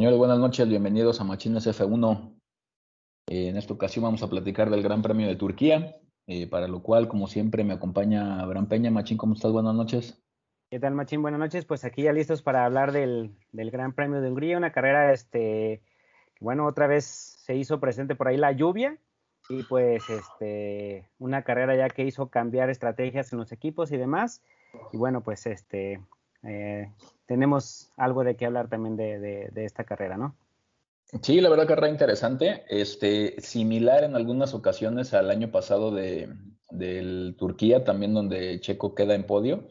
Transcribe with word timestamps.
Señores, 0.00 0.16
buenas 0.16 0.38
noches, 0.38 0.66
bienvenidos 0.66 1.20
a 1.20 1.24
Machines 1.24 1.66
F1. 1.66 2.34
Eh, 3.28 3.48
en 3.48 3.58
esta 3.58 3.74
ocasión 3.74 4.04
vamos 4.04 4.22
a 4.22 4.30
platicar 4.30 4.70
del 4.70 4.82
Gran 4.82 5.02
Premio 5.02 5.26
de 5.26 5.36
Turquía, 5.36 5.98
eh, 6.26 6.46
para 6.46 6.68
lo 6.68 6.82
cual, 6.82 7.06
como 7.06 7.26
siempre, 7.26 7.64
me 7.64 7.74
acompaña 7.74 8.40
Abraham 8.40 8.66
Peña. 8.66 8.90
Machín, 8.90 9.18
¿cómo 9.18 9.34
estás? 9.34 9.52
Buenas 9.52 9.74
noches. 9.74 10.18
¿Qué 10.70 10.80
tal, 10.80 10.94
Machín? 10.94 11.20
Buenas 11.20 11.38
noches. 11.38 11.66
Pues 11.66 11.84
aquí 11.84 12.04
ya 12.04 12.14
listos 12.14 12.40
para 12.40 12.64
hablar 12.64 12.92
del, 12.92 13.36
Gran 13.52 13.92
Premio 13.92 14.22
de 14.22 14.30
Hungría, 14.30 14.56
una 14.56 14.72
carrera, 14.72 15.12
este, 15.12 15.82
bueno, 16.40 16.66
otra 16.66 16.86
vez 16.86 17.04
se 17.04 17.56
hizo 17.56 17.78
presente 17.78 18.14
por 18.14 18.28
ahí 18.28 18.38
la 18.38 18.52
lluvia 18.52 18.96
y 19.50 19.64
pues, 19.64 20.02
este, 20.08 21.10
una 21.18 21.42
carrera 21.42 21.76
ya 21.76 21.90
que 21.90 22.06
hizo 22.06 22.30
cambiar 22.30 22.70
estrategias 22.70 23.34
en 23.34 23.38
los 23.38 23.52
equipos 23.52 23.92
y 23.92 23.98
demás. 23.98 24.42
Y 24.94 24.96
bueno, 24.96 25.22
pues, 25.22 25.44
este, 25.44 26.00
eh, 26.42 26.92
tenemos 27.26 27.92
algo 27.96 28.24
de 28.24 28.36
qué 28.36 28.46
hablar 28.46 28.68
también 28.68 28.96
de, 28.96 29.50
esta 29.56 29.84
carrera, 29.84 30.16
¿no? 30.16 30.36
Sí, 31.22 31.40
la 31.40 31.50
verdad 31.50 31.66
carrera 31.66 31.88
interesante, 31.88 32.64
este, 32.68 33.40
similar 33.40 34.04
en 34.04 34.14
algunas 34.14 34.54
ocasiones 34.54 35.12
al 35.12 35.30
año 35.30 35.50
pasado 35.50 35.90
de 35.90 36.28
del 36.70 37.34
Turquía, 37.38 37.84
también 37.84 38.14
donde 38.14 38.60
Checo 38.60 38.94
queda 38.94 39.14
en 39.14 39.24
podio. 39.24 39.64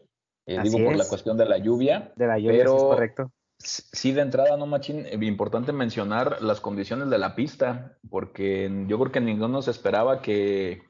Eh, 0.46 0.60
digo 0.64 0.84
por 0.84 0.96
la 0.96 1.08
cuestión 1.08 1.38
de 1.38 1.46
la 1.46 1.58
lluvia. 1.58 2.12
De 2.16 2.28
la 2.28 2.40
lluvia, 2.40 2.58
pero 2.58 2.76
es 2.76 2.84
correcto. 2.84 3.32
Sí, 3.58 4.14
de 4.14 4.22
entrada, 4.22 4.56
no, 4.56 4.66
Machín, 4.66 5.06
eh, 5.06 5.18
importante 5.22 5.74
mencionar 5.74 6.42
las 6.42 6.62
condiciones 6.62 7.10
de 7.10 7.18
la 7.18 7.36
pista, 7.36 7.98
porque 8.10 8.72
yo 8.88 8.98
creo 9.00 9.12
que 9.12 9.22
ninguno 9.22 9.62
se 9.62 9.72
esperaba 9.72 10.22
que, 10.22 10.82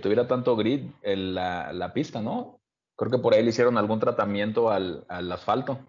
tuviera 0.00 0.26
tanto 0.26 0.56
grid 0.56 0.84
en 1.02 1.34
la, 1.34 1.72
la, 1.72 1.92
pista, 1.92 2.22
¿no? 2.22 2.61
Creo 2.96 3.10
que 3.10 3.18
por 3.18 3.34
ahí 3.34 3.42
le 3.42 3.50
hicieron 3.50 3.78
algún 3.78 4.00
tratamiento 4.00 4.70
al, 4.70 5.04
asfalto. 5.08 5.80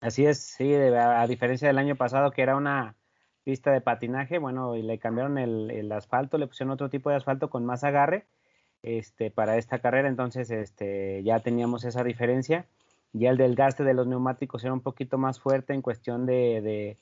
Así 0.00 0.24
es, 0.24 0.38
sí, 0.42 0.74
a, 0.74 1.26
diferencia 1.26 1.68
del 1.68 1.78
año 1.78 1.96
pasado 1.96 2.30
que 2.30 2.42
era 2.42 2.56
una 2.56 2.96
pista 3.44 3.72
de 3.72 3.80
patinaje, 3.80 4.38
bueno, 4.38 4.76
y 4.76 4.82
le 4.82 4.98
cambiaron 4.98 5.38
el, 5.38 5.90
asfalto, 5.92 6.38
le 6.38 6.46
pusieron 6.46 6.72
otro 6.72 6.90
tipo 6.90 7.10
de 7.10 7.16
asfalto 7.16 7.50
con 7.50 7.64
más 7.64 7.84
agarre 7.84 8.26
este, 8.82 9.30
para 9.30 9.56
esta 9.56 9.80
carrera, 9.80 10.08
entonces 10.08 10.50
este, 10.50 11.22
ya 11.24 11.40
teníamos 11.40 11.84
esa 11.84 12.04
diferencia. 12.04 12.66
Ya 13.12 13.30
el 13.30 13.36
desgaste 13.36 13.84
de 13.84 13.94
los 13.94 14.06
neumáticos 14.06 14.64
era 14.64 14.72
un 14.72 14.80
poquito 14.80 15.18
más 15.18 15.38
fuerte 15.38 15.74
en 15.74 15.82
cuestión 15.82 16.24
de, 16.24 16.96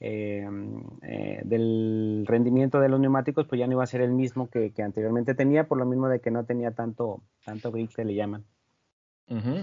em, 0.00 0.82
eh, 1.02 1.40
del 1.44 2.24
rendimiento 2.26 2.80
de 2.80 2.88
los 2.88 2.98
neumáticos, 2.98 3.46
pues 3.46 3.60
ya 3.60 3.66
no 3.66 3.74
iba 3.74 3.84
a 3.84 3.86
ser 3.86 4.00
el 4.00 4.10
mismo 4.10 4.50
que, 4.50 4.72
que, 4.72 4.82
anteriormente 4.82 5.34
tenía, 5.34 5.68
por 5.68 5.78
lo 5.78 5.86
mismo 5.86 6.08
de 6.08 6.20
que 6.20 6.32
no 6.32 6.44
tenía 6.44 6.72
tanto, 6.72 7.22
tanto 7.44 7.70
grip 7.70 7.94
que 7.94 8.04
le 8.04 8.14
llaman 8.14 8.44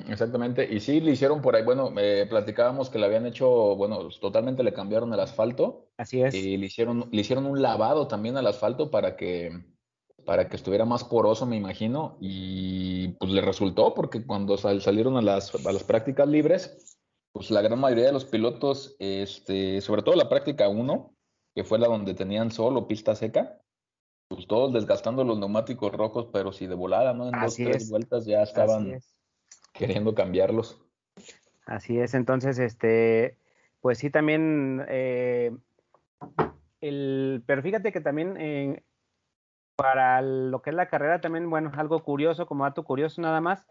exactamente, 0.10 0.68
y 0.72 0.80
sí 0.80 1.00
le 1.00 1.12
hicieron 1.12 1.42
por 1.42 1.56
ahí, 1.56 1.64
bueno, 1.64 1.92
eh, 1.98 2.26
platicábamos 2.30 2.90
que 2.90 2.98
le 2.98 3.06
habían 3.06 3.26
hecho, 3.26 3.76
bueno, 3.76 4.10
totalmente 4.20 4.64
le 4.64 4.74
cambiaron 4.74 5.14
el 5.14 5.20
asfalto. 5.20 5.90
Así 5.98 6.22
es. 6.22 6.34
Y 6.34 6.58
le 6.58 6.66
hicieron, 6.66 7.08
le 7.12 7.22
hicieron 7.22 7.46
un 7.46 7.62
lavado 7.62 8.08
también 8.08 8.38
al 8.38 8.48
asfalto 8.48 8.90
para 8.90 9.16
que, 9.16 9.52
para 10.26 10.48
que 10.48 10.56
estuviera 10.56 10.86
más 10.86 11.04
poroso, 11.04 11.46
me 11.46 11.58
imagino, 11.58 12.18
y 12.20 13.10
pues 13.20 13.32
le 13.32 13.42
resultó, 13.42 13.94
porque 13.94 14.26
cuando 14.26 14.58
salieron 14.58 15.18
a 15.18 15.22
las, 15.22 15.54
a 15.66 15.72
las 15.72 15.84
prácticas 15.84 16.28
libres, 16.28 16.98
pues 17.32 17.52
la 17.52 17.62
gran 17.62 17.80
mayoría 17.80 18.06
de 18.06 18.14
los 18.14 18.26
pilotos, 18.26 18.96
este, 19.00 19.82
sobre 19.82 20.02
todo 20.02 20.16
la 20.16 20.30
práctica 20.30 20.68
1, 20.68 21.14
que 21.56 21.64
fue 21.64 21.80
la 21.80 21.88
donde 21.88 22.14
tenían 22.14 22.52
solo 22.52 22.88
pista 22.88 23.16
seca, 23.16 23.62
pues 24.30 24.48
todos 24.48 24.74
desgastando 24.74 25.24
los 25.24 25.40
neumáticos 25.40 25.92
rojos, 25.92 26.28
pero 26.32 26.52
si 26.52 26.68
de 26.68 26.76
volada, 26.76 27.14
¿no? 27.14 27.30
En 27.30 27.40
dos, 27.40 27.56
tres 27.56 27.90
vueltas 27.90 28.26
ya 28.26 28.44
estaban 28.44 29.00
queriendo 29.74 30.16
cambiarlos. 30.16 30.82
Así 31.66 32.00
es, 32.00 32.14
entonces, 32.14 32.58
este, 32.60 33.38
pues 33.82 34.00
sí, 34.00 34.10
también, 34.10 34.86
eh, 34.88 35.56
el, 36.82 37.44
pero 37.46 37.62
fíjate 37.62 37.92
que 37.92 38.02
también 38.02 38.36
eh, 38.38 38.84
para 39.76 40.22
lo 40.22 40.62
que 40.62 40.72
es 40.72 40.76
la 40.76 40.88
carrera, 40.88 41.22
también, 41.22 41.50
bueno, 41.50 41.72
algo 41.78 42.04
curioso, 42.04 42.48
como 42.48 42.64
dato 42.64 42.84
curioso 42.84 43.22
nada 43.22 43.40
más, 43.40 43.68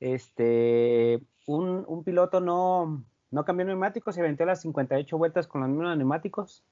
este, 0.00 1.20
un, 1.46 1.84
un 1.86 2.04
piloto 2.04 2.40
no, 2.40 3.04
no 3.30 3.44
cambió 3.44 3.66
neumáticos, 3.66 4.14
se 4.14 4.20
aventó 4.20 4.44
las 4.44 4.62
58 4.62 5.18
vueltas 5.18 5.46
con 5.46 5.60
los 5.60 5.70
mismos 5.70 5.96
neumáticos. 5.96 6.64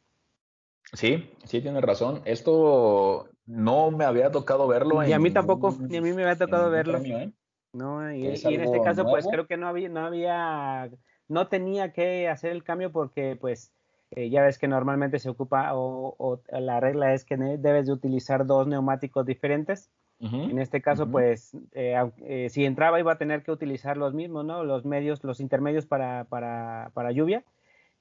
Sí, 0.93 1.31
sí, 1.45 1.61
tiene 1.61 1.81
razón. 1.81 2.23
Esto 2.25 3.29
no 3.47 3.91
me 3.91 4.05
había 4.05 4.31
tocado 4.31 4.67
verlo. 4.69 5.07
Y 5.07 5.13
a 5.13 5.19
mí 5.19 5.31
tampoco, 5.31 5.75
ni 5.81 5.97
a 5.97 6.03
mí 6.03 6.13
me 6.13 6.23
había 6.23 6.37
tocado 6.37 6.71
verlo. 6.71 6.99
¿eh? 6.99 7.33
No, 7.73 8.13
y, 8.13 8.27
en 8.27 8.33
este 8.33 8.81
caso, 8.83 9.05
pues 9.05 9.27
creo 9.27 9.47
que 9.47 9.57
no 9.57 9.67
había, 9.67 9.89
no 9.89 10.01
había, 10.01 10.91
no 11.29 11.49
tenía 11.49 11.93
que 11.93 12.29
hacer 12.29 12.53
el 12.53 12.65
cambio 12.65 12.93
porque, 12.93 13.37
pues, 13.41 13.73
eh, 14.11 14.29
ya 14.29 14.43
ves 14.43 14.59
que 14.59 14.69
normalmente 14.69 15.19
se 15.19 15.31
ocupa 15.31 15.71
o, 15.75 16.43
la 16.51 16.81
regla 16.81 17.15
es 17.15 17.25
que 17.25 17.37
debes 17.37 17.87
de 17.87 17.93
utilizar 17.93 18.45
dos 18.47 18.67
neumáticos 18.67 19.25
diferentes. 19.25 19.91
En 20.21 20.61
este 20.61 20.81
caso, 20.81 21.11
pues, 21.11 21.53
eh, 21.73 21.97
eh, 22.19 22.49
si 22.49 22.65
entraba 22.65 23.01
iba 23.01 23.13
a 23.13 23.19
tener 23.19 23.43
que 23.43 23.51
utilizar 23.51 23.97
los 23.97 24.15
mismos, 24.15 24.45
¿no? 24.45 24.63
Los 24.63 24.85
medios, 24.85 25.25
los 25.25 25.41
intermedios 25.41 25.85
para, 25.85 26.27
para, 26.27 26.93
para 26.95 27.11
lluvia. 27.11 27.43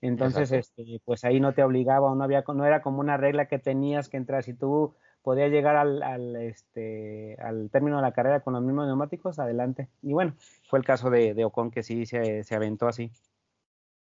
Entonces, 0.01 0.51
este, 0.51 1.01
pues 1.03 1.23
ahí 1.23 1.39
no 1.39 1.53
te 1.53 1.63
obligaba 1.63 2.11
o 2.11 2.15
no 2.15 2.23
había, 2.23 2.43
no 2.47 2.63
era 2.63 2.83
como 2.83 2.99
una 2.99 3.17
regla 3.17 3.47
que 3.47 3.57
tenías 3.57 4.07
que 4.07 4.17
entrar. 4.17 4.43
Si 4.43 4.53
tú 4.53 4.93
podía 5.21 5.47
llegar 5.47 5.75
al, 5.75 6.01
al, 6.03 6.35
este, 6.35 7.37
al 7.39 7.69
término 7.69 7.97
de 7.97 8.01
la 8.01 8.13
carrera 8.13 8.41
con 8.41 8.53
los 8.53 8.63
mismos 8.63 8.87
neumáticos, 8.87 9.39
adelante. 9.39 9.89
Y 10.01 10.13
bueno, 10.13 10.35
fue 10.67 10.79
el 10.79 10.85
caso 10.85 11.09
de, 11.09 11.33
de 11.33 11.45
Ocon 11.45 11.71
que 11.71 11.83
sí 11.83 12.05
se, 12.05 12.43
se, 12.43 12.55
aventó 12.55 12.87
así. 12.87 13.11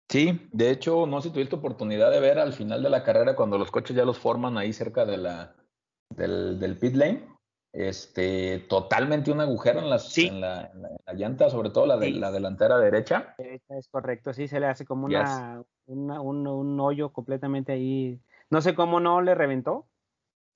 Sí, 0.10 0.48
de 0.52 0.72
hecho, 0.72 1.06
no 1.06 1.22
sé 1.22 1.30
si 1.30 1.34
tuviste 1.34 1.56
oportunidad 1.56 2.12
de 2.12 2.20
ver 2.20 2.40
al 2.40 2.54
final 2.54 2.82
de 2.82 2.90
la 2.90 3.04
carrera 3.04 3.36
cuando 3.36 3.58
los 3.58 3.72
coches 3.72 3.96
ya 3.96 4.06
los 4.06 4.18
forman 4.18 4.58
ahí 4.58 4.74
cerca 4.74 5.06
de 5.06 5.18
la, 5.18 5.56
del, 6.10 6.60
del 6.60 6.78
pit 6.78 6.96
lane. 6.96 7.28
Este, 7.72 8.66
totalmente 8.68 9.32
un 9.32 9.42
agujero 9.42 9.80
en, 9.80 9.92
las, 9.92 10.18
en, 10.18 10.42
la, 10.42 10.72
llanta, 11.14 11.52
sobre 11.52 11.70
todo 11.70 11.86
la, 11.86 11.98
de, 11.98 12.10
la 12.12 12.32
delantera 12.32 12.80
derecha. 12.80 13.36
Es 13.38 13.88
correcto, 13.90 14.34
sí, 14.34 14.48
se 14.48 14.60
le 14.60 14.66
hace 14.66 14.86
como 14.86 15.06
una, 15.06 15.64
una 15.86 16.20
un, 16.20 16.48
un 16.48 16.80
hoyo 16.80 17.14
completamente 17.14 17.74
ahí. 17.74 18.20
No 18.50 18.62
sé 18.62 18.74
cómo 18.74 19.00
no 19.00 19.22
le 19.22 19.36
reventó, 19.36 19.86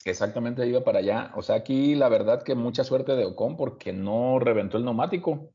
Exactamente, 0.06 0.68
iba 0.68 0.84
para 0.84 1.00
allá. 1.00 1.31
O 1.36 1.41
sea, 1.41 1.56
aquí 1.56 1.96
la 1.96 2.09
verdad 2.09 2.44
que 2.44 2.56
mucha 2.56 2.84
suerte 2.84 3.16
de 3.16 3.25
Ocon 3.25 3.56
porque 3.56 3.94
no 3.94 4.40
reventó 4.40 4.78
el 4.78 4.86
neumático. 4.86 5.52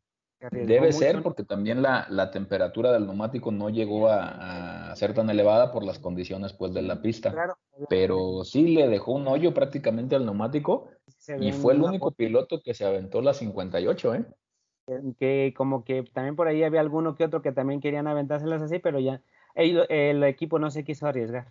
Debe 0.52 0.92
ser 0.92 1.22
porque 1.22 1.42
también 1.42 1.82
la, 1.82 2.06
la, 2.10 2.30
temperatura 2.30 2.92
del 2.92 3.06
neumático 3.06 3.50
no 3.50 3.70
llegó 3.70 4.08
a, 4.08 4.94
ser 4.94 5.12
tan 5.12 5.28
elevada 5.30 5.72
por 5.72 5.82
las 5.82 5.98
condiciones 5.98 6.52
pues 6.52 6.72
de 6.72 6.82
la 6.82 7.02
pista. 7.02 7.34
Pero 7.88 8.44
sí 8.44 8.68
le 8.68 8.88
dejó 8.88 9.12
un 9.12 9.26
hoyo 9.26 9.52
prácticamente 9.52 10.14
al 10.14 10.24
neumático 10.24 10.90
y 11.40 11.50
fue 11.52 11.74
el 11.74 11.82
único 11.82 12.12
piloto 12.12 12.62
que 12.62 12.72
se 12.72 12.84
aventó 12.84 13.20
la 13.20 13.34
58, 13.34 14.14
¿eh? 14.14 14.26
Que 15.18 15.52
como 15.56 15.84
que 15.84 16.04
también 16.04 16.36
por 16.36 16.46
ahí 16.46 16.62
había 16.62 16.80
alguno 16.80 17.14
que 17.16 17.24
otro 17.24 17.42
que 17.42 17.52
también 17.52 17.80
querían 17.80 18.06
aventárselas 18.06 18.62
así, 18.62 18.78
pero 18.78 19.00
ya 19.00 19.20
el, 19.54 19.86
el 19.90 20.22
equipo 20.22 20.58
no 20.58 20.70
se 20.70 20.84
quiso 20.84 21.06
arriesgar. 21.06 21.48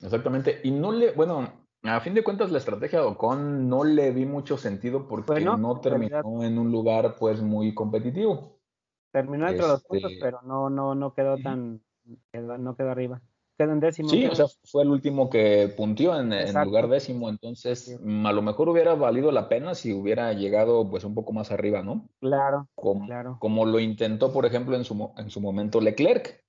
Exactamente. 0.00 0.60
Y 0.64 0.70
no 0.70 0.92
le, 0.92 1.12
bueno, 1.12 1.65
a 1.88 2.00
fin 2.00 2.14
de 2.14 2.24
cuentas, 2.24 2.50
la 2.50 2.58
estrategia 2.58 3.00
de 3.00 3.06
Ocon 3.06 3.68
no 3.68 3.84
le 3.84 4.10
vi 4.10 4.24
mucho 4.24 4.56
sentido 4.56 5.06
porque 5.08 5.40
no 5.40 5.80
terminó 5.80 6.42
en 6.42 6.58
un 6.58 6.70
lugar 6.70 7.16
pues 7.18 7.40
muy 7.42 7.74
competitivo. 7.74 8.58
Terminó 9.12 9.48
entre 9.48 9.66
los 9.66 9.82
puntos, 9.84 10.12
este 10.12 10.22
pero 10.22 10.42
no, 10.42 10.68
no, 10.68 10.94
no 10.94 11.14
quedó 11.14 11.38
tan, 11.38 11.82
no 12.32 12.76
quedó 12.76 12.90
arriba. 12.90 13.22
Quedó 13.58 13.72
en 13.72 13.80
décimo. 13.80 14.10
Sí, 14.10 14.26
o 14.26 14.34
sea, 14.34 14.46
fue 14.64 14.82
el 14.82 14.90
último 14.90 15.30
que 15.30 15.72
puntió 15.74 16.20
en, 16.20 16.30
en 16.32 16.64
lugar 16.64 16.88
décimo, 16.88 17.30
entonces 17.30 17.98
a 17.98 18.32
lo 18.32 18.42
mejor 18.42 18.68
hubiera 18.68 18.94
valido 18.94 19.32
la 19.32 19.48
pena 19.48 19.74
si 19.74 19.94
hubiera 19.94 20.32
llegado 20.34 20.90
pues 20.90 21.04
un 21.04 21.14
poco 21.14 21.32
más 21.32 21.50
arriba, 21.50 21.82
¿no? 21.82 22.06
Claro, 22.20 22.68
como, 22.74 23.06
claro. 23.06 23.38
Como 23.40 23.64
lo 23.64 23.80
intentó, 23.80 24.30
por 24.32 24.44
ejemplo, 24.44 24.76
en 24.76 24.84
su, 24.84 25.10
en 25.16 25.30
su 25.30 25.40
momento 25.40 25.80
Leclerc, 25.80 26.44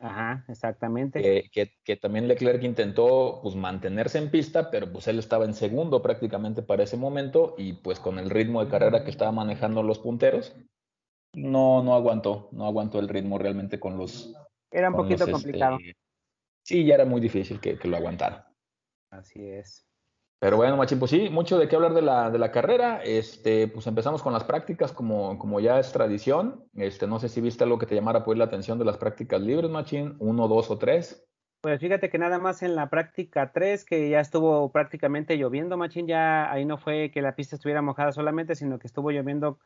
Ajá, 0.00 0.46
exactamente. 0.48 1.50
Que, 1.52 1.72
que, 1.84 1.96
también 1.96 2.26
Leclerc 2.26 2.62
intentó 2.62 3.40
pues 3.42 3.54
mantenerse 3.54 4.16
en 4.16 4.30
pista, 4.30 4.70
pero 4.70 4.90
pues 4.90 5.06
él 5.08 5.18
estaba 5.18 5.44
en 5.44 5.52
segundo 5.52 6.00
prácticamente 6.00 6.62
para 6.62 6.84
ese 6.84 6.96
momento 6.96 7.54
y 7.58 7.74
pues 7.74 8.00
con 8.00 8.18
el 8.18 8.30
ritmo 8.30 8.64
de 8.64 8.70
carrera 8.70 9.04
que 9.04 9.10
estaba 9.10 9.30
manejando 9.30 9.82
los 9.82 9.98
punteros, 9.98 10.56
no, 11.34 11.82
no 11.82 11.94
aguantó, 11.94 12.48
no 12.52 12.64
aguantó 12.64 12.98
el 12.98 13.08
ritmo 13.08 13.38
realmente 13.38 13.78
con 13.78 13.98
los... 13.98 14.34
Era 14.70 14.88
un 14.88 14.96
poquito 14.96 15.24
este, 15.24 15.32
complicado. 15.32 15.76
sí, 16.62 16.86
ya 16.86 16.94
era 16.94 17.04
muy 17.04 17.20
difícil 17.20 17.60
que, 17.60 17.78
que 17.78 17.88
lo 17.88 17.98
aguantara. 17.98 18.50
Así 19.10 19.44
es. 19.44 19.89
Pero 20.40 20.56
bueno, 20.56 20.78
Machín, 20.78 20.98
pues 20.98 21.10
sí, 21.10 21.28
mucho 21.28 21.58
de 21.58 21.68
qué 21.68 21.76
hablar 21.76 21.92
de 21.92 22.00
la, 22.00 22.30
de 22.30 22.38
la 22.38 22.50
carrera. 22.50 23.02
Este, 23.04 23.68
pues 23.68 23.86
empezamos 23.86 24.22
con 24.22 24.32
las 24.32 24.44
prácticas, 24.44 24.90
como, 24.90 25.38
como 25.38 25.60
ya 25.60 25.78
es 25.78 25.92
tradición. 25.92 26.64
Este, 26.74 27.06
no 27.06 27.18
sé 27.18 27.28
si 27.28 27.42
viste 27.42 27.64
algo 27.64 27.78
que 27.78 27.84
te 27.84 27.94
llamara 27.94 28.24
pues 28.24 28.38
la 28.38 28.44
atención 28.44 28.78
de 28.78 28.86
las 28.86 28.96
prácticas 28.96 29.42
libres, 29.42 29.70
Machín, 29.70 30.16
uno, 30.18 30.48
dos 30.48 30.70
o 30.70 30.78
tres. 30.78 31.28
Pues 31.60 31.78
fíjate 31.78 32.08
que 32.08 32.16
nada 32.16 32.38
más 32.38 32.62
en 32.62 32.74
la 32.74 32.88
práctica 32.88 33.52
tres, 33.52 33.84
que 33.84 34.08
ya 34.08 34.20
estuvo 34.20 34.72
prácticamente 34.72 35.36
lloviendo, 35.36 35.76
Machín, 35.76 36.06
ya 36.06 36.50
ahí 36.50 36.64
no 36.64 36.78
fue 36.78 37.10
que 37.10 37.20
la 37.20 37.36
pista 37.36 37.56
estuviera 37.56 37.82
mojada 37.82 38.12
solamente, 38.12 38.54
sino 38.54 38.78
que 38.78 38.86
estuvo 38.86 39.10
lloviendo 39.10 39.58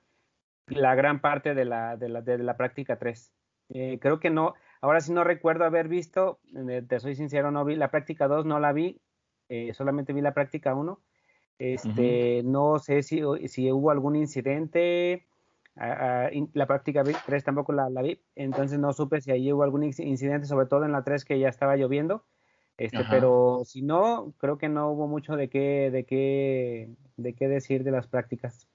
la 0.66 0.96
gran 0.96 1.20
parte 1.20 1.54
de 1.54 1.66
la, 1.66 1.96
de 1.96 2.08
la, 2.08 2.20
de 2.20 2.38
la 2.38 2.56
práctica 2.56 2.98
tres. 2.98 3.32
Eh, 3.68 4.00
creo 4.00 4.18
que 4.18 4.30
no, 4.30 4.54
Ahora 4.84 5.00
sí 5.00 5.14
no 5.14 5.24
recuerdo 5.24 5.64
haber 5.64 5.88
visto, 5.88 6.40
eh, 6.68 6.82
te 6.86 7.00
soy 7.00 7.16
sincero, 7.16 7.50
no 7.50 7.64
vi 7.64 7.74
la 7.74 7.90
práctica 7.90 8.28
2, 8.28 8.44
no 8.44 8.60
la 8.60 8.74
vi, 8.74 9.00
eh, 9.48 9.72
solamente 9.74 10.12
vi 10.12 10.20
la 10.20 10.34
práctica 10.34 10.74
1. 10.74 11.00
Este, 11.58 12.42
no 12.44 12.78
sé 12.78 13.02
si, 13.02 13.22
si 13.46 13.70
hubo 13.70 13.90
algún 13.90 14.16
incidente, 14.16 15.26
la 15.76 16.66
práctica 16.66 17.04
3 17.04 17.44
tampoco 17.44 17.72
la, 17.72 17.88
vi, 18.02 18.20
entonces 18.34 18.78
no 18.78 18.92
supe 18.92 19.20
si 19.20 19.30
ahí 19.30 19.52
hubo 19.52 19.62
algún 19.62 19.84
incidente, 19.84 20.46
sobre 20.46 20.66
todo 20.66 20.84
en 20.84 20.92
la 20.92 21.04
3 21.04 21.24
que 21.24 21.38
ya 21.38 21.48
estaba 21.48 21.76
lloviendo. 21.76 22.24
Este, 22.76 23.04
pero 23.08 23.62
si 23.64 23.82
no, 23.82 24.34
creo 24.38 24.58
que 24.58 24.68
no 24.68 24.90
hubo 24.90 25.06
mucho 25.06 25.36
de 25.36 25.48
qué, 25.48 25.90
de 25.92 26.04
qué, 26.04 26.90
de 27.16 27.34
qué 27.34 27.46
decir 27.46 27.84
de 27.84 27.92
las 27.92 28.08
prácticas. 28.08 28.66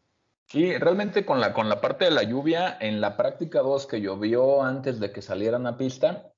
Sí, 0.45 0.75
realmente 0.77 1.25
con 1.25 1.39
la, 1.39 1.53
con 1.53 1.69
la 1.69 1.81
parte 1.81 2.05
de 2.05 2.11
la 2.11 2.23
lluvia, 2.23 2.77
en 2.79 3.01
la 3.01 3.17
práctica 3.17 3.59
2 3.59 3.85
que 3.87 4.01
llovió 4.01 4.63
antes 4.63 4.99
de 4.99 5.11
que 5.11 5.21
salieran 5.21 5.67
a 5.67 5.77
pista, 5.77 6.31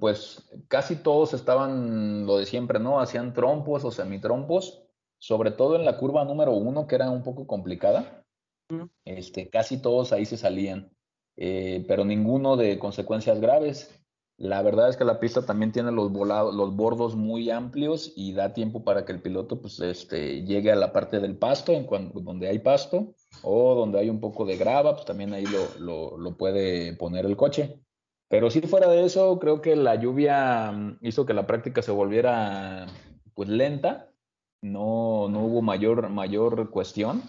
pues 0.00 0.48
casi 0.68 0.96
todos 0.96 1.34
estaban 1.34 2.26
lo 2.26 2.38
de 2.38 2.46
siempre, 2.46 2.78
¿no? 2.78 3.00
Hacían 3.00 3.34
trompos 3.34 3.84
o 3.84 3.90
semitrompos, 3.90 4.82
sobre 5.18 5.50
todo 5.50 5.76
en 5.76 5.84
la 5.84 5.98
curva 5.98 6.24
número 6.24 6.52
1, 6.52 6.86
que 6.86 6.94
era 6.94 7.10
un 7.10 7.22
poco 7.22 7.46
complicada. 7.46 8.24
Este, 9.04 9.50
casi 9.50 9.80
todos 9.80 10.12
ahí 10.12 10.24
se 10.24 10.36
salían, 10.36 10.90
eh, 11.36 11.84
pero 11.86 12.04
ninguno 12.04 12.56
de 12.56 12.78
consecuencias 12.78 13.40
graves. 13.40 13.98
La 14.38 14.62
verdad 14.62 14.88
es 14.88 14.96
que 14.96 15.04
la 15.04 15.20
pista 15.20 15.44
también 15.44 15.70
tiene 15.70 15.92
los, 15.92 16.10
volados, 16.10 16.54
los 16.54 16.74
bordos 16.74 17.14
muy 17.14 17.50
amplios 17.50 18.12
y 18.16 18.32
da 18.32 18.54
tiempo 18.54 18.82
para 18.82 19.04
que 19.04 19.12
el 19.12 19.22
piloto 19.22 19.60
pues, 19.60 19.78
este, 19.80 20.42
llegue 20.44 20.72
a 20.72 20.76
la 20.76 20.92
parte 20.92 21.20
del 21.20 21.36
pasto, 21.36 21.72
en 21.72 21.84
cuando, 21.84 22.18
donde 22.20 22.48
hay 22.48 22.58
pasto, 22.58 23.14
o 23.42 23.74
donde 23.74 24.00
hay 24.00 24.08
un 24.08 24.20
poco 24.20 24.44
de 24.46 24.56
grava, 24.56 24.94
pues 24.94 25.04
también 25.04 25.34
ahí 25.34 25.44
lo, 25.78 26.16
lo, 26.18 26.36
puede 26.36 26.94
poner 26.94 27.26
el 27.26 27.36
coche. 27.36 27.78
Pero 28.32 28.48
si 28.48 28.62
fuera 28.62 28.88
de 28.88 29.04
eso, 29.04 29.38
creo 29.38 29.60
que 29.60 29.76
la 29.76 29.96
lluvia 29.96 30.72
mm, 30.72 31.00
hizo 31.02 31.26
que 31.26 31.34
la 31.34 31.46
práctica 31.46 31.82
se 31.82 31.90
volviera 31.92 32.86
pues 33.34 33.50
lenta, 33.50 34.10
no, 34.62 35.28
no 35.28 35.40
hubo 35.40 35.60
mayor, 35.60 36.08
mayor 36.08 36.70
cuestión. 36.70 37.22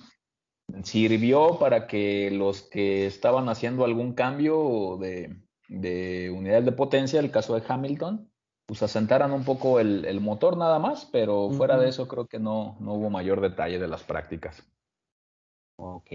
Sirvió 0.83 1.59
para 1.59 1.87
que 1.87 2.31
los 2.31 2.61
que 2.61 3.05
estaban 3.05 3.49
haciendo 3.49 3.83
algún 3.83 4.13
cambio 4.13 4.97
de, 4.97 5.43
de 5.67 6.31
unidades 6.31 6.63
de 6.63 6.71
potencia, 6.71 7.19
el 7.19 7.31
caso 7.31 7.53
de 7.59 7.63
Hamilton, 7.67 8.31
pues 8.65 8.81
asentaran 8.81 9.33
un 9.33 9.43
poco 9.43 9.81
el, 9.81 10.21
motor 10.21 10.55
nada 10.55 10.79
más, 10.79 11.09
pero 11.11 11.49
fuera 11.49 11.77
de 11.77 11.89
eso 11.89 12.07
creo 12.07 12.27
que 12.27 12.39
no, 12.39 12.77
no 12.79 12.93
hubo 12.93 13.09
mayor 13.09 13.41
detalle 13.41 13.77
de 13.77 13.89
las 13.89 14.03
prácticas. 14.03 14.65
Ok. 15.75 16.11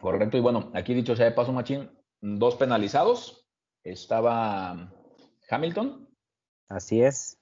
Correcto, 0.00 0.36
y 0.36 0.40
bueno, 0.40 0.70
aquí 0.74 0.94
dicho 0.94 1.16
sea 1.16 1.26
de 1.26 1.32
paso, 1.32 1.52
Machín, 1.52 1.90
dos 2.22 2.56
penalizados. 2.56 3.46
Estaba 3.84 4.90
Hamilton. 5.50 6.08
Así 6.68 7.02
es. 7.02 7.38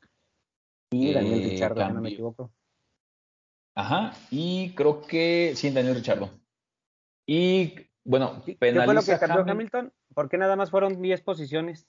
Y 0.90 1.12
Daniel 1.12 1.40
eh, 1.42 1.48
Richardo, 1.50 1.88
no 1.88 2.00
me 2.00 2.08
equivoco. 2.08 2.50
Ajá, 3.76 4.12
y 4.30 4.74
creo 4.74 5.02
que 5.02 5.52
sí, 5.54 5.70
Daniel 5.70 5.94
Richardo. 5.94 6.30
Y 7.24 7.74
bueno, 8.02 8.42
¿Qué 8.44 8.56
fue 8.58 8.94
lo 8.94 9.02
que 9.02 9.18
cambió 9.18 9.44
Hamilton? 9.52 9.92
¿Por 10.14 10.28
qué 10.28 10.36
nada 10.36 10.56
más 10.56 10.70
fueron 10.70 11.00
10 11.00 11.22
posiciones? 11.22 11.86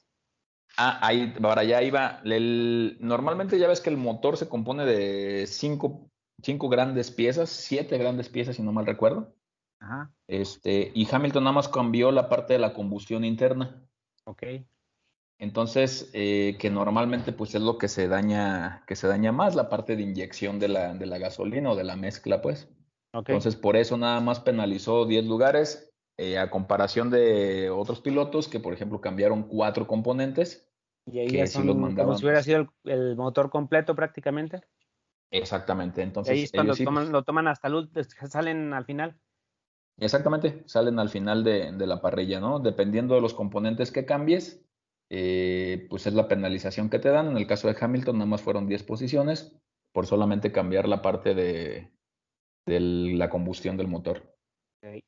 Ah, 0.77 0.99
ahí, 1.01 1.33
ahora 1.41 1.63
ya 1.63 1.81
iba. 1.81 2.21
normalmente 2.23 3.57
ya 3.57 3.67
ves 3.67 3.81
que 3.81 3.89
el 3.89 3.97
motor 3.97 4.37
se 4.37 4.47
compone 4.47 4.85
de 4.85 5.47
cinco, 5.47 6.11
cinco 6.41 6.69
grandes 6.69 7.11
piezas, 7.11 7.49
siete 7.49 7.97
grandes 7.97 8.29
piezas, 8.29 8.55
si 8.55 8.61
no 8.61 8.71
mal 8.71 8.85
recuerdo. 8.85 9.33
Ajá. 9.81 10.11
Este, 10.27 10.91
y 10.93 11.07
Hamilton 11.11 11.43
nada 11.43 11.55
más 11.55 11.67
cambió 11.67 12.11
la 12.11 12.29
parte 12.29 12.53
de 12.53 12.59
la 12.59 12.73
combustión 12.73 13.25
interna. 13.25 13.83
Ok. 14.25 14.43
Entonces, 15.39 16.11
eh, 16.13 16.55
que 16.59 16.69
normalmente 16.69 17.33
pues 17.33 17.55
es 17.55 17.61
lo 17.63 17.79
que 17.79 17.87
se 17.87 18.07
daña, 18.07 18.83
que 18.85 18.95
se 18.95 19.07
daña 19.07 19.31
más, 19.31 19.55
la 19.55 19.69
parte 19.69 19.95
de 19.95 20.03
inyección 20.03 20.59
de 20.59 20.67
la, 20.67 20.93
de 20.93 21.07
la 21.07 21.17
gasolina 21.17 21.71
o 21.71 21.75
de 21.75 21.83
la 21.83 21.95
mezcla, 21.95 22.43
pues. 22.43 22.69
Okay. 23.11 23.33
Entonces, 23.33 23.55
por 23.59 23.75
eso 23.75 23.97
nada 23.97 24.19
más 24.19 24.39
penalizó 24.39 25.05
10 25.05 25.25
lugares 25.25 25.91
eh, 26.17 26.37
a 26.37 26.51
comparación 26.51 27.09
de 27.09 27.71
otros 27.71 28.01
pilotos 28.01 28.47
que, 28.47 28.59
por 28.59 28.73
ejemplo, 28.73 29.01
cambiaron 29.01 29.41
cuatro 29.43 29.87
componentes. 29.87 30.69
Y 31.07 31.17
ahí 31.17 31.29
ya 31.29 31.47
son, 31.47 31.95
como 31.95 32.15
si 32.15 32.23
hubiera 32.23 32.43
sido 32.43 32.71
el, 32.83 33.15
motor 33.15 33.49
completo 33.49 33.95
prácticamente. 33.95 34.61
Exactamente. 35.31 36.03
Entonces, 36.03 36.31
ahí 36.31 36.43
es 36.43 36.83
cuando 36.83 37.01
lo 37.05 37.23
toman 37.23 37.47
hasta 37.47 37.67
el 37.67 37.89
salen 38.29 38.73
al 38.73 38.85
final. 38.85 39.19
Exactamente, 40.01 40.63
salen 40.65 40.97
al 40.97 41.09
final 41.09 41.43
de, 41.43 41.71
la 41.85 42.01
parrilla, 42.01 42.39
¿no? 42.39 42.59
Dependiendo 42.59 43.15
de 43.15 43.21
los 43.21 43.35
componentes 43.35 43.91
que 43.91 44.03
cambies, 44.03 44.65
eh, 45.11 45.85
pues 45.89 46.07
es 46.07 46.13
la 46.15 46.27
penalización 46.27 46.89
que 46.89 46.97
te 46.99 47.09
dan. 47.09 47.29
En 47.29 47.37
el 47.37 47.45
caso 47.45 47.67
de 47.67 47.77
Hamilton, 47.79 48.17
nada 48.17 48.29
más 48.29 48.41
fueron 48.41 48.67
10 48.67 48.81
posiciones 48.83 49.55
por 49.93 50.07
solamente 50.07 50.51
cambiar 50.51 50.87
la 50.87 51.03
parte 51.03 51.35
de 51.35 51.91
la 52.65 53.29
combustión 53.29 53.77
del 53.77 53.87
motor. 53.87 54.35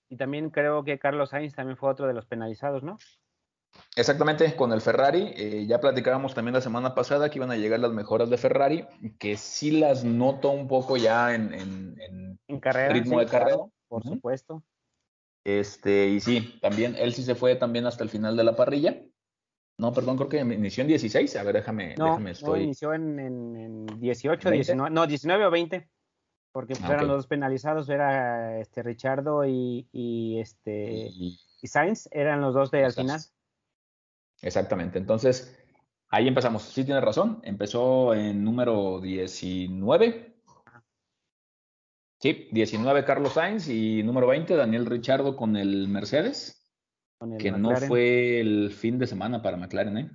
Y 0.10 0.18
también 0.18 0.52
creo 0.52 0.84
que 0.84 1.00
Carlos 1.00 1.32
Sainz 1.32 1.56
también 1.56 1.76
fue 1.76 1.90
otro 1.90 2.06
de 2.06 2.14
los 2.14 2.28
penalizados, 2.28 2.84
¿no? 2.84 2.98
Exactamente, 3.96 4.56
con 4.56 4.72
el 4.72 4.82
Ferrari. 4.82 5.34
Eh, 5.36 5.66
ya 5.66 5.80
platicábamos 5.80 6.36
también 6.36 6.54
la 6.54 6.62
semana 6.62 6.94
pasada 6.94 7.32
que 7.32 7.40
iban 7.40 7.50
a 7.50 7.58
llegar 7.58 7.80
las 7.80 7.92
mejoras 7.92 8.30
de 8.30 8.38
Ferrari, 8.38 8.86
que 9.18 9.38
sí 9.38 9.72
las 9.72 10.04
noto 10.04 10.52
un 10.52 10.68
poco 10.68 10.98
ya 10.98 11.34
en, 11.34 11.54
en, 11.54 12.40
ritmo 12.48 13.20
de 13.20 13.26
carrera. 13.26 13.58
por 13.88 14.04
supuesto. 14.04 14.64
Este, 15.44 16.08
y 16.08 16.20
sí, 16.20 16.58
también 16.62 16.96
él 16.98 17.14
sí 17.14 17.24
se 17.24 17.36
fue 17.36 17.56
también 17.56 17.86
hasta 17.86 18.04
el 18.04 18.10
final 18.10 18.38
de 18.38 18.44
la 18.44 18.56
parrilla. 18.56 19.02
No, 19.78 19.92
perdón, 19.92 20.18
creo 20.18 20.30
que 20.30 20.40
inició 20.40 20.82
en 20.84 20.88
16. 20.90 21.36
A 21.36 21.44
ver, 21.44 21.56
déjame, 21.56 21.96
no, 21.98 22.06
déjame 22.06 22.32
estoy. 22.32 22.60
No, 22.60 22.66
inició 22.66 22.94
en, 22.94 23.20
en 23.20 23.86
18, 24.00 24.52
19, 24.52 24.90
no, 24.90 25.08
19 25.08 25.46
o 25.46 25.52
20 25.52 25.90
porque 26.54 26.76
pues, 26.76 26.90
eran 26.90 27.08
los 27.08 27.18
dos 27.18 27.28
penalizados, 27.28 27.90
era 27.90 28.60
este 28.60 28.84
Richardo 28.84 29.44
y, 29.44 29.88
y 29.92 30.40
este 30.40 31.10
y, 31.12 31.40
Sainz, 31.64 32.08
eran 32.12 32.42
los 32.42 32.54
dos 32.54 32.70
de 32.70 32.86
al 32.86 32.94
final. 32.94 33.20
Exactamente, 34.42 35.00
entonces 35.00 35.58
ahí 36.10 36.28
empezamos. 36.28 36.62
Sí 36.62 36.86
tiene 36.86 37.02
razón, 37.02 37.42
empezó 37.44 38.14
en 38.14 38.44
número 38.44 39.02
19. 39.02 40.33
Sí, 42.24 42.48
19 42.54 43.04
Carlos 43.04 43.34
Sainz 43.34 43.68
y 43.68 44.02
número 44.02 44.28
20 44.28 44.56
Daniel 44.56 44.86
Richardo 44.86 45.36
con 45.36 45.58
el 45.58 45.90
Mercedes, 45.90 46.74
que 47.38 47.52
no 47.52 47.76
fue 47.76 48.40
el 48.40 48.72
fin 48.72 48.98
de 48.98 49.08
semana 49.08 49.42
para 49.42 49.58
McLaren, 49.58 49.98
¿eh? 49.98 50.10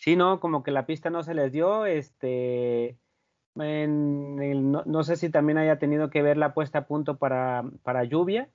Sí, 0.00 0.16
no, 0.16 0.40
como 0.40 0.64
que 0.64 0.72
la 0.72 0.84
pista 0.84 1.10
no 1.10 1.22
se 1.22 1.34
les 1.34 1.52
dio, 1.52 1.86
este 1.86 2.98
no, 3.54 5.04
sé 5.04 5.14
si 5.14 5.30
también 5.30 5.58
haya 5.58 5.78
tenido 5.78 6.10
que 6.10 6.22
ver 6.22 6.38
la 6.38 6.54
puesta 6.54 6.80
a 6.80 6.86
punto 6.88 7.18
para, 7.18 7.62
para 7.84 8.02
lluvia. 8.02 8.50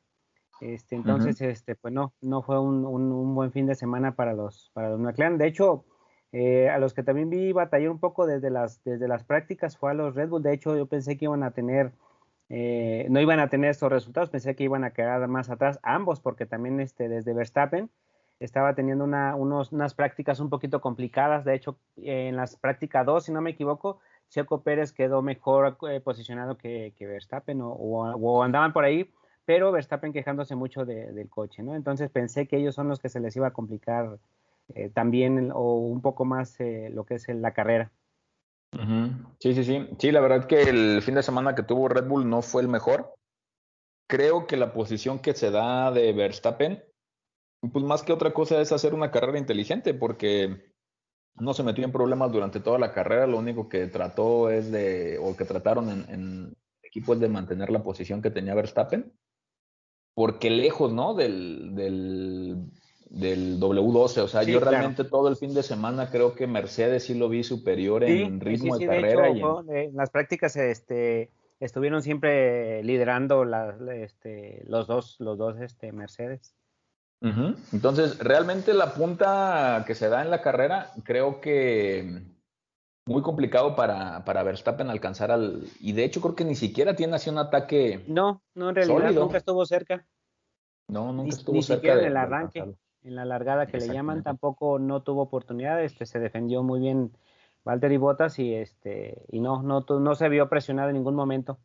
Este, 0.59 0.97
entonces, 0.97 1.39
este, 1.39 1.75
pues 1.75 1.93
no, 1.93 2.13
no 2.19 2.41
fue 2.41 2.59
un, 2.59 2.85
un, 2.85 3.33
buen 3.33 3.53
fin 3.53 3.65
de 3.65 3.75
semana 3.75 4.17
para 4.17 4.33
los, 4.33 4.71
para 4.73 4.89
los 4.89 4.99
McLaren. 4.99 5.37
De 5.37 5.47
hecho, 5.47 5.85
eh, 6.33 6.69
a 6.69 6.79
los 6.79 6.93
que 6.93 7.03
también 7.03 7.29
vi 7.29 7.53
batallar 7.53 7.91
un 7.91 8.01
poco 8.01 8.25
desde 8.25 8.49
las, 8.49 8.83
desde 8.83 9.07
las 9.07 9.23
prácticas 9.23 9.77
fue 9.77 9.91
a 9.91 9.93
los 9.93 10.15
Red 10.15 10.27
Bull. 10.27 10.43
De 10.43 10.53
hecho, 10.53 10.75
yo 10.75 10.85
pensé 10.85 11.15
que 11.15 11.25
iban 11.25 11.43
a 11.43 11.51
tener, 11.51 11.93
eh, 12.49 13.07
no 13.09 13.19
iban 13.19 13.39
a 13.39 13.49
tener 13.49 13.71
estos 13.71 13.91
resultados, 13.91 14.29
pensé 14.29 14.55
que 14.55 14.63
iban 14.63 14.83
a 14.83 14.91
quedar 14.91 15.27
más 15.27 15.49
atrás 15.49 15.79
ambos, 15.83 16.19
porque 16.19 16.45
también 16.45 16.79
este, 16.79 17.09
desde 17.09 17.33
Verstappen 17.33 17.89
estaba 18.39 18.75
teniendo 18.75 19.03
una, 19.03 19.35
unos, 19.35 19.71
unas 19.71 19.93
prácticas 19.93 20.39
un 20.39 20.49
poquito 20.49 20.81
complicadas. 20.81 21.45
De 21.45 21.55
hecho, 21.55 21.77
en 21.97 22.35
las 22.35 22.57
prácticas 22.57 23.05
2, 23.05 23.25
si 23.25 23.31
no 23.31 23.41
me 23.41 23.51
equivoco, 23.51 23.99
Checo 24.29 24.63
Pérez 24.63 24.91
quedó 24.91 25.21
mejor 25.21 25.77
eh, 25.89 26.01
posicionado 26.01 26.57
que, 26.57 26.93
Verstappen 26.99 27.59
o, 27.61 28.43
andaban 28.43 28.73
por 28.73 28.83
ahí, 28.83 29.11
pero 29.45 29.71
Verstappen 29.71 30.11
quejándose 30.11 30.55
mucho 30.55 30.85
del 30.85 31.29
coche, 31.29 31.63
¿no? 31.63 31.75
Entonces 31.75 32.09
pensé 32.09 32.47
que 32.47 32.57
ellos 32.57 32.75
son 32.75 32.87
los 32.87 32.99
que 32.99 33.09
se 33.09 33.19
les 33.19 33.35
iba 33.35 33.47
a 33.47 33.53
complicar 33.53 34.17
eh, 34.73 34.89
también 34.89 35.51
o 35.53 35.75
un 35.75 36.01
poco 36.01 36.25
más 36.25 36.59
eh, 36.59 36.89
lo 36.91 37.05
que 37.05 37.15
es 37.15 37.27
la 37.29 37.51
carrera. 37.51 37.91
Sí, 39.39 39.53
sí, 39.53 39.63
sí. 39.63 39.87
Sí, 39.99 40.11
la 40.11 40.21
verdad 40.21 40.47
que 40.47 40.63
el 40.63 41.01
fin 41.01 41.15
de 41.15 41.23
semana 41.23 41.55
que 41.55 41.63
tuvo 41.63 41.87
Red 41.87 42.07
Bull 42.07 42.29
no 42.29 42.41
fue 42.41 42.61
el 42.61 42.67
mejor. 42.67 43.15
Creo 44.07 44.47
que 44.47 44.57
la 44.57 44.73
posición 44.73 45.19
que 45.19 45.33
se 45.33 45.51
da 45.51 45.91
de 45.91 46.11
Verstappen, 46.13 46.83
pues 47.71 47.85
más 47.85 48.03
que 48.03 48.13
otra 48.13 48.33
cosa 48.33 48.59
es 48.61 48.71
hacer 48.71 48.93
una 48.93 49.11
carrera 49.11 49.37
inteligente, 49.37 49.93
porque 49.93 50.73
no 51.35 51.53
se 51.53 51.63
metió 51.63 51.83
en 51.83 51.91
problemas 51.91 52.31
durante 52.31 52.59
toda 52.59 52.77
la 52.77 52.93
carrera, 52.93 53.27
lo 53.27 53.39
único 53.39 53.69
que 53.69 53.87
trató 53.87 54.49
es 54.49 54.71
de, 54.71 55.17
o 55.19 55.35
que 55.35 55.45
trataron 55.45 55.89
en, 55.89 56.09
en 56.09 56.57
equipo 56.83 57.13
es 57.13 57.19
de 57.19 57.29
mantener 57.29 57.71
la 57.71 57.81
posición 57.81 58.21
que 58.21 58.29
tenía 58.29 58.53
Verstappen, 58.53 59.13
porque 60.13 60.49
lejos, 60.51 60.93
¿no? 60.93 61.15
Del, 61.15 61.71
del 63.13 63.59
W12, 63.59 64.23
o 64.23 64.27
sea, 64.27 64.41
yo 64.41 64.59
realmente 64.59 65.03
todo 65.03 65.27
el 65.27 65.35
fin 65.35 65.53
de 65.53 65.61
semana 65.61 66.09
creo 66.09 66.33
que 66.33 66.47
Mercedes 66.47 67.03
sí 67.03 67.13
lo 67.13 67.29
vi 67.29 67.43
superior 67.43 68.03
en 68.03 68.39
ritmo 68.39 68.77
de 68.77 68.87
carrera. 68.87 69.29
y 69.29 69.41
en... 69.69 69.95
las 69.95 70.09
prácticas 70.09 70.55
este, 70.55 71.29
estuvieron 71.59 72.01
siempre 72.01 72.83
liderando 72.83 73.45
este, 73.91 74.63
los 74.67 74.87
dos, 74.87 75.15
los 75.19 75.37
dos 75.37 75.59
este, 75.61 75.91
Mercedes. 75.91 76.55
Entonces, 77.71 78.19
realmente 78.19 78.73
la 78.73 78.93
punta 78.95 79.85
que 79.87 79.95
se 79.95 80.09
da 80.09 80.23
en 80.23 80.29
la 80.29 80.41
carrera, 80.41 80.91
creo 81.05 81.39
que 81.39 82.21
muy 83.05 83.21
complicado 83.21 83.75
para, 83.75 84.25
para 84.25 84.43
Verstappen 84.43 84.89
alcanzar 84.89 85.31
al. 85.31 85.63
Y 85.79 85.93
de 85.93 86.03
hecho, 86.03 86.19
creo 86.19 86.35
que 86.35 86.43
ni 86.43 86.55
siquiera 86.55 86.95
tiene 86.95 87.15
así 87.15 87.29
un 87.29 87.37
ataque. 87.37 88.03
No, 88.07 88.41
no, 88.55 88.69
en 88.69 88.75
realidad 88.75 89.11
nunca 89.11 89.37
estuvo 89.37 89.65
cerca. 89.65 90.05
No, 90.89 91.13
nunca 91.13 91.29
estuvo 91.29 91.61
cerca. 91.61 91.75
Ni 91.75 91.77
siquiera 91.77 92.01
en 92.01 92.07
el 92.07 92.17
arranque, 92.17 92.75
en 93.03 93.15
la 93.15 93.25
largada 93.25 93.67
que 93.67 93.77
le 93.77 93.87
llaman, 93.87 94.23
tampoco 94.23 94.79
no 94.79 95.01
tuvo 95.01 95.23
oportunidad. 95.23 95.83
Este, 95.83 96.05
se 96.05 96.19
defendió 96.19 96.63
muy 96.63 96.79
bien 96.79 97.11
Valtteri 97.65 97.97
Bottas 97.97 98.39
y 98.39 98.53
este 98.53 99.25
y 99.29 99.39
no, 99.39 99.61
no, 99.63 99.85
no 99.87 100.15
se 100.15 100.29
vio 100.29 100.49
presionado 100.49 100.89
en 100.89 100.95
ningún 100.95 101.15
momento. 101.15 101.59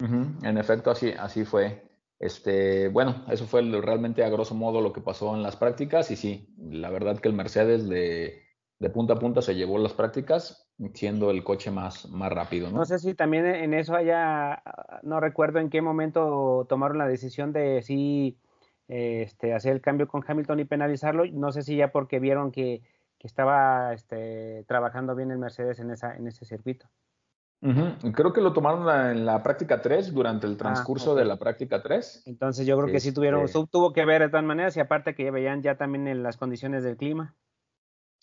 En 0.00 0.58
efecto, 0.58 0.90
así, 0.90 1.10
así 1.10 1.44
fue. 1.44 1.82
Este, 2.20 2.88
bueno, 2.88 3.24
eso 3.28 3.46
fue 3.46 3.62
realmente 3.62 4.24
a 4.24 4.28
grosso 4.28 4.54
modo 4.54 4.80
lo 4.80 4.92
que 4.92 5.00
pasó 5.00 5.34
en 5.34 5.42
las 5.42 5.56
prácticas 5.56 6.10
y 6.10 6.16
sí, 6.16 6.54
la 6.58 6.90
verdad 6.90 7.18
que 7.18 7.28
el 7.28 7.34
Mercedes 7.34 7.88
de, 7.88 8.42
de 8.78 8.90
punta 8.90 9.14
a 9.14 9.18
punta 9.18 9.42
se 9.42 9.54
llevó 9.54 9.78
las 9.78 9.92
prácticas 9.92 10.68
siendo 10.94 11.30
el 11.30 11.42
coche 11.42 11.70
más, 11.70 12.08
más 12.10 12.32
rápido. 12.32 12.70
¿no? 12.70 12.78
no 12.78 12.84
sé 12.84 12.98
si 12.98 13.14
también 13.14 13.46
en 13.46 13.74
eso 13.74 13.94
haya, 13.94 14.62
no 15.02 15.20
recuerdo 15.20 15.58
en 15.58 15.70
qué 15.70 15.82
momento 15.82 16.66
tomaron 16.68 16.98
la 16.98 17.08
decisión 17.08 17.52
de 17.52 17.82
si 17.82 18.38
este, 18.88 19.54
hacer 19.54 19.72
el 19.72 19.80
cambio 19.80 20.08
con 20.08 20.24
Hamilton 20.26 20.60
y 20.60 20.64
penalizarlo, 20.64 21.24
no 21.26 21.52
sé 21.52 21.62
si 21.62 21.76
ya 21.76 21.92
porque 21.92 22.18
vieron 22.18 22.50
que, 22.50 22.82
que 23.18 23.26
estaba 23.26 23.92
este, 23.92 24.64
trabajando 24.66 25.14
bien 25.14 25.30
el 25.30 25.38
Mercedes 25.38 25.78
en, 25.78 25.90
esa, 25.90 26.16
en 26.16 26.26
ese 26.26 26.44
circuito. 26.44 26.88
Creo 27.60 28.32
que 28.32 28.40
lo 28.40 28.52
tomaron 28.52 28.88
en 29.10 29.26
la 29.26 29.42
práctica 29.42 29.82
3, 29.82 30.14
durante 30.14 30.46
el 30.46 30.52
ah, 30.54 30.58
transcurso 30.58 31.16
de 31.16 31.24
la 31.24 31.38
práctica 31.38 31.82
3. 31.82 32.22
Entonces 32.26 32.66
yo 32.66 32.78
creo 32.78 32.92
que 32.92 33.00
sí 33.00 33.12
tuvieron, 33.12 33.44
este 33.44 33.58
tuvo 33.70 33.92
que 33.92 34.04
ver 34.04 34.22
de 34.22 34.28
todas 34.28 34.44
maneras 34.44 34.76
y 34.76 34.80
aparte 34.80 35.14
que 35.14 35.24
ya 35.24 35.32
veían 35.32 35.60
ya 35.62 35.76
también 35.76 36.06
en 36.06 36.22
las 36.22 36.36
condiciones 36.36 36.84
del 36.84 36.96
clima. 36.96 37.34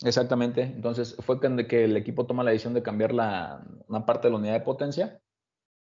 Exactamente, 0.03 0.61
entonces 0.61 1.15
fue 1.19 1.39
que 1.39 1.83
el 1.85 1.95
equipo 1.95 2.25
toma 2.25 2.43
la 2.43 2.51
decisión 2.51 2.73
de 2.73 2.83
cambiar 2.83 3.13
la, 3.13 3.65
una 3.87 4.05
parte 4.05 4.27
de 4.27 4.31
la 4.31 4.37
unidad 4.37 4.53
de 4.53 4.59
potencia 4.61 5.21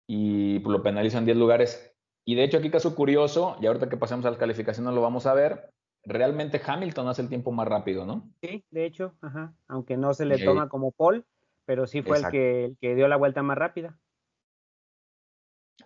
y 0.07 0.59
pues, 0.59 0.71
lo 0.71 0.81
penalizan 0.81 1.25
10 1.25 1.37
lugares. 1.37 1.95
Y 2.29 2.35
de 2.35 2.43
hecho 2.43 2.59
aquí 2.59 2.69
caso 2.69 2.93
curioso, 2.93 3.57
y 3.59 3.65
ahorita 3.65 3.89
que 3.89 3.97
pasemos 3.97 4.23
a 4.23 4.29
las 4.29 4.37
calificaciones 4.37 4.93
lo 4.93 5.01
vamos 5.01 5.25
a 5.25 5.33
ver, 5.33 5.71
realmente 6.05 6.61
Hamilton 6.63 7.07
hace 7.07 7.23
el 7.23 7.27
tiempo 7.27 7.51
más 7.51 7.67
rápido, 7.67 8.05
¿no? 8.05 8.29
Sí, 8.39 8.63
de 8.69 8.85
hecho, 8.85 9.15
ajá, 9.19 9.55
aunque 9.67 9.97
no 9.97 10.13
se 10.13 10.27
le 10.27 10.37
toma 10.37 10.69
como 10.69 10.91
Paul, 10.91 11.25
pero 11.65 11.87
sí 11.87 12.03
fue 12.03 12.19
el 12.19 12.27
que, 12.29 12.75
que 12.79 12.93
dio 12.93 13.07
la 13.07 13.17
vuelta 13.17 13.41
más 13.41 13.57
rápida. 13.57 13.97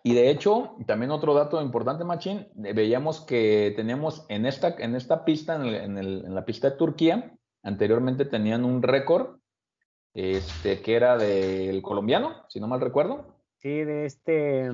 Y 0.03 0.15
de 0.15 0.31
hecho, 0.31 0.75
también 0.85 1.11
otro 1.11 1.33
dato 1.33 1.61
importante, 1.61 2.03
Machín, 2.03 2.49
veíamos 2.55 3.21
que 3.21 3.71
tenemos 3.77 4.25
en 4.27 4.45
esta, 4.45 4.75
en 4.79 4.95
esta 4.95 5.23
pista, 5.23 5.55
en, 5.55 5.97
en, 5.97 6.35
la 6.35 6.43
pista 6.43 6.71
de 6.71 6.75
Turquía, 6.75 7.37
anteriormente 7.63 8.25
tenían 8.25 8.65
un 8.65 8.83
récord, 8.83 9.37
este, 10.13 10.81
que 10.81 10.93
era 10.93 11.15
del 11.15 11.81
colombiano, 11.81 12.43
si 12.49 12.59
no 12.59 12.67
mal 12.67 12.81
recuerdo. 12.81 13.33
Sí, 13.59 13.85
de 13.85 14.05
este... 14.07 14.69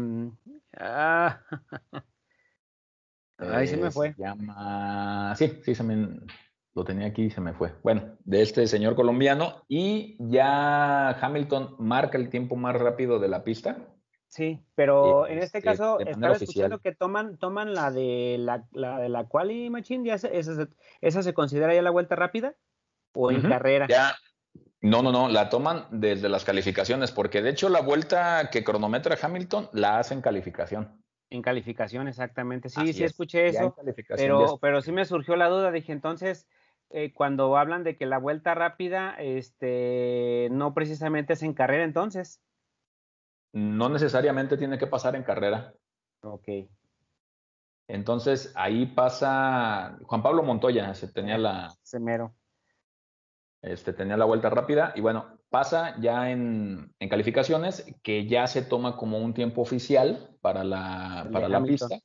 Ah, 0.78 1.42
ahí 3.38 3.68
se 3.68 3.78
me 3.78 3.92
fue. 3.92 4.14
Se 4.14 4.22
llama... 4.22 5.36
Sí, 5.36 5.60
sí, 5.64 5.76
se 5.76 5.84
me 5.84 6.20
lo 6.74 6.84
tenía 6.84 7.08
aquí 7.08 7.24
y 7.24 7.30
se 7.30 7.42
me 7.42 7.54
fue. 7.54 7.74
Bueno, 7.84 8.18
de 8.24 8.42
este 8.42 8.68
señor 8.68 8.96
colombiano 8.96 9.66
y 9.68 10.18
ya 10.20 11.10
Hamilton 11.10 11.76
marca 11.80 12.18
el 12.18 12.30
tiempo 12.30 12.56
más 12.56 12.76
rápido 12.76 13.20
de 13.20 13.28
la 13.28 13.44
pista. 13.44 13.78
Sí, 14.28 14.64
pero 14.76 15.26
en 15.26 15.40
este, 15.40 15.58
este 15.58 15.62
caso 15.64 16.00
estaba 16.00 16.36
escuchando 16.36 16.80
que 16.80 16.94
toman, 16.94 17.38
toman 17.38 17.74
la 17.74 17.90
de 17.90 18.38
la, 18.40 18.64
la 18.72 19.00
de 19.00 19.10
la 19.10 19.28
quali 19.28 19.72
machine, 19.72 20.06
ya 20.06 20.14
esa, 20.14 20.30
esa, 21.02 21.24
se 21.24 21.34
considera 21.34 21.74
ya 21.74 21.82
la 21.82 21.90
vuelta 21.90 22.16
rápida 22.16 22.56
o 23.14 23.32
en 23.32 23.42
carrera. 23.42 23.88
Ya, 23.90 24.16
no, 24.82 25.02
no, 25.02 25.12
no, 25.12 25.28
la 25.28 25.50
toman 25.50 25.86
desde 25.92 26.30
las 26.30 26.46
calificaciones, 26.46 27.12
porque 27.12 27.42
de 27.42 27.50
hecho 27.50 27.70
la 27.70 27.82
vuelta 27.82 28.50
que 28.50 28.64
cronometra 28.64 29.18
Hamilton 29.22 29.70
la 29.74 30.00
hace 30.00 30.14
en 30.14 30.22
calificación. 30.22 31.04
En 31.30 31.42
calificación, 31.42 32.08
exactamente. 32.08 32.70
Sí, 32.70 32.94
sí 32.94 33.04
escuché 33.04 33.48
eso, 33.48 33.76
pero, 34.16 34.58
pero 34.60 34.82
sí 34.82 34.92
me 34.92 35.06
surgió 35.06 35.36
la 35.36 35.48
duda, 35.48 35.72
dije 35.72 35.92
entonces 35.92 36.48
eh, 36.92 37.14
cuando 37.14 37.56
hablan 37.56 37.84
de 37.84 37.98
que 37.98 38.08
la 38.08 38.18
vuelta 38.18 38.56
rápida, 38.56 39.16
este, 39.20 40.48
no 40.52 40.74
precisamente 40.74 41.34
es 41.34 41.44
en 41.44 41.54
carrera 41.54 41.84
entonces. 41.84 42.42
No 43.54 43.90
necesariamente 43.90 44.58
tiene 44.58 44.80
que 44.80 44.88
pasar 44.88 45.16
en 45.16 45.24
carrera. 45.24 45.74
Ok. 46.22 46.48
Entonces 47.88 48.52
ahí 48.56 48.88
pasa 48.88 49.98
Juan 50.04 50.24
Pablo 50.24 50.44
Montoya, 50.44 50.94
se 50.96 51.12
tenía 51.12 51.38
la. 51.38 51.76
Semero. 51.84 52.34
Este, 53.62 53.92
tenía 53.92 54.16
la 54.16 54.26
vuelta 54.26 54.50
rápida 54.50 54.94
y 54.96 55.02
bueno, 55.02 55.38
pasa 55.50 55.96
ya 56.00 56.32
en, 56.32 56.94
en 56.98 57.10
calificaciones 57.10 57.94
que 58.04 58.26
ya 58.26 58.48
se 58.48 58.62
toma 58.62 58.96
como 58.96 59.18
un 59.18 59.34
tiempo 59.34 59.62
oficial 59.62 60.38
para 60.42 60.64
la, 60.64 61.28
para 61.32 61.50
la 61.50 61.62
pista 61.62 62.00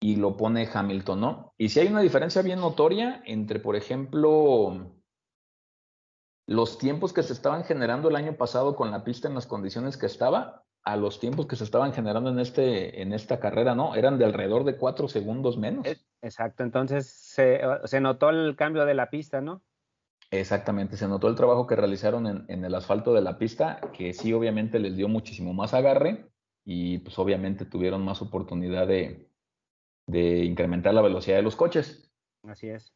y 0.00 0.16
lo 0.16 0.36
pone 0.36 0.68
Hamilton, 0.72 1.20
¿no? 1.20 1.54
Y 1.56 1.70
si 1.70 1.80
hay 1.80 1.88
una 1.88 2.02
diferencia 2.02 2.42
bien 2.42 2.60
notoria 2.60 3.22
entre, 3.24 3.60
por 3.60 3.76
ejemplo, 3.76 4.94
los 6.46 6.78
tiempos 6.78 7.12
que 7.12 7.22
se 7.22 7.32
estaban 7.32 7.64
generando 7.64 8.10
el 8.10 8.16
año 8.16 8.36
pasado 8.36 8.76
con 8.76 8.90
la 8.90 9.04
pista 9.04 9.26
en 9.26 9.34
las 9.34 9.46
condiciones 9.46 9.96
que 9.96 10.06
estaba, 10.06 10.64
a 10.84 10.96
los 10.96 11.18
tiempos 11.18 11.46
que 11.46 11.56
se 11.56 11.64
estaban 11.64 11.92
generando 11.92 12.30
en, 12.30 12.38
este, 12.38 13.02
en 13.02 13.12
esta 13.12 13.40
carrera, 13.40 13.74
¿no? 13.74 13.94
Eran 13.94 14.18
de 14.18 14.24
alrededor 14.24 14.64
de 14.64 14.76
cuatro 14.76 15.08
segundos 15.08 15.58
menos. 15.58 15.86
Exacto, 16.22 16.62
entonces 16.62 17.08
se, 17.08 17.60
se 17.84 18.00
notó 18.00 18.30
el 18.30 18.54
cambio 18.56 18.84
de 18.84 18.94
la 18.94 19.10
pista, 19.10 19.40
¿no? 19.40 19.62
Exactamente, 20.30 20.96
se 20.96 21.08
notó 21.08 21.28
el 21.28 21.36
trabajo 21.36 21.66
que 21.66 21.76
realizaron 21.76 22.26
en, 22.26 22.44
en, 22.48 22.64
el 22.64 22.74
asfalto 22.74 23.14
de 23.14 23.22
la 23.22 23.38
pista, 23.38 23.80
que 23.94 24.12
sí 24.12 24.32
obviamente 24.32 24.78
les 24.78 24.94
dio 24.94 25.08
muchísimo 25.08 25.54
más 25.54 25.72
agarre 25.72 26.30
y 26.64 26.98
pues 26.98 27.18
obviamente 27.18 27.64
tuvieron 27.64 28.04
más 28.04 28.20
oportunidad 28.20 28.86
de, 28.86 29.30
de 30.06 30.44
incrementar 30.44 30.92
la 30.94 31.02
velocidad 31.02 31.36
de 31.36 31.42
los 31.42 31.56
coches. 31.56 32.10
Así 32.42 32.68
es. 32.68 32.92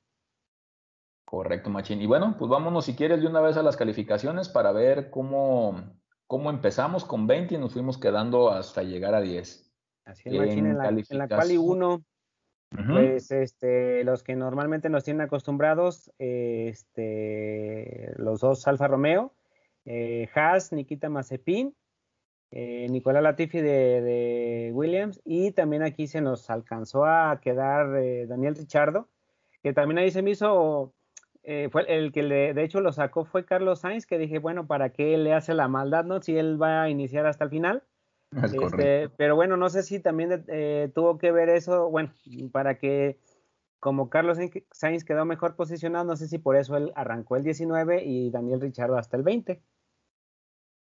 Correcto, 1.24 1.70
Machín. 1.70 2.02
Y 2.02 2.06
bueno, 2.06 2.36
pues 2.38 2.50
vámonos 2.50 2.84
si 2.84 2.94
quieres 2.94 3.20
de 3.22 3.26
una 3.26 3.40
vez 3.40 3.56
a 3.56 3.62
las 3.62 3.76
calificaciones 3.76 4.48
para 4.48 4.72
ver 4.72 5.10
cómo, 5.10 5.82
cómo 6.26 6.50
empezamos 6.50 7.04
con 7.04 7.26
20 7.26 7.54
y 7.54 7.58
nos 7.58 7.72
fuimos 7.72 7.96
quedando 7.98 8.50
hasta 8.50 8.82
llegar 8.82 9.14
a 9.14 9.20
10. 9.20 9.72
Así 10.04 10.28
es, 10.28 10.34
Machín, 10.34 10.66
en 10.66 10.76
la, 10.76 10.88
en 10.88 11.18
la 11.18 11.28
quali 11.28 11.56
1, 11.56 12.04
pues 12.88 13.30
este, 13.30 14.04
los 14.04 14.22
que 14.22 14.34
normalmente 14.36 14.88
nos 14.88 15.04
tienen 15.04 15.22
acostumbrados, 15.22 16.10
este, 16.18 18.12
los 18.16 18.40
dos 18.40 18.66
Alfa 18.66 18.88
Romeo, 18.88 19.32
eh, 19.84 20.28
Haas, 20.34 20.72
Nikita 20.72 21.08
Mazepin 21.08 21.74
eh, 22.54 22.86
Nicolás 22.90 23.22
Latifi 23.22 23.62
de, 23.62 24.70
Williams 24.74 25.22
y 25.24 25.52
también 25.52 25.82
aquí 25.82 26.06
se 26.06 26.20
nos 26.20 26.50
alcanzó 26.50 27.06
a 27.06 27.40
quedar 27.40 27.96
eh, 27.96 28.26
Daniel 28.26 28.54
Richardo, 28.54 29.08
que 29.62 29.72
también 29.72 29.96
ahí 29.96 30.10
se 30.10 30.20
me 30.20 30.32
hizo, 30.32 30.92
eh, 31.44 31.70
fue 31.72 31.86
el 31.88 32.12
que 32.12 32.22
le, 32.22 32.52
de 32.52 32.62
hecho 32.62 32.82
lo 32.82 32.92
sacó 32.92 33.24
fue 33.24 33.46
Carlos 33.46 33.80
Sainz, 33.80 34.04
que 34.04 34.18
dije, 34.18 34.38
bueno, 34.38 34.66
¿para 34.66 34.90
qué 34.90 35.16
le 35.16 35.32
hace 35.32 35.54
la 35.54 35.66
maldad, 35.66 36.04
no? 36.04 36.20
Si 36.20 36.36
él 36.36 36.60
va 36.60 36.82
a 36.82 36.90
iniciar 36.90 37.24
hasta 37.24 37.44
el 37.44 37.50
final. 37.50 37.84
Este, 38.42 39.08
pero 39.16 39.36
bueno, 39.36 39.56
no 39.56 39.68
sé 39.68 39.82
si 39.82 40.00
también 40.00 40.44
tuvo 40.94 41.18
que 41.18 41.32
ver 41.32 41.48
eso, 41.48 41.90
bueno, 41.90 42.12
para 42.50 42.78
que 42.78 43.18
como 43.82 44.10
Carlos 44.10 44.38
Sainz 44.70 45.04
quedó 45.04 45.24
mejor 45.24 45.56
posicionado, 45.56 46.04
no 46.04 46.16
sé 46.16 46.28
si 46.28 46.38
por 46.38 46.54
eso 46.54 46.76
él 46.76 46.92
arrancó 46.94 47.34
el 47.34 47.42
19 47.42 48.04
y 48.04 48.30
Daniel 48.30 48.60
Richardo 48.60 48.96
hasta 48.96 49.16
el 49.16 49.24
20. 49.24 49.60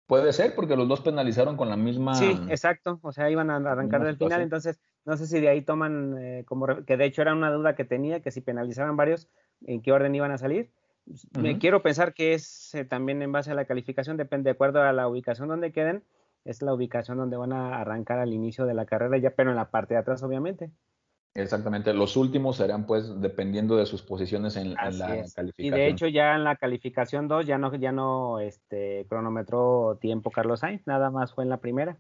Puede 0.07 0.33
ser, 0.33 0.55
porque 0.55 0.75
los 0.75 0.87
dos 0.87 1.01
penalizaron 1.01 1.55
con 1.55 1.69
la 1.69 1.77
misma. 1.77 2.15
Sí, 2.15 2.35
exacto. 2.49 2.99
O 3.03 3.11
sea, 3.11 3.29
iban 3.29 3.51
a 3.51 3.57
arrancar 3.57 4.03
del 4.03 4.17
final. 4.17 4.41
Entonces, 4.41 4.79
no 5.05 5.15
sé 5.17 5.27
si 5.27 5.39
de 5.39 5.49
ahí 5.49 5.61
toman, 5.61 6.17
eh, 6.17 6.45
como 6.47 6.65
que 6.83 6.97
de 6.97 7.05
hecho 7.05 7.21
era 7.21 7.35
una 7.35 7.51
duda 7.51 7.75
que 7.75 7.85
tenía, 7.85 8.21
que 8.21 8.31
si 8.31 8.41
penalizaban 8.41 8.97
varios, 8.97 9.27
en 9.67 9.83
qué 9.83 9.91
orden 9.91 10.15
iban 10.15 10.31
a 10.31 10.39
salir. 10.39 10.71
Me 11.39 11.59
quiero 11.59 11.83
pensar 11.83 12.15
que 12.15 12.33
es 12.33 12.73
eh, 12.73 12.85
también 12.85 13.21
en 13.21 13.31
base 13.31 13.51
a 13.51 13.53
la 13.53 13.65
calificación, 13.65 14.17
depende 14.17 14.47
de 14.47 14.53
acuerdo 14.53 14.81
a 14.81 14.91
la 14.93 15.07
ubicación 15.07 15.47
donde 15.47 15.71
queden, 15.71 16.03
es 16.45 16.61
la 16.61 16.73
ubicación 16.73 17.17
donde 17.17 17.37
van 17.37 17.53
a 17.53 17.79
arrancar 17.79 18.19
al 18.19 18.33
inicio 18.33 18.65
de 18.65 18.73
la 18.73 18.85
carrera, 18.85 19.17
ya, 19.17 19.31
pero 19.31 19.49
en 19.49 19.55
la 19.55 19.69
parte 19.69 19.93
de 19.93 19.99
atrás, 19.99 20.23
obviamente. 20.23 20.71
Exactamente, 21.35 21.93
los 21.93 22.17
últimos 22.17 22.57
serán 22.57 22.85
pues 22.85 23.21
dependiendo 23.21 23.77
de 23.77 23.85
sus 23.85 24.01
posiciones 24.01 24.55
en, 24.55 24.73
la 24.73 24.81
calificación. 25.35 25.53
Y 25.57 25.69
de 25.69 25.87
hecho 25.87 26.07
ya 26.07 26.35
en 26.35 26.43
la 26.43 26.55
calificación 26.55 27.27
2 27.27 27.45
ya 27.45 27.57
no, 27.57 27.73
ya 27.75 27.91
no 27.91 28.39
este, 28.39 29.05
cronometró 29.07 29.97
tiempo 30.01 30.31
Carlos 30.31 30.61
Sainz, 30.61 30.85
nada 30.87 31.11
más 31.11 31.33
fue 31.33 31.43
en 31.43 31.49
la 31.49 31.57
primera. 31.57 31.97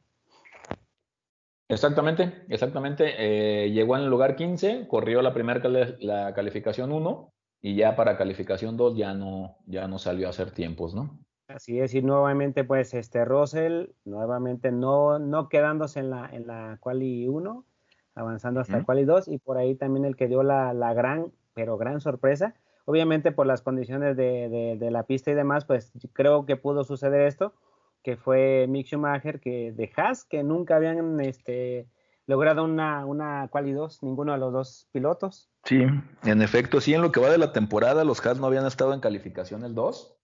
Exactamente, 1.69 2.43
exactamente. 2.49 3.13
Eh, 3.17 3.69
llegó 3.69 3.95
en 3.95 4.03
el 4.03 4.09
lugar 4.09 4.35
15, 4.35 4.87
corrió 4.87 5.21
la 5.21 5.33
primera 5.33 5.61
la 5.99 6.33
calificación 6.33 6.91
1 6.91 7.31
y 7.61 7.75
ya 7.75 7.95
para 7.95 8.17
calificación 8.17 8.75
2 8.75 8.97
ya 8.97 9.13
no, 9.13 9.57
ya 9.67 9.87
no 9.87 9.99
salió 9.99 10.25
a 10.25 10.31
hacer 10.31 10.49
tiempos, 10.49 10.95
¿no? 10.95 11.19
Así 11.49 11.79
es, 11.79 11.95
y 11.95 12.03
nuevamente 12.03 12.63
pues 12.63 12.93
este 12.93 13.25
Russell, 13.25 13.87
nuevamente 14.05 14.71
no, 14.71 15.17
no 15.17 15.49
quedándose 15.49 15.99
en 15.99 16.11
la, 16.11 16.29
en 16.31 16.45
la 16.45 16.77
quali 16.79 17.27
1, 17.27 17.65
avanzando 18.13 18.59
hasta 18.59 18.77
el 18.77 18.85
quali 18.85 19.03
2 19.03 19.27
y 19.29 19.39
por 19.39 19.57
ahí 19.57 19.73
también 19.73 20.05
el 20.05 20.15
que 20.15 20.27
dio 20.27 20.43
la, 20.43 20.93
gran, 20.93 21.31
pero 21.55 21.75
gran 21.79 22.01
sorpresa. 22.01 22.53
Obviamente 22.85 23.31
por 23.31 23.47
las 23.47 23.63
condiciones 23.63 24.15
de, 24.15 24.77
la 24.91 25.03
pista 25.03 25.31
y 25.31 25.33
demás, 25.33 25.65
pues 25.65 25.91
creo 26.13 26.45
que 26.45 26.55
pudo 26.55 26.83
suceder 26.83 27.21
esto, 27.21 27.55
que 28.03 28.15
fue 28.15 28.67
Mick 28.69 28.85
Schumacher 28.85 29.39
que 29.39 29.71
de 29.71 29.91
Haas, 29.95 30.25
que 30.25 30.43
nunca 30.43 30.75
habían 30.75 31.19
este, 31.19 31.87
logrado 32.27 32.63
una, 32.63 33.07
una 33.07 33.47
quali 33.47 33.71
2, 33.71 34.03
ninguno 34.03 34.33
de 34.33 34.37
los 34.37 34.53
dos 34.53 34.87
pilotos. 34.91 35.49
Sí, 35.63 35.83
en 36.25 36.41
efecto, 36.43 36.79
sí, 36.79 36.93
en 36.93 37.01
lo 37.01 37.11
que 37.11 37.19
va 37.19 37.31
de 37.31 37.39
la 37.39 37.53
temporada, 37.53 38.03
los 38.03 38.23
Haas 38.23 38.39
no 38.39 38.45
habían 38.45 38.67
estado 38.67 38.93
en 38.93 38.99
calificación 38.99 39.63
el 39.63 39.73
2. 39.73 40.18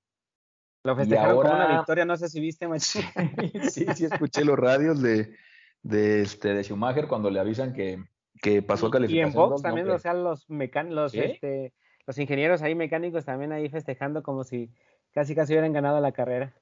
Lo 0.86 0.96
festejaron 0.96 1.32
ahora... 1.32 1.50
como 1.50 1.65
una 1.65 1.77
victoria, 1.80 2.06
no 2.06 2.15
sé 2.15 2.30
si 2.30 2.39
viste, 2.39 2.68
Sí, 2.80 3.01
sí, 3.72 3.86
sí, 3.96 4.06
escuché 4.06 4.46
los 4.46 4.58
radios 4.58 5.01
de, 5.01 5.36
de, 5.82 6.22
este, 6.22 6.54
de 6.54 6.63
Schumacher 6.63 7.08
cuando 7.08 7.32
le 7.32 7.39
avisan 7.39 7.74
que, 7.74 8.04
que 8.39 8.62
pasó 8.62 8.88
a 8.88 8.92
calificación. 8.92 9.27
Y 9.27 9.32
en 9.32 9.50
box 9.50 9.63
también, 9.63 9.89
o 9.89 9.98
sea, 9.98 10.13
los 10.13 10.48
mecánicos, 10.48 11.15
este, 11.15 11.74
los 12.06 12.20
ingenieros 12.20 12.62
ahí 12.62 12.75
mecánicos 12.75 13.25
también 13.25 13.51
ahí 13.51 13.68
festejando 13.68 14.22
como 14.22 14.44
si 14.44 14.70
casi 15.12 15.34
casi 15.34 15.54
hubieran 15.54 15.74
ganado 15.74 16.00
la 16.00 16.12
carrera. 16.12 16.54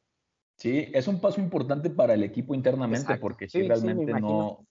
Sí, 0.55 0.89
es 0.93 1.09
un 1.09 1.19
paso 1.19 1.41
importante 1.41 1.89
para 1.89 2.13
el 2.13 2.23
equipo 2.23 2.55
internamente 2.55 3.17
porque 3.17 3.49
si 3.49 3.67
realmente 3.67 4.13
no, 4.13 4.65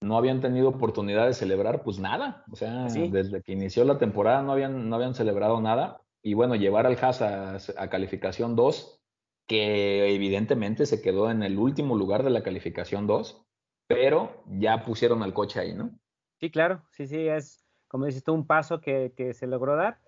no 0.00 0.16
habían 0.16 0.40
tenido 0.40 0.68
oportunidad 0.68 1.28
de 1.28 1.34
celebrar 1.34 1.84
pues 1.84 2.00
nada. 2.00 2.44
O 2.50 2.56
sea, 2.56 2.86
desde 2.86 3.42
que 3.42 3.52
inició 3.52 3.84
la 3.84 3.98
temporada 3.98 4.42
no 4.42 4.50
habían, 4.50 4.88
no 4.88 4.96
habían 4.96 5.14
celebrado 5.14 5.60
nada. 5.60 6.01
Y 6.22 6.34
bueno, 6.34 6.54
llevar 6.54 6.86
al 6.86 6.98
Haas 7.00 7.22
a, 7.22 7.56
a 7.76 7.90
calificación 7.90 8.54
2, 8.54 9.02
que 9.46 10.14
evidentemente 10.14 10.86
se 10.86 11.02
quedó 11.02 11.30
en 11.30 11.42
el 11.42 11.58
último 11.58 11.96
lugar 11.96 12.22
de 12.22 12.30
la 12.30 12.42
calificación 12.42 13.06
2, 13.06 13.44
pero 13.88 14.44
ya 14.46 14.84
pusieron 14.84 15.22
al 15.22 15.34
coche 15.34 15.60
ahí, 15.60 15.74
¿no? 15.74 15.90
Sí, 16.38 16.50
claro, 16.50 16.82
sí, 16.90 17.06
sí, 17.06 17.28
es 17.28 17.62
como 17.92 18.06
dices 18.06 18.24
tú, 18.24 18.32
un 18.32 18.46
paso 18.46 18.80
que, 18.80 19.12
se 19.34 19.46
logró 19.46 19.76
dar, 19.76 19.98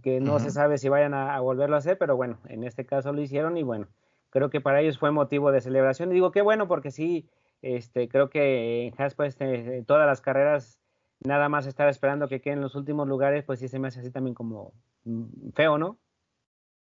que 0.00 0.20
no 0.20 0.38
se 0.38 0.52
sabe 0.52 0.78
si 0.78 0.88
vayan 0.88 1.12
a, 1.12 1.40
volverlo 1.40 1.74
a 1.74 1.80
hacer, 1.80 1.98
pero 1.98 2.14
bueno, 2.14 2.38
en 2.46 2.62
este 2.62 2.86
caso 2.86 3.12
lo 3.12 3.20
hicieron 3.20 3.56
y 3.56 3.64
bueno, 3.64 3.88
creo 4.30 4.48
que 4.48 4.60
para 4.60 4.80
ellos 4.80 4.96
fue 4.96 5.10
motivo 5.10 5.50
de 5.50 5.60
celebración. 5.60 6.12
Y 6.12 6.14
digo 6.14 6.30
qué 6.30 6.40
bueno, 6.40 6.68
porque 6.68 6.92
sí, 6.92 7.28
este, 7.62 8.08
creo 8.08 8.30
que 8.30 8.86
en 8.86 8.94
Haas, 8.96 9.16
pues, 9.16 9.30
este, 9.40 9.82
todas 9.82 10.06
las 10.06 10.20
carreras, 10.20 10.78
nada 11.18 11.48
más 11.48 11.66
estar 11.66 11.88
esperando 11.88 12.28
que 12.28 12.40
queden 12.40 12.58
en 12.58 12.62
los 12.62 12.76
últimos 12.76 13.08
lugares, 13.08 13.42
pues 13.42 13.58
sí 13.58 13.66
se 13.66 13.80
me 13.80 13.88
hace 13.88 13.98
así 13.98 14.12
también 14.12 14.34
como 14.34 14.72
feo, 15.54 15.78
¿no? 15.78 15.98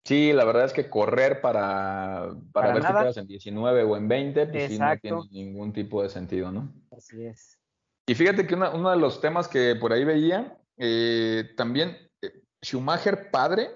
Sí, 0.04 0.32
la 0.34 0.44
verdad 0.44 0.66
es 0.66 0.74
que 0.74 0.90
correr 0.90 1.40
para, 1.40 2.34
para, 2.52 2.74
ver 2.74 2.82
si 2.82 2.88
quedas 2.88 3.16
en 3.16 3.26
19 3.26 3.82
o 3.84 3.96
en 3.96 4.06
20, 4.06 4.46
pues 4.48 4.70
sí 4.70 4.78
no 4.78 4.98
tiene 4.98 5.20
ningún 5.30 5.72
tipo 5.72 6.02
de 6.02 6.10
sentido, 6.10 6.52
¿no? 6.52 6.70
Así 6.90 7.24
es. 7.24 7.58
Y 8.06 8.14
fíjate 8.14 8.46
que 8.46 8.54
uno 8.54 8.90
de 8.90 8.98
los 8.98 9.22
temas 9.22 9.48
que 9.48 9.76
por 9.76 9.94
ahí 9.94 10.04
veía, 10.04 10.58
eh, 10.76 11.54
también 11.56 11.96
eh, 12.20 12.42
Schumacher 12.62 13.30
padre, 13.30 13.70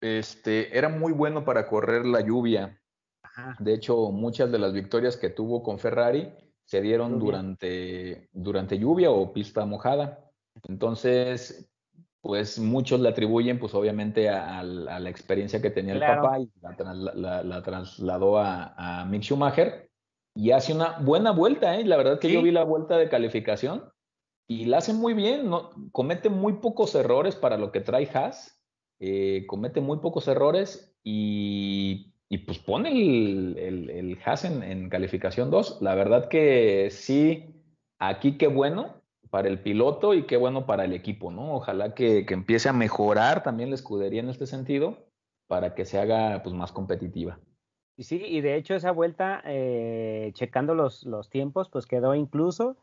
este, 0.00 0.76
era 0.76 0.88
muy 0.88 1.12
bueno 1.12 1.44
para 1.44 1.68
correr 1.68 2.04
la 2.04 2.20
lluvia. 2.20 2.80
De 3.60 3.72
hecho, 3.72 4.10
muchas 4.10 4.50
de 4.50 4.58
las 4.58 4.72
victorias 4.72 5.16
que 5.16 5.30
tuvo 5.30 5.62
con 5.62 5.78
Ferrari 5.78 6.32
se 6.64 6.80
dieron 6.80 7.20
durante, 7.20 8.28
durante 8.32 8.78
lluvia 8.78 9.12
o 9.12 9.32
pista 9.32 9.64
mojada. 9.64 10.28
Entonces, 10.64 11.70
pues 12.20 12.58
muchos 12.58 13.00
le 13.00 13.08
atribuyen, 13.08 13.58
pues 13.58 13.74
obviamente 13.74 14.28
a, 14.28 14.62
la 14.62 15.08
experiencia 15.08 15.62
que 15.62 15.70
tenía 15.70 15.94
el 15.94 16.00
papá 16.00 16.40
y 16.40 16.50
la, 16.60 17.62
trasladó 17.62 18.38
a, 18.38 19.06
Mick 19.08 19.22
Schumacher 19.22 19.88
y 20.34 20.50
hace 20.50 20.72
una 20.72 20.98
buena 20.98 21.30
vuelta, 21.30 21.76
¿eh? 21.76 21.84
La 21.84 21.96
verdad 21.96 22.18
que 22.18 22.32
yo 22.32 22.42
vi 22.42 22.50
la 22.50 22.64
vuelta 22.64 22.96
de 22.96 23.08
calificación 23.08 23.84
y 24.48 24.64
la 24.64 24.78
hace 24.78 24.92
muy 24.92 25.14
bien, 25.14 25.50
¿no? 25.50 25.70
comete 25.92 26.28
muy 26.28 26.54
pocos 26.54 26.94
errores 26.94 27.36
para 27.36 27.58
lo 27.58 27.70
que 27.70 27.80
trae 27.80 28.08
Haas, 28.12 28.60
eh, 28.98 29.44
comete 29.46 29.80
muy 29.80 29.98
pocos 29.98 30.26
errores 30.26 30.96
y, 31.04 32.14
pues 32.46 32.58
pone 32.58 32.90
el, 32.90 33.56
el, 33.58 34.18
Haas 34.24 34.44
en, 34.44 34.62
en 34.62 34.88
calificación 34.88 35.50
2. 35.50 35.82
La 35.82 35.94
verdad 35.94 36.28
que 36.28 36.88
sí, 36.90 37.62
aquí 37.98 38.38
qué 38.38 38.46
bueno, 38.46 38.97
para 39.30 39.48
el 39.48 39.60
piloto 39.60 40.14
y 40.14 40.26
qué 40.26 40.36
bueno 40.36 40.66
para 40.66 40.84
el 40.84 40.92
equipo, 40.92 41.30
¿no? 41.30 41.54
Ojalá 41.54 41.94
que, 41.94 42.24
empiece 42.28 42.68
a 42.68 42.72
mejorar 42.72 43.42
también 43.42 43.70
la 43.70 43.74
escudería 43.74 44.20
en 44.20 44.28
este 44.28 44.46
sentido 44.46 45.06
para 45.46 45.74
que 45.74 45.84
se 45.84 45.98
haga 45.98 46.42
pues 46.42 46.54
más 46.54 46.72
competitiva. 46.72 47.38
Y 47.96 48.04
sí, 48.04 48.22
y 48.24 48.40
de 48.40 48.56
hecho 48.56 48.74
esa 48.74 48.92
vuelta, 48.92 49.42
eh, 49.44 50.30
checando 50.34 50.74
los, 50.74 51.04
los, 51.04 51.30
tiempos, 51.30 51.68
pues 51.68 51.86
quedó 51.86 52.14
incluso 52.14 52.76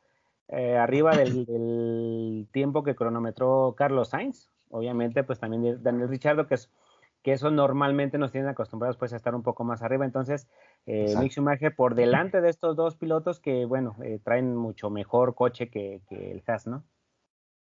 eh, 0.49 0.75
arriba 0.75 1.15
del, 1.15 2.47
tiempo 2.51 2.84
que 2.84 2.95
cronometró 2.95 3.75
Carlos 3.77 4.10
Sainz. 4.10 4.49
Obviamente, 4.69 5.23
pues 5.23 5.39
también 5.39 5.81
Daniel 5.81 6.10
Richardo, 6.10 6.47
que 6.47 6.55
es 6.55 6.69
que 7.25 7.31
eso 7.31 7.49
normalmente 7.49 8.19
nos 8.19 8.31
tienen 8.31 8.51
acostumbrados 8.51 8.97
pues 8.97 9.11
a 9.11 9.15
estar 9.15 9.33
un 9.33 9.41
poco 9.41 9.63
más 9.63 9.81
arriba. 9.81 10.05
Entonces, 10.05 10.47
eh, 10.85 11.11
Mick 11.19 11.31
Schumacher 11.31 11.75
por 11.75 11.95
delante 11.95 12.39
de 12.39 12.51
estos 12.51 12.75
dos 12.75 12.97
pilotos 12.97 13.39
que, 13.39 13.65
bueno, 13.65 13.95
eh, 14.03 14.19
traen 14.23 14.55
mucho 14.55 14.91
mejor 14.91 15.33
coche 15.33 15.71
que, 15.71 16.03
el 16.11 16.43
Haas, 16.45 16.67
¿no? 16.67 16.83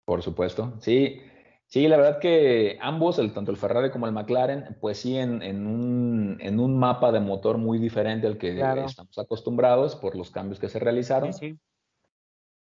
Por 0.07 0.23
supuesto, 0.23 0.73
sí. 0.79 1.21
Sí, 1.67 1.87
la 1.89 1.99
verdad 1.99 2.21
que 2.21 2.79
ambos, 2.81 3.19
el, 3.19 3.35
tanto 3.35 3.51
el 3.51 3.59
Ferrari 3.59 3.91
como 3.91 4.07
el 4.07 4.13
McLaren, 4.13 4.79
pues 4.81 4.97
sí, 4.97 5.19
en, 5.19 5.43
un, 5.67 6.39
en 6.41 6.59
un, 6.59 6.79
mapa 6.79 7.13
de 7.13 7.21
motor 7.21 7.59
muy 7.59 7.79
diferente 7.79 8.27
al 8.27 8.39
que 8.39 8.59
estamos 8.87 9.19
acostumbrados 9.19 9.95
por 9.95 10.17
los 10.17 10.31
cambios 10.31 10.59
que 10.59 10.71
se 10.71 10.79
realizaron. 10.79 11.35
Sí, 11.35 11.51
sí. 11.51 11.59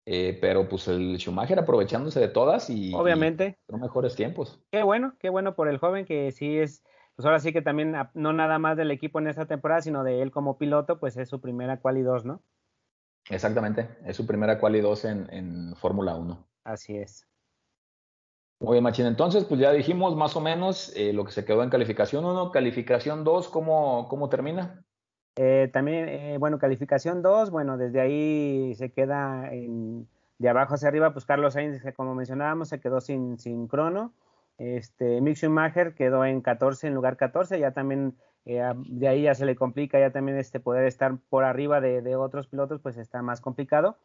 Eh, 0.05 0.37
pero 0.41 0.67
pues 0.67 0.87
el 0.89 1.17
Schumacher 1.17 1.57
aprovechándose 1.59 2.19
de 2.19 2.27
todas 2.27 2.69
y 2.69 2.93
obviamente 2.93 3.57
y 3.69 3.75
mejores 3.75 4.15
tiempos. 4.15 4.61
Qué 4.69 4.83
bueno, 4.83 5.15
qué 5.19 5.29
bueno 5.29 5.55
por 5.55 5.69
el 5.69 5.77
joven 5.77 6.05
que 6.05 6.31
sí 6.33 6.57
es, 6.57 6.83
pues 7.15 7.25
ahora 7.25 7.39
sí 7.39 7.53
que 7.53 7.61
también 7.61 7.95
no 8.13 8.33
nada 8.33 8.59
más 8.59 8.75
del 8.75 8.91
equipo 8.91 9.19
en 9.19 9.27
esta 9.27 9.45
temporada, 9.45 9.81
sino 9.81 10.03
de 10.03 10.21
él 10.21 10.31
como 10.31 10.57
piloto, 10.57 10.99
pues 10.99 11.15
es 11.15 11.29
su 11.29 11.39
primera 11.39 11.79
quali 11.79 12.01
2, 12.01 12.25
¿no? 12.25 12.41
Exactamente, 13.29 13.89
es 14.05 14.17
su 14.17 14.27
primera 14.27 14.59
quali 14.59 14.81
2 14.81 15.05
en, 15.05 15.33
en 15.33 15.75
Fórmula 15.77 16.15
1. 16.15 16.47
Así 16.65 16.97
es. 16.97 17.25
Muy 18.59 18.73
bien, 18.75 18.83
Machín. 18.83 19.05
Entonces, 19.05 19.43
pues 19.43 19.59
ya 19.59 19.71
dijimos 19.71 20.15
más 20.15 20.35
o 20.35 20.41
menos 20.41 20.93
eh, 20.95 21.11
lo 21.13 21.25
que 21.25 21.31
se 21.31 21.43
quedó 21.43 21.63
en 21.63 21.69
calificación 21.69 22.25
1, 22.25 22.51
calificación 22.51 23.23
2, 23.23 23.49
¿cómo, 23.49 24.07
¿cómo 24.09 24.29
termina? 24.29 24.85
Eh, 25.35 25.69
también, 25.73 26.09
eh, 26.09 26.37
bueno, 26.37 26.59
calificación 26.59 27.21
2, 27.21 27.49
bueno, 27.49 27.77
desde 27.77 28.01
ahí 28.01 28.75
se 28.75 28.91
queda 28.91 29.51
en, 29.51 30.07
de 30.37 30.49
abajo 30.49 30.75
hacia 30.75 30.87
arriba, 30.87 31.11
pues 31.13 31.25
Carlos 31.25 31.53
Sainz, 31.53 31.81
como 31.95 32.13
mencionábamos, 32.13 32.69
se 32.69 32.79
quedó 32.79 33.01
sin, 33.01 33.39
sin 33.39 33.67
crono. 33.67 34.13
Este, 34.57 35.21
Mick 35.21 35.37
Schumacher 35.37 35.95
quedó 35.95 36.23
en 36.25 36.41
14 36.41 36.87
en 36.87 36.93
lugar 36.93 37.17
14, 37.17 37.59
ya 37.59 37.71
también 37.71 38.15
eh, 38.45 38.61
de 38.75 39.07
ahí 39.07 39.23
ya 39.23 39.33
se 39.35 39.45
le 39.45 39.55
complica, 39.55 39.99
ya 39.99 40.11
también 40.11 40.37
este 40.37 40.59
poder 40.59 40.85
estar 40.85 41.17
por 41.29 41.43
arriba 41.43 41.81
de, 41.81 42.15
otros 42.15 42.47
pilotos, 42.47 42.79
pues 42.81 42.97
está 42.97 43.21
más 43.21 43.41
complicado. 43.41 43.97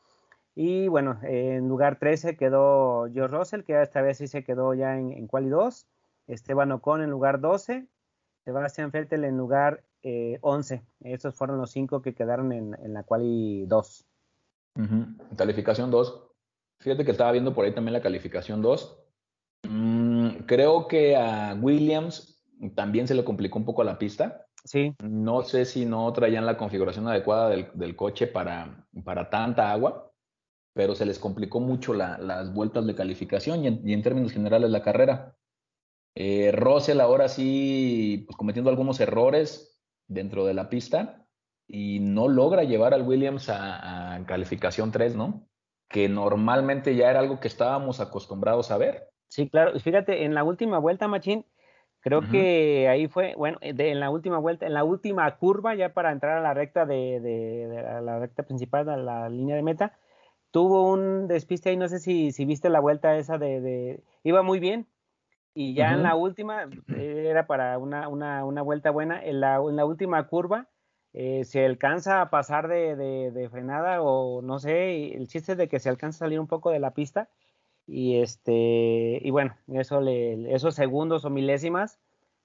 Y 0.54 0.88
bueno, 0.88 1.20
en 1.22 1.68
lugar 1.68 1.98
13 1.98 2.36
quedó 2.36 3.06
George 3.12 3.36
Russell, 3.36 3.62
que 3.62 3.80
esta 3.80 4.02
vez 4.02 4.18
sí 4.18 4.26
se 4.26 4.42
quedó 4.44 4.74
ya 4.74 4.98
en, 4.98 5.12
en 5.12 5.26
quali 5.28 5.48
2. 5.48 5.86
Esteban 6.26 6.72
Ocon 6.72 7.02
en 7.02 7.10
lugar 7.10 7.40
12. 7.40 7.86
Sebastián 8.44 8.90
Vettel 8.90 9.24
en 9.24 9.36
lugar 9.36 9.82
11. 10.02 10.74
Eh, 10.74 10.82
Estos 11.00 11.34
fueron 11.34 11.58
los 11.58 11.70
cinco 11.70 12.02
que 12.02 12.14
quedaron 12.14 12.52
en, 12.52 12.92
la 12.92 13.02
quali 13.02 13.66
2. 13.66 14.04
Calificación 15.36 15.90
2. 15.90 16.24
Fíjate 16.80 17.04
que 17.04 17.10
estaba 17.10 17.32
viendo 17.32 17.54
por 17.54 17.64
ahí 17.64 17.74
también 17.74 17.94
la 17.94 18.02
calificación 18.02 18.62
2. 18.62 19.04
Mm, 19.68 20.28
creo 20.46 20.86
que 20.86 21.16
a 21.16 21.56
Williams 21.60 22.44
también 22.74 23.08
se 23.08 23.14
le 23.14 23.24
complicó 23.24 23.58
un 23.58 23.64
poco 23.64 23.84
la 23.84 23.98
pista. 23.98 24.46
Sí. 24.64 24.94
No 25.02 25.42
sé 25.42 25.64
si 25.64 25.86
no 25.86 26.12
traían 26.12 26.46
la 26.46 26.56
configuración 26.56 27.08
adecuada 27.08 27.48
del, 27.50 27.96
coche 27.96 28.26
para, 28.26 28.86
para, 29.04 29.30
tanta 29.30 29.72
agua, 29.72 30.12
pero 30.74 30.94
se 30.94 31.06
les 31.06 31.18
complicó 31.18 31.60
mucho 31.60 31.94
las 31.94 32.52
vueltas 32.52 32.86
de 32.86 32.94
calificación 32.94 33.64
y 33.64 33.92
en, 33.92 34.02
términos 34.02 34.32
generales 34.32 34.70
la 34.70 34.82
carrera. 34.82 35.36
Eh, 36.14 36.50
Russell 36.52 37.00
ahora 37.00 37.28
sí, 37.28 38.24
pues 38.26 38.36
cometiendo 38.36 38.70
algunos 38.70 38.98
errores, 39.00 39.67
dentro 40.08 40.44
de 40.46 40.54
la 40.54 40.68
pista 40.68 41.26
y 41.66 42.00
no 42.00 42.28
logra 42.28 42.64
llevar 42.64 42.94
al 42.94 43.06
Williams 43.06 43.48
a, 43.50 44.18
calificación 44.26 44.90
3, 44.90 45.14
¿no? 45.14 45.46
Que 45.88 46.08
normalmente 46.08 46.96
ya 46.96 47.10
era 47.10 47.20
algo 47.20 47.40
que 47.40 47.48
estábamos 47.48 48.00
acostumbrados 48.00 48.70
a 48.70 48.78
ver. 48.78 49.08
Sí, 49.28 49.48
claro. 49.48 49.78
Fíjate, 49.78 50.24
en 50.24 50.34
la 50.34 50.44
última 50.44 50.78
vuelta, 50.78 51.08
Machín, 51.08 51.44
creo 52.00 52.22
que 52.22 52.88
ahí 52.88 53.08
fue, 53.08 53.34
bueno, 53.36 53.58
en 53.60 54.00
la 54.00 54.10
última 54.10 54.38
vuelta, 54.38 54.66
en 54.66 54.72
la 54.72 54.84
última 54.84 55.36
curva, 55.36 55.74
ya 55.74 55.92
para 55.92 56.12
entrar 56.12 56.38
a 56.38 56.42
la 56.42 56.54
recta 56.54 56.86
de, 56.86 58.00
la 58.02 58.18
recta 58.18 58.44
principal, 58.44 58.88
a 58.88 58.96
la 58.96 59.28
línea 59.28 59.56
de 59.56 59.62
meta, 59.62 59.98
tuvo 60.50 60.90
un 60.90 61.28
despiste 61.28 61.70
ahí, 61.70 61.76
no 61.76 61.88
sé 61.88 61.98
si, 61.98 62.32
si 62.32 62.46
viste 62.46 62.70
la 62.70 62.80
vuelta 62.80 63.16
esa 63.16 63.36
de, 63.36 64.02
iba 64.22 64.42
muy 64.42 64.58
bien, 64.58 64.86
y 65.54 65.74
ya 65.74 65.92
en 65.92 66.02
la 66.02 66.14
última, 66.14 66.68
era 66.86 67.46
para 67.46 67.78
una, 67.78 68.08
una, 68.08 68.44
una 68.44 68.62
vuelta 68.62 68.90
buena, 68.90 69.22
en 69.24 69.40
la, 69.40 69.56
en 69.56 69.76
la, 69.76 69.84
última 69.84 70.26
curva, 70.28 70.68
eh, 71.12 71.44
se 71.44 71.64
alcanza 71.64 72.20
a 72.20 72.30
pasar 72.30 72.68
de, 72.68 72.94
de, 72.96 73.48
frenada 73.48 74.02
o 74.02 74.42
no 74.42 74.58
sé, 74.58 75.14
el 75.14 75.26
chiste 75.26 75.52
es 75.52 75.58
de 75.58 75.68
que 75.68 75.80
se 75.80 75.88
alcanza 75.88 76.18
a 76.18 76.26
salir 76.26 76.38
un 76.38 76.46
poco 76.46 76.70
de 76.70 76.78
la 76.78 76.92
pista 76.92 77.28
y 77.86 78.20
este 78.20 79.18
y 79.22 79.30
bueno, 79.30 79.56
eso 79.68 80.00
le, 80.00 80.54
esos 80.54 80.74
segundos 80.74 81.24
o 81.24 81.30
milésimas 81.30 81.98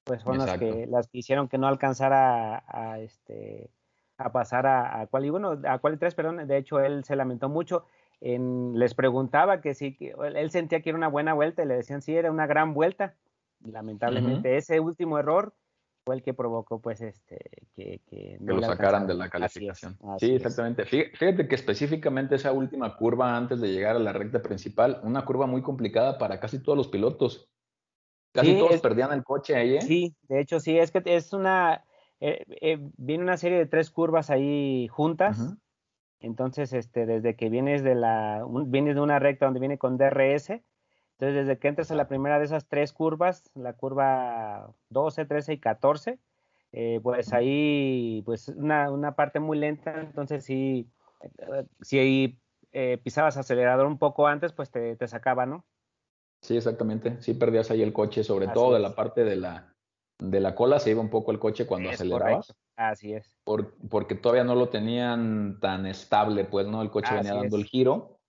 pues 0.06 0.24
fueron 0.24 0.46
las 0.46 0.58
que 0.58 0.88
las 0.88 1.08
que 1.08 1.18
hicieron 1.18 1.50
que 1.50 1.58
no 1.58 1.68
alcanzara 1.68 2.63
a, 2.68 3.00
este 3.00 3.70
a 4.18 4.32
pasar 4.32 4.66
a, 4.66 5.02
a 5.02 5.08
cual 5.08 5.26
y 5.26 5.30
bueno, 5.30 5.60
a 5.68 5.80
cual 5.80 6.00
3, 6.00 6.16
perdón, 6.16 6.48
de 6.48 6.58
hecho 6.58 6.80
él 6.80 7.04
se 7.04 7.18
lamentó 7.18 7.50
mucho 7.50 7.86
en, 8.23 8.79
les 8.79 8.93
preguntaba 8.93 9.59
que 9.59 9.75
sí, 9.75 9.95
que 9.95 10.15
él 10.36 10.49
sentía 10.49 10.81
que 10.81 10.89
era 10.89 10.97
una 10.97 11.09
buena 11.09 11.33
vuelta 11.33 11.62
y 11.62 11.67
le 11.67 11.75
decían 11.75 12.01
sí, 12.01 12.15
era 12.15 12.31
una 12.31 12.47
gran 12.47 12.73
vuelta. 12.73 13.15
Lamentablemente 13.65 14.55
ese 14.55 14.79
último 14.79 15.19
error 15.19 15.53
fue 16.05 16.15
el 16.15 16.23
que 16.23 16.33
provocó 16.33 16.79
pues 16.79 17.01
este 17.01 17.39
que, 17.75 17.99
que, 18.09 18.38
lo 18.41 18.62
sacaran 18.62 19.07
de 19.07 19.13
la 19.13 19.29
calificación. 19.29 19.97
sí, 20.19 20.36
exactamente. 20.36 20.86
Fíjate 20.86 21.47
que 21.47 21.55
específicamente 21.55 22.36
esa 22.36 22.53
última 22.53 22.95
curva 22.95 23.36
antes 23.36 23.59
de 23.59 23.69
llegar 23.71 23.97
a 23.97 23.99
la 23.99 24.13
recta 24.13 24.41
principal, 24.41 25.01
una 25.03 25.25
curva 25.25 25.45
muy 25.45 25.62
complicada 25.62 26.17
para 26.17 26.39
casi 26.39 26.59
todos 26.59 26.77
los 26.77 26.88
pilotos. 26.88 27.49
Casi 28.31 28.57
todos 28.57 28.81
perdían 28.81 29.12
el 29.12 29.23
coche 29.23 29.55
ahí. 29.55 29.75
¿eh? 29.75 29.81
Sí, 29.81 30.15
de 30.23 30.39
hecho 30.39 30.59
sí, 30.59 30.77
es 30.77 30.91
que 30.91 31.03
es 31.05 31.33
una 31.33 31.83
eh, 32.21 32.45
eh, 32.62 32.77
viene 32.95 33.23
una 33.23 33.36
serie 33.36 33.57
de 33.57 33.65
tres 33.65 33.91
curvas 33.91 34.29
ahí 34.29 34.88
juntas. 34.88 35.55
Entonces, 36.23 36.71
este, 36.71 37.05
desde 37.05 37.36
que 37.36 37.49
vienes 37.49 37.83
de 37.83 37.95
la, 37.95 38.45
vienes 38.67 38.95
de 38.95 39.01
una 39.01 39.19
recta 39.19 39.45
donde 39.45 39.59
viene 39.59 39.77
con 39.77 39.97
DRS, 39.97 40.51
entonces 40.51 41.45
desde 41.45 41.59
que 41.59 41.67
entras 41.67 41.91
a 41.91 41.95
la 41.95 42.07
primera 42.07 42.39
de 42.39 42.45
esas 42.45 42.65
tres 42.65 42.93
curvas, 42.93 43.51
la 43.55 43.73
curva 43.73 44.73
12, 44.89 45.25
13 45.25 45.53
y 45.53 45.57
14, 45.59 46.19
eh, 46.71 47.01
pues 47.03 47.33
ahí, 47.33 48.23
pues 48.25 48.47
una, 48.47 48.89
una, 48.89 49.15
parte 49.15 49.41
muy 49.41 49.59
lenta, 49.59 49.99
entonces 49.99 50.45
sí, 50.45 50.89
eh, 51.39 51.65
si 51.81 52.39
eh, 52.71 52.97
pisabas 53.03 53.36
acelerador 53.36 53.86
un 53.86 53.97
poco 53.97 54.25
antes, 54.25 54.53
pues 54.53 54.71
te, 54.71 54.95
te, 54.95 55.07
sacaba, 55.09 55.45
¿no? 55.45 55.65
Sí, 56.41 56.55
exactamente, 56.55 57.21
sí 57.21 57.33
perdías 57.33 57.69
ahí 57.69 57.81
el 57.81 57.91
coche, 57.91 58.23
sobre 58.23 58.47
todo 58.47 58.73
de 58.73 58.79
la 58.79 58.95
parte 58.95 59.25
de 59.25 59.36
la, 59.36 59.75
de 60.19 60.39
la 60.39 60.55
cola 60.55 60.79
se 60.79 60.91
iba 60.91 61.01
un 61.01 61.09
poco 61.09 61.33
el 61.33 61.39
coche 61.39 61.67
cuando 61.67 61.89
acelerabas. 61.89 62.55
Así 62.75 63.13
es. 63.13 63.38
porque 63.89 64.15
todavía 64.15 64.43
no 64.43 64.55
lo 64.55 64.69
tenían 64.69 65.59
tan 65.59 65.86
estable, 65.86 66.45
pues, 66.45 66.67
¿no? 66.67 66.81
El 66.81 66.89
coche 66.89 67.13
venía 67.13 67.36
dando 67.36 67.57
el 67.57 67.65
giro 67.65 68.19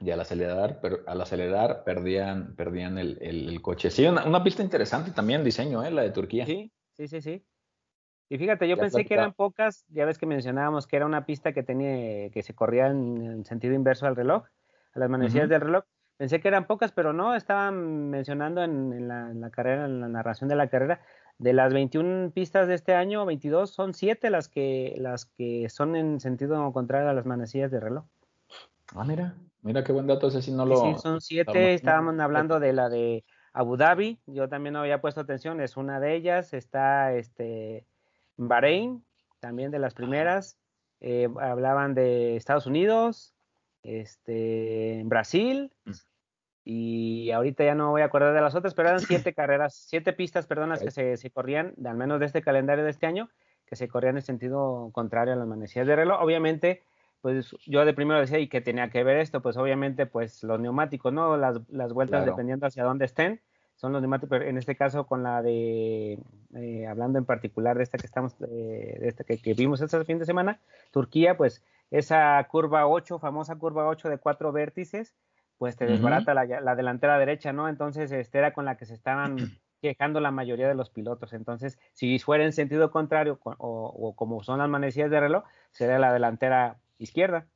y 0.00 0.10
al 0.10 0.20
acelerar, 0.20 0.80
al 1.06 1.20
acelerar 1.20 1.84
perdían, 1.84 2.54
perdían 2.56 2.98
el, 2.98 3.60
coche. 3.62 3.90
Sí, 3.90 4.06
una, 4.06 4.42
pista 4.42 4.62
interesante 4.62 5.10
también 5.12 5.40
el 5.40 5.44
diseño, 5.44 5.84
¿eh? 5.84 5.90
La 5.90 6.02
de 6.02 6.10
Turquía. 6.10 6.46
Sí, 6.46 6.72
sí, 6.92 7.08
sí, 7.08 7.20
sí. 7.20 7.44
Y 8.28 8.38
fíjate, 8.38 8.66
yo 8.68 8.76
pensé 8.76 9.04
que 9.04 9.14
eran 9.14 9.34
pocas, 9.34 9.84
ya 9.88 10.06
ves 10.06 10.18
que 10.18 10.26
mencionábamos 10.26 10.86
que 10.86 10.96
era 10.96 11.06
una 11.06 11.26
pista 11.26 11.52
que 11.52 11.62
tenía, 11.62 12.30
que 12.30 12.42
se 12.42 12.54
corría 12.54 12.86
en, 12.86 13.44
sentido 13.44 13.74
inverso 13.74 14.06
al 14.06 14.16
reloj, 14.16 14.46
a 14.94 14.98
las 14.98 15.10
manecillas 15.10 15.48
del 15.48 15.60
reloj. 15.60 15.84
Pensé 16.16 16.40
que 16.40 16.48
eran 16.48 16.66
pocas, 16.66 16.92
pero 16.92 17.12
no, 17.12 17.34
estaban 17.34 18.10
mencionando 18.10 18.62
en, 18.62 19.08
la, 19.08 19.30
en, 19.30 19.40
la, 19.40 19.50
carrera, 19.50 19.84
en 19.84 20.00
la 20.00 20.08
narración 20.08 20.48
de 20.48 20.56
la 20.56 20.68
carrera, 20.68 21.00
de 21.38 21.52
las 21.52 21.72
21 21.72 22.30
pistas 22.30 22.68
de 22.68 22.74
este 22.74 22.94
año, 22.94 23.26
22, 23.26 23.70
son 23.70 23.94
7 23.94 24.30
las 24.30 24.48
que, 24.48 24.94
las 24.98 25.26
que 25.26 25.68
son 25.68 25.96
en 25.96 26.20
sentido 26.20 26.72
contrario 26.72 27.08
a 27.08 27.14
las 27.14 27.26
manecillas 27.26 27.70
de 27.70 27.80
reloj. 27.80 28.04
Ah, 28.94 29.04
mira, 29.04 29.34
mira 29.62 29.82
qué 29.82 29.92
buen 29.92 30.06
dato, 30.06 30.28
ese 30.28 30.42
sí 30.42 30.52
no 30.52 30.64
lo... 30.64 30.76
Sí, 30.76 30.94
son 31.00 31.20
7, 31.20 31.74
estábamos 31.74 32.18
hablando 32.20 32.60
de 32.60 32.72
la 32.72 32.88
de 32.88 33.24
Abu 33.52 33.76
Dhabi, 33.76 34.18
yo 34.26 34.48
también 34.48 34.72
no 34.74 34.80
había 34.80 35.00
puesto 35.00 35.20
atención, 35.20 35.60
es 35.60 35.76
una 35.76 36.00
de 36.00 36.14
ellas, 36.14 36.52
está 36.52 37.14
este 37.14 37.86
Bahrein, 38.36 39.04
también 39.40 39.70
de 39.70 39.78
las 39.78 39.94
primeras, 39.94 40.58
eh, 41.00 41.28
hablaban 41.40 41.94
de 41.94 42.36
Estados 42.36 42.66
Unidos, 42.66 43.34
este, 43.82 45.02
Brasil. 45.04 45.72
Y 46.64 47.30
ahorita 47.30 47.62
ya 47.64 47.74
no 47.74 47.90
voy 47.90 48.02
a 48.02 48.06
acordar 48.06 48.34
de 48.34 48.40
las 48.40 48.54
otras, 48.54 48.74
pero 48.74 48.88
eran 48.88 49.00
siete 49.00 49.34
carreras, 49.34 49.74
siete 49.74 50.12
pistas, 50.12 50.46
perdón, 50.46 50.70
las 50.70 50.82
que 50.82 50.90
se, 50.90 51.16
se, 51.16 51.30
corrían, 51.30 51.74
al 51.84 51.96
menos 51.96 52.20
de 52.20 52.26
este 52.26 52.42
calendario 52.42 52.84
de 52.84 52.90
este 52.90 53.06
año, 53.06 53.28
que 53.66 53.76
se 53.76 53.88
corrían 53.88 54.16
en 54.16 54.22
sentido 54.22 54.90
contrario 54.92 55.34
a 55.34 55.36
las 55.36 55.46
manecillas 55.46 55.86
de 55.86 55.96
reloj. 55.96 56.20
Obviamente, 56.22 56.82
pues 57.20 57.56
yo 57.66 57.84
de 57.84 57.94
primero 57.94 58.20
decía, 58.20 58.38
¿y 58.38 58.48
qué 58.48 58.60
tenía 58.60 58.90
que 58.90 59.02
ver 59.02 59.18
esto? 59.18 59.40
Pues 59.40 59.56
obviamente, 59.56 60.06
pues 60.06 60.42
los 60.42 60.60
neumáticos, 60.60 61.12
¿no? 61.12 61.36
Las, 61.36 61.60
las 61.70 61.92
vueltas 61.92 62.26
dependiendo 62.26 62.66
hacia 62.66 62.84
dónde 62.84 63.06
estén, 63.06 63.40
son 63.76 63.92
los 63.92 64.02
neumáticos, 64.02 64.28
pero 64.30 64.44
en 64.44 64.58
este 64.58 64.76
caso 64.76 65.06
con 65.06 65.22
la 65.22 65.42
de, 65.42 66.18
eh, 66.54 66.86
hablando 66.86 67.18
en 67.18 67.24
particular 67.24 67.76
de 67.76 67.82
esta 67.82 67.98
que 67.98 68.06
estamos, 68.06 68.34
eh, 68.42 68.98
de 69.00 69.08
esta 69.08 69.24
que, 69.24 69.38
que 69.38 69.54
vimos 69.54 69.80
este 69.80 70.04
fin 70.04 70.18
de 70.18 70.26
semana, 70.26 70.60
Turquía, 70.90 71.36
pues 71.36 71.62
esa 71.90 72.46
curva 72.50 72.86
8, 72.86 73.18
famosa 73.18 73.56
curva 73.56 73.88
8 73.88 74.10
de 74.10 74.18
cuatro 74.18 74.52
vértices, 74.52 75.14
pues 75.64 75.76
te 75.76 75.86
desbarata 75.86 76.34
la, 76.34 76.74
delantera 76.74 77.18
derecha, 77.18 77.54
¿no? 77.54 77.70
Entonces, 77.70 78.12
este 78.12 78.36
era 78.36 78.52
con 78.52 78.66
la 78.66 78.76
que 78.76 78.84
se 78.84 78.92
estaban 78.92 79.36
quejando 79.80 80.20
la 80.20 80.30
mayoría 80.30 80.68
de 80.68 80.74
los 80.74 80.90
pilotos. 80.90 81.32
Entonces, 81.32 81.78
si 81.94 82.18
fuera 82.18 82.44
en 82.44 82.52
sentido 82.52 82.90
contrario 82.90 83.38
o, 83.42 84.14
como 84.14 84.42
son 84.42 84.58
las 84.58 84.68
manecillas 84.68 85.10
de 85.10 85.20
reloj, 85.20 85.44
sería 85.72 85.98
la 85.98 86.12
delantera 86.12 86.80
izquierda. 86.98 87.46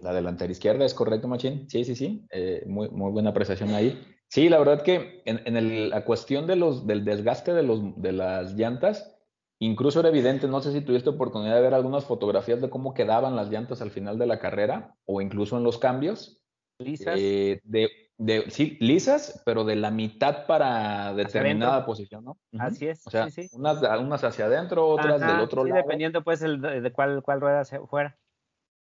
La 0.00 0.14
delantera 0.14 0.52
izquierda 0.52 0.84
es 0.84 0.94
correcto, 0.94 1.26
Machín. 1.26 1.68
Sí, 1.68 1.84
sí, 1.84 1.96
sí. 1.96 2.24
Eh, 2.30 2.62
muy, 2.68 2.88
muy 2.90 3.10
buena 3.10 3.30
apreciación 3.30 3.70
ahí. 3.70 4.00
Sí, 4.28 4.48
la 4.48 4.60
verdad 4.60 4.82
que 4.82 5.22
en, 5.24 5.90
la 5.90 6.04
cuestión 6.04 6.46
de 6.46 6.54
los, 6.54 6.86
del 6.86 7.04
desgaste 7.04 7.52
de, 7.54 7.64
los, 7.64 8.00
de 8.00 8.12
las 8.12 8.54
llantas, 8.54 9.18
incluso 9.58 9.98
era 9.98 10.10
evidente, 10.10 10.46
no 10.46 10.60
sé 10.60 10.70
si 10.70 10.80
tuviste 10.80 11.10
oportunidad 11.10 11.56
de 11.56 11.62
ver 11.62 11.74
algunas 11.74 12.04
fotografías 12.04 12.60
de 12.60 12.70
cómo 12.70 12.94
quedaban 12.94 13.34
las 13.34 13.50
llantas 13.50 13.82
al 13.82 13.90
final 13.90 14.16
de 14.16 14.28
la 14.28 14.38
carrera 14.38 14.94
o 15.06 15.20
incluso 15.20 15.56
en 15.56 15.64
los 15.64 15.78
cambios 15.78 16.41
Lisas. 16.84 17.18
Eh, 17.18 17.60
de, 17.64 18.50
sí, 18.50 18.76
lisas, 18.80 19.42
pero 19.44 19.64
de 19.64 19.76
la 19.76 19.90
mitad 19.90 20.46
para 20.46 21.12
determinada 21.14 21.84
posición, 21.84 22.24
¿no? 22.24 22.38
Así 22.58 22.86
es. 22.86 23.06
O 23.06 23.10
sea, 23.10 23.28
Unas, 23.52 24.24
hacia 24.24 24.46
adentro, 24.46 24.86
otras 24.88 25.20
del 25.20 25.40
otro 25.40 25.64
lado. 25.64 25.76
dependiendo 25.76 26.22
pues 26.22 26.42
el, 26.42 26.60
de, 26.60 26.92
cuál, 26.92 27.22
cuál 27.22 27.40
rueda 27.40 27.64
se 27.64 27.80
fuera. 27.80 28.16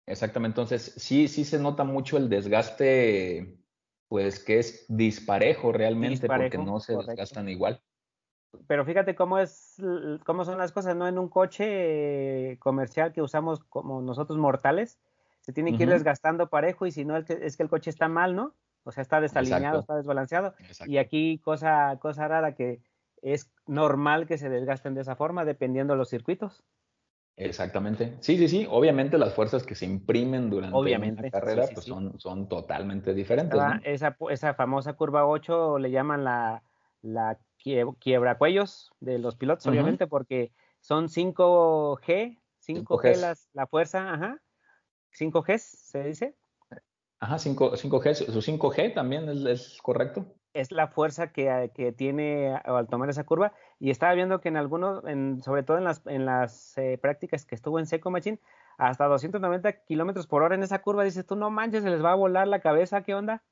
Exactamente, 0.05 0.61
entonces 0.61 0.93
sí, 0.95 1.27
sí 1.27 1.43
se 1.43 1.59
nota 1.59 1.83
mucho 1.83 2.15
el 2.15 2.29
desgaste, 2.29 3.57
pues 4.07 4.41
que 4.41 4.59
es 4.59 4.85
disparejo 4.87 5.73
realmente, 5.73 6.27
porque 6.27 6.57
no 6.57 6.79
se 6.79 6.95
desgastan 6.95 7.49
igual. 7.49 7.81
Pero 8.67 8.85
fíjate 8.85 9.15
cómo 9.15 9.37
es, 9.37 9.75
cómo 10.25 10.45
son 10.45 10.57
las 10.57 10.71
cosas, 10.71 10.95
¿no? 10.95 11.07
En 11.07 11.19
un 11.19 11.27
coche 11.27 12.57
comercial 12.59 13.11
que 13.11 13.21
usamos 13.21 13.59
como 13.65 14.01
nosotros 14.01 14.37
mortales, 14.39 14.97
se 15.47 15.53
tiene 15.53 15.77
que 15.77 15.83
ir 15.83 15.89
desgastando 15.89 16.49
parejo 16.49 16.87
y 16.87 16.91
si 16.91 17.05
no 17.05 17.15
es 17.15 17.55
que, 17.55 17.63
el 17.63 17.69
coche 17.69 17.89
está 17.89 18.09
mal, 18.09 18.35
¿no? 18.35 18.53
O 18.83 18.91
sea, 18.91 19.01
está 19.01 19.21
desalineado, 19.21 19.79
está 19.79 19.95
desbalanceado. 19.95 20.53
Y 20.85 20.97
aquí 20.97 21.39
cosa, 21.39 21.97
cosa 22.01 22.27
rara 22.27 22.53
que 22.53 22.81
es 23.21 23.49
normal 23.65 24.27
que 24.27 24.37
se 24.37 24.49
desgasten 24.49 24.93
de 24.93 25.03
esa 25.03 25.15
forma 25.15 25.45
dependiendo 25.45 25.93
de 25.93 25.99
los 25.99 26.09
circuitos. 26.09 26.65
Exactamente. 27.37 28.17
Sí, 28.19 28.37
sí, 28.37 28.49
sí. 28.49 28.67
Obviamente 28.69 29.17
las 29.17 29.33
fuerzas 29.33 29.63
que 29.63 29.73
se 29.73 29.85
imprimen 29.85 30.49
durante 30.49 30.77
la 30.77 31.31
carrera 31.31 31.65
pues 31.73 31.85
Son, 31.85 32.19
son 32.19 32.49
totalmente 32.49 33.13
diferentes. 33.13 33.57
Esa, 33.85 34.17
esa, 34.29 34.53
famosa 34.53 34.95
curva 34.95 35.25
8 35.25 35.79
le 35.79 35.91
llaman 35.91 36.25
la, 36.25 36.61
la 37.01 37.39
quiebracuellos 37.57 38.91
de 38.99 39.17
los 39.17 39.37
pilotos, 39.37 39.65
obviamente, 39.65 40.07
porque 40.07 40.51
son 40.81 41.07
5G, 41.07 42.37
5G, 42.67 43.47
la 43.53 43.67
fuerza, 43.67 44.13
ajá, 44.13 44.41
5G, 45.11 45.57
¿se 45.57 46.03
dice? 46.03 46.35
Ajá, 47.19 47.39
5, 47.39 47.71
g 47.71 48.13
su 48.13 48.41
5G 48.41 48.93
también 48.93 49.27
es, 49.47 49.79
correcto. 49.81 50.25
Es 50.53 50.71
la 50.71 50.87
fuerza 50.87 51.31
que, 51.31 51.71
que, 51.73 51.91
tiene 51.91 52.55
al 52.55 52.87
tomar 52.87 53.09
esa 53.09 53.23
curva. 53.23 53.53
Y 53.79 53.89
estaba 53.89 54.13
viendo 54.13 54.39
que 54.39 54.49
en 54.49 54.57
algunos, 54.57 55.03
en, 55.05 55.41
sobre 55.41 55.63
todo 55.63 55.77
en 55.77 55.83
las, 55.83 56.05
en 56.05 56.25
las 56.25 56.77
eh, 56.77 56.97
prácticas 57.01 57.45
que 57.45 57.55
estuvo 57.55 57.79
en 57.79 57.87
Seco 57.87 58.11
Machine, 58.11 58.39
hasta 58.77 59.05
290 59.05 59.83
kilómetros 59.85 60.27
por 60.27 60.43
hora 60.43 60.55
en 60.55 60.63
esa 60.63 60.81
curva, 60.81 61.03
dices 61.03 61.25
tú, 61.25 61.35
no 61.35 61.49
manches, 61.49 61.83
se 61.83 61.89
les 61.89 62.03
va 62.03 62.11
a 62.11 62.15
volar 62.15 62.47
la 62.47 62.59
cabeza, 62.59 63.01
¿qué 63.01 63.15
onda? 63.15 63.43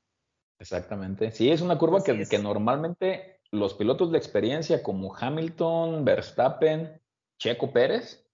Exactamente. 0.58 1.32
Sí, 1.32 1.50
es 1.50 1.60
una 1.60 1.78
curva 1.78 2.02
que, 2.04 2.26
que 2.26 2.38
normalmente 2.38 3.40
los 3.50 3.74
pilotos 3.74 4.12
de 4.12 4.18
experiencia 4.18 4.82
como 4.82 5.14
Hamilton, 5.14 6.04
Verstappen, 6.04 7.00
Checo 7.38 7.72
Pérez, 7.72 8.25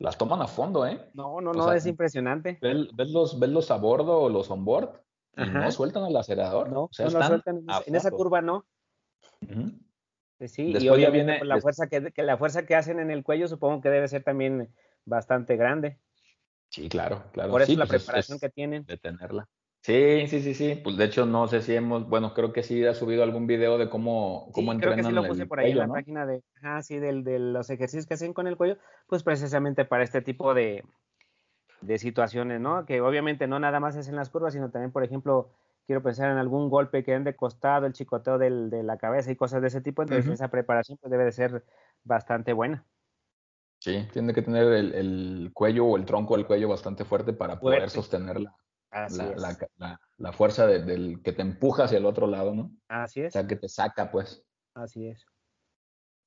las 0.00 0.16
toman 0.16 0.40
a 0.40 0.46
fondo, 0.46 0.86
¿eh? 0.86 0.98
No, 1.12 1.40
no, 1.40 1.52
no, 1.52 1.72
es 1.72 1.86
impresionante. 1.86 2.58
Ves, 2.60 3.10
los, 3.10 3.38
ves 3.38 3.50
los 3.50 3.70
a 3.70 3.76
bordo 3.76 4.18
o 4.18 4.28
los 4.30 4.50
on 4.50 4.64
board 4.64 4.98
y 5.36 5.44
no 5.48 5.70
sueltan 5.70 6.06
el 6.06 6.16
acelerador. 6.16 6.70
No, 6.70 6.84
o 6.84 6.88
sea, 6.90 7.06
no 7.06 7.22
sueltan 7.22 7.64
en, 7.86 7.94
esa 7.94 8.10
curva, 8.10 8.40
no. 8.40 8.66
Pues 10.38 10.52
sí, 10.52 10.72
y 10.72 10.88
obviamente 10.88 11.32
viene, 11.32 11.44
la, 11.44 11.60
fuerza 11.60 11.86
que, 11.86 12.12
la 12.16 12.38
fuerza 12.38 12.64
que 12.64 12.74
hacen 12.74 12.98
en 12.98 13.10
el 13.10 13.22
cuello 13.22 13.46
supongo 13.46 13.82
que 13.82 13.90
debe 13.90 14.08
ser 14.08 14.24
también 14.24 14.74
bastante 15.04 15.56
grande. 15.56 15.98
Sí, 16.70 16.88
claro, 16.88 17.24
claro. 17.32 17.50
Por 17.50 17.60
eso 17.60 17.72
sí, 17.72 17.76
la 17.76 17.84
pues 17.84 18.02
preparación 18.02 18.38
que 18.38 18.48
tienen. 18.48 18.84
De 18.86 18.96
tenerla. 18.96 19.48
Sí, 19.82 20.26
sí, 20.26 20.40
sí, 20.42 20.54
sí. 20.54 20.78
Pues 20.82 20.96
de 20.96 21.06
hecho 21.06 21.24
no 21.24 21.48
sé 21.48 21.62
si 21.62 21.74
hemos, 21.74 22.08
bueno, 22.08 22.34
creo 22.34 22.52
que 22.52 22.62
sí 22.62 22.84
ha 22.84 22.94
subido 22.94 23.22
algún 23.22 23.46
video 23.46 23.78
de 23.78 23.88
cómo, 23.88 24.50
cómo 24.52 24.72
sí, 24.72 24.76
entrenan 24.76 24.98
creo 24.98 25.04
que 25.04 25.08
sí 25.08 25.14
lo 25.14 25.26
puse 25.26 25.46
por 25.46 25.60
ahí 25.60 25.70
en 25.70 25.78
la 25.78 25.88
página 25.88 26.26
de, 26.26 26.42
ah, 26.62 26.82
sí, 26.82 26.98
del, 26.98 27.24
de 27.24 27.38
los 27.38 27.70
ejercicios 27.70 28.06
que 28.06 28.14
hacen 28.14 28.34
con 28.34 28.46
el 28.46 28.56
cuello, 28.56 28.76
pues 29.06 29.22
precisamente 29.22 29.86
para 29.86 30.04
este 30.04 30.20
tipo 30.20 30.52
de, 30.52 30.84
de 31.80 31.98
situaciones, 31.98 32.60
¿no? 32.60 32.84
Que 32.84 33.00
obviamente 33.00 33.46
no 33.46 33.58
nada 33.58 33.80
más 33.80 33.96
es 33.96 34.08
en 34.08 34.16
las 34.16 34.28
curvas, 34.28 34.52
sino 34.52 34.70
también, 34.70 34.92
por 34.92 35.02
ejemplo, 35.02 35.48
quiero 35.86 36.02
pensar 36.02 36.30
en 36.30 36.36
algún 36.36 36.68
golpe 36.68 37.02
que 37.02 37.12
den 37.12 37.24
de 37.24 37.34
costado, 37.34 37.86
el 37.86 37.94
chicoteo 37.94 38.36
del, 38.36 38.68
de 38.68 38.82
la 38.82 38.98
cabeza 38.98 39.32
y 39.32 39.36
cosas 39.36 39.62
de 39.62 39.68
ese 39.68 39.80
tipo, 39.80 40.02
entonces 40.02 40.30
esa 40.30 40.48
preparación 40.48 40.98
pues 41.00 41.10
debe 41.10 41.24
de 41.24 41.32
ser 41.32 41.64
bastante 42.04 42.52
buena. 42.52 42.84
Sí, 43.78 44.06
tiene 44.12 44.34
que 44.34 44.42
tener 44.42 44.64
el, 44.74 44.94
el, 44.94 45.50
cuello 45.54 45.86
o 45.86 45.96
el 45.96 46.04
tronco 46.04 46.36
del 46.36 46.46
cuello 46.46 46.68
bastante 46.68 47.06
fuerte 47.06 47.32
para 47.32 47.58
poder 47.58 47.88
sostener 47.88 48.38
la, 48.38 48.54
la, 48.90 50.32
fuerza 50.32 50.66
del 50.66 51.22
que 51.22 51.32
te 51.32 51.42
empuja 51.42 51.84
hacia 51.84 51.98
el 51.98 52.06
otro 52.06 52.26
lado, 52.26 52.54
¿no? 52.54 52.72
Así 52.88 53.20
es. 53.20 53.28
O 53.28 53.30
sea, 53.32 53.46
que 53.46 53.56
te 53.56 53.68
saca, 53.68 54.10
pues. 54.10 54.44
Así 54.74 55.06
es. 55.06 55.24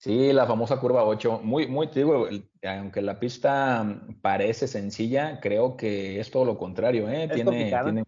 Sí, 0.04 0.34
la 0.34 0.46
famosa 0.46 0.82
curva 0.82 1.06
8. 1.06 1.40
Muy, 1.44 1.66
muy, 1.68 1.88
te 1.88 2.00
digo, 2.00 2.28
aunque 2.64 3.02
la 3.02 3.20
pista 3.20 4.02
parece 4.22 4.68
sencilla, 4.68 5.40
creo 5.40 5.78
que 5.78 6.20
es 6.20 6.30
todo 6.30 6.44
lo 6.44 6.58
contrario, 6.58 7.10
¿eh? 7.10 7.30
tiene, 7.34 7.52
tiene, 7.52 8.04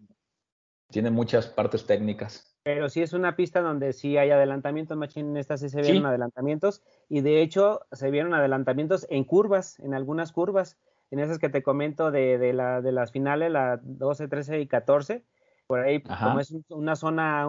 tiene, 0.90 1.10
muchas 1.10 1.46
partes 1.46 1.86
técnicas. 1.86 2.54
Pero 2.64 2.90
sí 2.90 3.00
es 3.00 3.14
una 3.14 3.34
pista 3.34 3.62
donde 3.62 3.94
sí 3.94 4.18
hay 4.18 4.30
adelantamientos, 4.30 4.96
Machine, 4.98 5.30
en 5.30 5.36
esta 5.38 5.56
sí 5.56 5.70
se 5.70 5.80
vieron 5.80 6.04
adelantamientos, 6.04 6.82
y 7.08 7.22
de 7.22 7.40
hecho 7.40 7.80
se 7.92 8.10
vieron 8.10 8.34
adelantamientos 8.34 9.06
en 9.08 9.24
curvas, 9.24 9.78
en 9.78 9.94
algunas 9.94 10.32
curvas 10.32 10.76
en 11.10 11.20
esas 11.20 11.38
que 11.38 11.48
te 11.48 11.62
comento 11.62 12.10
de, 12.10 12.38
de, 12.38 12.52
la, 12.52 12.80
de 12.80 12.92
las 12.92 13.12
finales, 13.12 13.50
la 13.50 13.78
12, 13.82 14.28
13 14.28 14.60
y 14.60 14.66
14, 14.66 15.24
por 15.66 15.80
ahí 15.80 16.02
como 16.02 16.40
es 16.40 16.54
una 16.68 16.96
zona, 16.96 17.48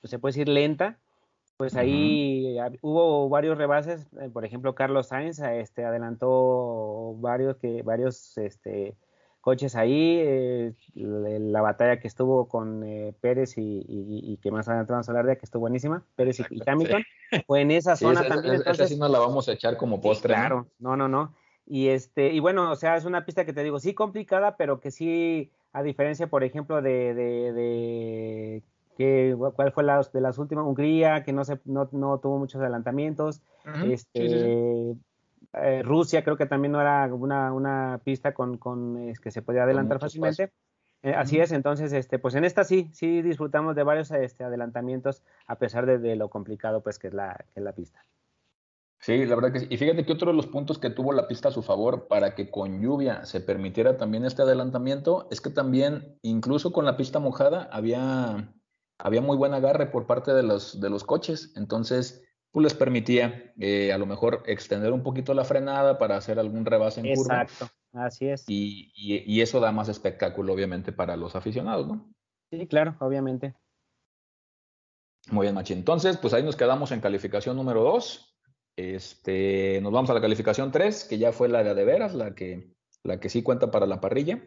pues, 0.00 0.10
se 0.10 0.18
puede 0.18 0.32
decir 0.32 0.48
lenta, 0.48 0.98
pues 1.56 1.74
ahí 1.76 2.56
hubo 2.82 3.28
varios 3.28 3.58
rebases, 3.58 4.06
eh, 4.20 4.30
por 4.32 4.44
ejemplo 4.44 4.76
Carlos 4.76 5.08
Sainz 5.08 5.40
este, 5.40 5.84
adelantó 5.84 7.14
varios 7.18 7.56
que 7.56 7.82
varios 7.82 8.38
este, 8.38 8.96
coches 9.40 9.74
ahí, 9.74 10.18
eh, 10.20 10.74
la, 10.94 11.60
batalla 11.60 11.98
que 11.98 12.06
estuvo 12.06 12.46
con 12.48 12.84
eh, 12.84 13.12
Pérez 13.20 13.58
y, 13.58 13.84
y, 13.88 14.36
que 14.36 14.50
más 14.52 14.68
adelante 14.68 14.92
vamos 14.92 15.08
a 15.08 15.12
hablar 15.12 15.26
de 15.26 15.36
que 15.36 15.46
estuvo 15.46 15.60
buenísima, 15.60 16.04
Pérez 16.14 16.38
y, 16.38 16.62
Hamilton, 16.64 17.02
fue 17.46 17.62
en 17.62 17.70
esa 17.72 17.96
zona 17.96 18.26
también. 18.28 18.54
entonces, 18.54 18.90
sí 18.90 18.96
nos 18.96 19.10
la 19.10 19.18
vamos 19.18 19.48
a 19.48 19.52
echar 19.52 19.76
como 19.76 20.00
postre. 20.00 20.34
claro, 20.34 20.68
no, 20.78 20.96
no, 20.96 21.08
no. 21.08 21.34
Y 21.70 21.88
este, 21.88 22.32
y 22.32 22.40
bueno, 22.40 22.70
o 22.70 22.76
sea, 22.76 22.96
es 22.96 23.04
una 23.04 23.26
pista 23.26 23.44
que 23.44 23.52
te 23.52 23.62
digo, 23.62 23.78
sí 23.78 23.92
complicada, 23.92 24.56
pero 24.56 24.80
que 24.80 24.90
sí, 24.90 25.52
a 25.72 25.82
diferencia, 25.82 26.26
por 26.26 26.42
ejemplo, 26.42 26.80
de, 26.80 27.12
de, 27.12 27.52
de 27.52 28.62
que 28.96 29.36
cuál 29.54 29.70
fue 29.72 29.84
la 29.84 30.02
de 30.12 30.20
las 30.22 30.38
últimas, 30.38 30.64
Hungría, 30.64 31.22
que 31.22 31.34
no 31.34 31.44
se, 31.44 31.60
no, 31.66 31.88
no 31.92 32.18
tuvo 32.18 32.38
muchos 32.38 32.60
adelantamientos, 32.60 33.42
este 33.84 34.96
eh, 35.52 35.82
Rusia 35.82 36.24
creo 36.24 36.36
que 36.36 36.46
también 36.46 36.72
no 36.72 36.80
era 36.80 37.06
una, 37.12 37.52
una 37.52 38.00
pista 38.02 38.32
con, 38.32 38.56
con 38.56 39.12
que 39.22 39.30
se 39.30 39.42
podía 39.42 39.64
adelantar 39.64 39.98
fácilmente. 39.98 40.50
Eh, 41.02 41.14
así 41.14 41.38
es, 41.38 41.52
entonces, 41.52 41.92
este, 41.92 42.18
pues 42.18 42.34
en 42.34 42.44
esta 42.44 42.64
sí, 42.64 42.90
sí 42.92 43.22
disfrutamos 43.22 43.76
de 43.76 43.84
varios 43.84 44.10
este, 44.10 44.42
adelantamientos, 44.42 45.22
a 45.46 45.56
pesar 45.56 45.86
de, 45.86 45.98
de, 45.98 46.16
lo 46.16 46.28
complicado 46.28 46.82
pues 46.82 46.98
que 46.98 47.06
es 47.08 47.14
la, 47.14 47.44
que 47.52 47.60
es 47.60 47.62
la 47.62 47.72
pista. 47.72 48.04
Sí, 49.00 49.24
la 49.26 49.36
verdad 49.36 49.52
que 49.52 49.60
sí. 49.60 49.66
Y 49.70 49.76
fíjate 49.76 50.04
que 50.04 50.12
otro 50.12 50.30
de 50.30 50.36
los 50.36 50.46
puntos 50.46 50.78
que 50.78 50.90
tuvo 50.90 51.12
la 51.12 51.28
pista 51.28 51.48
a 51.48 51.52
su 51.52 51.62
favor 51.62 52.08
para 52.08 52.34
que 52.34 52.50
con 52.50 52.82
lluvia 52.82 53.24
se 53.24 53.40
permitiera 53.40 53.96
también 53.96 54.24
este 54.24 54.42
adelantamiento 54.42 55.28
es 55.30 55.40
que 55.40 55.50
también, 55.50 56.18
incluso 56.22 56.72
con 56.72 56.84
la 56.84 56.96
pista 56.96 57.20
mojada, 57.20 57.68
había, 57.70 58.52
había 58.98 59.20
muy 59.20 59.36
buen 59.36 59.54
agarre 59.54 59.86
por 59.86 60.06
parte 60.06 60.34
de 60.34 60.42
los, 60.42 60.80
de 60.80 60.90
los 60.90 61.04
coches. 61.04 61.52
Entonces, 61.56 62.24
pues 62.50 62.64
les 62.64 62.74
permitía 62.74 63.52
eh, 63.58 63.92
a 63.92 63.98
lo 63.98 64.06
mejor 64.06 64.42
extender 64.46 64.92
un 64.92 65.02
poquito 65.02 65.32
la 65.32 65.44
frenada 65.44 65.98
para 65.98 66.16
hacer 66.16 66.38
algún 66.38 66.64
rebase 66.64 67.00
en 67.00 67.14
curva. 67.14 67.42
Exacto, 67.42 67.72
así 67.92 68.28
es. 68.28 68.44
Y, 68.48 68.90
y, 68.96 69.40
eso 69.42 69.60
da 69.60 69.70
más 69.70 69.88
espectáculo, 69.88 70.54
obviamente, 70.54 70.92
para 70.92 71.16
los 71.16 71.36
aficionados, 71.36 71.86
¿no? 71.86 72.10
Sí, 72.50 72.66
claro, 72.66 72.96
obviamente. 73.00 73.54
Muy 75.30 75.44
bien, 75.44 75.54
Machi. 75.54 75.74
Entonces, 75.74 76.16
pues 76.16 76.32
ahí 76.32 76.42
nos 76.42 76.56
quedamos 76.56 76.90
en 76.90 77.00
calificación 77.00 77.54
número 77.56 77.82
2. 77.82 78.27
Este, 78.78 79.80
nos 79.82 79.92
vamos 79.92 80.08
a 80.08 80.14
la 80.14 80.20
calificación 80.20 80.70
3, 80.70 81.06
que 81.06 81.18
ya 81.18 81.32
fue 81.32 81.48
la 81.48 81.64
de, 81.64 81.74
de 81.74 81.84
veras, 81.84 82.14
la 82.14 82.36
que, 82.36 82.70
la 83.02 83.18
que 83.18 83.28
sí 83.28 83.42
cuenta 83.42 83.72
para 83.72 83.86
la 83.86 84.00
parrilla. 84.00 84.40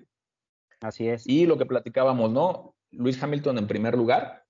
Así 0.79 1.09
es. 1.09 1.27
Y 1.27 1.45
lo 1.47 1.57
que 1.57 1.65
platicábamos, 1.65 2.31
¿no? 2.31 2.73
Luis 2.91 3.21
Hamilton 3.21 3.57
en 3.57 3.67
primer 3.67 3.97
lugar, 3.97 4.45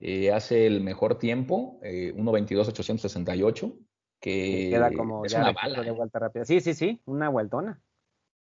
eh, 0.00 0.32
hace 0.32 0.66
el 0.66 0.80
mejor 0.80 1.16
tiempo, 1.16 1.78
eh, 1.84 2.12
1.22.868, 2.16 3.78
que 4.20 4.70
queda 4.70 4.90
como 4.92 5.24
es 5.24 5.32
una 5.32 5.52
bala. 5.52 5.80
De 5.80 5.90
¿eh? 5.90 5.92
vuelta 5.92 6.18
rápida. 6.18 6.44
Sí, 6.44 6.60
sí, 6.60 6.74
sí, 6.74 7.00
una 7.04 7.28
vueltona. 7.28 7.80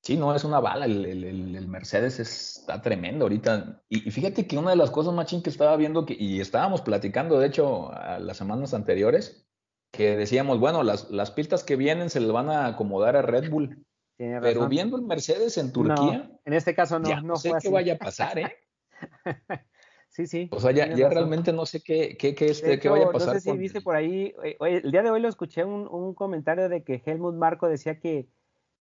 Sí, 0.03 0.17
no, 0.17 0.35
es 0.35 0.43
una 0.43 0.59
bala. 0.59 0.87
El, 0.87 1.07
el, 1.07 1.55
el, 1.55 1.69
Mercedes 1.69 2.19
está 2.19 2.83
tremendo 2.83 3.27
ahorita. 3.27 3.81
Y, 3.89 4.09
y, 4.09 4.11
fíjate 4.11 4.49
que 4.49 4.59
una 4.59 4.71
de 4.71 4.77
las 4.77 4.91
cosas, 4.91 5.15
Machín, 5.15 5.41
que 5.41 5.51
estaba 5.51 5.77
viendo, 5.77 6.05
que, 6.05 6.17
y 6.19 6.41
estábamos 6.41 6.81
platicando, 6.81 7.39
de 7.39 7.47
hecho, 7.47 7.93
a 7.93 8.19
las 8.19 8.37
semanas 8.37 8.75
anteriores, 8.75 9.47
que 9.93 10.17
decíamos, 10.17 10.59
bueno, 10.59 10.83
las, 10.83 11.11
las 11.11 11.31
pistas 11.31 11.63
que 11.63 11.77
vienen 11.77 12.11
se 12.11 12.19
le 12.19 12.33
van 12.33 12.49
a 12.49 12.67
acomodar 12.67 13.15
a 13.15 13.23
Red 13.23 13.51
Bull. 13.51 13.85
Pero 14.17 14.69
viendo 14.69 14.97
el 14.97 15.03
Mercedes 15.03 15.59
en 15.59 15.73
Turquía. 15.73 16.31
en 16.45 16.53
este 16.53 16.75
caso 16.75 16.99
no, 16.99 17.21
no, 17.23 17.37
sé 17.37 17.53
qué 17.61 17.69
vaya 17.69 17.95
a 17.95 17.99
pasar, 17.99 18.39
¿eh? 18.39 18.57
sí, 20.09 20.27
sí. 20.27 20.49
O 20.53 20.61
sea, 20.61 20.71
ya, 20.71 20.87
realmente 21.09 21.53
no 21.53 21.67
sé 21.67 21.83
qué, 21.83 22.17
qué, 22.17 22.35
qué, 22.35 22.47
este, 22.47 22.79
qué 22.79 22.89
vaya 22.89 23.07
a 23.07 23.11
pasar. 23.13 23.35
No 23.35 23.41
sé 23.41 23.51
si 23.51 23.57
viste 23.57 23.81
por 23.81 23.97
ahí, 23.97 24.35
eh, 24.45 24.57
el 24.61 24.91
día 24.91 25.03
de 25.03 25.11
hoy 25.11 25.21
lo 25.21 25.29
escuché 25.29 25.65
un, 25.65 25.87
un 25.89 26.15
comentario 26.15 26.69
de 26.69 26.85
que 26.85 27.03
Helmut 27.05 27.35
Marco 27.35 27.69
decía 27.69 27.99
que, 27.99 28.29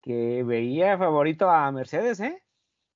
que 0.03 0.43
veía 0.43 0.99
favorito 0.99 1.49
a 1.49 1.71
Mercedes, 1.73 2.21
¿eh? 2.21 2.43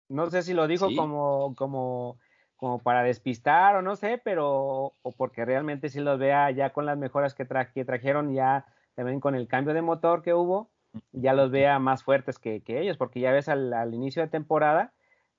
No 0.08 0.30
sé 0.30 0.42
si 0.42 0.52
lo 0.52 0.66
dijo 0.66 0.88
como, 0.94 1.54
como 1.54 2.18
como 2.62 2.78
para 2.78 3.02
despistar 3.02 3.74
o 3.74 3.82
no 3.82 3.96
sé, 3.96 4.20
pero 4.22 4.94
o 5.02 5.12
porque 5.16 5.44
realmente 5.44 5.88
si 5.88 5.98
los 5.98 6.16
vea 6.16 6.48
ya 6.52 6.70
con 6.70 6.86
las 6.86 6.96
mejoras 6.96 7.34
que, 7.34 7.44
trajeron, 7.44 8.34
ya 8.34 8.66
también 8.94 9.18
con 9.18 9.34
el 9.34 9.48
cambio 9.48 9.74
de 9.74 9.82
motor 9.82 10.22
que 10.22 10.32
hubo, 10.32 10.70
ya 11.10 11.32
los 11.32 11.50
vea 11.50 11.80
más 11.80 12.04
fuertes 12.04 12.38
que, 12.38 12.62
ellos, 12.68 12.96
porque 12.98 13.18
ya 13.18 13.32
ves 13.32 13.48
al, 13.48 13.92
inicio 13.92 14.22
de 14.22 14.28
temporada, 14.28 14.92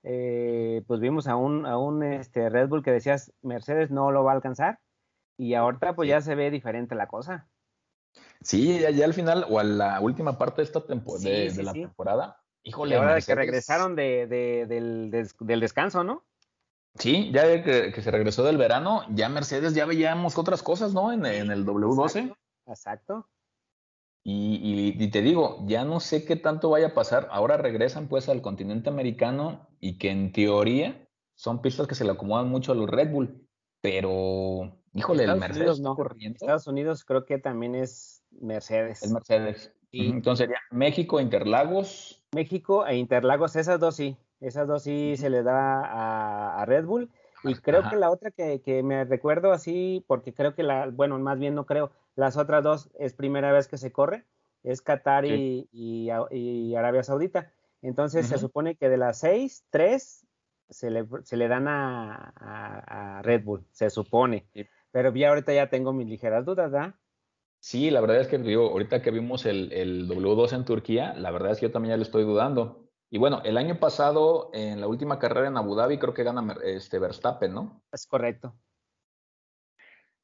eh, 0.04 0.84
pues 0.86 1.00
vimos 1.00 1.30
a 1.30 1.38
un, 1.38 1.66
a 1.66 1.78
un 1.78 2.04
este, 2.04 2.50
Red 2.50 2.68
Bull 2.68 2.84
que 2.84 2.92
decías 2.92 3.32
Mercedes 3.42 3.90
no 3.90 4.12
lo 4.12 4.26
va 4.26 4.34
a 4.34 4.36
alcanzar, 4.36 4.80
y 5.38 5.54
ahorita 5.54 5.96
pues 5.96 6.10
ya 6.10 6.20
se 6.20 6.36
ve 6.36 6.52
diferente 6.52 6.94
la 6.94 7.08
cosa. 7.08 7.48
Sí, 8.42 8.82
ya, 8.82 9.06
al 9.06 9.14
final 9.14 9.46
o 9.50 9.60
a 9.60 9.64
la 9.64 10.02
última 10.02 10.38
parte 10.38 10.58
de 10.58 10.66
esta 10.66 10.86
temporada 10.86 11.24
de, 11.24 11.64
la 11.64 11.72
temporada, 11.72 12.44
híjole. 12.64 12.98
ahora 12.98 13.16
de 13.16 13.22
que 13.22 13.34
regresaron 13.34 13.96
de, 13.96 14.28
del, 14.28 15.10
del 15.40 15.60
descanso, 15.62 16.04
¿no? 16.04 16.26
Sí, 17.00 17.32
ya 17.34 17.64
que, 17.64 17.92
se 18.02 18.12
regresó 18.12 18.44
del 18.44 18.58
verano, 18.58 19.04
ya 19.10 19.28
Mercedes 19.28 19.74
ya 19.74 19.86
veíamos 19.86 20.38
otras 20.38 20.62
cosas, 20.62 20.94
¿no? 20.94 21.12
En, 21.12 21.26
el 21.26 21.66
W12. 21.66 22.36
Exacto. 22.68 23.28
Y, 24.26 25.10
te 25.10 25.22
digo, 25.22 25.64
ya 25.66 25.84
no 25.84 26.00
sé 26.00 26.24
qué 26.24 26.36
tanto 26.36 26.70
vaya 26.70 26.88
a 26.88 26.94
pasar. 26.94 27.28
Ahora 27.32 27.58
regresan 27.58 28.08
pues 28.08 28.30
al 28.30 28.42
continente 28.42 28.90
americano 28.90 29.68
y 29.80 29.98
que 29.98 30.12
en 30.12 30.32
teoría 30.32 31.08
son 31.36 31.62
pistas 31.62 31.88
que 31.88 31.96
se 31.96 32.06
le 32.06 32.12
acomodan 32.12 32.48
mucho 32.48 32.72
a 32.72 32.76
los 32.76 32.90
Red 32.90 33.12
Bull. 33.12 33.48
Pero, 33.82 34.80
híjole, 34.94 35.26
el 35.26 35.36
Mercedes 35.36 35.82
no. 35.82 35.96
corriendo. 35.96 36.38
Estados 36.40 36.68
Unidos 36.68 37.04
creo 37.04 37.26
que 37.26 37.38
también 37.38 37.76
es 37.76 38.24
Mercedes. 38.32 39.04
Es 39.04 39.12
Mercedes. 39.12 39.74
Entonces 39.92 40.46
sería 40.46 40.60
México, 40.72 41.20
Interlagos. 41.20 42.24
México 42.34 42.86
e 42.86 42.96
Interlagos, 42.96 43.56
esas 43.56 43.80
dos 43.80 43.96
sí. 43.96 44.18
Esas 44.44 44.68
dos 44.68 44.84
sí 44.84 45.16
se 45.16 45.30
le 45.30 45.42
da 45.42 46.60
a, 46.62 46.66
Red 46.66 46.86
Bull. 46.86 47.10
Y 47.46 47.56
creo 47.56 47.90
que 47.90 47.96
la 47.96 48.10
otra 48.10 48.32
que, 48.32 48.62
que, 48.62 48.84
me 48.84 49.06
recuerdo 49.06 49.52
así, 49.52 50.04
porque 50.08 50.34
creo 50.34 50.54
que 50.54 50.64
la, 50.64 50.88
bueno, 50.88 51.18
más 51.20 51.40
bien 51.40 51.56
no 51.56 51.66
creo, 51.66 51.92
las 52.16 52.38
otras 52.38 52.64
dos 52.64 52.90
es 53.00 53.14
primera 53.14 53.52
vez 53.52 53.68
que 53.68 53.78
se 53.78 53.92
corre, 53.92 54.26
es 54.64 54.82
Qatar 54.82 55.26
y, 55.26 55.68
y, 55.72 56.76
Arabia 56.76 57.04
Saudita. 57.04 57.52
Entonces 57.82 58.28
se 58.28 58.38
supone 58.38 58.76
que 58.76 58.88
de 58.90 58.98
las 58.98 59.20
seis, 59.20 59.66
tres 59.70 60.26
se 60.70 60.90
le, 60.90 61.06
se 61.24 61.36
le 61.38 61.48
dan 61.48 61.68
a, 61.68 62.34
a, 62.36 63.22
Red 63.24 63.44
Bull, 63.44 63.66
se 63.72 63.90
supone. 63.90 64.48
Pero 64.92 65.14
ya 65.14 65.30
ahorita 65.30 65.54
ya 65.54 65.70
tengo 65.70 65.92
mis 65.92 66.08
ligeras 66.08 66.46
dudas, 66.46 66.72
¿verdad? 66.72 66.96
Sí, 67.60 67.90
la 67.92 68.02
verdad 68.02 68.20
es 68.20 68.28
que 68.28 68.38
digo, 68.38 68.70
ahorita 68.70 69.02
que 69.02 69.12
vimos 69.12 69.46
el, 69.46 69.72
el 69.72 70.08
W2 70.10 70.54
en 70.54 70.66
Turquía, 70.66 71.14
la 71.14 71.32
verdad 71.32 71.52
es 71.52 71.60
que 71.60 71.68
yo 71.68 71.72
también 71.72 71.92
ya 71.92 71.98
le 71.98 72.04
estoy 72.04 72.24
dudando. 72.24 72.83
Y 73.13 73.19
bueno, 73.19 73.43
el 73.45 73.60
año 73.60 73.80
pasado, 73.80 74.49
en 74.54 74.82
la 74.82 74.88
última 74.88 75.19
carrera 75.19 75.47
en 75.47 75.56
Abu 75.56 75.76
Dhabi, 75.76 75.99
creo 75.99 76.15
que 76.15 76.23
gana 76.23 76.58
este 76.63 76.97
Verstappen, 76.97 77.54
¿no? 77.54 77.84
Es 77.91 78.08
correcto. 78.08 78.56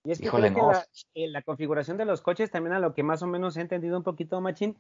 Y 0.04 0.10
es 0.10 0.20
que 0.20 0.28
creo 0.28 0.42
que 0.42 0.60
la, 0.60 0.88
eh, 1.14 1.28
la, 1.28 1.44
configuración 1.44 1.98
de 1.98 2.06
los 2.06 2.22
coches 2.22 2.50
también 2.50 2.74
a 2.74 2.80
lo 2.80 2.96
que 2.96 3.04
más 3.04 3.22
o 3.22 3.28
menos 3.28 3.58
he 3.58 3.62
entendido 3.62 3.96
un 3.96 4.02
poquito, 4.02 4.42
Machín, 4.42 4.76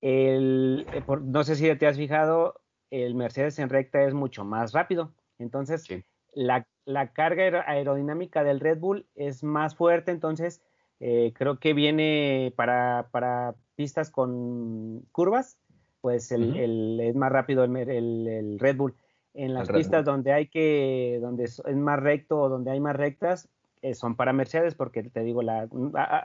el, 0.00 0.84
eh, 0.92 1.04
no 1.22 1.44
sé 1.44 1.54
si 1.54 1.72
te 1.76 1.86
has 1.86 1.96
fijado, 1.96 2.60
el 2.90 3.14
Mercedes 3.14 3.56
en 3.60 3.68
recta 3.68 4.02
es 4.02 4.14
mucho 4.14 4.44
más 4.44 4.72
rápido. 4.72 5.12
Entonces, 5.38 5.86
la, 6.32 6.66
carga 7.12 7.62
aerodinámica 7.70 8.42
del 8.42 8.58
Red 8.58 8.80
Bull 8.80 9.06
es 9.14 9.44
más 9.44 9.76
fuerte, 9.76 10.10
entonces 10.10 10.60
eh, 10.98 11.32
creo 11.36 11.60
que 11.60 11.72
viene 11.72 12.52
para, 12.56 13.10
para, 13.12 13.54
pistas 13.76 14.10
con 14.10 15.02
curvas, 15.12 15.56
pues 16.04 16.32
el, 16.32 17.00
es 17.00 17.16
más 17.16 17.32
rápido 17.32 17.64
el, 17.64 18.58
Red 18.58 18.76
Bull. 18.76 18.94
En 19.32 19.54
las 19.54 19.70
pistas 19.70 20.04
donde 20.04 20.34
hay 20.34 20.48
que, 20.48 21.18
donde 21.22 21.44
es 21.44 21.62
más 21.74 21.98
recto 21.98 22.38
o 22.42 22.50
donde 22.50 22.72
hay 22.72 22.78
más 22.78 22.94
rectas, 22.94 23.48
eh, 23.80 23.94
son 23.94 24.14
para 24.14 24.34
Mercedes, 24.34 24.74
porque 24.74 25.02
te 25.02 25.20
digo, 25.20 25.40
la, 25.40 25.66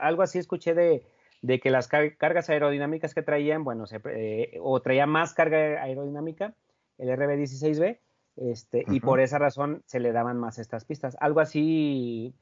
algo 0.02 0.20
así 0.20 0.38
escuché 0.38 0.74
de, 0.74 1.02
de 1.40 1.60
que 1.60 1.70
las 1.70 1.88
cargas 1.88 2.50
aerodinámicas 2.50 3.14
que 3.14 3.22
traían, 3.22 3.64
bueno, 3.64 3.86
se, 3.86 4.02
eh, 4.04 4.58
o 4.60 4.82
traía 4.82 5.06
más 5.06 5.32
carga 5.32 5.82
aerodinámica, 5.82 6.52
el 6.98 7.08
RB16B, 7.08 8.00
este, 8.36 8.84
y 8.86 9.00
por 9.00 9.18
esa 9.18 9.38
razón 9.38 9.82
se 9.86 9.98
le 9.98 10.12
daban 10.12 10.36
más 10.36 10.58
estas 10.58 10.84
pistas. 10.84 11.16
Algo 11.20 11.40
así, 11.40 12.34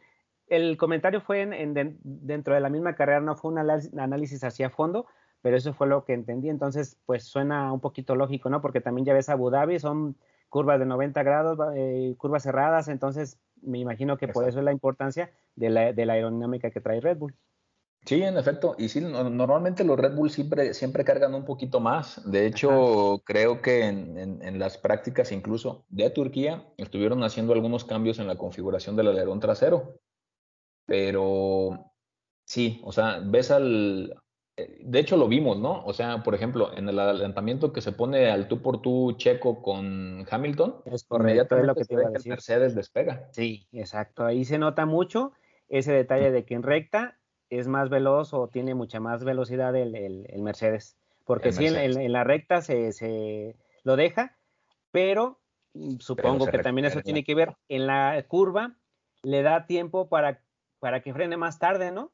el 0.48 0.77
comentario 0.77 1.20
fue 1.20 1.42
en, 1.42 2.01
dentro 2.03 2.55
de 2.55 2.61
la 2.61 2.68
misma 2.68 2.96
carrera, 2.96 3.20
no 3.20 3.37
fue 3.37 3.53
un 3.53 3.59
análisis 3.61 4.42
hacia 4.42 4.70
fondo, 4.70 5.07
pero 5.42 5.57
eso 5.57 5.72
fue 5.74 5.87
lo 5.87 6.05
que 6.05 6.14
entendí. 6.14 6.48
Entonces, 6.48 6.96
pues 7.07 7.24
suena 7.24 7.72
un 7.72 7.81
poquito 7.81 8.14
lógico, 8.14 8.51
¿no? 8.51 8.61
Porque 8.61 8.81
también 8.81 9.07
ya 9.07 9.14
ves 9.14 9.29
Abu 9.29 9.51
Dhabi, 9.51 9.79
son 9.79 10.16
curvas 10.48 10.79
de 10.79 10.87
90 10.87 11.22
grados, 11.22 11.59
eh, 11.74 12.14
curvas 12.18 12.42
cerradas, 12.42 12.88
entonces 12.88 13.38
me 13.62 13.79
imagino 13.79 14.16
que 14.16 14.29
por 14.29 14.48
eso 14.48 14.59
es 14.59 14.64
la 14.64 14.72
importancia 14.72 15.31
de 15.57 15.70
la, 15.70 15.92
de 15.92 16.07
la 16.07 16.14
aerodinámica 16.14 16.70
que 16.70 16.81
trae 16.81 17.01
Red 17.01 17.18
Bull. 17.18 17.35
Sí, 18.05 18.22
en 18.22 18.38
efecto. 18.38 18.74
Y 18.79 18.88
sí, 18.88 19.01
normalmente 19.01 19.85
los 19.85 19.98
Red 19.98 20.14
Bull 20.14 20.31
siempre, 20.31 20.72
siempre 20.72 21.05
cargan 21.05 21.35
un 21.35 21.44
poquito 21.44 21.81
más. 21.81 22.22
De 22.31 22.46
hecho, 22.46 23.20
creo 23.24 23.61
que 23.61 23.85
en, 23.85 24.59
las 24.59 24.79
prácticas 24.79 25.31
incluso 25.31 25.85
de 25.90 26.09
Turquía 26.11 26.72
estuvieron 26.79 27.22
haciendo 27.22 27.53
algunos 27.53 27.85
cambios 27.85 28.18
en 28.18 28.27
la 28.27 28.38
configuración 28.38 28.96
del 28.96 29.09
alerón 29.09 29.40
trasero. 29.40 30.01
Pero 30.87 31.92
sí, 32.46 32.81
o 32.83 32.92
sea, 32.92 33.20
ves 33.22 33.51
al... 33.51 34.14
Eh, 34.59 34.79
de 34.81 34.99
hecho, 34.99 35.16
lo 35.16 35.29
vimos, 35.29 35.59
¿no? 35.59 35.85
O 35.85 35.92
sea, 35.92 36.23
por 36.25 36.35
ejemplo, 36.35 36.77
en 36.77 36.88
el 36.88 36.99
adelantamiento 36.99 37.73
que 37.73 37.81
se 37.81 37.92
pone 37.92 38.29
al 38.29 38.49
tú 38.49 38.61
por 38.61 38.83
tú 38.83 39.12
checo 39.16 39.62
con 39.62 40.27
Hamilton, 40.29 40.83
es 40.85 41.05
correcto, 41.05 41.57
es 41.57 41.64
lo 41.64 41.75
que 41.75 41.85
te 41.85 41.94
iba 41.94 42.09
a 42.09 42.11
decir. 42.11 42.31
Mercedes 42.31 42.75
despega. 42.75 43.29
Sí, 43.31 43.68
exacto. 43.73 44.25
Ahí 44.25 44.44
se 44.44 44.59
nota 44.59 44.85
mucho 44.85 45.33
ese 45.68 45.92
detalle 45.92 46.33
de 46.33 46.44
que 46.44 46.55
en 46.55 46.64
recta 46.64 47.18
es 47.51 47.68
más 47.68 47.88
veloz 47.88 48.35
o 48.35 48.49
tiene 48.49 48.75
mucha 48.75 49.01
más 49.01 49.25
velocidad 49.25 49.75
el, 49.77 49.94
el, 49.94 50.42
Mercedes. 50.42 50.97
Porque 51.25 51.53
sí, 51.53 51.66
En, 51.66 52.12
la 52.12 52.25
recta 52.25 52.61
se, 52.61 52.92
se, 52.92 53.55
lo 53.85 53.97
deja, 53.97 54.37
pero 54.90 55.38
mm, 55.75 55.99
supongo 55.99 56.47
que 56.47 56.59
también 56.59 56.87
eso 56.87 57.01
tiene 57.01 57.23
que 57.23 57.35
ver. 57.35 57.55
En 57.68 57.87
la 57.87 58.25
curva 58.27 58.75
le 59.23 59.42
da 59.42 59.66
tiempo 59.66 60.09
para, 60.09 60.42
para 60.81 61.01
que 61.01 61.14
frene 61.14 61.37
más 61.37 61.59
tarde, 61.59 61.92
¿no? 61.92 62.11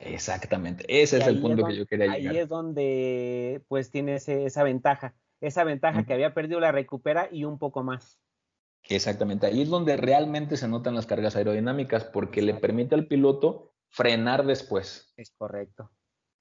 Exactamente, 0.00 0.84
ese 0.88 1.18
es 1.18 1.26
el 1.26 1.40
punto 1.40 1.64
que 1.66 1.76
yo 1.76 1.86
quería 1.86 2.16
llegar. 2.16 2.32
Ahí 2.32 2.38
es 2.38 2.48
donde 2.48 3.62
pues 3.68 3.90
tiene 3.90 4.14
esa 4.16 4.62
ventaja. 4.62 5.14
Esa 5.40 5.64
ventaja 5.64 6.04
que 6.04 6.12
había 6.12 6.34
perdido 6.34 6.60
la 6.60 6.72
recupera 6.72 7.28
y 7.30 7.44
un 7.44 7.58
poco 7.58 7.82
más. 7.82 8.18
Exactamente, 8.88 9.46
ahí 9.46 9.62
es 9.62 9.68
donde 9.68 9.96
realmente 9.96 10.56
se 10.56 10.68
notan 10.68 10.94
las 10.94 11.06
cargas 11.06 11.36
aerodinámicas 11.36 12.04
porque 12.04 12.42
le 12.42 12.54
permite 12.54 12.94
al 12.94 13.06
piloto 13.06 13.74
frenar 13.88 14.46
después. 14.46 15.12
Es 15.16 15.30
correcto. 15.30 15.90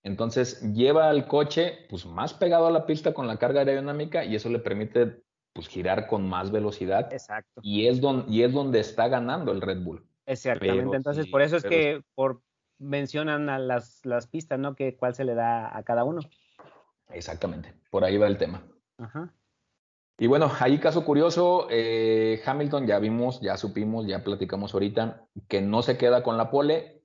Entonces 0.04 0.62
lleva 0.74 1.10
al 1.10 1.28
coche 1.28 1.86
pues 1.90 2.06
más 2.06 2.34
pegado 2.34 2.68
a 2.68 2.72
la 2.72 2.86
pista 2.86 3.14
con 3.14 3.28
la 3.28 3.38
carga 3.38 3.60
aerodinámica 3.62 4.24
y 4.24 4.36
eso 4.36 4.50
le 4.50 4.60
permite 4.60 5.22
pues 5.54 5.68
girar 5.68 6.08
con 6.08 6.28
más 6.28 6.52
velocidad. 6.52 7.12
Exacto. 7.12 7.60
Y 7.62 7.88
es, 7.88 8.00
don, 8.00 8.26
y 8.30 8.44
es 8.44 8.54
donde 8.54 8.80
está 8.80 9.10
ganando 9.10 9.52
el 9.52 9.62
Red 9.62 9.84
Bull. 9.84 10.06
Exactamente. 10.26 10.96
Entonces 10.96 11.28
por 11.28 11.42
eso 11.42 11.58
es 11.58 11.64
que 11.64 12.02
por 12.16 12.42
mencionan 12.80 13.50
a 13.50 13.60
las, 13.60 14.06
las 14.06 14.28
pistas, 14.28 14.58
¿no? 14.58 14.76
Que 14.76 14.96
cuál 14.98 15.14
se 15.14 15.26
le 15.26 15.36
da 15.36 15.76
a 15.76 15.84
cada 15.84 16.04
uno. 16.04 16.22
Exactamente. 17.10 17.74
Por 17.92 18.04
ahí 18.04 18.18
va 18.18 18.28
el 18.28 18.38
tema. 18.38 18.64
Ajá. 18.98 19.34
Y 20.18 20.28
bueno, 20.28 20.52
ahí 20.60 20.80
caso 20.80 21.06
curioso, 21.06 21.68
eh, 21.70 22.42
Hamilton 22.46 22.88
ya 22.88 23.00
vimos, 23.00 23.40
ya 23.40 23.56
supimos, 23.56 24.06
ya 24.06 24.22
platicamos 24.24 24.74
ahorita 24.74 25.26
que 25.48 25.62
no 25.62 25.82
se 25.82 25.98
queda 25.98 26.24
con 26.24 26.36
la 26.36 26.52
pole, 26.52 27.02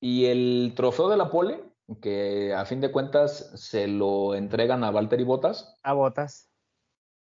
y 0.00 0.26
el 0.26 0.74
trofeo 0.76 1.08
de 1.08 1.16
la 1.16 1.30
pole, 1.30 1.64
que 2.00 2.54
a 2.54 2.64
fin 2.64 2.80
de 2.80 2.92
cuentas 2.92 3.50
se 3.54 3.88
lo 3.88 4.34
entregan 4.36 4.84
a 4.84 4.92
Valtteri 4.92 5.24
Bottas. 5.24 5.76
A 5.82 5.94
Bottas. 5.94 6.48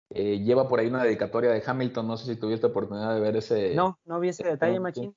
Eh, 0.09 0.39
lleva 0.39 0.67
por 0.67 0.79
ahí 0.79 0.87
una 0.87 1.03
dedicatoria 1.03 1.51
de 1.51 1.63
Hamilton, 1.65 2.07
no 2.07 2.17
sé 2.17 2.33
si 2.33 2.39
tuviste 2.39 2.67
oportunidad 2.67 3.15
de 3.15 3.21
ver 3.21 3.37
ese. 3.37 3.75
No, 3.75 3.99
no 4.05 4.19
vi 4.19 4.29
ese 4.29 4.43
detalle, 4.43 4.79
Machín. 4.79 5.15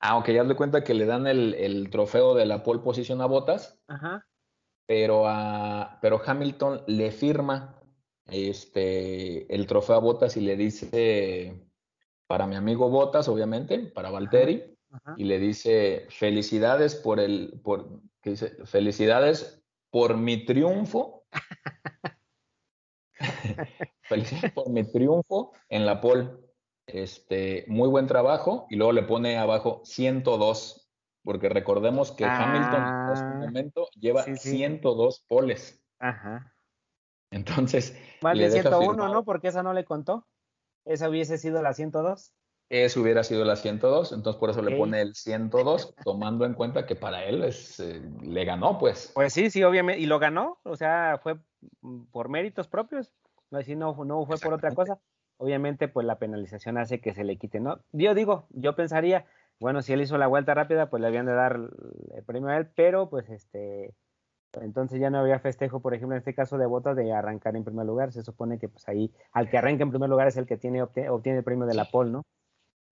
Ah, 0.00 0.18
ok, 0.18 0.28
ya 0.30 0.44
de 0.44 0.54
cuenta 0.54 0.84
que 0.84 0.94
le 0.94 1.06
dan 1.06 1.26
el, 1.26 1.88
trofeo 1.90 2.34
de 2.34 2.46
la 2.46 2.62
pole 2.62 2.80
position 2.80 3.20
a 3.20 3.26
Bottas. 3.26 3.78
Ajá. 3.88 4.26
Pero, 4.86 5.26
a, 5.26 5.98
pero 6.00 6.20
Hamilton 6.24 6.82
le 6.86 7.10
firma 7.10 7.80
este, 8.26 9.52
el 9.52 9.66
trofeo 9.66 9.96
a 9.96 10.00
Bottas 10.00 10.36
y 10.36 10.40
le 10.40 10.56
dice, 10.56 11.66
para 12.26 12.46
mi 12.46 12.56
amigo 12.56 12.88
Bottas, 12.88 13.28
obviamente, 13.28 13.78
para 13.78 14.10
Valtteri 14.10 14.76
y 15.16 15.24
le 15.24 15.38
dice 15.38 16.06
felicidades 16.10 16.94
por 16.94 17.20
el, 17.20 17.60
por, 17.62 18.00
¿qué 18.22 18.30
dice? 18.30 18.50
Felicidades 18.64 19.62
por 19.90 20.16
mi 20.16 20.44
triunfo. 20.44 21.24
felicidades 24.02 24.52
por 24.52 24.68
mi 24.68 24.84
triunfo 24.84 25.52
en 25.68 25.86
la 25.86 26.00
pole. 26.00 26.45
Este, 26.86 27.64
muy 27.68 27.88
buen 27.88 28.06
trabajo. 28.06 28.66
Y 28.70 28.76
luego 28.76 28.92
le 28.92 29.02
pone 29.02 29.38
abajo 29.38 29.82
102, 29.84 30.90
porque 31.22 31.48
recordemos 31.48 32.12
que 32.12 32.24
Hamilton 32.24 32.82
en 32.82 33.12
este 33.12 33.46
momento 33.46 33.88
lleva 33.98 34.22
102 34.22 35.24
poles. 35.28 35.82
Ajá. 35.98 36.54
Entonces. 37.30 37.98
Más 38.22 38.38
de 38.38 38.50
101, 38.50 39.08
¿no? 39.08 39.24
Porque 39.24 39.48
esa 39.48 39.62
no 39.62 39.72
le 39.72 39.84
contó. 39.84 40.26
Esa 40.84 41.08
hubiese 41.08 41.38
sido 41.38 41.62
la 41.62 41.74
102. 41.74 42.32
Eso 42.68 43.00
hubiera 43.00 43.22
sido 43.22 43.44
la 43.44 43.54
102, 43.54 44.10
entonces 44.10 44.40
por 44.40 44.50
eso 44.50 44.60
le 44.60 44.76
pone 44.76 45.00
el 45.00 45.14
102, 45.14 45.94
tomando 46.04 46.44
en 46.44 46.54
cuenta 46.54 46.84
que 46.84 46.96
para 46.96 47.22
él 47.24 47.44
es, 47.44 47.78
eh, 47.78 48.02
le 48.22 48.44
ganó, 48.44 48.76
pues. 48.76 49.12
Pues 49.14 49.32
sí, 49.32 49.50
sí, 49.50 49.62
obviamente, 49.62 50.02
y 50.02 50.06
lo 50.06 50.18
ganó, 50.18 50.58
o 50.64 50.74
sea, 50.74 51.20
fue 51.22 51.38
por 52.10 52.28
méritos 52.28 52.66
propios, 52.66 53.14
no, 53.50 53.60
no, 53.60 54.04
no 54.04 54.26
fue 54.26 54.38
por 54.38 54.54
otra 54.54 54.74
cosa. 54.74 54.98
Obviamente, 55.38 55.88
pues 55.88 56.06
la 56.06 56.18
penalización 56.18 56.78
hace 56.78 57.00
que 57.00 57.14
se 57.14 57.24
le 57.24 57.36
quite, 57.36 57.60
¿no? 57.60 57.80
Yo 57.92 58.14
digo, 58.14 58.46
yo 58.50 58.74
pensaría, 58.74 59.26
bueno, 59.60 59.82
si 59.82 59.92
él 59.92 60.00
hizo 60.00 60.18
la 60.18 60.26
vuelta 60.26 60.54
rápida, 60.54 60.88
pues 60.88 61.00
le 61.00 61.08
habían 61.08 61.26
de 61.26 61.34
dar 61.34 61.60
el 62.14 62.24
premio 62.24 62.48
a 62.48 62.56
él, 62.56 62.68
pero 62.74 63.10
pues 63.10 63.28
este, 63.28 63.94
entonces 64.60 65.00
ya 65.00 65.10
no 65.10 65.18
había 65.18 65.38
festejo, 65.38 65.80
por 65.80 65.94
ejemplo, 65.94 66.14
en 66.14 66.18
este 66.18 66.34
caso 66.34 66.58
de 66.58 66.66
botas 66.66 66.96
de 66.96 67.12
arrancar 67.12 67.56
en 67.56 67.64
primer 67.64 67.86
lugar. 67.86 68.12
Se 68.12 68.22
supone 68.22 68.58
que 68.58 68.68
pues 68.68 68.88
ahí 68.88 69.12
al 69.32 69.50
que 69.50 69.58
arranca 69.58 69.82
en 69.82 69.90
primer 69.90 70.08
lugar 70.08 70.28
es 70.28 70.36
el 70.36 70.46
que 70.46 70.56
tiene 70.56 70.82
obtiene 70.82 71.38
el 71.38 71.44
premio 71.44 71.66
de 71.66 71.74
la 71.74 71.86
pole, 71.86 72.10
¿no? 72.10 72.22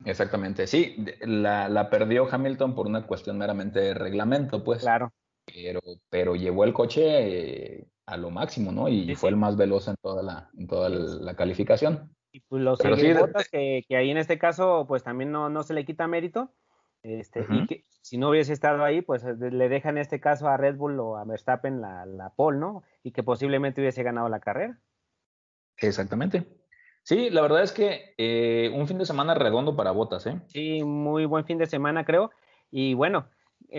Exactamente, 0.05 0.67
sí, 0.67 0.97
la, 1.21 1.89
perdió 1.89 2.27
Hamilton 2.31 2.75
por 2.75 2.87
una 2.87 3.07
cuestión 3.07 3.39
meramente 3.39 3.79
de 3.79 3.95
reglamento, 3.95 4.65
pues. 4.65 4.81
Claro. 4.81 5.13
Pero, 5.47 5.81
pero 6.11 6.35
llevó 6.35 6.65
el 6.65 6.73
coche 6.73 7.79
eh, 7.79 7.87
a 8.07 8.17
lo 8.17 8.31
máximo, 8.31 8.73
¿no? 8.73 8.89
Y 8.89 9.15
fue 9.15 9.31
el 9.31 9.37
más 9.37 9.57
veloz 9.57 9.89
en 9.89 9.97
toda 10.03 10.23
la, 10.23 10.51
en 10.59 10.67
toda 10.67 10.89
la 10.89 11.35
calificación. 11.37 12.15
Y 12.35 12.41
pues 12.41 12.65
los 12.65 12.81
que, 12.81 13.85
que, 13.87 13.97
ahí 13.97 14.11
en 14.11 14.17
este 14.17 14.41
caso, 14.41 14.87
pues 14.89 15.05
también 15.05 15.31
no, 15.31 15.51
no 15.51 15.63
se 15.63 15.73
le 15.73 15.85
quita 15.85 16.09
mérito. 16.09 16.51
Este, 17.05 17.47
Y 17.49 17.67
que 17.69 17.85
si 18.01 18.19
no 18.19 18.31
hubiese 18.31 18.53
estado 18.53 18.83
ahí, 18.83 19.03
pues 19.03 19.23
le 19.23 19.69
deja 19.69 19.91
en 19.91 19.99
este 19.99 20.19
caso 20.19 20.49
a 20.49 20.57
Red 20.57 20.75
Bull 20.75 20.99
o 20.99 21.17
a 21.17 21.25
Verstappen 21.25 21.81
la, 21.81 22.07
la 22.07 22.31
pole, 22.31 22.59
¿no? 22.59 22.83
Y 23.05 23.13
que 23.13 23.23
posiblemente 23.23 23.81
hubiese 23.81 24.03
ganado 24.03 24.29
la 24.29 24.41
carrera. 24.41 24.81
Exactamente. 25.77 26.45
Sí, 27.05 27.31
la 27.31 27.41
verdad 27.41 27.63
es 27.63 27.71
que 27.71 28.15
eh, 28.19 28.69
un 28.75 28.89
fin 28.89 28.99
de 28.99 29.07
semana 29.07 29.37
redondo 29.37 29.77
para 29.77 29.93
Botas, 29.93 30.27
¿eh? 30.27 30.41
Sí, 30.49 30.83
muy 30.83 31.27
buen 31.27 31.45
fin 31.45 31.59
de 31.59 31.67
semana, 31.67 32.05
creo. 32.05 32.33
Y 32.69 32.95
bueno, 32.95 33.29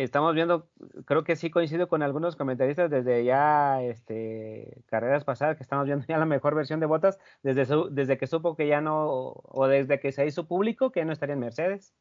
estamos 0.04 0.36
viendo, 0.36 0.70
creo 1.06 1.24
que 1.24 1.36
sí 1.36 1.50
coincido 1.50 1.88
con 1.88 2.04
algunos 2.04 2.36
comentaristas 2.36 2.89
desde 2.89 3.24
ya 3.24 3.82
este, 3.82 4.84
carreras 4.88 5.24
pasadas, 5.24 5.56
que 5.58 5.64
estamos 5.64 5.86
viendo 5.86 6.06
ya 6.08 6.18
la 6.18 6.26
mejor 6.26 6.56
versión 6.56 6.80
de 6.80 6.86
Botas, 6.86 7.18
desde, 7.43 7.66
desde 7.91 8.18
que 8.18 8.28
supo 8.28 8.56
que 8.56 8.68
ya 8.68 8.82
no, 8.82 9.34
o 9.36 9.68
desde 9.68 10.00
que 10.00 10.12
se 10.12 10.26
hizo 10.26 10.48
público 10.48 10.91
que 10.91 11.06
no 11.06 11.14
estaría 11.14 11.34
en 11.34 11.39
Mercedes. 11.39 11.93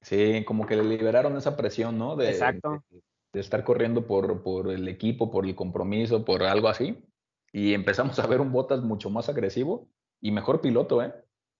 Sí, 0.00 0.44
como 0.44 0.66
que 0.66 0.76
le 0.76 0.84
liberaron 0.84 1.36
esa 1.36 1.56
presión, 1.56 1.98
¿no? 1.98 2.16
De, 2.16 2.30
Exacto. 2.30 2.84
De, 3.32 3.40
estar 3.40 3.64
corriendo 3.64 4.06
por, 4.06 4.42
por 4.42 4.70
el 4.70 4.88
equipo, 4.88 5.30
por 5.30 5.44
el 5.44 5.54
compromiso, 5.54 6.24
por 6.24 6.42
algo 6.42 6.68
así. 6.68 7.04
Y 7.52 7.74
empezamos 7.74 8.18
a 8.18 8.26
ver 8.26 8.40
un 8.40 8.52
Botas 8.52 8.82
mucho 8.82 9.10
más 9.10 9.28
agresivo 9.28 9.88
y 10.20 10.30
mejor 10.30 10.60
piloto, 10.60 11.02
¿eh? 11.02 11.12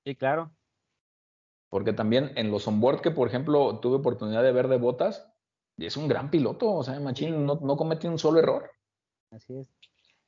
Sí, 0.04 0.14
claro. 0.14 0.52
Porque 1.68 1.92
también 1.92 2.32
en 2.36 2.50
los 2.50 2.66
onboard 2.66 3.00
que, 3.00 3.10
por 3.10 3.28
ejemplo, 3.28 3.80
tuve 3.80 3.96
oportunidad 3.96 4.42
de 4.42 4.52
ver 4.52 4.68
de 4.68 4.78
botas, 4.78 5.30
es 5.78 5.96
un 5.96 6.08
gran 6.08 6.30
piloto, 6.30 6.72
o 6.72 6.82
sea, 6.82 6.98
Machín 7.00 7.44
no, 7.44 7.58
no 7.60 7.76
comete 7.76 8.08
un 8.08 8.18
solo 8.18 8.38
error. 8.38 8.70
Así 9.30 9.58
es. 9.58 9.70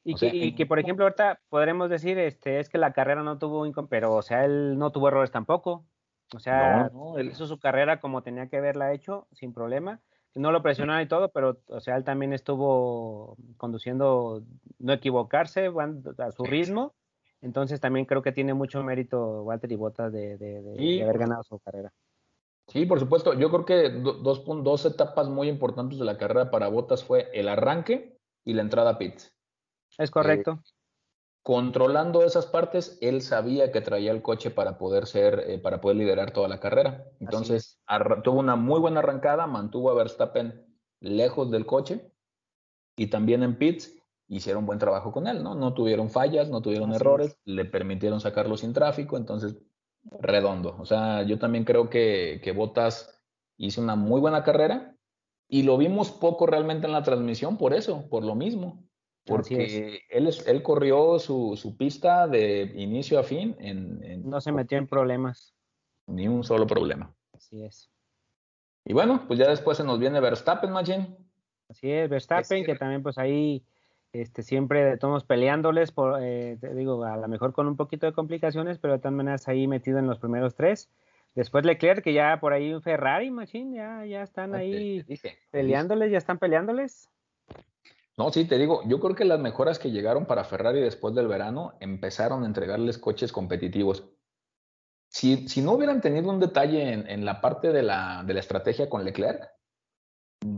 Y, 0.05 0.15
que, 0.15 0.27
y 0.29 0.55
que, 0.55 0.65
por 0.65 0.79
ejemplo, 0.79 1.05
ahorita 1.05 1.41
podremos 1.49 1.91
decir, 1.91 2.19
este, 2.19 2.61
es 2.61 2.69
que 2.69 2.79
la 2.79 2.93
carrera 2.93 3.23
no 3.23 3.39
tuvo, 3.39 3.71
pero, 3.89 4.15
o 4.15 4.23
sea, 4.23 4.45
él 4.45 4.79
no 4.79 4.91
tuvo 4.91 5.09
errores 5.09 5.31
tampoco. 5.31 5.87
O 6.35 6.41
sea, 6.41 6.91
él 7.17 7.29
hizo 7.29 7.47
su 7.47 7.59
carrera 7.59 8.01
como 8.01 8.23
tenía 8.23 8.49
que 8.49 8.59
haberla 8.59 8.93
hecho, 8.93 9.27
sin 9.33 9.53
problema. 9.53 10.01
No 10.35 10.53
lo 10.53 10.63
presionaron 10.63 11.03
y 11.03 11.09
todo, 11.09 11.31
pero, 11.31 11.59
o 11.69 11.81
sea, 11.81 11.97
él 11.97 12.05
también 12.05 12.33
estuvo 12.33 13.37
conduciendo, 13.57 14.45
no 14.79 14.93
equivocarse, 14.93 15.71
a 16.19 16.33
su 16.33 16.45
ritmo. 16.45 16.95
Entonces 17.41 17.81
también 17.81 18.05
creo 18.05 18.23
que 18.23 18.33
tiene 18.33 18.53
mucho 18.53 18.83
mérito 18.83 19.43
Walter 19.43 19.71
y 19.71 19.77
Bottas 19.77 20.13
de, 20.13 21.01
haber 21.03 21.19
ganado 21.19 21.43
su 21.43 21.59
carrera. 21.59 21.93
Sí, 22.69 22.87
por 22.87 23.01
supuesto. 23.01 23.35
Yo 23.35 23.51
creo 23.51 23.65
que 23.65 23.91
dos, 23.91 24.45
dos 24.45 24.85
etapas 24.85 25.29
muy 25.29 25.49
importantes 25.49 25.99
de 25.99 26.05
la 26.05 26.19
carrera 26.19 26.51
para 26.51 26.69
Bottas 26.69 27.03
fue 27.03 27.31
el 27.33 27.49
arranque 27.49 28.19
y 28.45 28.53
la 28.53 28.63
entrada 28.63 28.91
a 28.91 28.99
pits. 28.99 29.35
Es 29.97 30.11
correcto. 30.11 30.63
Eh, 30.65 30.71
controlando 31.43 32.23
esas 32.25 32.47
partes, 32.47 32.99
él 33.01 33.23
sabía 33.23 33.73
que 33.73 33.81
traía 33.81 34.11
el 34.11 34.21
coche 34.21 34.51
para 34.51 34.77
poder 34.77 35.07
ser, 35.07 35.45
eh, 35.47 35.59
para 35.59 35.81
poder 35.81 35.97
liderar 35.97 36.31
toda 36.31 36.47
la 36.47 36.61
carrera. 36.61 37.07
Entonces, 37.21 37.81
tuvo 38.23 38.39
una 38.39 38.55
muy 38.55 38.81
buena 38.81 39.01
arrancada, 39.01 39.47
mantuvo 39.47 39.91
a 39.91 39.95
Verstappen 39.95 40.67
lejos 41.01 41.51
del 41.51 41.65
coche 41.65 42.13
y 42.97 43.07
también 43.07 43.43
en 43.43 43.57
pits 43.57 43.95
hicieron 44.27 44.67
buen 44.67 44.79
trabajo 44.79 45.11
con 45.11 45.27
él, 45.27 45.43
¿no? 45.43 45.55
No 45.55 45.73
tuvieron 45.73 46.11
fallas, 46.11 46.51
no 46.51 46.61
tuvieron 46.61 46.93
errores, 46.93 47.39
le 47.47 47.65
permitieron 47.65 48.21
sacarlo 48.21 48.59
sin 48.59 48.75
tráfico, 48.75 49.17
entonces, 49.17 49.57
redondo. 50.21 50.77
O 50.79 50.87
sea, 50.87 51.23
yo 51.23 51.39
también 51.39 51.65
creo 51.65 51.91
que, 51.91 52.41
que 52.43 52.53
Bottas 52.53 53.23
hizo 53.57 53.81
una 53.81 53.97
muy 53.97 54.21
buena 54.21 54.45
carrera 54.45 54.97
y 55.49 55.63
lo 55.63 55.79
vimos 55.79 56.11
poco 56.11 56.47
realmente 56.47 56.87
en 56.87 56.93
la 56.93 57.03
transmisión 57.03 57.57
por 57.57 57.75
eso, 57.75 58.09
por 58.09 58.25
lo 58.25 58.35
mismo 58.35 58.89
porque 59.29 60.03
él, 60.09 60.31
él 60.47 60.63
corrió 60.63 61.19
su, 61.19 61.57
su, 61.57 61.77
pista 61.77 62.27
de 62.27 62.73
inicio 62.77 63.19
a 63.19 63.23
fin. 63.23 63.55
En, 63.61 64.29
no 64.29 64.41
se 64.41 64.53
metió 64.53 64.79
en 64.79 64.87
problemas. 64.87 65.55
Ni 66.07 66.27
un 66.27 66.43
solo 66.43 66.67
problema. 66.67 67.15
Así 67.33 67.63
es. 67.63 67.91
Y 68.85 68.95
bueno, 68.95 69.25
pues 69.27 69.39
ya 69.39 69.49
después 69.49 69.77
se 69.77 69.85
nos 69.85 69.99
viene 69.99 70.21
Verstappen, 70.21 70.71
Machine. 70.71 71.17
Así 71.69 71.91
es, 71.91 72.09
Verstappen, 72.09 72.65
que 72.65 72.75
también 72.77 73.03
pues 73.03 73.19
ahí 73.19 73.63
este, 74.13 74.43
siempre 74.43 74.93
estamos 74.93 75.25
peleándoles, 75.25 75.93
por, 75.93 76.23
eh, 76.23 76.57
te 76.61 76.75
digo, 76.75 77.05
a 77.05 77.17
lo 77.17 77.29
mejor 77.29 77.53
con 77.53 77.67
un 77.67 77.77
poquito 77.77 78.07
de 78.07 78.13
complicaciones, 78.13 78.79
pero 78.79 78.95
de 78.95 79.01
todas 79.01 79.13
maneras 79.13 79.49
ahí 79.49 79.67
metido 79.67 79.99
en 79.99 80.07
los 80.07 80.19
primeros 80.19 80.55
tres. 80.55 80.89
Después 81.35 81.65
Leclerc, 81.65 82.03
que 82.03 82.15
ya 82.15 82.41
por 82.41 82.53
ahí 82.53 82.73
un 82.73 82.83
Ferrari, 82.83 83.31
Machine, 83.31 83.77
ya, 83.77 84.05
ya 84.07 84.23
están 84.23 84.55
ahí 84.55 85.05
peleándoles, 85.51 86.11
ya 86.11 86.19
están 86.19 86.39
peleándoles. 86.39 87.11
No, 88.17 88.33
sí, 88.33 88.47
te 88.47 88.59
digo, 88.59 88.83
yo 88.87 88.99
creo 88.99 89.15
que 89.15 89.25
las 89.25 89.39
mejoras 89.39 89.79
que 89.79 89.93
llegaron 89.93 90.27
para 90.27 90.43
Ferrari 90.43 90.81
después 90.81 91.15
del 91.15 91.29
verano 91.29 91.75
empezaron 91.79 92.43
a 92.43 92.47
entregarles 92.47 92.99
coches 92.99 93.31
competitivos. 93.31 94.09
Si, 95.11 95.49
si 95.49 95.63
no 95.63 95.73
hubieran 95.73 96.01
tenido 96.01 96.29
un 96.31 96.41
detalle 96.41 96.93
en, 96.93 97.25
la 97.25 97.41
parte 97.41 97.73
de 97.73 97.83
la, 97.83 98.25
de 98.27 98.35
la, 98.35 98.41
estrategia 98.41 98.91
con 98.91 99.05
Leclerc, 99.05 99.49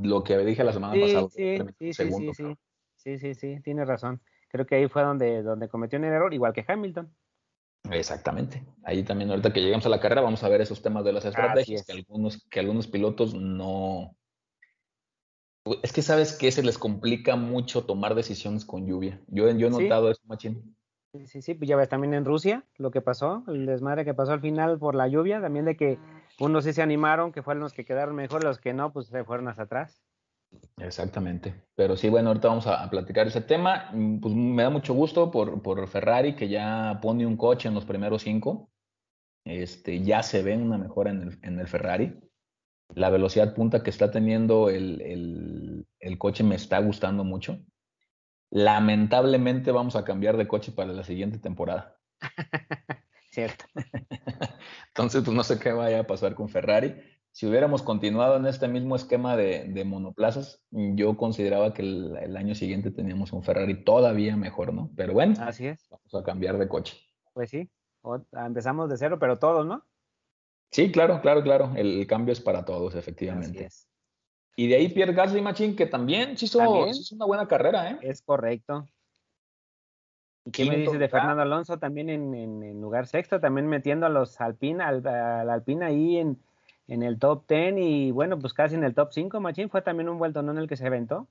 lo 0.03 0.25
que 0.25 0.39
dije 0.39 0.65
la 0.65 0.73
semana 0.73 0.99
pasada. 0.99 1.29
Sí, 1.29 1.59
sí, 1.79 1.93
sí, 1.93 2.33
sí, 2.33 2.57
sí, 3.03 3.19
sí, 3.19 3.35
sí, 3.35 3.61
tiene 3.63 3.85
razón. 3.85 4.21
Creo 4.49 4.67
que 4.67 4.77
ahí 4.77 4.89
fue 4.89 5.03
donde, 5.03 5.43
donde 5.43 5.69
cometió 5.69 5.99
un 5.99 6.05
error, 6.05 6.33
igual 6.35 6.53
que 6.53 6.65
Hamilton. 6.67 7.13
Exactamente. 7.91 8.65
Ahí 8.85 9.03
también, 9.03 9.31
ahorita 9.31 9.53
que 9.53 9.61
llegamos 9.61 9.87
a 9.87 9.91
la 9.91 10.01
carrera, 10.01 10.21
vamos 10.21 10.45
a 10.45 10.49
ver 10.49 10.61
esos 10.61 10.83
temas 10.83 11.05
de 11.05 11.13
las 11.13 11.25
estrategias 11.25 11.85
que 11.85 11.93
algunos, 11.93 12.47
que 12.51 12.61
algunos 12.61 12.87
pilotos 12.87 13.35
no, 13.35 14.15
es 15.83 15.93
que 15.93 16.03
sabes 16.03 16.33
que 16.33 16.51
se 16.51 16.63
les 16.63 16.79
complica 16.79 17.37
mucho 17.37 17.85
tomar 17.85 18.15
decisiones 18.15 18.65
con 18.65 18.87
lluvia. 18.87 19.21
Yo, 19.29 19.51
yo 19.51 19.67
he 19.67 19.71
notado 19.71 20.11
eso, 20.11 20.23
Machín. 20.27 20.77
Sí, 21.13 21.27
sí, 21.27 21.43
sí, 21.43 21.55
pues 21.55 21.69
ya 21.69 21.77
ves 21.77 21.89
también 21.89 22.15
en 22.15 22.25
Rusia 22.25 22.65
lo 22.77 22.91
que 22.91 23.01
pasó, 23.01 23.45
el 23.49 23.67
desmadre 23.67 24.05
que 24.05 24.15
pasó 24.15 24.33
al 24.33 24.41
final 24.41 24.79
por 24.79 24.95
la 24.95 25.09
lluvia, 25.09 25.41
también 25.41 25.65
de 25.65 25.77
que 25.77 25.99
unos 26.39 26.65
sí 26.65 26.73
se 26.73 26.83
animaron, 26.83 27.33
que 27.33 27.43
fueron 27.43 27.63
los 27.63 27.73
que 27.73 27.85
quedaron 27.85 28.15
mejor, 28.15 28.45
los 28.45 28.59
que 28.59 28.73
no, 28.73 28.93
pues 28.93 29.09
se 29.09 29.25
fueron 29.25 29.49
hacia 29.49 29.65
atrás. 29.65 30.01
Exactamente. 30.79 31.55
Pero 31.75 31.97
sí, 31.97 32.09
bueno, 32.09 32.29
ahorita 32.29 32.49
vamos 32.49 32.67
a, 32.67 32.89
platicar 32.91 33.27
ese 33.27 33.41
tema. 33.41 33.91
Mm, 33.93 34.21
pues 34.21 34.35
me 34.35 34.63
da 34.63 34.71
mucho 34.71 34.95
gusto 34.95 35.31
por, 35.31 35.63
por, 35.63 35.87
Ferrari, 35.89 36.35
que 36.35 36.49
ya 36.49 36.99
pone 37.03 37.27
un 37.27 37.37
coche 37.37 37.69
en 37.69 37.75
los 37.75 37.85
primeros 37.85 38.23
cinco. 38.23 38.71
Este, 39.45 40.03
ya 40.03 40.23
se 40.23 40.43
ve 40.43 40.57
una 40.57 40.79
mejora 40.79 41.11
en 41.11 41.23
el, 41.23 41.39
en 41.43 41.61
el 41.61 41.67
Ferrari 41.67 42.21
la 42.95 43.11
velocidad 43.11 43.55
punta 43.55 43.83
que 43.83 43.91
está 43.91 44.11
teniendo 44.11 44.69
el, 44.69 45.87
coche 46.19 46.45
me 46.45 46.57
está 46.57 46.79
gustando 46.79 47.25
mucho. 47.25 47.59
Lamentablemente 48.51 49.71
vamos 49.71 49.97
a 49.97 50.05
cambiar 50.05 50.37
de 50.37 50.49
coche 50.49 50.73
para 50.73 50.93
la 50.93 51.05
siguiente 51.05 51.39
temporada. 51.39 51.97
Cierto. 53.31 53.65
Entonces, 54.89 55.23
pues 55.23 55.37
no 55.37 55.45
sé 55.45 55.59
qué 55.59 55.73
vaya 55.73 56.01
a 56.01 56.07
pasar 56.07 56.35
con 56.35 56.49
Ferrari. 56.49 56.97
Si 57.33 57.47
hubiéramos 57.47 57.83
continuado 57.83 58.37
en 58.37 58.47
este 58.47 58.67
mismo 58.67 58.97
esquema 58.97 59.37
de, 59.37 59.85
monoplazas, 59.85 60.61
yo 60.71 61.17
consideraba 61.17 61.73
que 61.73 61.83
el, 61.83 62.37
año 62.37 62.55
siguiente 62.55 62.91
teníamos 62.91 63.33
un 63.33 63.43
Ferrari 63.43 63.85
todavía 63.85 64.37
mejor, 64.37 64.75
¿no? 64.75 64.91
Pero 64.97 65.13
bueno, 65.13 65.35
así 65.41 65.67
es. 65.67 65.89
Vamos 65.89 66.15
a 66.15 66.25
cambiar 66.25 66.59
de 66.59 66.69
coche. 66.69 66.99
Pues 67.33 67.51
sí, 67.51 67.71
empezamos 68.33 68.91
de 68.91 68.97
cero, 68.97 69.19
pero 69.21 69.39
todos, 69.39 69.65
¿no? 69.65 69.85
Sí, 70.73 70.91
claro, 70.91 71.21
claro, 71.21 71.43
claro. 71.43 71.73
El, 71.77 72.07
cambio 72.07 72.33
es 72.33 72.41
para 72.41 72.65
todos, 72.65 72.95
efectivamente. 72.95 73.69
Y 74.57 74.69
de 74.69 74.77
ahí 74.77 74.89
Pierre 74.89 75.15
Gasly 75.15 75.41
Machine, 75.41 75.77
que 75.77 75.87
también 75.87 76.37
sí 76.37 76.47
hizo, 76.47 76.59
una 77.13 77.27
buena 77.27 77.47
carrera, 77.47 77.93
¿eh? 77.93 77.99
Es 78.03 78.23
correcto. 78.23 78.87
¿Y 80.45 80.51
qué 80.51 80.65
me 80.65 80.77
dices 80.77 80.99
de 80.99 81.09
Fernando 81.09 81.43
Alonso 81.43 81.79
también 81.79 82.09
en, 82.09 82.81
lugar 82.81 83.07
sexto, 83.07 83.41
también 83.41 83.69
metiendo 83.69 84.07
a 84.07 84.09
los 84.09 84.41
Alpine, 84.41 84.83
al, 84.83 85.07
Alpine 85.07 85.85
ahí 85.85 86.17
en, 86.17 86.41
el 86.91 87.19
top 87.19 87.45
10 87.49 87.75
y 87.79 88.11
bueno, 88.11 88.39
pues 88.39 88.53
casi 88.53 88.75
en 88.75 88.85
el 88.85 88.95
top 88.95 89.11
5, 89.13 89.41
Machín, 89.41 89.71
fue 89.71 89.81
también 89.81 90.09
un 90.09 90.19
vuelto 90.19 90.41
en 90.41 90.59
el 90.59 90.69
que 90.69 90.77
se 90.77 90.87
aventó. 90.87 91.29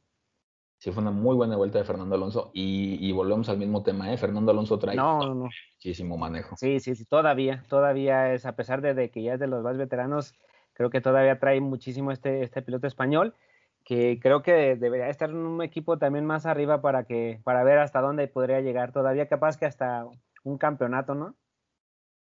Sí, 0.80 0.92
fue 0.94 1.02
una 1.02 1.12
muy 1.12 1.36
buena 1.36 1.58
vuelta 1.58 1.78
de 1.78 1.84
Fernando 1.84 2.16
Alonso 2.16 2.52
y, 2.54 3.12
volvemos 3.12 3.50
al 3.50 3.58
mismo 3.58 3.84
tema, 3.84 4.14
¿eh? 4.14 4.18
Fernando 4.18 4.52
Alonso 4.52 4.80
trae 4.80 4.98
muchísimo 4.98 6.18
manejo. 6.18 6.56
Sí, 6.56 6.80
sí, 6.80 6.96
sí, 6.96 7.04
todavía, 7.04 7.66
todavía 7.68 8.34
es, 8.34 8.46
a 8.46 8.56
pesar 8.56 8.82
de, 8.82 9.12
que 9.12 9.22
ya 9.22 9.34
es 9.34 9.40
de 9.42 9.48
los 9.48 9.62
más 9.62 9.78
veteranos, 9.78 10.36
creo 10.72 10.90
que 10.90 11.02
todavía 11.02 11.38
trae 11.38 11.60
muchísimo 11.60 12.14
este, 12.14 12.44
este 12.44 12.62
piloto 12.62 12.88
español, 12.88 13.36
que 13.84 14.20
creo 14.22 14.42
que 14.42 14.78
debería 14.78 15.10
estar 15.10 15.30
en 15.30 15.36
un 15.36 15.62
equipo 15.62 15.98
también 15.98 16.26
más 16.26 16.46
arriba 16.46 16.80
para 16.80 17.04
que, 17.04 17.42
para 17.44 17.66
ver 17.66 17.80
hasta 17.80 18.00
dónde 18.00 18.30
podría 18.30 18.62
llegar, 18.62 18.94
todavía 18.94 19.28
capaz 19.28 19.58
que 19.58 19.66
hasta 19.66 20.08
un 20.46 20.58
campeonato, 20.58 21.14
¿no? 21.14 21.36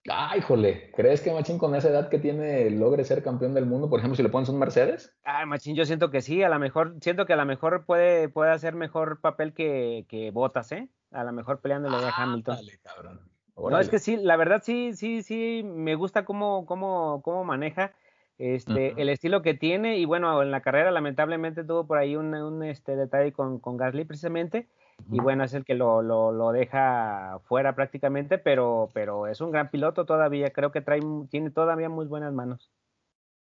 Ay, 0.07 0.39
híjole, 0.39 0.91
¿crees 0.95 1.21
que 1.21 1.31
Machín 1.31 1.57
con 1.57 1.75
esa 1.75 1.89
edad 1.89 2.09
que 2.09 2.19
tiene 2.19 2.69
logre 2.69 3.03
ser 3.03 3.21
campeón 3.21 3.53
del 3.53 3.65
mundo? 3.65 3.89
Por 3.89 3.99
ejemplo, 3.99 4.15
si 4.15 4.23
le 4.23 4.29
pones 4.29 4.49
un 4.49 4.57
Mercedes. 4.57 5.13
Ay, 5.23 5.45
Machín, 5.45 5.75
yo 5.75 5.85
siento 5.85 6.09
que 6.09 6.21
sí, 6.21 6.41
a 6.41 6.49
lo 6.49 6.57
mejor, 6.57 6.95
siento 7.01 7.25
que 7.25 7.33
a 7.33 7.37
lo 7.37 7.45
mejor 7.45 7.85
puede, 7.85 8.29
puede 8.29 8.51
hacer 8.51 8.75
mejor 8.75 9.19
papel 9.19 9.53
que, 9.53 10.05
que 10.07 10.31
Botas, 10.31 10.71
¿eh? 10.71 10.87
A 11.11 11.23
lo 11.23 11.33
mejor 11.33 11.59
peleándole 11.59 11.97
a 11.97 12.13
Hamilton. 12.15 12.55
Dale, 12.55 12.79
cabrón. 12.81 13.19
No, 13.57 13.79
es 13.79 13.89
que 13.89 13.99
sí, 13.99 14.15
la 14.15 14.37
verdad 14.37 14.61
sí, 14.63 14.93
sí, 14.93 15.21
sí, 15.21 15.63
me 15.65 15.95
gusta 15.95 16.23
cómo, 16.23 16.65
cómo, 16.65 17.21
cómo 17.23 17.43
maneja 17.43 17.93
este, 18.37 18.93
el 19.01 19.09
estilo 19.09 19.41
que 19.41 19.53
tiene 19.53 19.97
y 19.97 20.05
bueno, 20.05 20.41
en 20.41 20.49
la 20.49 20.61
carrera 20.61 20.91
lamentablemente 20.91 21.65
tuvo 21.65 21.85
por 21.85 21.97
ahí 21.97 22.15
un, 22.15 22.33
un 22.33 22.63
este, 22.63 22.95
detalle 22.95 23.33
con, 23.33 23.59
con 23.59 23.75
Gasly 23.75 24.05
precisamente, 24.05 24.69
y 25.11 25.19
bueno, 25.19 25.43
es 25.43 25.53
el 25.53 25.65
que 25.65 25.75
lo, 25.75 26.01
lo, 26.01 26.51
deja 26.51 27.39
fuera 27.45 27.75
prácticamente, 27.75 28.37
pero, 28.37 28.89
pero 28.93 29.27
es 29.27 29.41
un 29.41 29.51
gran 29.51 29.69
piloto 29.69 30.05
todavía, 30.05 30.51
creo 30.51 30.71
que 30.71 30.81
trae, 30.81 31.01
tiene 31.29 31.51
todavía 31.51 31.89
muy 31.89 32.05
buenas 32.05 32.33
manos. 32.33 32.71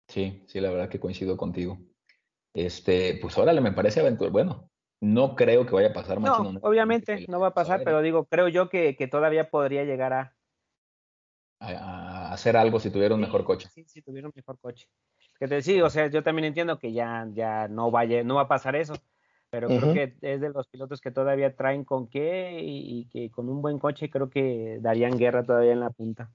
Sí, 0.07 0.43
sí, 0.47 0.59
la 0.59 0.69
verdad 0.69 0.89
que 0.89 0.99
coincido 0.99 1.37
contigo. 1.37 1.77
Este, 2.53 3.17
pues 3.21 3.37
órale, 3.37 3.61
me 3.61 3.71
parece 3.71 3.99
aventura. 3.99 4.29
Bueno, 4.29 4.69
no 5.01 5.35
creo 5.35 5.65
que 5.65 5.73
vaya 5.73 5.89
a 5.89 5.93
pasar 5.93 6.19
más. 6.19 6.39
No, 6.39 6.59
obviamente 6.61 7.25
no 7.27 7.39
va 7.39 7.47
a 7.47 7.53
pasar, 7.53 7.83
pero 7.83 8.01
digo, 8.01 8.25
creo 8.25 8.47
yo 8.47 8.69
que, 8.69 8.95
que 8.95 9.07
todavía 9.07 9.49
podría 9.49 9.83
llegar 9.83 10.13
a... 10.13 10.35
a... 11.59 12.33
hacer 12.33 12.57
algo 12.57 12.79
si 12.79 12.89
tuviera 12.89 13.15
un 13.15 13.21
mejor 13.21 13.43
coche. 13.43 13.69
Sí, 13.69 13.85
si 13.85 14.01
tuviera 14.01 14.27
un 14.27 14.33
mejor 14.35 14.59
coche. 14.59 14.87
Que 15.39 15.47
te 15.47 15.61
sí, 15.61 15.81
o 15.81 15.89
sea, 15.89 16.07
yo 16.07 16.21
también 16.23 16.45
entiendo 16.45 16.77
que 16.77 16.93
ya, 16.93 17.27
ya 17.33 17.67
no 17.67 17.89
vaya, 17.91 18.23
no 18.23 18.35
va 18.35 18.41
a 18.41 18.47
pasar 18.47 18.75
eso 18.75 18.95
pero 19.53 19.67
creo 19.67 19.93
que 19.93 20.15
es 20.19 20.41
de 20.41 20.49
los 20.49 20.67
pilotos 20.67 20.99
que 20.99 21.11
todavía 21.11 21.55
traen 21.55 21.85
con 21.85 22.07
qué 22.07 22.57
y, 22.59 23.05
que 23.11 23.29
con 23.29 23.49
un 23.49 23.61
buen 23.61 23.77
coche 23.77 24.09
creo 24.09 24.27
que 24.27 24.79
darían 24.81 25.15
guerra 25.15 25.43
todavía 25.43 25.73
en 25.73 25.79
la 25.79 25.91
punta. 25.91 26.31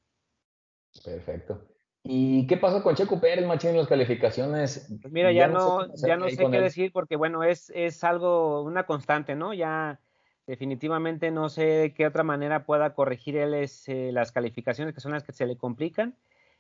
Perfecto. 1.05 1.67
¿Y 2.05 2.47
qué 2.47 2.59
pasó 2.59 2.81
con 2.81 2.95
Checo 2.95 3.21
Pérez, 3.21 3.45
Machín, 3.45 3.71
en 3.71 3.79
las 3.79 3.89
calificaciones? 3.89 4.87
Pues 5.03 5.13
mira, 5.13 5.33
ya, 5.33 5.49
no, 5.49 5.89
sé, 5.97 6.07
ya 6.07 6.17
no 6.17 6.29
sé 6.29 6.37
qué 6.49 6.61
decir 6.61 6.93
porque, 6.93 7.17
bueno, 7.17 7.43
es, 7.43 7.73
es 7.75 8.05
algo, 8.05 8.63
una 8.63 8.87
constante, 8.87 9.35
¿no? 9.35 9.53
Ya 9.53 9.99
definitivamente 10.47 11.33
no 11.33 11.49
sé 11.49 11.65
de 11.65 11.95
qué 11.95 12.07
otra 12.07 12.23
manera 12.23 12.67
pueda 12.67 12.95
corregir 12.95 13.37
él 13.37 13.53
es, 13.53 13.89
eh, 13.89 14.11
las 14.13 14.31
calificaciones 14.31 14.95
que 14.95 15.01
son 15.01 15.11
las 15.11 15.25
que 15.25 15.33
se 15.33 15.45
le 15.45 15.57
complican. 15.57 16.15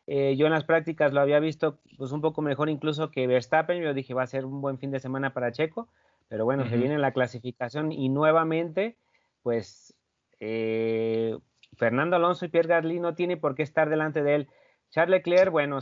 Eh, 0.08 0.34
yo 0.36 0.46
en 0.46 0.52
las 0.52 0.64
prácticas 0.64 1.12
lo 1.12 1.20
había 1.20 1.38
visto 1.38 1.78
pues 1.96 2.10
un 2.10 2.20
poco 2.20 2.42
mejor 2.42 2.68
incluso 2.68 3.12
que 3.12 3.28
Verstappen, 3.28 3.80
yo 3.80 3.94
dije 3.94 4.12
va 4.12 4.24
a 4.24 4.26
ser 4.26 4.44
un 4.44 4.60
buen 4.60 4.78
fin 4.78 4.90
de 4.90 4.98
semana 4.98 5.32
para 5.32 5.52
Checo, 5.52 5.86
pero 6.28 6.44
bueno, 6.44 6.68
se 6.68 6.76
viene 6.76 6.98
la 6.98 7.12
clasificación 7.12 7.90
y 7.90 8.08
nuevamente, 8.08 8.96
pues 9.42 9.94
eh, 10.40 11.36
Fernando 11.76 12.16
Alonso 12.16 12.44
y 12.44 12.48
Pierre 12.48 12.68
Gasly 12.68 13.00
no 13.00 13.14
tiene 13.14 13.36
por 13.36 13.54
qué 13.54 13.62
estar 13.62 13.88
delante 13.88 14.22
de 14.22 14.34
él. 14.34 14.48
Charles 14.90 15.18
Leclerc, 15.18 15.50
bueno, 15.50 15.80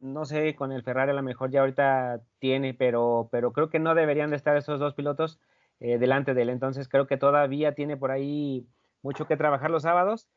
no 0.00 0.24
sé, 0.24 0.54
con 0.56 0.72
el 0.72 0.82
Ferrari 0.82 1.10
a 1.10 1.14
lo 1.14 1.22
mejor 1.22 1.50
ya 1.50 1.60
ahorita 1.60 2.20
tiene, 2.38 2.74
pero, 2.74 3.28
pero 3.32 3.52
creo 3.52 3.70
que 3.70 3.78
no 3.78 3.94
deberían 3.94 4.30
de 4.30 4.36
estar 4.36 4.56
esos 4.56 4.78
dos 4.78 4.94
pilotos 4.94 5.40
eh, 5.80 5.98
delante 5.98 6.34
de 6.34 6.42
él. 6.42 6.50
Entonces 6.50 6.88
creo 6.88 7.06
que 7.06 7.16
todavía 7.16 7.74
tiene 7.74 7.96
por 7.96 8.10
ahí 8.10 8.66
mucho 9.02 9.26
que 9.26 9.36
trabajar 9.36 9.70
los 9.70 9.82
sábados 9.82 10.28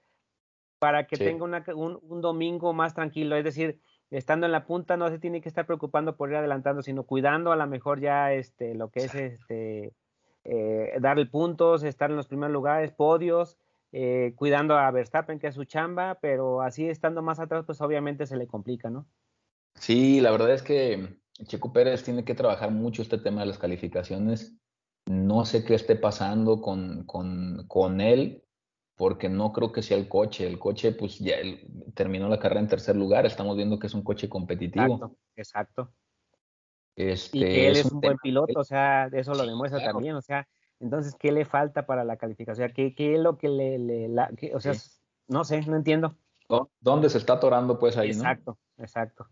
para 0.79 1.07
que 1.07 1.17
tenga 1.17 1.43
un, 1.75 2.21
domingo 2.21 2.73
más 2.73 2.93
tranquilo. 2.93 3.35
Es 3.35 3.43
decir, 3.43 3.79
estando 4.11 4.45
en 4.45 4.51
la 4.51 4.65
punta 4.65 4.97
no 4.97 5.09
se 5.09 5.19
tiene 5.19 5.41
que 5.41 5.49
estar 5.49 5.65
preocupando 5.65 6.15
por 6.15 6.29
ir 6.29 6.35
adelantando, 6.35 6.81
sino 6.81 7.03
cuidando 7.03 7.51
a 7.51 7.55
lo 7.55 7.67
mejor 7.67 7.99
ya 7.99 8.33
este, 8.33 8.75
lo 8.75 8.89
que 8.89 9.01
es 9.01 9.15
este, 9.15 9.93
eh, 10.43 10.97
darle 10.99 11.25
puntos, 11.25 11.83
estar 11.83 12.09
en 12.09 12.17
los 12.17 12.27
primeros 12.27 12.53
lugares, 12.53 12.91
podios 12.91 13.57
eh, 13.91 14.33
cuidando 14.35 14.77
a 14.77 14.91
Verstappen, 14.91 15.39
que 15.39 15.47
es 15.47 15.55
su 15.55 15.63
chamba, 15.63 16.19
pero 16.21 16.61
así 16.61 16.87
estando 16.89 17.21
más 17.21 17.39
atrás, 17.39 17.63
pues 17.65 17.79
obviamente 17.81 18.25
se 18.25 18.35
le 18.35 18.45
complica, 18.45 18.89
¿no? 18.89 19.05
Sí, 19.75 20.21
la 20.21 20.31
verdad 20.31 20.53
es 20.53 20.63
que 20.63 21.17
Checo 21.45 21.73
Pérez 21.73 22.03
tiene 22.03 22.23
que 22.23 22.35
trabajar 22.35 22.71
mucho 22.71 23.01
este 23.01 23.17
tema 23.17 23.41
de 23.41 23.47
las 23.47 23.57
calificaciones. 23.57 24.55
No 25.05 25.45
sé 25.45 25.63
qué 25.65 25.75
esté 25.75 25.95
pasando 25.95 26.61
con, 26.61 27.05
con, 27.05 27.65
con 27.67 28.01
él, 28.01 28.44
porque 28.95 29.29
no 29.29 29.51
creo 29.51 29.71
que 29.71 29.81
sea 29.81 29.97
el 29.97 30.07
coche. 30.07 30.47
El 30.47 30.59
coche, 30.59 30.91
pues 30.91 31.19
ya 31.19 31.35
terminó 31.93 32.29
la 32.29 32.39
carrera 32.39 32.61
en 32.61 32.67
tercer 32.67 32.95
lugar. 32.95 33.25
Estamos 33.25 33.55
viendo 33.57 33.77
que 33.77 33.87
es 33.87 33.93
un 33.93 34.03
coche 34.03 34.29
competitivo. 34.29 34.95
Exacto, 34.95 35.17
exacto. 35.35 35.93
Este, 36.95 37.37
y 37.37 37.41
que 37.41 37.67
él 37.67 37.75
es, 37.75 37.91
un, 37.91 37.99
buen 37.99 38.17
piloto, 38.17 38.59
o 38.59 38.63
sea, 38.63 39.07
eso 39.11 39.33
lo 39.33 39.45
demuestra 39.45 39.83
también, 39.83 40.15
o 40.15 40.21
sea, 40.21 40.47
entonces, 40.79 41.13
¿qué 41.19 41.31
le 41.33 41.43
falta 41.43 41.85
para 41.85 42.05
la 42.05 42.15
calificación? 42.15 42.71
¿Qué, 42.73 42.95
qué 42.95 43.15
es 43.15 43.19
lo 43.19 43.37
que 43.37 43.49
le... 43.49 44.09
o 44.53 44.59
sea, 44.61 44.73
no 45.27 45.43
sé, 45.43 45.61
no 45.63 45.75
entiendo. 45.75 46.15
¿Dónde 46.79 47.09
se 47.09 47.17
está 47.17 47.33
atorando 47.33 47.79
pues 47.79 47.97
ahí, 47.97 48.09
exacto, 48.09 48.57
Exacto, 48.77 49.27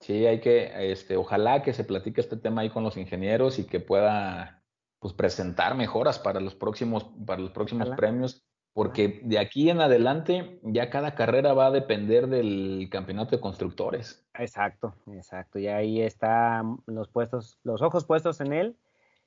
Sí, 0.00 0.26
hay 0.26 0.40
que, 0.40 0.92
este, 0.92 1.16
ojalá 1.16 1.62
que 1.62 1.72
se 1.72 1.82
platique 1.82 2.20
este 2.20 2.36
tema 2.36 2.60
ahí 2.60 2.68
con 2.68 2.84
los 2.84 2.96
ingenieros 2.96 3.58
y 3.58 3.64
que 3.64 3.80
pueda 3.80 4.63
pues 5.04 5.12
presentar 5.12 5.74
mejoras 5.74 6.18
para 6.18 6.40
los 6.40 6.54
próximos, 6.54 7.04
para 7.26 7.42
los 7.42 7.50
próximos 7.50 7.90
premios, 7.90 8.42
porque 8.72 9.20
de 9.22 9.38
aquí 9.38 9.68
en 9.68 9.82
adelante 9.82 10.58
ya 10.62 10.88
cada 10.88 11.14
carrera 11.14 11.52
va 11.52 11.66
a 11.66 11.70
depender 11.70 12.26
del 12.26 12.88
campeonato 12.90 13.36
de 13.36 13.42
constructores. 13.42 14.26
Exacto, 14.32 14.94
exacto. 15.08 15.58
Y 15.58 15.66
ahí 15.66 16.00
están 16.00 16.78
los 16.86 17.10
puestos, 17.10 17.58
los 17.64 17.82
ojos 17.82 18.06
puestos 18.06 18.40
en 18.40 18.54
él 18.54 18.78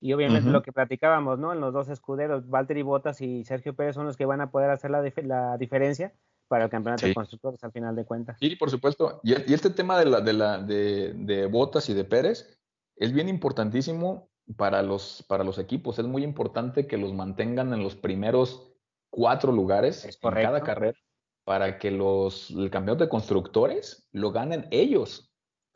y 0.01 0.13
obviamente 0.13 0.49
lo 0.49 0.63
que 0.63 0.71
platicábamos, 0.71 1.37
¿no? 1.37 1.53
En 1.53 1.61
los 1.61 1.71
dos 1.75 1.89
escuderos, 1.89 2.49
Valtteri 2.49 2.81
Bottas 2.81 3.21
y 3.21 3.43
Sergio 3.43 3.75
Pérez 3.75 3.93
son 3.93 4.07
los 4.07 4.17
que 4.17 4.25
van 4.25 4.41
a 4.41 4.49
poder 4.49 4.71
hacer 4.71 4.89
la, 4.89 5.03
la 5.25 5.57
diferencia 5.59 6.11
para 6.47 6.63
el 6.63 6.71
campeonato 6.71 7.05
de 7.05 7.13
constructores 7.13 7.63
al 7.63 7.71
final 7.71 7.95
de 7.95 8.03
cuentas. 8.03 8.37
Sí, 8.39 8.55
por 8.55 8.71
supuesto. 8.71 9.19
Y, 9.21 9.33
este 9.53 9.69
tema 9.69 9.99
de, 9.99 10.05
la, 10.05 10.21
de, 10.21 10.33
la, 10.33 10.57
de, 10.57 11.13
de 11.13 11.45
Bottas 11.45 11.87
y 11.87 11.93
de 11.93 12.03
Pérez 12.03 12.59
es 12.95 13.13
bien 13.13 13.29
importantísimo 13.29 14.27
para 14.55 14.81
los, 14.81 15.23
para 15.27 15.43
los 15.43 15.59
equipos. 15.59 15.99
Es 15.99 16.05
muy 16.05 16.23
importante 16.23 16.87
que 16.87 16.97
los 16.97 17.13
mantengan 17.13 17.73
en 17.73 17.83
los 17.83 17.95
primeros 17.95 18.73
cuatro 19.09 19.51
lugares 19.51 20.05
en 20.05 20.31
cada 20.31 20.61
carrera 20.61 20.97
para 21.43 21.79
que 21.79 21.91
los, 21.91 22.51
el 22.51 22.69
campeonato 22.69 23.03
de 23.03 23.09
constructores 23.09 24.07
lo 24.11 24.31
ganen 24.31 24.67
ellos 24.71 25.27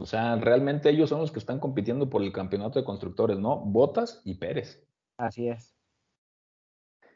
o 0.01 0.07
sea, 0.07 0.35
realmente 0.35 0.89
ellos 0.89 1.09
son 1.09 1.21
los 1.21 1.31
que 1.31 1.37
están 1.37 1.59
compitiendo 1.59 2.09
por 2.09 2.23
el 2.23 2.33
campeonato 2.33 2.79
de 2.79 2.85
constructores, 2.85 3.37
¿no? 3.37 3.59
Botas 3.59 4.19
y 4.25 4.33
Pérez. 4.33 4.83
Así 5.17 5.47
es. 5.47 5.75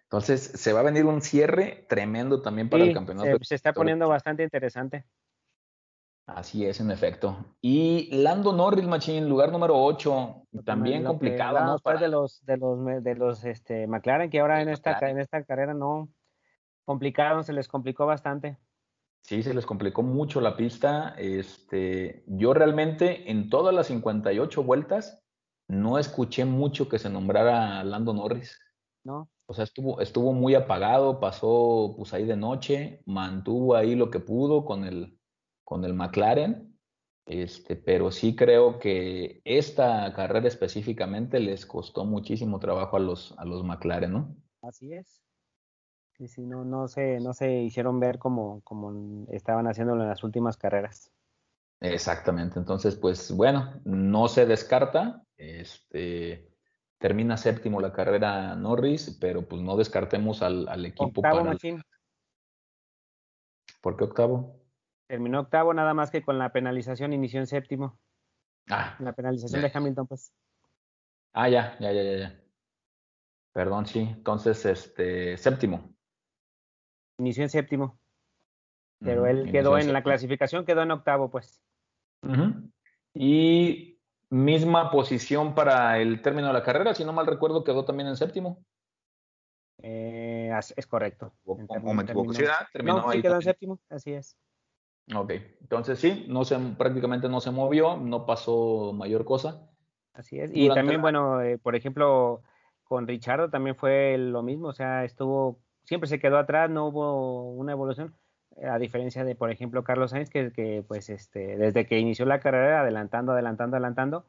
Entonces, 0.04 0.40
se 0.40 0.72
va 0.72 0.82
a 0.82 0.84
venir 0.84 1.04
un 1.06 1.20
cierre 1.22 1.88
tremendo 1.90 2.44
también 2.44 2.70
para 2.70 2.84
el 2.84 2.94
campeonato. 2.94 3.40
Se, 3.40 3.46
se 3.46 3.56
está 3.56 3.74
poniendo 3.74 4.08
bastante 4.08 4.44
interesante. 4.44 5.04
Así 6.28 6.66
es, 6.66 6.80
en 6.80 6.90
efecto. 6.90 7.38
Y 7.62 8.10
Lando 8.12 8.52
Norris, 8.52 8.88
Machine, 8.88 9.28
lugar 9.28 9.52
número 9.52 9.78
8, 9.78 10.48
también 10.66 11.04
complicado, 11.04 11.64
¿no? 11.64 11.78
Para... 11.80 12.00
de 12.00 12.08
los 12.08 12.44
de 12.46 12.58
los 12.58 13.04
de 13.04 13.16
los 13.16 13.46
este 13.46 13.86
McLaren 13.86 14.30
que 14.30 14.40
ahora 14.40 14.62
en 14.62 14.70
esta 14.70 14.98
en 15.08 15.20
esta 15.20 15.44
carrera 15.44 15.76
no 15.76 16.10
complicado, 16.86 17.44
se 17.44 17.54
les 17.54 17.68
complicó 17.68 18.06
bastante. 18.06 18.58
Sí, 19.22 19.42
se 19.42 19.54
les 19.54 19.66
complicó 19.66 20.04
mucho 20.04 20.40
la 20.40 20.56
pista. 20.56 21.16
Este, 21.18 22.24
yo 22.28 22.54
realmente 22.54 23.32
en 23.32 23.50
todas 23.50 23.74
las 23.74 23.88
58 23.88 24.64
vueltas 24.64 25.20
no 25.68 25.98
escuché 25.98 26.46
mucho 26.46 26.88
que 26.88 27.00
se 27.00 27.10
nombrara 27.10 27.84
Lando 27.84 28.14
Norris. 28.14 28.60
No. 29.04 29.30
O 29.48 29.54
sea, 29.54 29.64
estuvo, 29.64 30.00
estuvo 30.00 30.32
muy 30.32 30.56
apagado, 30.56 31.20
pasó 31.20 31.96
pues 31.98 32.14
ahí 32.14 32.26
de 32.26 32.38
noche, 32.38 33.02
mantuvo 33.06 33.76
ahí 33.76 33.96
lo 33.96 34.10
que 34.10 34.20
pudo 34.20 34.64
con 34.66 34.86
el, 34.86 35.20
con 35.66 35.84
el 35.84 35.94
McLaren. 35.94 36.72
Este, 37.26 37.76
pero 37.76 38.12
sí 38.12 38.36
creo 38.36 38.78
que 38.78 39.42
esta 39.44 40.14
carrera 40.14 40.48
específicamente 40.48 41.40
les 41.40 41.66
costó 41.66 42.06
muchísimo 42.06 42.60
trabajo 42.60 42.98
a 42.98 43.00
los, 43.00 43.34
a 43.40 43.46
los 43.46 43.64
McLaren, 43.64 44.14
¿no? 44.14 44.36
Así 44.62 44.94
es. 44.94 45.24
Sí, 46.18 46.28
sí, 46.28 46.46
no, 46.46 46.64
no, 46.64 46.88
se, 46.88 47.20
no 47.20 47.34
se 47.34 47.52
hicieron 47.64 48.00
ver 48.00 48.20
como, 48.20 48.62
como 48.62 49.26
estaban 49.32 49.68
haciéndolo 49.68 50.04
en 50.04 50.10
las 50.10 50.24
últimas 50.24 50.56
carreras. 50.56 51.12
Exactamente, 51.82 52.58
entonces, 52.58 52.96
pues 52.96 53.36
bueno, 53.36 53.82
no 53.84 54.30
se 54.30 54.46
descarta, 54.46 55.24
este, 55.36 56.48
termina 57.00 57.36
séptimo 57.36 57.82
la 57.82 57.92
carrera 57.92 58.56
Norris, 58.56 59.18
pero 59.20 59.46
pues 59.48 59.62
no 59.62 59.76
descartemos 59.76 60.42
al, 60.42 60.70
al 60.70 60.86
equipo. 60.86 61.20
Octavo, 61.20 61.44
para 61.44 61.58
¿Por 63.82 63.98
qué 63.98 64.04
octavo? 64.06 64.65
Terminó 65.08 65.42
octavo, 65.42 65.74
nada 65.74 65.94
más 65.94 66.12
que 66.12 66.24
con 66.24 66.38
la 66.38 66.52
penalización 66.52 67.14
inició 67.14 67.40
en 67.40 67.48
séptimo. 67.48 68.00
Ah. 68.70 68.96
La 69.00 69.14
penalización 69.14 69.62
de 69.62 69.72
Hamilton, 69.74 70.08
pues. 70.08 70.34
Ah, 71.34 71.50
ya, 71.50 71.78
ya, 71.80 71.92
ya, 71.92 72.04
ya, 72.04 72.18
ya. 72.18 72.42
Perdón, 73.54 73.86
sí. 73.86 74.00
Entonces, 74.00 74.66
este, 74.66 75.38
séptimo 75.38 75.96
inició 77.18 77.44
en 77.44 77.50
séptimo. 77.50 78.00
Pero 79.00 79.28
él 79.28 79.52
quedó 79.52 79.78
en, 79.78 79.92
la 79.94 80.02
clasificación, 80.04 80.66
quedó 80.66 80.82
en 80.82 80.92
octavo, 80.92 81.30
pues. 81.30 81.62
Y 83.14 84.00
misma 84.30 84.90
posición 84.90 85.54
para 85.54 86.00
el 86.00 86.22
término 86.22 86.48
de 86.48 86.54
la 86.54 86.64
carrera, 86.64 86.96
si 86.96 87.06
no 87.06 87.14
mal 87.14 87.28
recuerdo, 87.28 87.64
quedó 87.64 87.86
también 87.86 88.08
en 88.08 88.16
séptimo. 88.16 88.64
Eh, 89.82 90.52
es 90.76 90.88
correcto. 90.88 91.34
O, 91.44 91.58
me 91.94 92.04
equivoco, 92.04 92.34
sí, 92.34 92.44
terminó 92.72 93.02
no, 93.02 93.12
sí 93.12 93.22
quedó 93.22 93.36
en 93.36 93.42
séptimo, 93.42 93.80
así 93.90 94.14
es. 94.14 94.38
Ok, 95.14 95.34
entonces 95.62 96.00
sí, 96.00 96.26
no 96.30 96.46
se, 96.46 96.58
prácticamente 96.78 97.30
no 97.30 97.40
se 97.40 97.52
movió, 97.52 97.98
no 97.98 98.26
pasó 98.26 98.92
mayor 98.94 99.26
cosa. 99.26 99.70
Así 100.14 100.40
es. 100.40 100.52
Y 100.54 100.70
también, 100.70 101.02
bueno, 101.02 101.42
eh, 101.42 101.58
por 101.58 101.76
ejemplo, 101.76 102.42
con 102.86 103.08
Richardo 103.08 103.50
también 103.50 103.76
fue 103.76 104.18
lo 104.18 104.42
mismo, 104.42 104.70
o 104.70 104.74
sea, 104.74 105.04
estuvo 105.04 105.60
siempre 105.86 106.10
se 106.10 106.20
quedó 106.20 106.38
atrás, 106.38 106.70
no 106.70 106.88
hubo 106.88 107.52
una 107.54 107.72
evolución, 107.72 108.16
eh, 108.58 108.66
a 108.68 108.78
diferencia 108.78 109.24
de, 109.24 109.36
por 109.36 109.52
ejemplo, 109.52 109.84
Carlos 109.84 110.12
Sainz, 110.12 110.30
que, 110.30 110.52
que 110.52 110.84
pues 110.88 111.10
este, 111.10 111.58
desde 111.58 111.86
que 111.86 112.00
inició 112.00 112.26
la 112.26 112.40
carrera, 112.40 112.82
adelantando, 112.82 113.32
adelantando, 113.32 113.78
adelantando, 113.78 114.26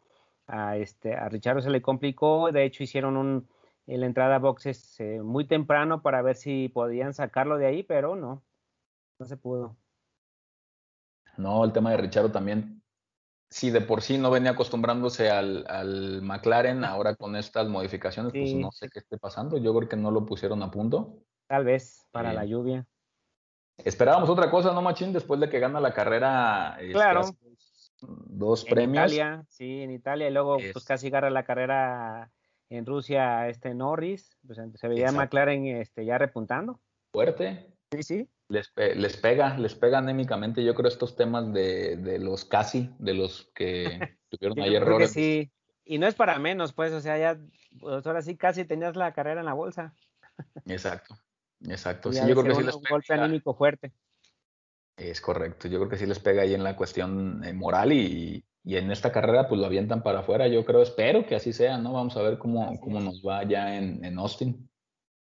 a, 0.47 0.77
este, 0.77 1.15
a 1.15 1.29
Richard 1.29 1.63
se 1.63 1.71
le 1.71 1.83
complicó, 1.83 2.53
de 2.53 2.65
hecho 2.65 2.85
hicieron 2.85 3.17
un, 3.17 3.49
la 3.87 4.07
entrada 4.07 4.37
a 4.37 4.41
boxes 4.41 5.01
eh, 5.01 5.21
muy 5.23 5.47
temprano 5.47 6.03
para 6.03 6.23
ver 6.23 6.37
si 6.37 6.69
podían 6.69 7.15
sacarlo 7.15 7.59
de 7.59 7.67
ahí, 7.67 7.83
pero 7.83 8.15
no, 8.15 8.43
no 9.19 9.27
se 9.27 9.37
pudo. 9.37 9.77
No, 11.39 11.65
el 11.65 11.73
tema 11.73 11.91
de 11.91 11.99
Richard 11.99 12.33
también, 12.33 12.83
si 13.49 13.71
de 13.71 13.81
por 13.81 14.03
sí 14.03 14.19
no 14.19 14.31
venía 14.31 14.53
acostumbrándose 14.53 15.31
al, 15.31 15.65
al 15.69 16.23
McLaren, 16.23 16.85
ahora 16.85 17.15
con 17.15 17.37
estas 17.37 17.69
modificaciones, 17.69 18.33
pues 18.33 18.55
no 18.55 18.73
sé 18.73 18.89
qué 18.89 18.99
esté 18.99 19.19
pasando. 19.19 19.57
Yo 19.59 19.75
creo 19.75 19.89
que 19.89 19.97
no 19.97 20.11
lo 20.11 20.27
pusieron 20.27 20.63
a 20.63 20.71
punto. 20.71 21.19
Tal 21.47 21.65
vez 21.65 22.07
para 22.11 22.33
la 22.33 22.45
lluvia. 22.45 22.87
Esperábamos 23.85 24.29
otra 24.31 24.51
cosa, 24.51 24.73
¿no, 24.73 24.83
Machín? 24.83 25.13
Después 25.13 25.39
de 25.39 25.49
que 25.49 25.61
gana 25.61 25.81
la 25.81 25.93
carrera. 25.93 26.77
Este, 26.81 26.93
claro. 26.93 27.23
dos 28.01 28.65
premios. 28.65 29.13
En 29.13 29.15
Italia, 29.15 29.45
sí, 29.49 29.83
en 29.83 29.91
Italia. 29.91 30.29
Y 30.29 30.33
luego, 30.33 30.57
pues 30.73 30.85
casi 30.85 31.09
agarra 31.09 31.31
la 31.31 31.45
carrera 31.45 32.31
en 32.69 32.87
Rusia, 32.87 33.49
este 33.49 33.75
Norris. 33.75 34.37
Pues, 34.47 34.59
se 34.75 34.89
veía 34.89 35.13
McLaren 35.13 35.67
este, 35.67 36.05
ya 36.05 36.19
repuntando. 36.19 36.81
Fuerte. 37.13 37.75
Sí, 37.93 38.03
sí. 38.03 38.29
Les, 38.49 38.73
les 38.77 39.17
pega, 39.17 39.59
les 39.59 39.75
pega 39.75 39.99
anémicamente, 39.99 40.65
yo 40.65 40.75
creo, 40.75 40.89
estos 40.89 41.17
temas 41.17 41.53
de, 41.53 41.97
de 41.97 42.19
los 42.19 42.45
casi, 42.45 42.95
de 42.99 43.15
los 43.15 43.51
que 43.55 44.17
tuvieron 44.31 44.61
ahí 44.61 44.75
errores. 44.75 45.13
Sí, 45.13 45.51
y 45.85 45.99
no 45.99 46.07
es 46.07 46.15
para 46.15 46.39
menos, 46.39 46.73
pues, 46.73 46.93
o 46.93 47.01
sea, 47.01 47.19
ya, 47.19 47.41
pues 47.81 48.07
ahora 48.07 48.23
sí 48.23 48.37
casi 48.37 48.65
tenías 48.65 48.97
la 48.97 49.13
carrera 49.13 49.41
en 49.41 49.47
la 49.47 49.55
bolsa. 49.55 49.95
Exacto. 50.67 51.17
Exacto. 51.65 52.13
Sí, 52.13 52.21
yo 52.27 52.35
creo 52.35 52.45
que 52.45 52.55
sí 52.55 52.63
les 52.63 52.77
pega. 52.77 52.91
golpe 52.91 53.15
anímico 53.15 53.55
fuerte. 53.55 53.93
Es 54.97 55.21
correcto. 55.21 55.69
Yo 55.69 55.79
creo 55.79 55.91
que 55.91 55.97
sí 55.97 56.07
les 56.07 56.19
pega 56.19 56.43
ahí 56.43 56.55
en 56.55 56.65
la 56.65 56.77
cuestión 56.77 57.45
eh, 57.45 57.53
moral 57.53 57.93
y, 57.93 58.45
y, 58.65 58.77
en 58.77 58.91
esta 58.91 59.13
carrera 59.13 59.49
pues 59.49 59.61
lo 59.61 59.67
avientan 59.67 60.03
para 60.03 60.21
afuera. 60.21 60.49
Yo 60.49 60.65
creo, 60.65 60.83
espero 60.83 61.27
que 61.27 61.35
así 61.35 61.53
sea, 61.53 61.79
¿no? 61.79 61.93
Vamos 61.93 62.17
a 62.17 62.23
ver 62.23 62.39
cómo, 62.39 62.79
cómo 62.81 63.01
nos 63.01 63.23
va 63.23 63.45
ya 63.45 63.77
en, 63.77 64.05
en 64.05 64.19
Austin. 64.19 64.69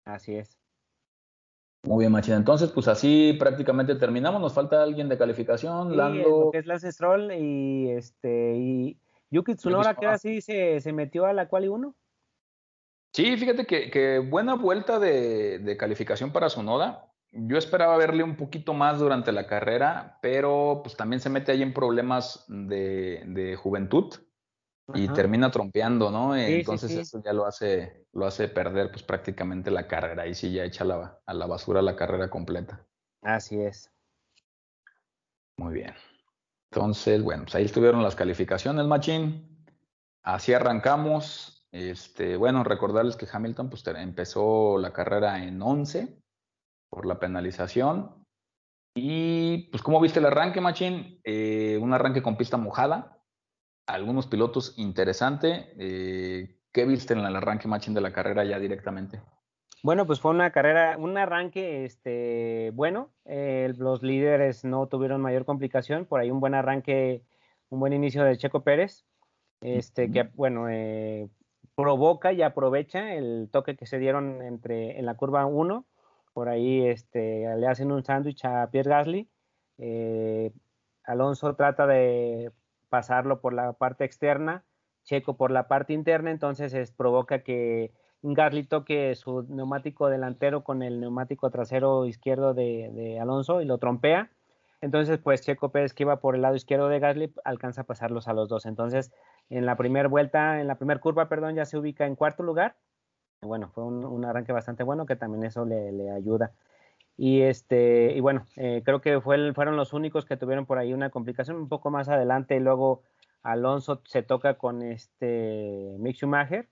Así 0.04 0.36
es. 0.36 0.58
Muy 1.84 2.02
bien, 2.02 2.12
Machina. 2.12 2.36
Entonces, 2.36 2.70
pues 2.70 2.88
así 2.88 3.36
prácticamente 3.38 3.94
terminamos. 3.94 4.40
Nos 4.40 4.54
falta 4.54 4.82
alguien 4.82 5.08
de 5.08 5.18
calificación, 5.18 5.90
sí, 5.90 5.96
Lando. 5.96 6.50
que 6.50 6.58
es 6.58 6.66
Lance 6.66 6.90
Stroll 6.90 7.32
y 7.32 7.90
este 7.90 8.56
y 8.56 8.98
Yuki 9.30 9.54
Tsunoda, 9.54 9.94
que 9.94 10.06
así 10.06 10.40
se, 10.40 10.80
se 10.80 10.92
metió 10.92 11.26
a 11.26 11.32
la 11.32 11.48
quali 11.48 11.68
1. 11.68 11.94
Sí, 13.14 13.36
fíjate 13.36 13.64
que, 13.64 14.18
buena 14.18 14.54
vuelta 14.54 14.98
de, 14.98 15.76
calificación 15.78 16.32
para 16.32 16.48
Sonoda. 16.48 17.12
Yo 17.30 17.56
esperaba 17.56 17.96
verle 17.96 18.24
un 18.24 18.36
poquito 18.36 18.74
más 18.74 18.98
durante 18.98 19.30
la 19.30 19.46
carrera, 19.46 20.18
pero 20.20 20.80
pues 20.82 20.96
también 20.96 21.20
se 21.20 21.30
mete 21.30 21.52
ahí 21.52 21.62
en 21.62 21.72
problemas 21.72 22.44
de, 22.48 23.56
juventud 23.62 24.12
y 24.92 25.08
termina 25.08 25.50
trompeando, 25.50 26.10
¿no? 26.10 26.36
Entonces 26.36 26.90
eso 26.92 27.22
ya 27.24 27.32
lo 27.32 27.46
hace, 27.46 28.06
lo 28.12 28.26
hace 28.26 28.48
perder 28.48 28.90
pues 28.90 29.02
prácticamente 29.02 29.70
la 29.70 29.86
carrera 29.86 30.26
y 30.26 30.34
sí 30.34 30.52
ya 30.52 30.64
echa 30.64 30.84
a 30.84 31.34
la 31.34 31.46
basura 31.46 31.80
la 31.80 31.96
carrera 31.96 32.28
completa. 32.28 32.84
Así 33.22 33.60
es. 33.60 33.90
Muy 35.56 35.74
bien. 35.74 35.94
Entonces, 36.70 37.22
bueno, 37.22 37.44
pues 37.44 37.54
ahí 37.54 37.64
estuvieron 37.64 38.02
las 38.02 38.16
calificaciones, 38.16 38.84
Machín. 38.84 39.64
Así 40.22 40.52
arrancamos. 40.52 41.66
Este, 41.70 42.36
bueno, 42.36 42.64
recordarles 42.64 43.16
que 43.16 43.28
Hamilton 43.30 43.70
pues, 43.70 43.86
empezó 43.86 44.78
la 44.78 44.92
carrera 44.92 45.42
en 45.44 45.60
11 45.62 46.20
por 46.90 47.06
la 47.06 47.18
penalización. 47.18 48.24
Y 48.96 49.68
pues, 49.70 49.82
¿cómo 49.82 50.00
viste 50.00 50.18
el 50.18 50.26
arranque, 50.26 50.60
Machín? 50.60 51.20
Eh, 51.24 51.78
un 51.80 51.92
arranque 51.92 52.22
con 52.22 52.36
pista 52.36 52.56
mojada. 52.56 53.18
Algunos 53.86 54.26
pilotos 54.26 54.74
interesante. 54.78 55.74
Eh, 55.78 56.56
¿Qué 56.72 56.86
viste 56.86 57.14
en 57.14 57.20
el 57.20 57.36
arranque, 57.36 57.68
Machín, 57.68 57.94
de 57.94 58.00
la 58.00 58.12
carrera 58.12 58.44
ya 58.44 58.58
directamente? 58.58 59.20
Bueno, 59.82 60.06
pues 60.06 60.18
fue 60.18 60.30
una 60.30 60.50
carrera, 60.50 60.96
un 60.98 61.18
arranque 61.18 61.84
este, 61.84 62.72
bueno. 62.74 63.12
Eh, 63.26 63.74
los 63.76 64.02
líderes 64.02 64.64
no 64.64 64.86
tuvieron 64.86 65.20
mayor 65.20 65.44
complicación. 65.44 66.06
Por 66.06 66.20
ahí 66.20 66.30
un 66.30 66.40
buen 66.40 66.54
arranque, 66.54 67.22
un 67.68 67.80
buen 67.80 67.92
inicio 67.92 68.24
de 68.24 68.38
Checo 68.38 68.64
Pérez. 68.64 69.04
Este, 69.60 70.10
que 70.10 70.24
bueno, 70.34 70.68
eh, 70.68 71.28
provoca 71.74 72.32
y 72.32 72.42
aprovecha 72.42 73.14
el 73.14 73.48
toque 73.50 73.76
que 73.76 73.86
se 73.86 73.98
dieron 73.98 74.42
entre, 74.42 74.98
en 74.98 75.06
la 75.06 75.16
curva 75.16 75.44
1. 75.46 75.86
Por 76.32 76.48
ahí 76.48 76.86
este, 76.86 77.54
le 77.56 77.66
hacen 77.66 77.92
un 77.92 78.04
sándwich 78.04 78.44
a 78.46 78.70
Pierre 78.70 78.90
Gasly. 78.90 79.28
Eh, 79.78 80.50
Alonso 81.04 81.54
trata 81.54 81.86
de 81.86 82.52
pasarlo 82.94 83.40
por 83.40 83.52
la 83.54 83.72
parte 83.72 84.04
externa, 84.04 84.62
Checo 85.02 85.36
por 85.36 85.50
la 85.50 85.66
parte 85.66 85.92
interna, 85.92 86.30
entonces 86.30 86.72
es, 86.74 86.92
provoca 86.92 87.40
que 87.40 87.92
Gasly 88.22 88.62
toque 88.62 89.16
su 89.16 89.42
neumático 89.48 90.08
delantero 90.08 90.62
con 90.62 90.80
el 90.80 91.00
neumático 91.00 91.50
trasero 91.50 92.06
izquierdo 92.06 92.54
de, 92.54 93.18
Alonso 93.20 93.60
y 93.60 93.64
lo 93.64 93.78
trompea. 93.78 94.30
Entonces, 94.80 95.18
pues 95.18 95.42
Checo 95.42 95.72
Pérez 95.72 95.92
que 95.92 96.04
iba 96.04 96.20
por 96.20 96.36
el 96.36 96.42
lado 96.42 96.54
izquierdo 96.54 96.88
de 96.88 97.00
Gasly 97.00 97.34
alcanza 97.42 97.80
a 97.80 97.84
pasarlos 97.84 98.28
a 98.28 98.32
los 98.32 98.48
dos. 98.48 98.64
Entonces, 98.64 99.10
en 99.50 99.66
la 99.66 99.76
primera 99.76 100.08
vuelta, 100.08 100.60
en 100.60 100.68
la 100.68 100.76
primera 100.76 101.00
curva, 101.00 101.28
perdón, 101.28 101.56
ya 101.56 101.64
se 101.64 101.76
ubica 101.76 102.06
en 102.06 102.14
cuarto 102.14 102.44
lugar. 102.44 102.76
Bueno, 103.42 103.70
fue 103.74 103.82
un, 103.82 104.24
arranque 104.24 104.52
bastante 104.52 104.84
bueno 104.84 105.04
que 105.04 105.16
también 105.16 105.42
eso 105.42 105.64
le, 105.64 106.12
ayuda. 106.12 106.52
Y 107.16 107.42
este, 107.42 108.12
y 108.16 108.20
bueno, 108.20 108.46
eh, 108.56 108.82
creo 108.84 109.00
que 109.00 109.20
fue, 109.20 109.52
fueron 109.54 109.76
los 109.76 109.92
únicos 109.92 110.24
que 110.24 110.36
tuvieron 110.36 110.66
por 110.66 110.78
ahí 110.78 110.92
una 110.92 111.10
complicación 111.10 111.56
un 111.56 111.68
poco 111.68 111.90
más 111.90 112.08
adelante. 112.08 112.58
Luego 112.58 113.02
Alonso 113.42 114.02
se 114.04 114.22
toca 114.22 114.54
con 114.58 114.82
este 114.82 115.96
Mick 115.98 116.16
Schumacher, 116.16 116.68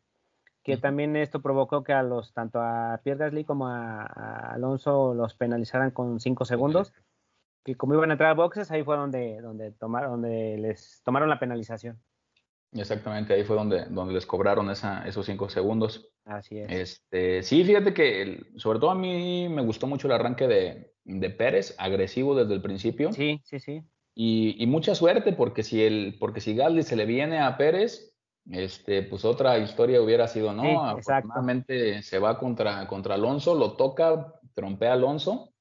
que 0.65 0.77
también 0.77 1.17
esto 1.17 1.43
provocó 1.43 1.85
que 1.85 1.93
a 1.93 2.03
los, 2.03 2.33
tanto 2.33 2.61
a 2.61 3.01
Pierre 3.05 3.19
Gasly 3.21 3.45
como 3.45 3.69
a, 3.69 4.05
Alonso 4.53 5.15
los 5.15 5.35
penalizaran 5.35 5.91
con 5.93 6.19
cinco 6.19 6.45
segundos. 6.45 6.93
Y 7.65 7.77
como 7.77 7.95
iban 7.95 8.11
a 8.11 8.15
entrar 8.15 8.31
a 8.31 8.35
boxes, 8.35 8.73
ahí 8.73 8.83
fue 8.83 8.97
donde, 8.97 9.41
donde, 9.41 9.71
tomaron, 9.71 10.11
donde 10.13 10.59
les 10.59 11.03
tomaron 11.05 11.29
la 11.29 11.39
penalización. 11.39 12.01
Exactamente, 12.73 13.35
ahí 13.35 13.45
fue 13.45 13.57
donde, 13.57 13.85
donde 13.87 14.15
les 14.15 14.25
cobraron 14.25 14.71
esa, 14.71 15.07
esos 15.07 15.27
cinco 15.27 15.49
segundos. 15.49 16.11
Así 16.25 16.59
es. 16.59 16.71
Este, 16.71 17.43
sí, 17.43 17.65
fíjate 17.65 17.93
que 17.93 18.47
sobre 18.57 18.79
todo 18.79 18.91
a 18.91 18.95
mí 18.95 19.49
me 19.49 19.63
gustó 19.63 19.87
mucho 19.87 20.07
el 20.07 20.15
arranque 20.15 20.49
de, 20.49 20.95
de 21.05 21.31
Pérez, 21.31 21.75
agresivo 21.79 22.35
desde 22.35 22.55
el 22.55 22.63
principio. 22.63 23.13
Sí, 23.13 23.41
sí, 23.45 23.61
sí. 23.61 23.83
Y, 24.15 24.57
y, 24.63 24.67
mucha 24.67 24.95
suerte, 24.95 25.33
porque 25.33 25.63
si 25.63 25.83
el, 25.83 26.17
porque 26.19 26.41
si 26.41 26.55
Galdi 26.55 26.83
se 26.83 26.97
le 26.97 27.07
viene 27.07 27.41
a 27.41 27.57
Pérez, 27.57 28.15
este, 28.51 29.03
pues 29.03 29.25
otra 29.25 29.59
historia 29.59 30.03
hubiera 30.03 30.29
sido, 30.29 30.53
¿no? 30.53 30.63
Sí, 30.63 30.69
Afortunadamente 30.75 32.03
se 32.03 32.19
va 32.19 32.39
contra, 32.39 32.87
contra 32.89 33.15
Alonso, 33.15 33.55
lo 33.55 33.73
toca, 33.73 34.35
trompea 34.55 34.95
Alonso, 34.95 35.53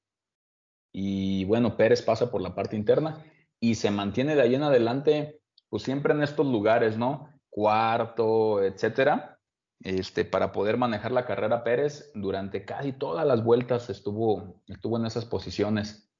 y 0.92 1.44
bueno, 1.44 1.76
Pérez 1.76 2.02
pasa 2.02 2.30
por 2.30 2.42
la 2.42 2.54
parte 2.54 2.76
interna 2.76 3.24
y 3.58 3.76
se 3.76 3.90
mantiene 3.90 4.34
de 4.34 4.42
ahí 4.42 4.54
en 4.54 4.62
adelante 4.62 5.40
pues 5.72 5.84
siempre 5.84 6.12
en 6.12 6.22
estos 6.22 6.46
lugares, 6.46 6.98
¿no? 6.98 7.30
Cuarto, 7.48 8.62
etcétera, 8.62 9.38
este, 9.80 10.26
para 10.26 10.52
poder 10.52 10.76
manejar 10.76 11.12
la 11.12 11.24
carrera 11.24 11.64
Pérez 11.64 12.12
durante 12.14 12.66
casi 12.66 12.92
todas 12.92 13.26
las 13.26 13.42
vueltas 13.42 13.88
estuvo, 13.88 14.60
estuvo 14.66 14.98
en 14.98 15.06
esas 15.06 15.24
posiciones. 15.24 16.12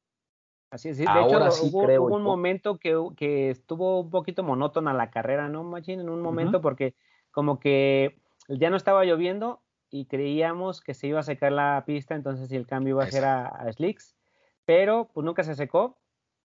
Así 0.71 0.89
es, 0.89 0.97
de 0.97 1.05
Ahora 1.07 1.49
hecho, 1.49 1.51
sí 1.51 1.69
hubo, 1.71 1.85
creo 1.85 2.03
hubo 2.03 2.17
un 2.17 2.23
momento 2.23 2.79
que, 2.79 2.99
que, 3.15 3.51
estuvo 3.51 4.01
un 4.01 4.09
poquito 4.09 4.43
monótona 4.43 4.95
la 4.95 5.11
carrera, 5.11 5.51
¿no, 5.51 5.65
Machine? 5.65 6.03
En 6.03 6.09
un 6.09 6.23
momento, 6.23 6.63
porque 6.63 6.95
como 7.31 7.61
que 7.61 8.23
ya 8.49 8.71
no 8.71 8.77
estaba 8.79 9.05
lloviendo 9.05 9.61
y 9.91 10.07
creíamos 10.07 10.81
que 10.81 10.95
se 10.95 11.09
iba 11.09 11.21
a 11.21 11.25
secar 11.25 11.53
la 11.53 11.83
pista, 11.85 12.15
entonces 12.15 12.51
el 12.53 12.67
cambio 12.67 12.95
iba 12.95 13.05
a 13.05 13.11
ser 13.11 13.27
a, 13.27 13.49
a 13.49 13.71
Slicks, 13.71 14.17
pero 14.65 15.11
pues 15.13 15.27
nunca 15.27 15.45
se 15.45 15.55
secó 15.55 15.99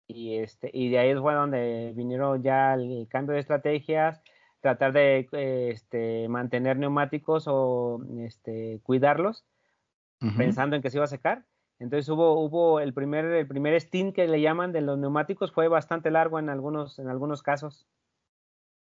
y, 0.08 0.38
este, 0.38 0.70
y 0.74 0.90
de 0.90 1.00
ahí 1.00 1.16
fue 1.16 1.34
donde 1.34 1.94
vinieron 1.96 2.42
ya 2.42 2.74
el 2.74 3.08
cambio 3.10 3.34
de 3.34 3.42
estrategias, 3.42 4.22
tratar 4.62 4.94
de 4.94 5.28
este, 5.70 6.28
mantener 6.30 6.78
neumáticos 6.78 7.46
o 7.48 8.02
este, 8.20 8.80
cuidarlos, 8.84 9.46
pensando 10.38 10.76
en 10.76 10.82
que 10.82 10.90
se 10.90 10.98
iba 10.98 11.06
a 11.06 11.08
secar. 11.08 11.46
Entonces 11.80 12.10
hubo, 12.10 12.40
hubo 12.40 12.80
el 12.80 12.94
primer, 12.94 13.26
el 13.26 13.48
primer 13.48 13.80
stint 13.80 14.16
que 14.16 14.28
le 14.28 14.42
llaman 14.42 14.72
de 14.72 14.82
los 14.82 14.98
neumáticos 14.98 15.52
fue 15.52 15.68
bastante 15.68 16.10
largo 16.10 16.40
en 16.40 16.50
algunos, 16.50 16.98
en 16.98 17.08
algunos 17.08 17.44
casos. 17.44 17.88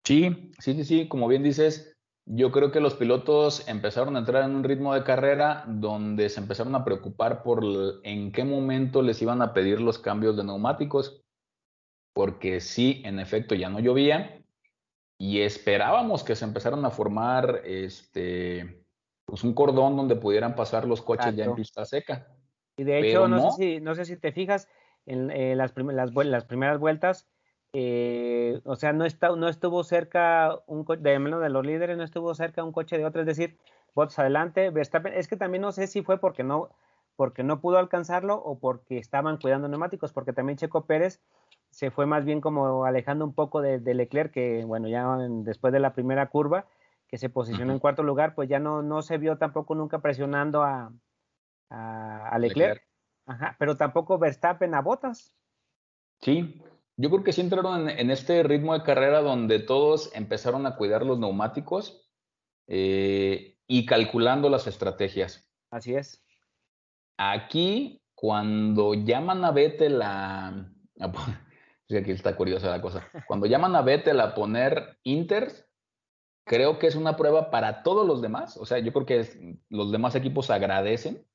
Sí, 0.04 0.52
sí, 0.58 0.74
sí, 0.74 0.84
sí, 0.84 1.08
como 1.08 1.28
bien 1.28 1.42
dices, 1.42 1.96
yo 2.32 2.52
creo 2.52 2.70
que 2.70 2.78
los 2.78 2.94
pilotos 2.94 3.66
empezaron 3.66 4.14
a 4.14 4.20
entrar 4.20 4.44
en 4.44 4.54
un 4.54 4.62
ritmo 4.62 4.94
de 4.94 5.02
carrera 5.02 5.64
donde 5.66 6.28
se 6.28 6.38
empezaron 6.38 6.76
a 6.76 6.84
preocupar 6.84 7.42
por 7.42 7.64
en 8.04 8.30
qué 8.30 8.44
momento 8.44 9.02
les 9.02 9.20
iban 9.20 9.42
a 9.42 9.52
pedir 9.52 9.80
los 9.80 9.98
cambios 9.98 10.36
de 10.36 10.44
neumáticos, 10.44 11.24
porque 12.12 12.60
sí, 12.60 13.02
en 13.04 13.18
efecto, 13.18 13.56
ya 13.56 13.68
no 13.68 13.80
llovía 13.80 14.44
y 15.18 15.40
esperábamos 15.40 16.22
que 16.22 16.36
se 16.36 16.44
empezaran 16.44 16.84
a 16.84 16.90
formar 16.90 17.62
este, 17.64 18.84
pues 19.24 19.42
un 19.42 19.52
cordón 19.52 19.96
donde 19.96 20.14
pudieran 20.14 20.54
pasar 20.54 20.86
los 20.86 21.02
coches 21.02 21.34
ya 21.34 21.46
en 21.46 21.56
pista 21.56 21.84
seca. 21.84 22.28
Y 22.76 22.84
de 22.84 23.00
hecho, 23.00 23.26
no, 23.26 23.50
Sé 23.50 23.56
si, 23.56 23.80
no 23.80 23.96
sé 23.96 24.04
si 24.04 24.16
te 24.16 24.30
fijas, 24.30 24.68
en 25.04 25.32
eh, 25.32 25.56
las, 25.56 25.72
las, 25.76 26.14
las 26.14 26.44
primeras 26.44 26.78
vueltas 26.78 27.28
eh, 27.72 28.60
o 28.64 28.76
sea, 28.76 28.92
no, 28.92 29.04
está, 29.04 29.34
no 29.36 29.48
estuvo 29.48 29.84
cerca 29.84 30.58
un 30.66 30.84
de 30.84 31.18
menos 31.18 31.40
de 31.40 31.50
los 31.50 31.64
líderes, 31.64 31.96
no 31.96 32.02
estuvo 32.02 32.34
cerca 32.34 32.64
un 32.64 32.72
coche 32.72 32.98
de 32.98 33.04
otro, 33.04 33.20
es 33.20 33.26
decir, 33.26 33.58
bots 33.94 34.18
adelante, 34.18 34.70
Verstappen, 34.70 35.12
es 35.14 35.28
que 35.28 35.36
también 35.36 35.62
no 35.62 35.72
sé 35.72 35.86
si 35.86 36.02
fue 36.02 36.18
porque 36.18 36.42
no, 36.42 36.70
porque 37.16 37.44
no 37.44 37.60
pudo 37.60 37.78
alcanzarlo 37.78 38.34
o 38.36 38.58
porque 38.58 38.98
estaban 38.98 39.38
cuidando 39.38 39.68
neumáticos, 39.68 40.12
porque 40.12 40.32
también 40.32 40.58
Checo 40.58 40.86
Pérez 40.86 41.20
se 41.70 41.90
fue 41.90 42.06
más 42.06 42.24
bien 42.24 42.40
como 42.40 42.84
alejando 42.84 43.24
un 43.24 43.34
poco 43.34 43.60
de, 43.60 43.78
Leclerc, 43.94 44.32
que 44.32 44.64
bueno, 44.64 44.88
ya 44.88 45.16
después 45.18 45.72
de 45.72 45.80
la 45.80 45.92
primera 45.92 46.26
curva, 46.28 46.66
que 47.06 47.18
se 47.18 47.28
posicionó 47.28 47.72
en 47.72 47.78
cuarto 47.78 48.02
lugar, 48.02 48.34
pues 48.34 48.48
ya 48.48 48.58
no, 48.58 48.82
no 48.82 49.02
se 49.02 49.18
vio 49.18 49.38
tampoco 49.38 49.74
nunca 49.74 50.00
presionando 50.00 50.62
a, 50.62 50.92
a, 51.68 52.38
Leclerc. 52.38 52.82
Ajá, 53.26 53.54
pero 53.58 53.76
tampoco 53.76 54.18
Verstappen 54.18 54.74
a 54.74 54.80
botas. 54.80 55.34
Sí, 56.20 56.62
yo 57.00 57.08
creo 57.08 57.24
que 57.24 57.32
sí 57.32 57.40
entraron 57.40 57.88
en, 57.88 58.10
este 58.10 58.42
ritmo 58.42 58.74
de 58.74 58.82
carrera 58.82 59.22
donde 59.22 59.58
todos 59.58 60.14
empezaron 60.14 60.66
a 60.66 60.76
cuidar 60.76 61.06
los 61.06 61.18
neumáticos 61.18 62.06
eh, 62.66 63.56
y 63.66 63.86
calculando 63.86 64.50
las 64.50 64.66
estrategias. 64.66 65.50
Así 65.70 65.94
es. 65.94 66.22
Aquí, 67.16 68.02
cuando 68.14 68.92
llaman 68.92 69.42
a 69.46 69.50
Vettel 69.50 70.02
a... 70.02 70.70
aquí 71.88 72.10
está 72.10 72.36
curiosa 72.36 72.68
la 72.68 72.82
cosa. 72.82 73.08
Cuando 73.26 73.46
llaman 73.46 73.74
a 73.76 73.82
Vettel 73.82 74.20
a 74.20 74.34
poner 74.34 74.98
Inters, 75.02 75.66
creo 76.44 76.78
que 76.78 76.86
es 76.86 76.96
una 76.96 77.16
prueba 77.16 77.50
para 77.50 77.82
todos 77.82 78.06
los 78.06 78.20
demás. 78.20 78.58
O 78.58 78.66
sea, 78.66 78.78
yo 78.78 78.92
creo 78.92 79.06
que 79.06 79.58
los 79.70 79.90
demás 79.90 80.16
equipos 80.16 80.50
agradecen 80.50 81.26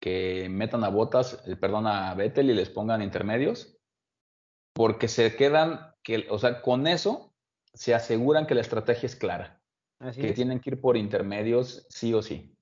que 0.00 0.48
metan 0.50 0.82
a 0.82 0.88
Botas, 0.88 1.40
eh, 1.46 1.54
perdón, 1.54 1.86
a 1.86 2.12
Vettel 2.14 2.50
y 2.50 2.54
les 2.54 2.70
pongan 2.70 3.02
intermedios 3.02 3.73
porque 4.74 5.08
se 5.08 5.34
quedan, 5.36 5.94
que, 6.02 6.26
o 6.28 6.38
sea, 6.38 6.60
con 6.60 6.86
eso 6.86 7.32
se 7.72 7.94
aseguran 7.94 8.46
que 8.46 8.54
la 8.54 8.60
estrategia 8.60 9.06
es 9.06 9.16
clara, 9.16 9.60
que 10.14 10.32
tienen 10.32 10.60
que 10.60 10.70
ir 10.70 10.80
por 10.80 10.96
intermedios 10.96 11.86
sí 11.88 12.12
o 12.12 12.20
sí. 12.20 12.54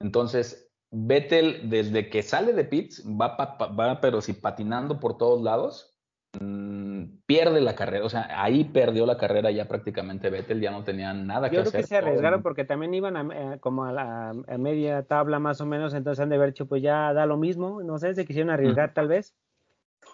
Entonces, 0.00 0.70
Vettel, 0.90 1.68
desde 1.68 2.08
que 2.08 2.22
sale 2.22 2.52
de 2.52 2.64
pits, 2.64 3.04
va, 3.04 3.36
va 3.36 4.00
pero 4.00 4.20
si 4.20 4.34
patinando 4.34 5.00
por 5.00 5.18
todos 5.18 5.42
lados, 5.42 5.98
mm, 6.40 7.04
pierde 7.26 7.60
la 7.60 7.74
carrera. 7.74 8.04
O 8.04 8.08
sea, 8.08 8.28
ahí 8.42 8.64
perdió 8.64 9.04
la 9.04 9.18
carrera 9.18 9.50
ya 9.50 9.66
prácticamente 9.66 10.30
Vettel, 10.30 10.60
ya 10.60 10.70
no 10.70 10.84
tenía 10.84 11.12
nada 11.12 11.50
que 11.50 11.58
hacer. 11.58 11.64
Yo 11.64 11.70
creo 11.70 11.82
que 11.82 11.88
se 11.88 11.96
arriesgaron 11.96 12.42
porque 12.42 12.64
también 12.64 12.94
iban 12.94 13.32
eh, 13.32 13.58
como 13.60 13.84
a 13.84 13.92
la 13.92 14.34
media 14.56 15.02
tabla 15.02 15.38
más 15.38 15.60
o 15.60 15.66
menos, 15.66 15.92
entonces 15.94 16.22
han 16.22 16.28
de 16.28 16.36
haber 16.36 16.50
hecho, 16.50 16.66
pues 16.66 16.80
ya 16.82 17.12
da 17.12 17.26
lo 17.26 17.36
mismo. 17.36 17.82
No 17.82 17.98
sé, 17.98 18.14
se 18.14 18.24
quisieron 18.24 18.50
arriesgar 18.50 18.94
tal 18.94 19.08
vez. 19.08 19.34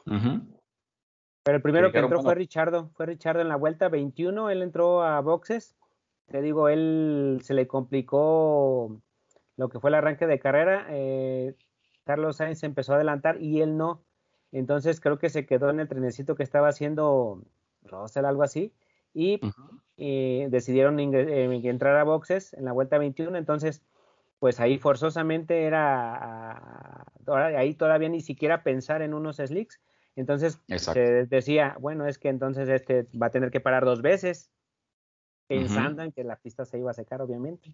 Pero 0.05 1.57
el 1.57 1.63
primero 1.63 1.93
que 1.93 1.99
entró 1.99 2.23
fue 2.23 2.35
Richardo, 2.35 2.91
fue 2.95 3.07
Richardo 3.07 3.43
en 3.43 3.49
la 3.49 3.57
vuelta 3.57 3.89
21, 3.89 4.51
él 4.51 4.63
entró 4.63 5.03
a 5.03 5.21
boxes. 5.21 5.77
Te 6.27 6.41
digo, 6.41 6.69
él 6.69 7.41
se 7.43 7.53
le 7.53 7.67
complicó 7.67 9.01
lo 9.57 9.69
que 9.69 9.79
fue 9.79 9.91
el 9.91 9.95
arranque 9.95 10.27
de 10.27 10.39
carrera, 10.39 10.87
eh, 10.91 11.55
Carlos 12.05 12.37
Sainz 12.37 12.63
empezó 12.63 12.93
a 12.93 12.97
adelantar 12.97 13.41
y 13.41 13.61
él 13.61 13.77
no. 13.77 14.03
Entonces 14.53 15.01
creo 15.01 15.19
que 15.19 15.31
se 15.31 15.47
quedó 15.47 15.71
en 15.71 15.81
el 15.81 15.89
trenecito 15.89 16.37
que 16.37 16.43
estaba 16.43 16.69
haciendo 16.69 17.43
Russell, 17.83 18.25
algo 18.25 18.43
así, 18.43 18.73
y 19.13 19.41
eh, 19.97 20.49
decidieron 20.51 20.99
eh, 21.01 21.61
entrar 21.65 21.97
a 21.97 22.05
boxes 22.05 22.53
en 22.55 22.65
la 22.65 22.73
vuelta 22.73 22.99
21. 22.99 23.37
Entonces, 23.37 23.83
pues 24.45 24.61
ahí 24.61 24.77
forzosamente 24.77 25.63
era, 25.63 27.07
ahí 27.57 27.73
todavía 27.73 28.11
ni 28.11 28.21
siquiera 28.21 28.63
pensar 28.63 29.01
en 29.01 29.15
unos 29.15 29.37
slicks. 29.37 29.81
Entonces 30.17 30.61
se 30.77 31.25
decía, 31.25 31.79
bueno, 31.81 32.07
es 32.07 32.19
que 32.19 32.29
entonces 32.29 32.69
este 32.69 33.09
va 33.19 33.29
a 33.29 33.31
tener 33.31 33.51
que 33.51 33.61
parar 33.61 33.87
dos 33.87 34.03
veces, 34.03 34.51
pensando 35.47 36.03
en 36.03 36.13
que 36.13 36.25
la 36.25 36.37
pista 36.37 36.67
se 36.67 36.79
iba 36.79 36.91
a 36.91 36.95
secar, 36.95 37.23
obviamente. 37.23 37.73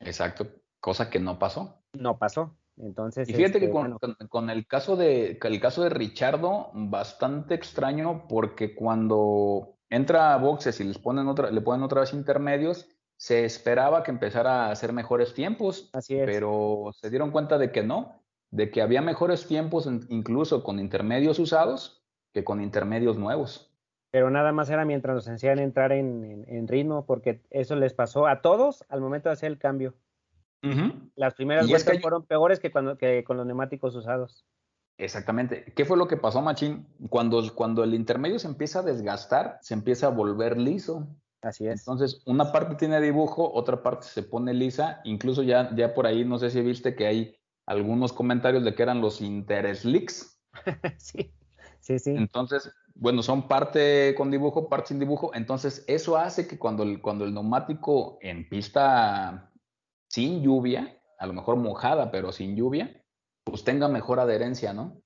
Exacto 0.00 0.48
cosa 0.82 1.08
que 1.08 1.20
no 1.20 1.38
pasó. 1.38 1.78
No 1.92 2.18
pasó. 2.18 2.56
Entonces, 2.76 3.28
y 3.28 3.34
fíjate 3.34 3.60
que 3.60 3.66
este, 3.66 4.26
con, 4.28 4.50
el 4.50 4.66
caso 4.66 4.96
de 4.96 5.38
el 5.40 5.60
caso 5.60 5.84
de 5.84 5.90
Richardo, 5.90 6.70
bastante 6.74 7.54
extraño 7.54 8.26
porque 8.28 8.74
cuando 8.74 9.76
entra 9.88 10.34
a 10.34 10.38
boxes 10.38 10.80
y 10.80 10.84
les 10.84 10.98
ponen 10.98 11.28
otra, 11.28 11.50
le 11.50 11.60
ponen 11.60 11.84
otra 11.84 12.00
vez 12.00 12.12
intermedios, 12.12 12.88
se 13.22 13.44
esperaba 13.44 14.02
que 14.02 14.10
empezara 14.10 14.66
a 14.66 14.72
hacer 14.72 14.92
mejores 14.92 15.32
tiempos. 15.32 15.88
Así 15.92 16.18
es. 16.18 16.26
Pero 16.26 16.90
se 16.92 17.08
dieron 17.08 17.30
cuenta 17.30 17.56
de 17.56 17.70
que 17.70 17.84
no, 17.84 18.20
de 18.50 18.72
que 18.72 18.82
había 18.82 19.00
mejores 19.00 19.46
tiempos 19.46 19.88
incluso 20.08 20.64
con 20.64 20.80
intermedios 20.80 21.38
usados 21.38 22.02
que 22.32 22.42
con 22.42 22.60
intermedios 22.60 23.18
nuevos. 23.18 23.72
Pero 24.10 24.28
nada 24.28 24.50
más 24.50 24.70
era 24.70 24.84
mientras 24.84 25.14
nos 25.14 25.28
enseñan 25.28 25.60
a 25.60 25.62
entrar 25.62 25.92
en, 25.92 26.44
en 26.48 26.66
ritmo, 26.66 27.06
porque 27.06 27.40
eso 27.50 27.76
les 27.76 27.94
pasó 27.94 28.26
a 28.26 28.40
todos 28.40 28.84
al 28.88 29.00
momento 29.00 29.28
de 29.28 29.34
hacer 29.34 29.52
el 29.52 29.58
cambio. 29.58 29.94
Las 31.14 31.34
primeras 31.34 31.68
vueltas 31.68 32.00
fueron 32.00 32.26
peores 32.26 32.58
que, 32.58 32.72
cuando, 32.72 32.98
que 32.98 33.22
con 33.22 33.36
los 33.36 33.46
neumáticos 33.46 33.94
usados. 33.94 34.44
Exactamente. 34.98 35.72
¿Qué 35.76 35.84
fue 35.84 35.96
lo 35.96 36.08
que 36.08 36.16
pasó, 36.16 36.42
Machín? 36.42 36.88
Cuando, 37.08 37.40
cuando 37.54 37.84
el 37.84 37.94
intermedio 37.94 38.40
se 38.40 38.48
empieza 38.48 38.80
a 38.80 38.82
desgastar, 38.82 39.58
se 39.60 39.74
empieza 39.74 40.08
a 40.08 40.10
volver 40.10 40.58
liso. 40.58 41.06
Así 41.42 41.66
es. 41.66 41.80
Entonces, 41.80 42.22
una 42.24 42.52
parte 42.52 42.76
tiene 42.76 43.00
dibujo, 43.00 43.52
otra 43.52 43.82
parte 43.82 44.06
se 44.06 44.22
pone 44.22 44.54
lisa. 44.54 45.00
Incluso 45.04 45.42
ya, 45.42 45.74
ya 45.74 45.92
por 45.92 46.06
ahí, 46.06 46.24
no 46.24 46.38
sé 46.38 46.50
si 46.50 46.60
viste 46.60 46.94
que 46.94 47.06
hay 47.06 47.36
algunos 47.66 48.12
comentarios 48.12 48.64
de 48.64 48.74
que 48.74 48.82
eran 48.82 49.00
los 49.00 49.20
interslicks. 49.20 50.40
sí, 50.98 51.34
sí, 51.80 51.98
sí. 51.98 52.10
Entonces, 52.10 52.72
bueno, 52.94 53.22
son 53.24 53.48
parte 53.48 54.14
con 54.16 54.30
dibujo, 54.30 54.68
parte 54.68 54.88
sin 54.88 55.00
dibujo. 55.00 55.32
Entonces, 55.34 55.84
eso 55.88 56.16
hace 56.16 56.46
que 56.46 56.58
cuando 56.58 56.84
el, 56.84 57.02
cuando 57.02 57.24
el 57.24 57.34
neumático 57.34 58.18
en 58.20 58.48
pista 58.48 59.52
sin 60.08 60.42
lluvia, 60.42 60.96
a 61.18 61.26
lo 61.26 61.32
mejor 61.32 61.56
mojada, 61.56 62.12
pero 62.12 62.30
sin 62.30 62.54
lluvia, 62.54 63.02
pues 63.42 63.64
tenga 63.64 63.88
mejor 63.88 64.20
adherencia, 64.20 64.72
¿no? 64.72 65.01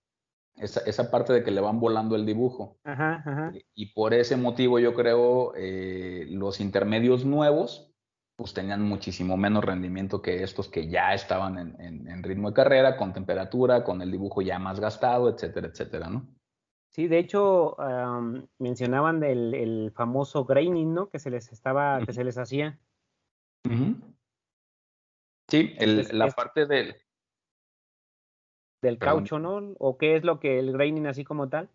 Esa, 0.56 0.80
esa 0.80 1.10
parte 1.10 1.32
de 1.32 1.44
que 1.44 1.50
le 1.50 1.60
van 1.60 1.80
volando 1.80 2.16
el 2.16 2.24
dibujo. 2.24 2.78
Ajá, 2.84 3.22
ajá. 3.26 3.52
Y 3.74 3.92
por 3.92 4.14
ese 4.14 4.36
motivo 4.36 4.78
yo 4.78 4.94
creo 4.94 5.52
eh, 5.54 6.26
los 6.30 6.60
intermedios 6.60 7.24
nuevos 7.24 7.92
pues 8.36 8.52
tenían 8.52 8.82
muchísimo 8.82 9.36
menos 9.38 9.64
rendimiento 9.64 10.20
que 10.20 10.42
estos 10.42 10.68
que 10.68 10.88
ya 10.88 11.14
estaban 11.14 11.58
en, 11.58 12.06
en, 12.06 12.22
ritmo 12.22 12.50
de 12.50 12.54
carrera, 12.54 12.96
con 12.98 13.14
temperatura, 13.14 13.82
con 13.82 14.02
el 14.02 14.12
dibujo 14.12 14.42
ya 14.42 14.58
más 14.58 14.78
gastado, 14.78 15.30
etcétera, 15.30 15.68
etcétera, 15.68 16.10
¿no? 16.10 16.28
Sí, 16.90 17.08
de 17.08 17.18
hecho 17.18 17.76
mencionaban 18.58 19.20
del 19.20 19.54
el 19.54 19.92
famoso 19.94 20.44
graining, 20.44 20.94
¿no? 20.94 21.08
Que 21.08 21.18
se 21.18 21.30
les 21.30 21.50
estaba, 21.50 22.00
que 22.04 22.12
se 22.12 22.24
les 22.24 22.36
hacía. 22.38 22.78
Sí, 25.48 25.74
el, 25.78 26.06
la 26.12 26.28
parte 26.28 26.66
del... 26.66 26.96
Del 28.86 28.98
caucho, 28.98 29.38
¿no? 29.38 29.74
¿O 29.78 29.98
qué 29.98 30.16
es 30.16 30.24
lo 30.24 30.38
que 30.38 30.58
el 30.58 30.72
graining 30.72 31.06
así 31.06 31.24
como 31.24 31.48
tal? 31.48 31.68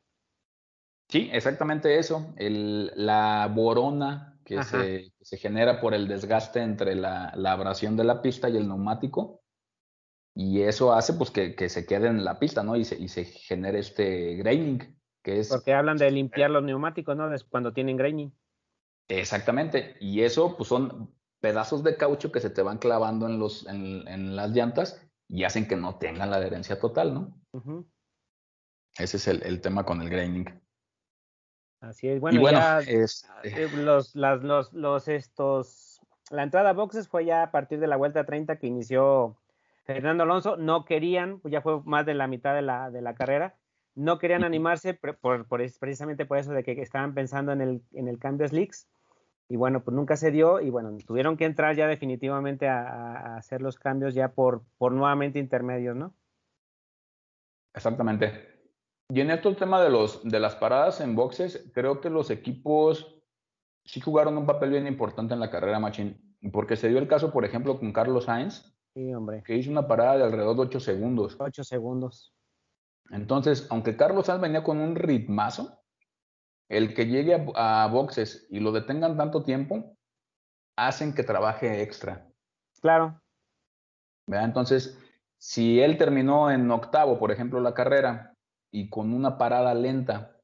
Sí, 1.09 1.29
exactamente 1.33 1.99
eso. 1.99 2.33
El, 2.37 2.91
la 2.95 3.51
borona 3.53 4.39
que 4.45 4.63
se, 4.63 5.11
se, 5.19 5.37
genera 5.37 5.81
por 5.81 5.93
el 5.93 6.07
desgaste 6.07 6.61
entre 6.61 6.95
la, 6.95 7.33
la, 7.35 7.51
abrasión 7.51 7.97
de 7.97 8.05
la 8.05 8.21
pista 8.21 8.49
y 8.49 8.55
el 8.55 8.67
neumático. 8.67 9.41
Y 10.33 10.61
eso 10.61 10.93
hace 10.93 11.13
pues 11.13 11.31
que, 11.31 11.55
que 11.55 11.67
se 11.67 11.85
quede 11.85 12.07
en 12.07 12.23
la 12.23 12.39
pista, 12.39 12.63
¿no? 12.63 12.77
Y 12.77 12.85
se, 12.85 12.97
y 12.97 13.09
se 13.09 13.25
genere 13.25 13.79
este 13.79 14.35
graining, 14.35 14.97
que 15.21 15.39
es... 15.39 15.49
Porque 15.49 15.73
hablan 15.73 15.97
de 15.97 16.09
limpiar 16.11 16.49
los 16.49 16.63
neumáticos, 16.63 17.17
¿no? 17.17 17.29
Cuando 17.49 17.73
tienen 17.73 17.97
graining. 17.97 18.33
Exactamente. 19.09 19.97
Y 19.99 20.21
eso 20.21 20.55
pues 20.55 20.69
son 20.69 21.13
pedazos 21.41 21.83
de 21.83 21.97
caucho 21.97 22.31
que 22.31 22.39
se 22.39 22.49
te 22.49 22.61
van 22.61 22.77
clavando 22.77 23.27
en, 23.27 23.39
los, 23.39 23.67
en, 23.67 24.35
las 24.35 24.51
llantas 24.51 25.05
y 25.31 25.45
hacen 25.45 25.65
que 25.67 25.77
no 25.77 25.95
tengan 25.95 26.29
la 26.29 26.37
adherencia 26.37 26.77
total, 26.77 27.13
¿no? 27.13 27.33
Ese 28.97 29.17
es 29.17 29.27
el, 29.27 29.61
tema 29.61 29.85
con 29.85 30.01
el 30.01 30.09
graining. 30.09 30.45
Así 31.79 32.09
es. 32.09 32.19
Bueno, 32.19 32.41
ya 32.51 32.79
este 32.79 33.63
eh, 33.63 33.69
los, 33.77 34.13
las, 34.13 34.43
los, 34.43 34.73
los, 34.73 35.07
estos, 35.07 36.01
la 36.29 36.43
entrada 36.43 36.71
a 36.71 36.73
boxes 36.73 37.07
fue 37.07 37.25
ya 37.25 37.43
a 37.43 37.51
partir 37.51 37.79
de 37.79 37.87
la 37.87 37.95
vuelta 37.95 38.25
30 38.25 38.57
que 38.59 38.67
inició 38.67 39.37
Fernando 39.85 40.23
Alonso. 40.23 40.57
No 40.57 40.83
querían, 40.83 41.39
pues 41.39 41.53
ya 41.53 41.61
fue 41.61 41.81
más 41.85 42.05
de 42.05 42.13
la 42.13 42.27
mitad 42.27 42.53
de 42.53 42.61
la, 42.61 42.91
de 42.91 43.01
la 43.01 43.15
carrera, 43.15 43.55
no 43.95 44.19
querían 44.19 44.43
animarse 44.43 44.93
por, 44.93 45.17
por, 45.17 45.47
precisamente 45.47 46.25
por 46.25 46.39
eso 46.39 46.51
de 46.51 46.63
que 46.63 46.73
estaban 46.81 47.13
pensando 47.13 47.53
en 47.53 47.61
el, 47.61 47.81
en 47.93 48.09
el 48.09 48.19
cambio 48.19 48.47
slicks 48.47 48.87
y 49.51 49.57
bueno, 49.57 49.83
pues 49.83 49.93
nunca 49.93 50.15
se 50.15 50.31
dio 50.31 50.61
y 50.61 50.69
bueno, 50.69 50.97
tuvieron 51.05 51.35
que 51.35 51.43
entrar 51.43 51.75
ya 51.75 51.85
definitivamente 51.85 52.69
a, 52.69 53.35
hacer 53.35 53.61
los 53.61 53.77
cambios 53.77 54.13
ya 54.13 54.29
por, 54.29 54.63
por 54.77 54.93
nuevamente 54.93 55.39
intermedios, 55.39 55.93
¿no? 55.93 56.15
Exactamente. 57.73 58.31
Y 59.09 59.19
en 59.19 59.29
esto 59.29 59.49
el 59.49 59.57
tema 59.57 59.83
de, 59.83 59.89
los, 59.89 60.23
de 60.23 60.39
las 60.39 60.55
paradas 60.55 61.01
en 61.01 61.17
boxes, 61.17 61.69
creo 61.73 61.99
que 61.99 62.09
los 62.09 62.29
equipos 62.29 63.21
sí 63.83 63.99
jugaron 63.99 64.37
un 64.37 64.45
papel 64.45 64.69
bien 64.69 64.87
importante 64.87 65.33
en 65.33 65.41
la 65.41 65.51
carrera 65.51 65.81
Machine, 65.81 66.17
porque 66.53 66.77
se 66.77 66.87
dio 66.87 66.99
el 66.99 67.09
caso, 67.09 67.33
por 67.33 67.43
ejemplo, 67.43 67.77
con 67.77 67.91
Carlos 67.91 68.23
Sainz, 68.23 68.73
sí, 68.93 69.13
hombre. 69.13 69.43
que 69.43 69.57
hizo 69.57 69.69
una 69.69 69.85
parada 69.85 70.15
de 70.15 70.23
alrededor 70.23 70.55
de 70.55 70.61
8 70.61 70.79
segundos. 70.79 71.35
8 71.37 71.65
segundos. 71.65 72.33
Entonces, 73.09 73.67
aunque 73.69 73.97
Carlos 73.97 74.27
Sainz 74.27 74.41
venía 74.41 74.63
con 74.63 74.77
un 74.77 74.95
ritmazo, 74.95 75.80
el 76.71 76.93
que 76.93 77.05
llegue 77.05 77.45
a, 77.55 77.87
boxes 77.91 78.47
y 78.49 78.61
lo 78.61 78.71
detengan 78.71 79.17
tanto 79.17 79.43
tiempo, 79.43 79.97
hacen 80.77 81.13
que 81.13 81.23
trabaje 81.23 81.81
extra. 81.81 82.29
Claro. 82.79 83.21
Entonces, 84.27 84.97
si 85.37 85.81
él 85.81 85.97
terminó 85.97 86.49
en 86.49 86.71
octavo, 86.71 87.19
por 87.19 87.31
ejemplo, 87.31 87.59
la 87.59 87.73
carrera, 87.73 88.35
y 88.71 88.89
con 88.89 89.13
una 89.13 89.37
parada 89.37 89.73
lenta, 89.73 90.37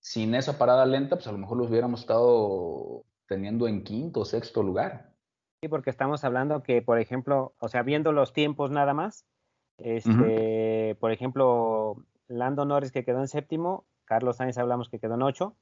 sin 0.00 0.34
esa 0.34 0.58
parada 0.58 0.84
lenta, 0.84 1.14
pues 1.14 1.28
a 1.28 1.32
lo 1.32 1.38
mejor 1.38 1.58
los 1.58 1.70
hubiéramos 1.70 2.00
estado 2.00 3.04
teniendo 3.28 3.68
en 3.68 3.84
quinto 3.84 4.20
o 4.20 4.24
sexto 4.24 4.64
lugar. 4.64 5.12
Sí, 5.62 5.68
porque 5.68 5.90
estamos 5.90 6.24
hablando 6.24 6.64
que, 6.64 6.82
por 6.82 6.98
ejemplo, 6.98 7.54
o 7.60 7.68
sea, 7.68 7.84
viendo 7.84 8.10
los 8.10 8.32
tiempos 8.32 8.72
nada 8.72 8.94
más, 8.94 9.26
este, 9.76 10.96
por 10.98 11.12
ejemplo, 11.12 12.04
Lando 12.26 12.64
Norris 12.64 12.90
que 12.90 13.04
quedó 13.04 13.20
en 13.20 13.28
séptimo, 13.28 13.86
Carlos 14.06 14.38
Sainz 14.38 14.58
hablamos 14.58 14.88
que 14.88 14.98
quedó 14.98 15.14
en 15.14 15.22
ocho, 15.22 15.56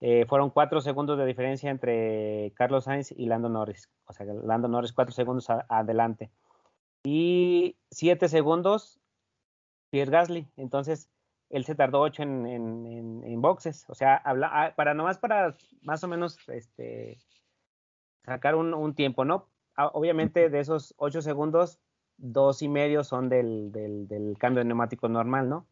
eh, 0.00 0.26
fueron 0.26 0.50
cuatro 0.50 0.80
segundos 0.80 1.18
de 1.18 1.26
diferencia 1.26 1.70
entre 1.70 2.52
Carlos 2.56 2.84
Sainz 2.84 3.12
y 3.12 3.26
Lando 3.26 3.48
Norris. 3.48 3.90
O 4.06 4.12
sea, 4.12 4.26
Lando 4.26 4.68
Norris 4.68 4.92
cuatro 4.92 5.14
segundos 5.14 5.48
adelante. 5.68 6.30
Y 7.04 7.76
siete 7.90 8.28
segundos 8.28 9.00
Pierre 9.94 10.10
Gasly. 10.10 10.48
Entonces, 10.56 11.08
él 11.50 11.64
se 11.64 11.76
tardó 11.76 12.00
ocho 12.00 12.24
en, 12.24 12.46
en, 12.46 13.40
boxes. 13.40 13.84
O 13.88 13.94
sea, 13.94 14.16
habla, 14.16 14.50
ah, 14.52 14.74
para 14.74 14.92
nomás 14.92 15.18
para 15.18 15.54
más 15.82 16.02
o 16.02 16.08
menos 16.08 16.36
este, 16.48 17.18
sacar 18.24 18.56
un, 18.56 18.94
tiempo, 18.96 19.24
¿no? 19.24 19.46
Ah, 19.76 19.86
obviamente, 19.94 20.50
de 20.50 20.58
esos 20.58 20.94
ocho 20.96 21.22
segundos, 21.22 21.78
dos 22.16 22.60
y 22.62 22.68
medio 22.68 23.04
son 23.04 23.28
del, 23.28 23.70
del, 23.70 24.36
cambio 24.36 24.60
de 24.60 24.64
neumático 24.64 25.08
normal, 25.08 25.48
¿no? 25.48 25.68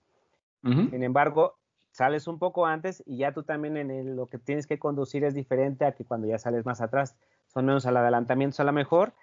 Sin 0.62 1.02
embargo, 1.02 1.58
sales 1.92 2.26
un 2.26 2.38
poco 2.38 2.66
antes 2.66 3.02
y 3.06 3.18
ya 3.18 3.32
tú 3.32 3.44
también 3.44 3.76
en 3.76 4.16
lo 4.16 4.26
que 4.26 4.38
tienes 4.38 4.66
que 4.66 4.78
conducir 4.78 5.24
es 5.24 5.34
diferente 5.34 5.84
a 5.84 5.92
que 5.92 6.04
cuando 6.04 6.26
ya 6.26 6.38
sales 6.38 6.66
más 6.66 6.80
atrás. 6.80 7.16
Son 7.46 7.66
menos 7.66 7.86
al 7.86 7.96
adelantamiento 7.98 8.62
a 8.62 8.64
lo 8.64 8.72
mejor, 8.72 9.14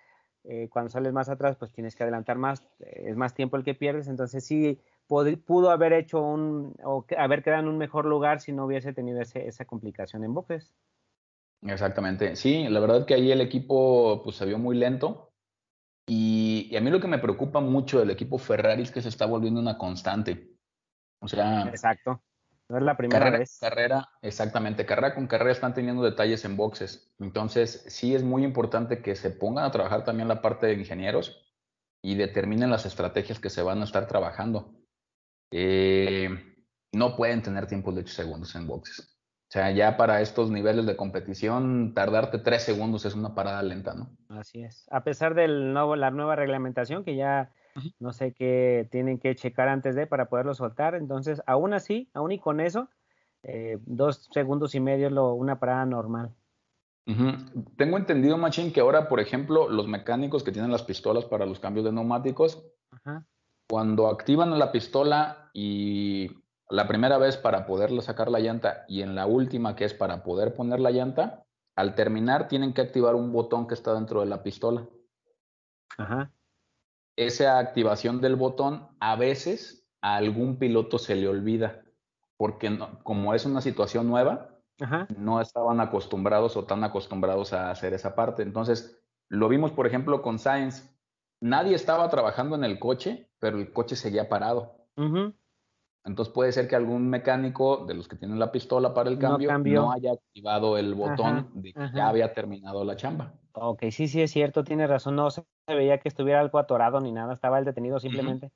eh, 0.46 0.70
cuando 0.70 0.90
sales 0.90 1.12
más 1.12 1.30
atrás, 1.30 1.58
pues 1.58 1.74
tienes 1.74 1.96
que 1.96 2.04
adelantar 2.04 2.38
más, 2.38 2.64
es 2.80 3.16
más 3.18 3.34
tiempo 3.34 3.58
el 3.58 3.64
que 3.64 3.74
pierdes, 3.74 4.08
entonces 4.08 4.46
sí 4.46 4.80
pudo 5.08 5.72
haber 5.72 5.92
hecho 5.94 6.22
un, 6.22 6.76
o 6.84 7.06
haber 7.18 7.44
quedado 7.44 7.64
en 7.64 7.68
un 7.68 7.78
mejor 7.78 8.06
lugar 8.06 8.40
si 8.40 8.52
no 8.52 8.66
hubiese 8.66 8.94
tenido 8.94 9.20
esa 9.20 9.66
complicación 9.66 10.24
en 10.24 10.34
boxes. 10.34 10.74
Exactamente, 11.64 12.36
sí, 12.36 12.70
la 12.70 12.80
verdad 12.80 13.06
que 13.06 13.16
ahí 13.16 13.32
el 13.32 13.42
equipo 13.42 14.22
pues 14.24 14.38
se 14.38 14.46
vio 14.46 14.60
muy 14.60 14.78
lento 14.78 15.34
y, 16.08 16.76
a 16.76 16.82
mí 16.82 16.90
lo 16.90 17.02
que 17.02 17.08
me 17.08 17.20
preocupa 17.20 17.60
mucho 17.60 18.00
del 18.00 18.12
equipo 18.12 18.38
Ferrari 18.38 18.84
es 18.84 18.92
que 18.92 19.02
se 19.02 19.10
está 19.10 19.26
volviendo 19.26 19.60
una 19.60 19.78
constante. 19.78 20.56
O 21.22 21.28
sea, 21.28 21.68
exacto. 21.68 22.24
No 22.70 22.78
es 22.78 22.84
la 22.84 22.96
primera 22.96 23.32
vez. 23.32 23.58
Carrera, 23.60 24.10
exactamente, 24.22 24.86
carrera 24.86 25.16
con 25.16 25.26
carrera 25.26 25.52
están 25.52 25.74
teniendo 25.74 26.04
detalles 26.04 26.46
en 26.46 26.56
boxes. 26.56 27.12
Entonces, 27.20 27.84
sí 27.88 28.14
es 28.14 28.24
muy 28.24 28.44
importante 28.44 29.02
que 29.02 29.16
se 29.16 29.32
pongan 29.32 29.66
a 29.66 29.72
trabajar 29.72 30.04
también 30.04 30.28
la 30.28 30.42
parte 30.42 30.68
de 30.68 30.74
ingenieros 30.74 31.44
y 32.04 32.16
determinen 32.16 32.70
las 32.70 32.86
estrategias 32.86 33.40
que 33.40 33.50
se 33.50 33.64
van 33.64 33.82
a 33.82 33.86
estar 33.86 34.08
trabajando. 34.08 34.72
Eh, 35.52 36.30
no 36.94 37.16
pueden 37.16 37.42
tener 37.42 37.66
tiempos 37.66 37.96
de 37.96 38.02
8 38.02 38.14
segundos 38.14 38.56
en 38.56 38.68
boxes. 38.68 39.20
O 39.50 39.52
sea, 39.52 39.72
ya 39.72 39.98
para 39.98 40.22
estos 40.22 40.52
niveles 40.52 40.86
de 40.86 40.96
competición, 40.96 41.96
tardarte 41.96 42.38
3 42.38 42.62
segundos 42.62 43.04
es 43.06 43.16
una 43.16 43.34
parada 43.34 43.64
lenta, 43.64 43.96
¿no? 43.96 44.16
Así 44.30 44.64
es. 44.64 44.88
A 44.92 45.04
pesar 45.04 45.34
de 45.34 45.48
la 45.48 46.12
nueva 46.12 46.36
reglamentación 46.36 47.04
que 47.04 47.16
ya 47.16 47.52
no 48.00 48.14
sé 48.14 48.34
qué 48.34 48.88
tienen 48.92 49.20
que 49.20 49.36
checar 49.36 49.68
antes 49.68 49.96
de 49.96 50.08
para 50.08 50.30
poderlo 50.30 50.54
soltar. 50.54 50.96
Entonces, 50.96 51.42
aún 51.46 51.74
así, 51.74 52.10
aún 52.14 52.32
y 52.32 52.40
con 52.40 52.60
eso, 52.60 52.90
eh, 53.44 53.78
dos 53.86 54.30
segundos 54.32 54.76
y 54.76 54.80
medio 54.80 55.08
es 55.08 55.14
lo, 55.14 55.34
una 55.34 55.60
parada 55.60 55.86
normal. 55.86 56.34
Tengo 57.76 57.98
entendido, 57.98 58.38
Machín, 58.38 58.72
que 58.72 58.82
ahora, 58.82 59.10
por 59.10 59.20
ejemplo, 59.20 59.68
los 59.68 59.88
mecánicos 59.88 60.44
que 60.44 60.52
tienen 60.52 60.72
las 60.72 60.84
pistolas 60.84 61.26
para 61.26 61.48
los 61.48 61.60
cambios 61.60 61.86
de 61.86 61.92
neumáticos, 61.92 62.64
cuando 63.68 64.08
activan 64.08 64.58
la 64.60 64.72
pistola 64.72 65.50
y 65.54 66.30
la 66.70 66.88
primera 66.88 67.18
vez 67.18 67.36
para 67.38 67.66
poderle 67.66 68.02
sacar 68.02 68.30
la 68.30 68.40
llanta 68.40 68.86
y 68.88 69.02
en 69.02 69.16
la 69.16 69.26
última 69.26 69.76
que 69.76 69.86
es 69.86 69.94
para 69.96 70.24
poder 70.24 70.54
poner 70.54 70.80
la 70.80 70.92
llanta, 70.92 71.44
al 71.76 71.96
terminar 71.96 72.48
tienen 72.48 72.74
que 72.74 72.82
activar 72.82 73.16
un 73.16 73.32
botón 73.32 73.68
que 73.68 73.74
está 73.74 73.94
dentro 73.94 74.20
de 74.20 74.28
la 74.28 74.44
pistola. 74.44 74.88
Ajá. 75.98 76.32
Esa 77.20 77.60
activación 77.60 78.22
del 78.22 78.38
botón 78.38 78.88
a 79.02 79.18
veces 79.18 79.86
a 80.02 80.16
algún 80.16 80.58
piloto 80.58 80.98
se 80.98 81.16
le 81.16 81.28
olvida, 81.28 81.84
porque 82.38 82.80
como 83.04 83.34
es 83.34 83.46
una 83.46 83.60
situación 83.60 84.08
nueva, 84.08 84.56
no 85.18 85.42
estaban 85.42 85.82
acostumbrados 85.82 86.56
o 86.56 86.64
tan 86.64 86.82
acostumbrados 86.86 87.52
a 87.52 87.72
hacer 87.72 87.94
esa 87.94 88.16
parte. 88.16 88.42
Entonces, 88.42 89.04
lo 89.28 89.50
vimos, 89.50 89.74
por 89.74 89.86
ejemplo, 89.86 90.22
con 90.22 90.40
Sainz. 90.40 90.96
Nadie 91.42 91.76
estaba 91.76 92.10
trabajando 92.10 92.56
en 92.56 92.64
el 92.64 92.80
coche, 92.80 93.30
pero 93.38 93.58
el 93.58 93.74
coche 93.74 93.98
seguía 93.98 94.30
parado. 94.30 94.88
Entonces 96.06 96.34
puede 96.34 96.54
ser 96.54 96.70
que 96.70 96.78
algún 96.78 97.10
mecánico 97.10 97.86
de 97.86 97.96
los 97.96 98.08
que 98.08 98.16
tienen 98.16 98.40
la 98.40 98.54
pistola 98.54 98.94
para 98.94 99.10
el 99.10 99.20
cambio 99.20 99.82
no, 99.82 99.92
haya 99.92 100.14
activado 100.14 100.78
el 100.78 100.96
botón 100.96 101.50
de 101.54 101.74
que 101.74 101.90
ya 101.94 102.08
había 102.08 102.34
terminado 102.34 102.86
la 102.86 102.96
chamba. 102.96 103.34
Ok, 103.52 103.84
sí, 103.92 104.08
sí 104.08 104.22
es 104.22 104.32
cierto, 104.32 104.64
tiene 104.64 104.88
razón. 104.88 105.18
No 105.18 105.30
se 105.30 105.44
veía 105.76 106.00
que 106.00 106.10
estuviera 106.10 106.40
algo 106.40 106.60
atorado 106.60 107.00
ni 107.00 107.12
nada, 107.12 107.34
estaba 107.34 107.60
el 107.60 107.66
detenido 107.66 108.00
simplemente. 108.00 108.52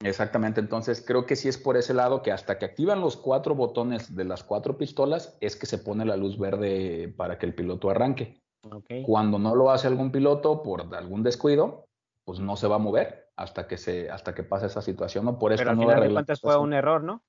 Exactamente, 0.00 0.60
entonces 0.60 1.04
creo 1.04 1.26
que 1.26 1.34
sí 1.34 1.48
es 1.48 1.58
por 1.58 1.76
ese 1.76 1.92
lado 1.92 2.22
que 2.22 2.30
hasta 2.30 2.58
que 2.58 2.66
activan 2.66 3.00
los 3.00 3.16
cuatro 3.16 3.56
botones 3.56 4.14
de 4.14 4.24
las 4.24 4.44
cuatro 4.44 4.78
pistolas 4.78 5.36
es 5.40 5.56
que 5.56 5.66
se 5.66 5.78
pone 5.78 6.04
la 6.04 6.16
luz 6.16 6.38
verde 6.38 7.12
para 7.16 7.38
que 7.38 7.46
el 7.46 7.54
piloto 7.54 7.90
arranque. 7.90 8.40
Okay. 8.70 9.02
Cuando 9.02 9.38
no 9.38 9.54
lo 9.54 9.70
hace 9.70 9.88
algún 9.88 10.12
piloto 10.12 10.62
por 10.62 10.94
algún 10.94 11.22
descuido, 11.22 11.88
pues 12.28 12.40
no 12.40 12.56
se 12.56 12.68
va 12.68 12.76
a 12.76 12.78
mover 12.78 13.30
hasta 13.36 13.66
que 13.66 13.78
se 13.78 14.10
hasta 14.10 14.34
que 14.34 14.42
pase 14.42 14.66
esa 14.66 14.82
situación 14.82 15.24
no 15.24 15.38
por 15.38 15.52
eso 15.52 15.60
Pero 15.60 15.70
al 15.70 15.78
final 15.78 16.00
de 16.02 16.12
cuentas 16.12 16.40
fue 16.40 16.58
un 16.58 16.74
error 16.74 17.02
no 17.02 17.22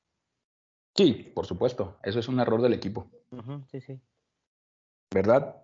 sí 0.93 1.31
por 1.33 1.45
supuesto 1.45 1.97
eso 2.03 2.19
es 2.19 2.27
un 2.27 2.41
error 2.41 2.61
del 2.61 2.73
equipo. 2.73 3.09
Sí 3.67 3.79
sí. 3.79 3.97
Verdad 5.13 5.55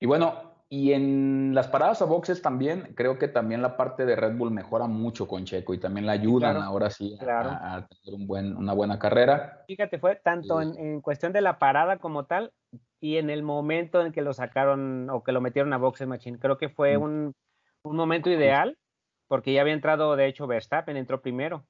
y 0.00 0.06
bueno 0.06 0.47
y 0.70 0.92
en 0.92 1.54
las 1.54 1.68
paradas 1.68 2.02
a 2.02 2.04
boxes 2.04 2.42
también 2.42 2.92
creo 2.94 3.18
que 3.18 3.28
también 3.28 3.62
la 3.62 3.76
parte 3.76 4.04
de 4.04 4.16
Red 4.16 4.36
Bull 4.36 4.50
mejora 4.50 4.86
mucho 4.86 5.26
con 5.26 5.44
Checo 5.44 5.72
y 5.72 5.78
también 5.78 6.06
la 6.06 6.12
ayudan 6.12 6.58
ahora 6.58 6.90
sí 6.90 7.16
a, 7.20 7.86
tener 7.88 8.20
un 8.20 8.26
buen, 8.26 8.56
una 8.56 8.74
buena 8.74 8.98
carrera. 8.98 9.64
Fíjate 9.66 9.98
fue 9.98 10.16
tanto 10.16 10.60
en, 10.60 10.78
en 10.78 11.00
cuestión 11.00 11.32
de 11.32 11.40
la 11.40 11.58
parada 11.58 11.98
como 11.98 12.26
tal 12.26 12.52
y 13.00 13.16
en 13.16 13.30
el 13.30 13.42
momento 13.42 14.02
en 14.02 14.12
que 14.12 14.22
lo 14.22 14.34
sacaron 14.34 15.08
o 15.10 15.22
que 15.22 15.32
lo 15.32 15.40
metieron 15.40 15.72
a 15.72 15.78
boxes 15.78 16.06
machine 16.06 16.38
creo 16.38 16.58
que 16.58 16.68
fue 16.68 16.96
un 16.96 17.34
un 17.82 17.96
momento 17.96 18.30
ideal, 18.30 18.78
porque 19.26 19.52
ya 19.52 19.62
había 19.62 19.74
entrado, 19.74 20.16
de 20.16 20.26
hecho, 20.26 20.46
Verstappen 20.46 20.96
entró 20.96 21.20
primero. 21.20 21.66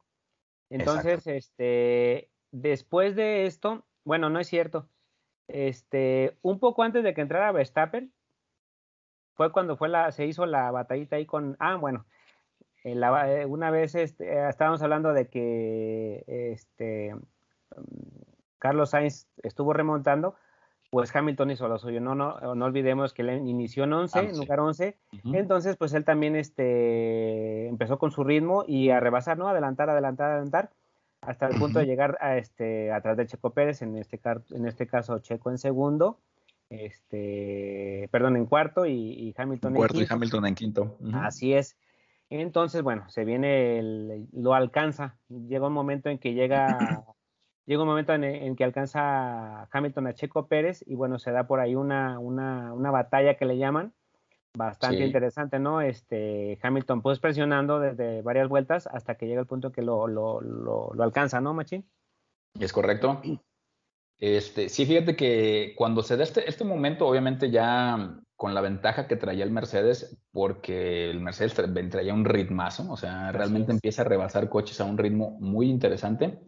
Entonces, 0.71 1.27
este, 1.27 2.31
después 2.51 3.17
de 3.17 3.47
esto, 3.47 3.87
bueno, 4.05 4.31
no 4.31 4.39
es 4.39 4.49
cierto. 4.49 4.89
Este, 5.49 6.37
un 6.43 6.59
poco 6.59 6.83
antes 6.83 7.03
de 7.03 7.15
que 7.15 7.23
entrara 7.23 7.53
Verstappen, 7.53 8.13
fue 9.39 9.53
cuando 9.53 9.77
fue 9.77 9.89
la, 9.89 10.11
se 10.11 10.27
hizo 10.27 10.47
la 10.47 10.73
batallita 10.73 11.15
ahí 11.15 11.25
con, 11.25 11.57
ah, 11.61 11.77
bueno, 11.77 12.05
eh, 12.83 13.01
eh, 13.01 13.47
una 13.47 13.71
vez 13.71 13.95
este, 13.95 14.49
estábamos 14.49 14.83
hablando 14.83 15.13
de 15.13 15.29
que 15.29 16.25
este, 16.27 17.15
Carlos 18.59 18.91
Sainz 18.91 19.29
estuvo 19.45 19.73
remontando, 19.73 20.35
pues 20.91 21.15
Hamilton 21.15 21.53
hizo 21.53 21.69
lo 21.69 21.79
suyo. 21.79 22.01
No, 22.01 22.17
no, 22.17 22.57
no 22.57 22.65
olvidemos 22.65 23.15
que 23.15 23.23
él 23.23 23.49
inició 23.49 23.85
en 23.85 23.93
11, 23.93 24.19
en 24.19 24.39
lugar 24.39 24.59
11. 24.59 24.97
Entonces, 25.33 25.77
pues 25.77 25.93
él 25.95 26.05
también 26.05 26.35
este, 26.35 27.69
empezó 27.69 27.97
con 28.01 28.11
su 28.11 28.25
ritmo 28.25 28.65
y 28.67 28.91
a 28.91 28.99
rebasar, 28.99 29.39
¿no? 29.39 29.47
Adelantar, 29.47 29.89
adelantar, 29.89 30.33
adelantar, 30.33 30.71
hasta 31.21 31.47
el 31.47 31.61
punto 31.61 31.79
de 31.79 31.87
llegar 31.87 32.19
a 32.21 32.39
este, 32.39 32.91
atrás 32.91 33.17
de 33.17 33.27
Checo 33.27 33.51
Pérez, 33.51 33.83
en 33.83 33.99
este, 33.99 34.21
en 34.51 34.67
este 34.67 34.89
caso 34.89 35.21
Checo 35.21 35.51
en 35.51 35.59
segundo, 35.59 36.19
este, 36.71 38.09
perdón, 38.11 38.37
en 38.37 38.47
cuarto 38.47 38.87
y, 38.87 39.35
Hamilton 39.37 39.73
en, 39.73 39.77
cuarto 39.77 40.01
y 40.01 40.07
Hamilton 40.09 40.47
en 40.47 40.55
quinto. 40.55 40.99
Así 41.15 41.55
es. 41.55 41.77
Entonces, 42.31 42.83
bueno, 42.83 43.09
se 43.09 43.25
viene, 43.25 43.79
el, 43.79 44.29
lo 44.33 44.55
alcanza. 44.55 45.17
Llega 45.29 45.67
un 45.67 45.73
momento 45.73 46.11
en 46.11 46.19
que 46.19 46.35
llega 46.35 46.77
llega 47.69 47.83
un 47.83 47.89
momento 47.89 48.15
en, 48.15 48.57
que 48.57 48.65
alcanza 48.65 49.69
Hamilton 49.71 50.07
a 50.07 50.15
Checo 50.15 50.47
Pérez 50.47 50.83
y 50.87 50.95
bueno, 50.95 51.19
se 51.19 51.31
da 51.33 51.47
por 51.47 51.61
ahí 51.61 51.75
una, 51.75 52.19
una, 52.19 52.73
una 52.73 52.91
batalla 52.91 53.37
que 53.37 53.45
le 53.45 53.59
llaman, 53.59 53.93
bastante 54.55 55.05
interesante, 55.05 55.59
¿no? 55.59 55.83
Este, 55.83 56.59
Hamilton 56.63 57.03
pues 57.03 57.19
presionando 57.19 57.79
desde 57.79 58.23
varias 58.23 58.49
vueltas 58.49 58.87
hasta 58.87 59.17
que 59.17 59.27
llega 59.27 59.43
el 59.43 59.47
punto 59.47 59.71
que 59.71 59.83
lo, 59.83 60.07
lo, 60.07 60.41
lo, 60.41 61.03
alcanza, 61.03 61.43
¿no, 61.43 61.53
Machín? 61.53 61.87
Es 62.59 62.73
correcto. 62.73 63.21
Este, 64.19 64.69
sí, 64.69 64.85
fíjate 64.85 65.15
que 65.15 65.75
cuando 65.77 66.03
se 66.03 66.17
da 66.17 66.25
este, 66.25 66.49
este 66.49 66.65
momento, 66.65 67.07
obviamente 67.07 67.51
ya 67.51 68.21
con 68.35 68.55
la 68.55 68.61
ventaja 68.61 69.07
que 69.07 69.17
traía 69.17 69.45
el 69.45 69.51
Mercedes, 69.51 70.17
porque 70.33 71.11
el 71.11 71.21
Mercedes 71.21 71.55
traía 71.55 72.15
un 72.15 72.25
ritmazo, 72.25 72.91
o 72.91 72.97
sea, 72.97 73.33
realmente 73.33 73.73
empieza 73.73 74.03
a 74.03 74.05
rebasar 74.05 74.49
coches 74.49 74.81
a 74.81 74.85
un 74.85 74.99
ritmo 74.99 75.39
muy 75.41 75.69
interesante. 75.69 76.41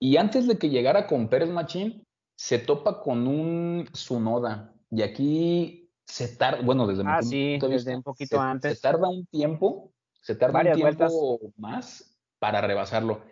Y 0.00 0.16
antes 0.16 0.48
de 0.48 0.58
que 0.58 0.68
llegara 0.68 1.06
con 1.06 1.28
Pérez 1.28 1.48
Machín, 1.48 2.04
se 2.34 2.58
topa 2.58 3.00
con 3.00 3.28
un 3.28 3.88
Sunoda. 3.92 4.74
Y 4.90 5.02
aquí 5.02 5.90
se 6.04 6.36
tarda, 6.36 6.60
bueno, 6.62 6.88
desde 6.88 7.04
mi 7.04 7.10
ah, 7.10 7.20
punto 7.20 7.68
de 7.68 7.74
vista, 7.76 7.96
un 7.96 8.02
poquito 8.02 8.36
se, 8.36 8.42
antes. 8.42 8.74
Se 8.74 8.82
tarda 8.82 9.08
un 9.08 9.24
tiempo, 9.26 9.92
se 10.20 10.34
tarda 10.34 10.60
un 10.60 10.72
tiempo 10.72 11.38
más 11.56 12.18
para 12.40 12.60
rebasarlo. 12.60 13.22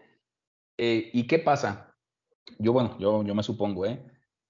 Eh, 0.78 1.10
¿Y 1.12 1.26
qué 1.26 1.40
pasa? 1.40 1.89
Yo, 2.58 2.72
bueno, 2.72 2.96
yo, 2.98 3.22
yo 3.22 3.34
me 3.34 3.42
supongo, 3.42 3.86
¿eh? 3.86 4.04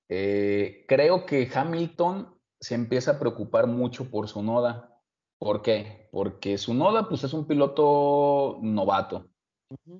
¿eh? 0.08 0.84
Creo 0.88 1.26
que 1.26 1.50
Hamilton 1.52 2.34
se 2.60 2.74
empieza 2.74 3.12
a 3.12 3.18
preocupar 3.18 3.66
mucho 3.66 4.10
por 4.10 4.28
su 4.28 4.42
noda. 4.42 5.00
¿Por 5.38 5.62
qué? 5.62 6.08
Porque 6.12 6.58
su 6.58 6.74
noda, 6.74 7.08
pues, 7.08 7.24
es 7.24 7.32
un 7.32 7.46
piloto 7.46 8.58
novato. 8.60 9.30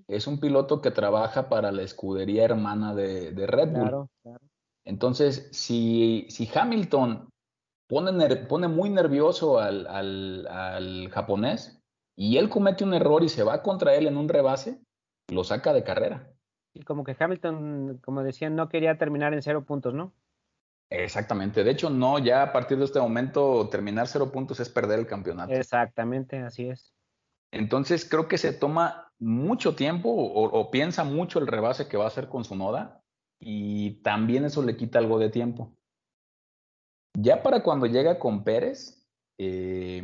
Es 0.09 0.26
un 0.26 0.41
piloto 0.41 0.80
que 0.80 0.91
trabaja 0.91 1.49
para 1.49 1.70
la 1.72 1.82
escudería 1.82 2.45
hermana 2.45 2.95
de, 2.95 3.47
Red 3.47 3.70
Bull. 3.70 4.09
Entonces, 4.84 5.49
si, 5.53 6.26
si 6.28 6.51
Hamilton 6.53 7.30
pone, 7.88 8.36
pone 8.49 8.68
muy 8.68 8.91
nervioso 8.91 9.59
al, 9.59 9.86
al, 9.86 11.09
japonés 11.11 11.80
y 12.16 12.36
él 12.36 12.49
comete 12.49 12.84
un 12.84 12.95
error 12.95 13.22
y 13.22 13.28
se 13.28 13.45
va 13.45 13.62
contra 13.62 13.95
él 13.95 14.07
en 14.07 14.16
un 14.16 14.28
rebase, 14.28 14.80
lo 15.28 15.45
saca 15.45 15.72
de 15.72 15.84
carrera. 15.84 16.32
Y 16.80 16.84
como 16.84 17.04
que 17.04 17.14
Hamilton, 17.18 17.98
como 18.02 18.22
decían, 18.22 18.56
no 18.56 18.70
quería 18.70 18.96
terminar 18.96 19.34
en 19.34 19.42
cero 19.42 19.64
puntos, 19.66 19.92
¿no? 19.92 20.14
Exactamente. 20.88 21.62
De 21.62 21.70
hecho, 21.70 21.90
no, 21.90 22.18
ya 22.18 22.42
a 22.42 22.52
partir 22.52 22.78
de 22.78 22.86
este 22.86 22.98
momento 22.98 23.68
terminar 23.68 24.08
cero 24.08 24.32
puntos 24.32 24.58
es 24.60 24.70
perder 24.70 24.98
el 24.98 25.06
campeonato. 25.06 25.52
Exactamente, 25.52 26.38
así 26.38 26.68
es. 26.68 26.94
Entonces 27.52 28.08
creo 28.08 28.28
que 28.28 28.38
se 28.38 28.54
toma 28.54 29.12
mucho 29.18 29.76
tiempo 29.76 30.08
o, 30.10 30.70
piensa 30.70 31.04
mucho 31.04 31.38
el 31.38 31.46
rebase 31.46 31.86
que 31.86 31.98
va 31.98 32.04
a 32.04 32.08
hacer 32.08 32.28
con 32.28 32.44
su 32.44 32.56
noda 32.56 33.02
y 33.38 34.02
también 34.02 34.44
eso 34.46 34.62
le 34.62 34.76
quita 34.76 34.98
algo 34.98 35.18
de 35.18 35.28
tiempo. 35.28 35.76
Ya 37.12 37.42
para 37.42 37.62
cuando 37.62 37.86
llega 37.86 38.18
con 38.18 38.42
Pérez, 38.42 39.06
eh, 39.38 40.02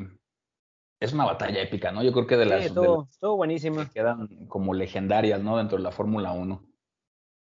es 1.00 1.12
una 1.12 1.24
batalla 1.24 1.60
épica, 1.60 1.92
¿no? 1.92 2.02
Yo 2.02 2.12
creo 2.12 2.26
que 2.26 2.36
de 2.36 2.46
las... 2.46 2.64
Sí, 2.64 2.72
buenísimo. 3.20 3.80
Que 3.80 3.90
quedan 3.90 4.46
como 4.48 4.74
legendarias, 4.74 5.42
¿no? 5.42 5.56
Dentro 5.58 5.76
de 5.76 5.84
la 5.84 5.90
Fórmula 5.90 6.32
1. 6.32 6.62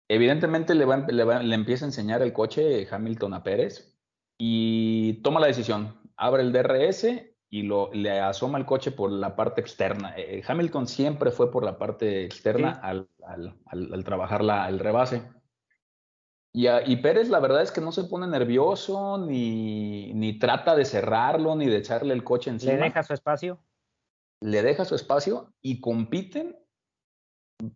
Evidentemente 0.10 0.74
le, 0.74 0.86
le, 0.86 1.56
empieza 1.56 1.86
a 1.86 1.90
enseñar 1.90 2.22
el 2.22 2.34
coche 2.34 2.88
Hamilton 2.90 3.34
a 3.34 3.44
Pérez 3.44 3.94
y 4.38 5.22
toma 5.22 5.40
la 5.40 5.48
decisión. 5.48 6.00
Abre 6.16 6.44
el 6.44 6.54
DRS 6.54 7.08
y 7.50 7.64
lo, 7.64 7.92
le 7.94 8.20
asoma 8.20 8.58
el 8.58 8.66
coche 8.66 8.92
por 8.92 9.12
la 9.12 9.36
parte 9.36 9.62
externa. 9.62 10.14
Eh, 10.18 10.42
Hamilton 10.48 10.88
siempre 10.88 11.32
fue 11.32 11.52
por 11.52 11.64
la 11.64 11.78
parte 11.78 12.24
externa 12.26 12.72
al, 12.82 13.10
al, 13.26 14.04
trabajar 14.04 14.44
la, 14.44 14.68
el 14.70 14.80
rebase. 14.80 15.24
Y, 16.54 16.68
y, 16.68 16.96
Pérez 16.98 17.30
la 17.30 17.40
verdad 17.40 17.62
es 17.62 17.72
que 17.72 17.82
no 17.82 17.92
se 17.92 18.06
pone 18.06 18.28
nervioso, 18.28 19.18
ni, 19.18 20.14
ni 20.14 20.40
trata 20.40 20.76
de 20.76 20.86
cerrarlo, 20.86 21.56
ni 21.56 21.68
de 21.68 21.78
echarle 21.78 22.14
el 22.14 22.24
coche 22.24 22.50
encima. 22.50 22.74
Le 22.74 22.80
deja 22.80 23.04
su 23.04 23.14
espacio. 23.14 23.60
Le 24.42 24.64
deja 24.64 24.86
su 24.86 24.96
espacio 24.96 25.54
y 25.62 25.82
compiten, 25.82 26.58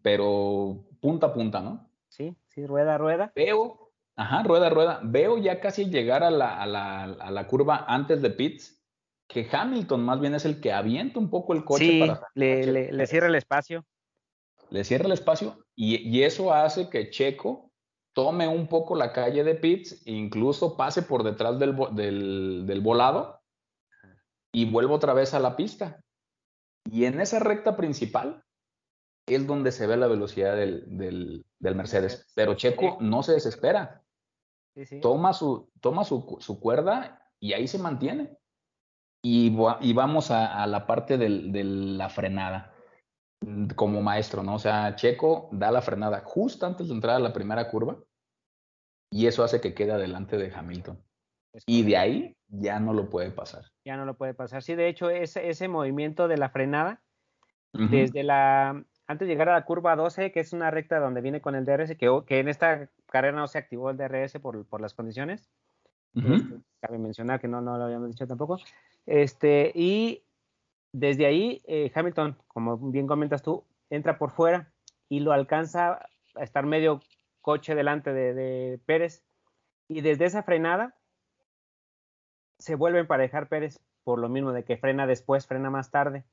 pero 0.01 0.86
punta 0.99 1.28
a 1.28 1.34
punta, 1.34 1.61
¿no? 1.61 1.89
Sí, 2.09 2.36
sí, 2.47 2.65
rueda 2.65 2.95
a 2.95 2.97
rueda. 2.97 3.32
Veo, 3.36 3.91
ajá, 4.15 4.43
rueda 4.43 4.67
a 4.67 4.69
rueda. 4.69 4.99
Veo 5.03 5.38
ya 5.38 5.59
casi 5.59 5.86
llegar 5.86 6.24
a 6.24 6.32
la, 6.32 6.61
a 6.61 6.65
la, 6.65 7.03
a 7.03 7.32
la 7.32 7.47
curva 7.47 7.86
antes 7.88 8.22
de 8.22 8.32
Pitts 8.32 8.82
que 9.32 9.47
Hamilton 9.49 10.03
más 10.03 10.19
bien 10.19 10.36
es 10.36 10.43
el 10.43 10.59
que 10.59 10.74
avienta 10.74 11.17
un 11.17 11.30
poco 11.30 11.53
el 11.53 11.63
coche 11.63 11.99
para... 11.99 12.28
Le, 12.36 12.91
le, 12.91 13.07
cierra 13.07 13.28
el 13.28 13.36
espacio. 13.36 13.86
Le 14.69 14.84
cierra 14.84 15.05
el 15.05 15.13
espacio 15.13 15.65
y, 15.74 16.22
eso 16.24 16.53
hace 16.53 16.89
que 16.89 17.09
Checo 17.09 17.70
tome 18.14 18.47
un 18.47 18.68
poco 18.68 18.95
la 18.95 19.14
calle 19.14 19.43
de 19.43 19.55
Pitts 19.55 20.05
incluso 20.05 20.76
pase 20.76 21.01
por 21.01 21.24
detrás 21.24 21.59
del, 21.59 21.76
del, 21.93 22.82
volado 22.82 23.41
y 24.53 24.70
vuelva 24.70 24.95
otra 24.95 25.14
vez 25.14 25.34
a 25.34 25.39
la 25.39 25.55
pista. 25.55 26.03
Y 26.86 27.05
en 27.05 27.22
esa 27.22 27.39
recta 27.39 27.78
principal 27.78 28.43
es 29.28 29.47
donde 29.47 29.72
se 29.72 29.88
ve 29.88 29.97
la 29.97 30.07
velocidad 30.07 30.55
del, 30.55 31.45
del 31.59 31.76
Mercedes. 31.76 32.28
Pero 32.36 32.55
Checo 32.55 32.97
no 32.99 33.24
se 33.24 33.34
desespera. 33.34 34.03
Toma, 35.01 35.34
su, 35.34 35.70
toma 35.80 36.03
su, 36.03 36.38
su 36.39 36.59
cuerda 36.59 37.30
y 37.39 37.53
ahí 37.53 37.68
se 37.68 37.78
mantiene. 37.78 38.38
Y, 39.24 39.55
vamos 39.93 40.32
a, 40.32 40.66
la 40.66 40.88
parte 40.88 41.18
de 41.18 41.64
la 41.64 42.09
frenada 42.09 42.74
como 43.75 44.01
maestro, 44.01 44.43
¿no? 44.43 44.55
O 44.55 44.59
sea, 44.59 44.95
Checo 44.95 45.49
da 45.51 45.71
la 45.71 45.81
frenada 45.81 46.21
justo 46.23 46.65
antes 46.65 46.87
de 46.87 46.93
entrar 46.93 47.15
a 47.15 47.19
la 47.19 47.33
primera 47.33 47.69
curva 47.69 47.97
y 49.09 49.27
eso 49.27 49.43
hace 49.43 49.59
que 49.59 49.73
quede 49.73 49.91
adelante 49.91 50.37
de 50.37 50.53
Hamilton. 50.53 51.01
Y 51.65 51.83
de 51.83 51.97
ahí 51.97 52.37
ya 52.47 52.79
no 52.79 52.93
lo 52.93 53.09
puede 53.09 53.31
pasar. 53.31 53.65
Ya 53.83 53.97
no 53.97 54.05
lo 54.05 54.15
puede 54.15 54.33
pasar. 54.33 54.63
Sí, 54.63 54.75
de 54.75 54.87
hecho, 54.87 55.09
ese, 55.09 55.49
ese 55.49 55.67
movimiento 55.67 56.27
de 56.27 56.37
la 56.37 56.49
frenada, 56.49 57.01
desde 57.73 58.23
la, 58.23 58.83
antes 59.07 59.27
de 59.27 59.33
llegar 59.33 59.49
a 59.49 59.53
la 59.53 59.65
curva 59.65 59.95
12, 59.95 60.31
que 60.31 60.39
es 60.39 60.53
una 60.53 60.71
recta 60.71 60.99
donde 60.99 61.21
viene 61.21 61.41
con 61.41 61.55
el 61.55 61.65
DRS, 61.65 61.95
que, 61.97 62.21
que 62.25 62.39
en 62.39 62.47
esta 62.47 62.89
carrera 63.07 63.37
no 63.37 63.47
se 63.47 63.57
activó 63.57 63.89
el 63.89 63.97
DRS 63.97 64.39
por, 64.39 64.65
por 64.65 64.81
las 64.81 64.93
condiciones. 64.93 65.49
Este, 66.13 66.61
cabe 66.81 66.97
mencionar 66.97 67.39
que 67.39 67.47
no, 67.47 67.61
no 67.61 67.77
lo 67.77 67.85
habíamos 67.85 68.09
dicho 68.09 68.27
tampoco. 68.27 68.57
Este, 69.05 69.71
y 69.73 70.23
desde 70.91 71.25
ahí, 71.25 71.61
eh, 71.67 71.91
Hamilton, 71.93 72.37
como 72.47 72.77
bien 72.77 73.07
comentas 73.07 73.41
tú, 73.41 73.65
entra 73.89 74.17
por 74.17 74.31
fuera 74.31 74.71
y 75.09 75.19
lo 75.19 75.31
alcanza 75.31 76.05
a 76.35 76.43
estar 76.43 76.65
medio 76.65 77.01
coche 77.41 77.75
delante 77.75 78.13
de, 78.13 78.79
Pérez. 78.85 79.23
Y 79.87 80.01
desde 80.01 80.25
esa 80.25 80.43
frenada 80.43 80.95
se 82.59 82.75
vuelve 82.75 82.99
a 82.99 83.01
emparejar 83.01 83.47
Pérez 83.47 83.79
por 84.03 84.19
lo 84.19 84.29
mismo 84.29 84.51
de 84.51 84.63
que 84.63 84.77
frena 84.77 85.07
después, 85.07 85.47
frena 85.47 85.69
más 85.69 85.91
tarde. 85.91 86.25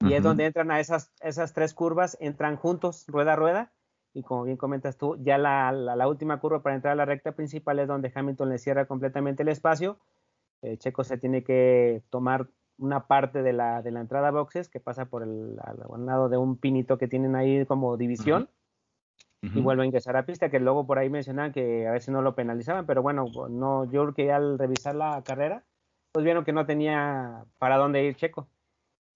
Y 0.00 0.14
es 0.14 0.22
donde 0.22 0.46
entran 0.46 0.70
a 0.70 0.80
esas, 0.80 1.12
esas 1.20 1.52
tres 1.52 1.74
curvas, 1.74 2.16
entran 2.20 2.56
juntos, 2.56 3.04
rueda 3.06 3.34
a 3.34 3.36
rueda. 3.36 3.72
Y 4.14 4.22
como 4.22 4.44
bien 4.44 4.56
comentas 4.56 4.96
tú, 4.96 5.16
ya 5.22 5.38
la, 5.38 5.70
la 5.72 6.08
última 6.08 6.40
curva 6.40 6.62
para 6.62 6.74
entrar 6.74 6.92
a 6.92 6.96
la 6.96 7.04
recta 7.04 7.32
principal 7.32 7.78
es 7.78 7.86
donde 7.86 8.10
Hamilton 8.12 8.48
le 8.48 8.58
cierra 8.58 8.86
completamente 8.86 9.42
el 9.42 9.50
espacio 9.50 9.98
eh, 10.62 10.76
Checo 10.76 11.04
se 11.04 11.16
tiene 11.16 11.42
que 11.42 12.02
tomar 12.10 12.48
una 12.80 13.06
parte 13.06 13.42
de 13.42 13.52
la, 13.52 13.82
de 13.82 13.90
la 13.90 14.00
entrada 14.00 14.28
a 14.28 14.32
boxes 14.32 14.68
que 14.68 14.80
pasa 14.80 15.04
por 15.04 15.22
el 15.22 15.56
al, 15.62 16.06
lado 16.06 16.28
de 16.28 16.36
un 16.36 16.56
pinito 16.56 16.98
que 16.98 17.08
tienen 17.08 17.36
ahí 17.36 17.64
como 17.66 17.96
división 17.96 18.48
y 19.42 19.60
vuelve 19.60 19.84
a 19.84 19.86
ingresar 19.86 20.16
a 20.16 20.26
pista, 20.26 20.50
que 20.50 20.60
luego 20.60 20.86
por 20.86 20.98
ahí 20.98 21.08
mencionaban 21.08 21.52
que 21.52 21.86
a 21.86 21.92
veces 21.92 22.10
no 22.10 22.20
lo 22.20 22.34
penalizaban, 22.34 22.84
pero 22.84 23.00
bueno, 23.00 23.24
no, 23.48 23.84
yo 23.90 24.02
creo 24.02 24.14
que 24.14 24.32
al 24.32 24.58
revisar 24.58 24.94
la 24.94 25.22
carrera, 25.22 25.64
pues 26.12 26.24
vieron 26.24 26.44
que 26.44 26.52
no 26.52 26.66
tenía 26.66 27.44
para 27.58 27.78
dónde 27.78 28.04
ir 28.04 28.16
Checo. 28.16 28.48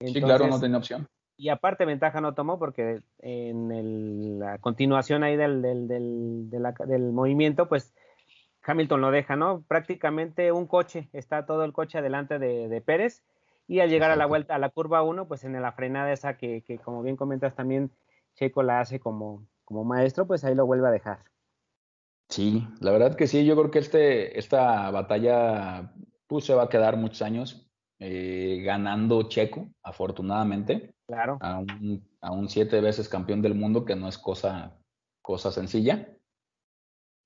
sí, 0.00 0.20
claro, 0.22 0.46
no 0.46 0.58
tenía 0.58 0.78
opción. 0.78 1.06
Y 1.36 1.48
aparte 1.48 1.84
ventaja 1.84 2.20
no 2.20 2.32
tomó 2.32 2.58
porque 2.58 3.02
en 3.18 4.38
la 4.38 4.58
continuación 4.58 5.24
ahí 5.24 5.36
del, 5.36 5.60
del, 5.60 5.88
del, 5.88 6.48
del 6.50 7.12
movimiento, 7.12 7.68
pues 7.68 7.92
Hamilton 8.64 9.00
lo 9.00 9.10
deja, 9.10 9.36
¿no? 9.36 9.62
Prácticamente 9.66 10.52
un 10.52 10.66
coche, 10.66 11.08
está 11.12 11.46
todo 11.46 11.64
el 11.64 11.72
coche 11.72 11.98
adelante 11.98 12.38
de, 12.38 12.80
Pérez 12.80 13.22
y 13.66 13.80
al 13.80 13.90
llegar 13.90 14.10
a 14.10 14.16
la 14.16 14.26
vuelta, 14.26 14.54
a 14.54 14.58
la 14.58 14.70
curva 14.70 15.02
1, 15.02 15.26
pues 15.26 15.44
en 15.44 15.60
la 15.60 15.72
frenada 15.72 16.12
esa 16.12 16.36
que, 16.36 16.62
como 16.84 17.02
bien 17.02 17.16
comentas 17.16 17.54
también 17.54 17.90
Checo 18.34 18.62
la 18.62 18.80
hace 18.80 19.00
como, 19.00 19.46
como 19.64 19.84
maestro, 19.84 20.26
pues 20.26 20.44
ahí 20.44 20.54
lo 20.54 20.66
vuelve 20.66 20.88
a 20.88 20.92
dejar. 20.92 21.24
Sí, 22.28 22.66
la 22.80 22.90
verdad 22.90 23.16
que 23.16 23.26
sí, 23.26 23.44
yo 23.44 23.54
creo 23.56 23.70
que 23.70 23.78
este, 23.78 24.38
esta 24.38 24.90
batalla 24.90 25.92
pues, 26.26 26.44
se 26.44 26.54
va 26.54 26.64
a 26.64 26.68
quedar 26.68 26.96
muchos 26.96 27.22
años 27.22 27.70
eh, 28.00 28.62
ganando 28.64 29.28
Checo, 29.28 29.68
afortunadamente. 29.82 30.94
Claro. 31.06 31.38
A 31.40 31.58
un, 31.58 32.06
a 32.20 32.32
un, 32.32 32.48
siete 32.48 32.80
veces 32.80 33.08
campeón 33.08 33.42
del 33.42 33.54
mundo, 33.54 33.84
que 33.84 33.94
no 33.94 34.08
es 34.08 34.18
cosa, 34.18 34.78
cosa 35.22 35.52
sencilla. 35.52 36.08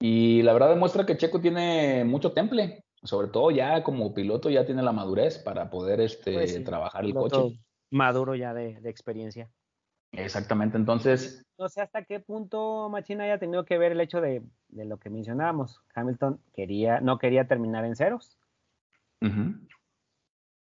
Y 0.01 0.43
la 0.43 0.53
verdad 0.53 0.71
demuestra 0.71 1.07
que 1.07 1.17
Checo 1.17 1.41
tiene 1.41 2.05
mucho 2.05 2.33
temple, 2.33 2.85
sobre 3.03 3.29
todo 3.29 3.51
ya 3.51 3.83
como 3.83 4.15
piloto 4.15 4.51
ya 4.51 4.67
tiene 4.67 4.83
la 4.83 4.93
madurez 4.93 5.39
para 5.39 5.71
poder 5.71 6.01
este, 6.01 6.33
pues 6.33 6.65
trabajar 6.65 7.05
el 7.05 7.15
coche. 7.15 7.61
Maduro 7.91 8.35
ya 8.35 8.53
de, 8.53 8.79
experiencia. 8.85 9.51
Exactamente, 10.13 10.77
entonces... 10.77 11.45
No 11.59 11.69
sé 11.69 11.81
hasta 11.81 12.05
qué 12.05 12.21
punto 12.21 12.89
Machina 12.89 13.25
haya 13.25 13.39
tenido 13.39 13.65
que 13.65 13.79
ver 13.79 13.93
el 13.93 14.01
hecho 14.01 14.21
de, 14.21 14.43
lo 14.71 14.99
que 14.99 15.11
mencionábamos. 15.11 15.83
Hamilton 15.95 16.41
quería, 16.55 17.01
no 17.01 17.19
quería 17.19 17.47
terminar 17.47 17.85
en 17.85 17.97
ceros. 17.97 18.39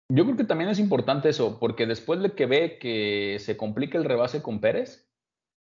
Yo 0.09 0.23
creo 0.23 0.37
que 0.37 0.45
también 0.45 0.69
es 0.69 0.79
importante 0.79 1.29
eso, 1.29 1.59
porque 1.59 1.85
después 1.85 2.21
de 2.21 2.33
que 2.33 2.45
ve 2.45 2.77
que 2.79 3.37
se 3.39 3.57
complica 3.57 3.97
el 3.97 4.05
rebase 4.05 4.41
con 4.41 4.61
Pérez, 4.61 5.07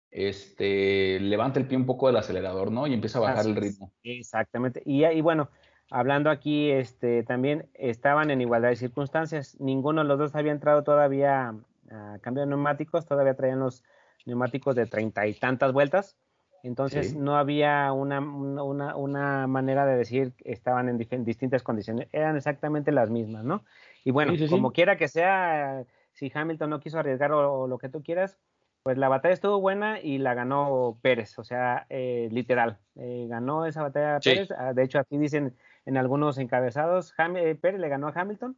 este, 0.10 1.20
levanta 1.20 1.60
el 1.60 1.68
pie 1.68 1.78
un 1.78 1.86
poco 1.86 2.08
del 2.08 2.18
acelerador, 2.18 2.72
¿no? 2.72 2.88
Y 2.88 2.94
empieza 2.94 3.20
a 3.20 3.22
bajar 3.22 3.46
el 3.46 3.56
ritmo. 3.56 3.92
Exactamente. 4.04 4.82
Y, 4.86 5.06
y, 5.06 5.22
bueno, 5.22 5.50
hablando 5.90 6.30
aquí, 6.30 6.72
este, 6.72 7.24
también 7.24 7.70
estaban 7.74 8.32
en 8.32 8.42
igualdad 8.42 8.70
de 8.70 8.76
circunstancias. 8.76 9.60
Ninguno 9.60 10.02
de 10.02 10.08
los 10.08 10.20
dos 10.20 10.36
había 10.36 10.52
entrado 10.52 10.84
todavía 10.84 11.56
a 11.92 12.18
cambio 12.22 12.42
de 12.42 12.48
neumáticos, 12.48 13.06
todavía 13.06 13.36
traían 13.36 13.60
los 13.60 13.84
neumáticos 14.26 14.76
de 14.76 14.86
treinta 14.86 15.28
y 15.28 15.34
tantas 15.34 15.74
vueltas. 15.74 16.18
Entonces 16.64 17.14
no 17.14 17.36
había 17.36 17.92
una, 17.92 18.22
una, 18.22 18.96
una, 18.96 19.48
manera 19.48 19.86
de 19.86 19.98
decir 19.98 20.32
que 20.32 20.54
estaban 20.54 20.88
en 20.88 21.26
distintas 21.26 21.62
condiciones, 21.62 22.08
eran 22.14 22.38
exactamente 22.38 22.94
las 22.94 23.10
mismas, 23.10 23.44
¿no? 23.44 23.66
Y 24.06 24.12
bueno, 24.12 24.32
como 24.50 24.72
quiera 24.72 24.96
que 24.96 25.10
sea, 25.10 25.84
si 26.14 26.32
Hamilton 26.34 26.70
no 26.70 26.80
quiso 26.80 27.00
arriesgar 27.00 27.34
o 27.34 27.68
lo 27.68 27.78
que 27.78 27.90
tú 27.90 28.02
quieras, 28.02 28.40
pues 28.84 28.98
la 28.98 29.10
batalla 29.10 29.34
estuvo 29.34 29.60
buena 29.60 30.00
y 30.00 30.18
la 30.20 30.34
ganó 30.34 30.98
Pérez, 31.02 31.40
o 31.40 31.44
sea, 31.44 31.86
eh, 31.90 32.28
literal, 32.32 32.80
eh, 32.96 33.28
ganó 33.30 33.66
esa 33.66 33.82
batalla 33.82 34.20
Pérez, 34.20 34.52
ah, 34.52 34.74
de 34.74 34.84
hecho 34.84 35.00
aquí 35.00 35.18
dicen 35.18 35.56
en 35.86 35.98
algunos 35.98 36.38
encabezados, 36.38 37.14
eh, 37.36 37.56
Pérez 37.56 37.80
le 37.80 37.90
ganó 37.90 38.08
a 38.08 38.14
Hamilton, 38.16 38.58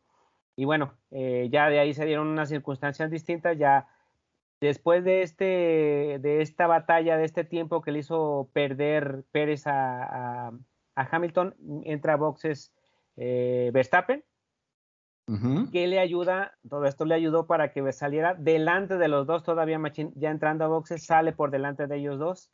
y 0.58 0.66
bueno, 0.66 0.94
ya 1.12 1.70
de 1.70 1.80
ahí 1.80 1.94
se 1.94 2.06
dieron 2.06 2.28
unas 2.28 2.48
circunstancias 2.48 3.12
distintas, 3.12 3.58
ya 3.58 3.88
después 4.62 5.04
de, 5.04 5.22
este, 5.22 5.46
de 6.22 6.42
esta 6.42 6.66
batalla, 6.66 7.18
de 7.18 7.26
este 7.26 7.44
tiempo 7.44 7.82
que 7.82 7.92
le 7.92 8.00
hizo 8.00 8.50
perder 8.54 9.26
Pérez 9.34 9.68
a, 9.68 10.48
a 10.96 11.08
Hamilton, 11.12 11.56
entra 11.84 12.14
a 12.14 12.16
boxes 12.16 12.74
Verstappen, 13.18 14.24
que 15.72 15.88
le 15.88 16.00
ayuda, 16.00 16.56
todo 16.70 16.86
esto 16.86 17.04
le 17.04 17.16
ayudó 17.16 17.48
para 17.48 17.72
que 17.72 17.92
saliera 17.92 18.36
delante 18.36 18.98
de 18.98 19.08
los 19.08 19.26
dos, 19.26 19.44
todavía 19.44 19.80
Machín, 19.80 20.14
ya 20.16 20.30
entrando 20.30 20.66
a 20.66 20.68
boxes, 20.68 21.06
sale 21.06 21.34
por 21.34 21.50
delante 21.50 21.88
de 21.88 21.98
ellos 21.98 22.20
dos. 22.20 22.52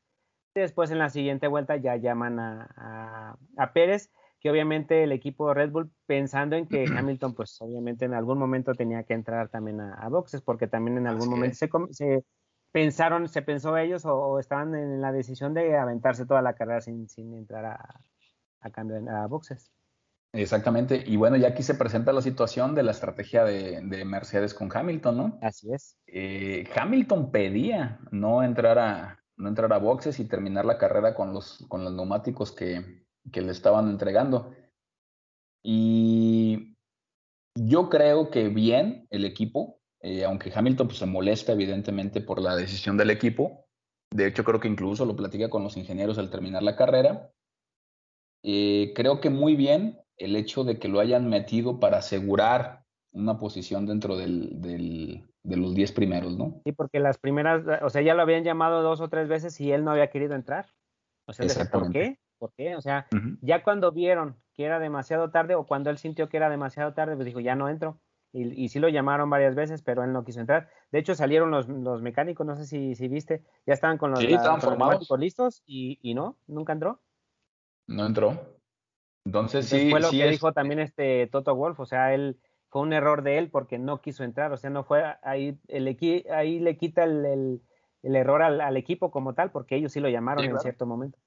Después 0.56 0.90
en 0.92 1.00
la 1.00 1.10
siguiente 1.10 1.48
vuelta 1.48 1.76
ya 1.78 1.98
llaman 1.98 2.40
a, 2.40 3.38
a, 3.58 3.74
Pérez, 3.74 4.12
que 4.42 4.50
obviamente 4.50 5.04
el 5.04 5.12
equipo 5.12 5.54
Red 5.54 5.70
Bull 5.72 5.92
pensando 6.08 6.56
en 6.56 6.68
que 6.68 6.84
Hamilton, 6.98 7.34
pues 7.34 7.56
obviamente 7.62 8.06
en 8.06 8.14
algún 8.14 8.38
momento 8.38 8.74
tenía 8.74 9.04
que 9.04 9.14
entrar 9.14 9.50
también 9.50 9.80
a, 9.80 10.10
boxes, 10.10 10.42
porque 10.42 10.68
también 10.68 10.98
en 10.98 11.08
algún 11.08 11.30
momento 11.30 11.56
se, 11.56 11.70
se, 11.92 12.26
pensaron, 12.72 13.30
se 13.30 13.44
pensó 13.44 13.78
ellos 13.78 14.04
o, 14.06 14.40
estaban 14.40 14.76
en 14.76 15.00
la 15.00 15.12
decisión 15.12 15.54
de 15.54 15.78
aventarse 15.78 16.26
toda 16.26 16.42
la 16.42 16.56
carrera 16.56 16.82
sin, 16.82 17.08
sin 17.08 17.34
entrar 17.36 17.66
a, 17.66 18.02
a 18.62 18.70
cambio 18.72 18.98
a 19.10 19.28
boxes. 19.28 19.72
Exactamente. 20.34 21.04
Y 21.06 21.18
bueno, 21.18 21.36
ya 21.36 21.50
aquí 21.50 21.62
se 21.62 21.76
presenta 21.76 22.14
la 22.14 22.22
situación 22.22 22.74
de 22.74 22.84
la 22.84 22.92
estrategia 22.92 23.44
de, 23.44 24.06
Mercedes 24.06 24.54
con 24.54 24.70
Hamilton, 24.74 25.18
¿no? 25.18 25.40
Así 25.42 25.74
es. 25.74 25.98
Eh, 26.08 26.68
Hamilton 26.74 27.32
pedía 27.32 28.00
no 28.12 28.42
entrar 28.42 28.80
a 28.80 29.18
no 29.36 29.50
entrar 29.50 29.74
a 29.74 29.80
boxes 29.80 30.20
y 30.20 30.26
terminar 30.26 30.66
la 30.66 30.78
carrera 30.78 31.16
con 31.16 31.34
los, 31.34 31.66
con 31.68 31.84
los 31.84 31.94
neumáticos 31.94 32.52
que, 32.52 33.01
que 33.32 33.42
le 33.42 33.52
estaban 33.52 33.90
entregando. 33.90 34.54
Y 35.64 36.76
yo 37.56 37.90
creo 37.90 38.30
que 38.30 38.50
bien 38.50 39.08
el 39.10 39.26
equipo, 39.26 39.80
eh, 40.02 40.24
aunque 40.24 40.52
Hamilton 40.54 40.88
pues, 40.88 41.00
se 41.00 41.06
molesta 41.06 41.52
evidentemente 41.52 42.22
por 42.22 42.42
la 42.42 42.56
decisión 42.56 42.98
del 42.98 43.12
equipo, 43.12 43.66
de 44.14 44.28
hecho 44.28 44.44
creo 44.44 44.60
que 44.60 44.68
incluso 44.68 45.06
lo 45.06 45.16
platica 45.16 45.50
con 45.50 45.64
los 45.64 45.78
ingenieros 45.78 46.18
al 46.18 46.30
terminar 46.30 46.64
la 46.64 46.76
carrera, 46.76 47.32
eh, 48.44 48.94
creo 48.96 49.22
que 49.22 49.30
muy 49.30 49.56
bien 49.56 50.00
el 50.18 50.36
hecho 50.36 50.64
de 50.64 50.80
que 50.80 50.88
lo 50.88 51.00
hayan 51.00 51.30
metido 51.30 51.80
para 51.80 51.98
asegurar 51.98 52.84
una 53.14 53.38
posición 53.38 53.86
dentro 53.86 54.18
del, 54.18 54.62
del, 54.62 55.24
de 55.44 55.58
los 55.58 55.76
10 55.76 55.92
primeros, 55.92 56.38
¿no? 56.38 56.62
Sí, 56.64 56.72
porque 56.72 57.00
las 57.00 57.18
primeras, 57.18 57.64
o 57.82 57.90
sea, 57.90 58.02
ya 58.02 58.14
lo 58.14 58.22
habían 58.22 58.44
llamado 58.44 58.82
dos 58.82 59.02
o 59.02 59.10
tres 59.10 59.28
veces 59.28 59.60
y 59.60 59.72
él 59.72 59.84
no 59.84 59.92
había 59.92 60.10
querido 60.10 60.36
entrar. 60.36 60.68
O 61.28 61.34
sea, 61.34 61.48
¿por 61.70 61.92
qué? 61.92 62.20
¿Por 62.42 62.54
qué? 62.54 62.76
O 62.76 62.82
sea, 62.82 63.06
ya 63.42 63.62
cuando 63.62 63.92
vieron 63.92 64.36
que 64.56 64.66
era 64.66 64.80
demasiado 64.80 65.30
tarde 65.30 65.54
o 65.54 65.68
cuando 65.68 65.92
él 65.92 66.00
sintió 66.00 66.28
que 66.28 66.38
era 66.38 66.50
demasiado 66.50 66.92
tarde, 66.96 67.14
pues 67.14 67.28
dijo, 67.28 67.40
ya 67.40 67.54
no 67.54 67.70
entro. 67.70 68.00
Y, 68.34 68.64
y 68.64 68.70
sí 68.70 68.80
lo 68.80 68.90
llamaron 68.90 69.30
varias 69.30 69.54
veces, 69.54 69.84
pero 69.84 70.04
él 70.04 70.12
no 70.12 70.24
quiso 70.24 70.40
entrar. 70.40 70.68
De 70.92 70.98
hecho, 70.98 71.14
salieron 71.14 71.52
los, 71.52 71.70
los 71.70 72.02
mecánicos, 72.02 72.48
no 72.48 72.56
sé 72.56 72.66
si, 72.66 72.96
si 72.96 73.08
viste, 73.10 73.44
ya 73.68 73.76
estaban 73.76 74.00
con 74.00 74.10
los, 74.10 74.22
sí, 74.22 74.26
mecánicos 74.26 75.20
listos 75.20 75.62
y, 75.68 76.00
y 76.02 76.16
no, 76.16 76.36
nunca 76.48 76.74
entró. 76.74 77.00
No 77.86 78.08
entró. 78.08 78.58
Entonces, 79.24 79.68
sí. 79.68 79.92
Fue 79.92 80.00
lo 80.00 80.10
que 80.10 80.28
dijo 80.28 80.52
también 80.52 80.80
este 80.80 81.28
Toto 81.28 81.56
Wolf, 81.56 81.80
o 81.80 81.86
sea, 81.86 82.16
él 82.16 82.40
fue 82.70 82.82
un 82.82 82.92
error 82.92 83.22
de 83.22 83.38
él 83.38 83.52
porque 83.52 83.78
no 83.78 84.02
quiso 84.02 84.24
entrar, 84.24 84.52
o 84.52 84.58
sea, 84.58 84.72
no 84.72 84.84
fue 84.84 85.04
ahí, 85.22 85.60
el 85.68 85.96
ahí 86.34 86.60
le 86.60 86.76
quita 86.76 87.04
el, 87.04 87.62
el, 88.02 88.16
error 88.16 88.42
al, 88.42 88.62
al, 88.62 88.78
equipo 88.78 89.12
como 89.12 89.36
tal, 89.36 89.52
porque 89.52 89.76
ellos 89.76 89.92
sí 89.92 90.00
lo 90.00 90.10
llamaron 90.10 90.44
en 90.44 90.60
cierto 90.60 90.88
momento. 90.88 91.20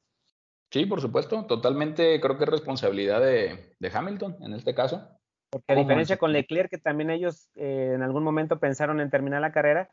Sí, 0.74 0.86
por 0.86 1.00
supuesto, 1.00 1.46
totalmente 1.46 2.20
creo 2.20 2.36
que 2.36 2.42
es 2.42 2.50
responsabilidad 2.50 3.20
de, 3.20 3.76
de 3.78 3.92
Hamilton 3.94 4.38
en 4.40 4.54
este 4.54 4.74
caso. 4.74 5.08
Porque 5.50 5.72
a 5.72 5.76
diferencia 5.76 6.16
con 6.16 6.32
Leclerc, 6.32 6.68
que 6.68 6.78
también 6.78 7.10
ellos 7.10 7.48
eh, 7.54 7.92
en 7.94 8.02
algún 8.02 8.24
momento 8.24 8.58
pensaron 8.58 8.98
en 8.98 9.08
terminar 9.08 9.40
la 9.40 9.52
carrera, 9.52 9.88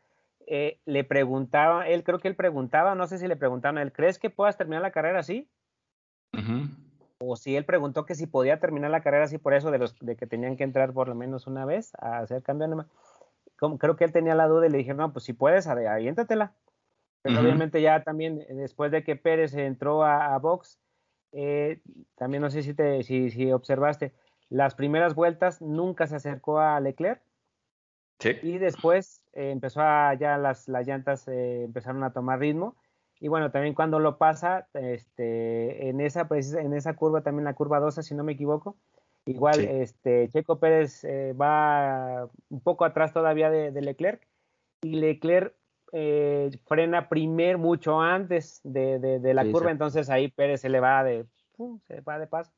eh, 0.48 0.80
le 0.84 1.04
preguntaba, 1.04 1.86
él 1.86 2.02
creo 2.02 2.18
que 2.18 2.26
él 2.26 2.34
preguntaba, 2.34 2.96
no 2.96 3.06
sé 3.06 3.18
si 3.18 3.28
le 3.28 3.36
preguntaron 3.36 3.78
a 3.78 3.82
él, 3.82 3.92
¿crees 3.92 4.18
que 4.18 4.28
puedas 4.28 4.56
terminar 4.56 4.82
la 4.82 4.90
carrera 4.90 5.20
así? 5.20 5.48
O 7.20 7.36
si 7.36 7.54
él 7.54 7.64
preguntó 7.64 8.04
que 8.04 8.16
si 8.16 8.26
podía 8.26 8.58
terminar 8.58 8.90
la 8.90 9.02
carrera 9.02 9.26
así 9.26 9.38
por 9.38 9.54
eso 9.54 9.70
de 9.70 9.78
los 9.78 9.96
de 10.00 10.16
que 10.16 10.26
tenían 10.26 10.56
que 10.56 10.64
entrar 10.64 10.92
por 10.92 11.06
lo 11.06 11.14
menos 11.14 11.46
una 11.46 11.64
vez 11.64 11.92
a 12.00 12.18
hacer 12.18 12.42
cambio 12.42 12.66
de 12.66 12.84
creo 13.78 13.94
que 13.94 14.02
él 14.02 14.10
tenía 14.10 14.34
la 14.34 14.48
duda 14.48 14.66
y 14.66 14.70
le 14.70 14.78
dijeron, 14.78 14.96
no, 14.96 15.12
pues 15.12 15.26
si 15.26 15.32
puedes, 15.32 15.68
aviéntatela. 15.68 16.54
Pero 17.22 17.40
obviamente 17.40 17.80
ya 17.80 18.02
también 18.02 18.40
eh, 18.40 18.54
después 18.54 18.90
de 18.90 19.04
que 19.04 19.14
Pérez 19.14 19.54
entró 19.54 20.02
a, 20.02 20.34
a 20.34 20.38
Box, 20.38 20.80
eh, 21.30 21.80
también 22.16 22.42
no 22.42 22.50
sé 22.50 22.62
si, 22.62 22.74
te, 22.74 23.02
si, 23.04 23.30
si, 23.30 23.52
observaste, 23.52 24.12
las 24.48 24.74
primeras 24.74 25.14
vueltas 25.14 25.62
nunca 25.62 26.06
se 26.08 26.16
acercó 26.16 26.58
a 26.58 26.80
Leclerc. 26.80 27.22
Sí. 28.18 28.36
Y 28.42 28.58
después 28.58 29.24
eh, 29.32 29.50
empezó 29.50 29.80
a, 29.82 30.14
ya 30.14 30.36
las, 30.36 30.68
las 30.68 30.86
llantas 30.86 31.26
empezaron 31.28 32.02
a 32.02 32.12
tomar 32.12 32.40
ritmo. 32.40 32.76
Y 33.20 33.28
bueno, 33.28 33.52
también 33.52 33.74
cuando 33.74 34.00
lo 34.00 34.18
pasa, 34.18 34.68
este, 34.74 35.88
en, 35.88 36.00
esa, 36.00 36.26
en 36.28 36.74
esa 36.74 36.94
curva, 36.94 37.22
también 37.22 37.44
la 37.44 37.54
curva 37.54 37.78
12, 37.78 38.02
si 38.02 38.16
no 38.16 38.24
me 38.24 38.32
equivoco, 38.32 38.76
igual 39.26 39.60
este, 39.60 40.28
Checo 40.28 40.58
Pérez 40.58 41.04
va 41.40 42.28
un 42.48 42.60
poco 42.60 42.84
atrás 42.84 43.12
todavía 43.12 43.48
de, 43.48 43.70
de 43.70 43.80
Leclerc. 43.80 44.26
Y 44.82 44.96
Leclerc 44.96 45.54
eh, 45.92 46.50
frena 46.64 47.08
primer 47.08 47.58
mucho 47.58 48.00
antes 48.00 48.60
de, 48.64 48.98
de, 48.98 49.34
la 49.34 49.44
curva, 49.44 49.70
entonces 49.70 50.08
ahí 50.08 50.28
Pérez 50.28 50.62
se 50.62 50.70
le 50.70 50.80
va 50.80 51.04
de, 51.04 51.26
se 51.86 52.00
va 52.00 52.18
de 52.18 52.26
paso. 52.26 52.50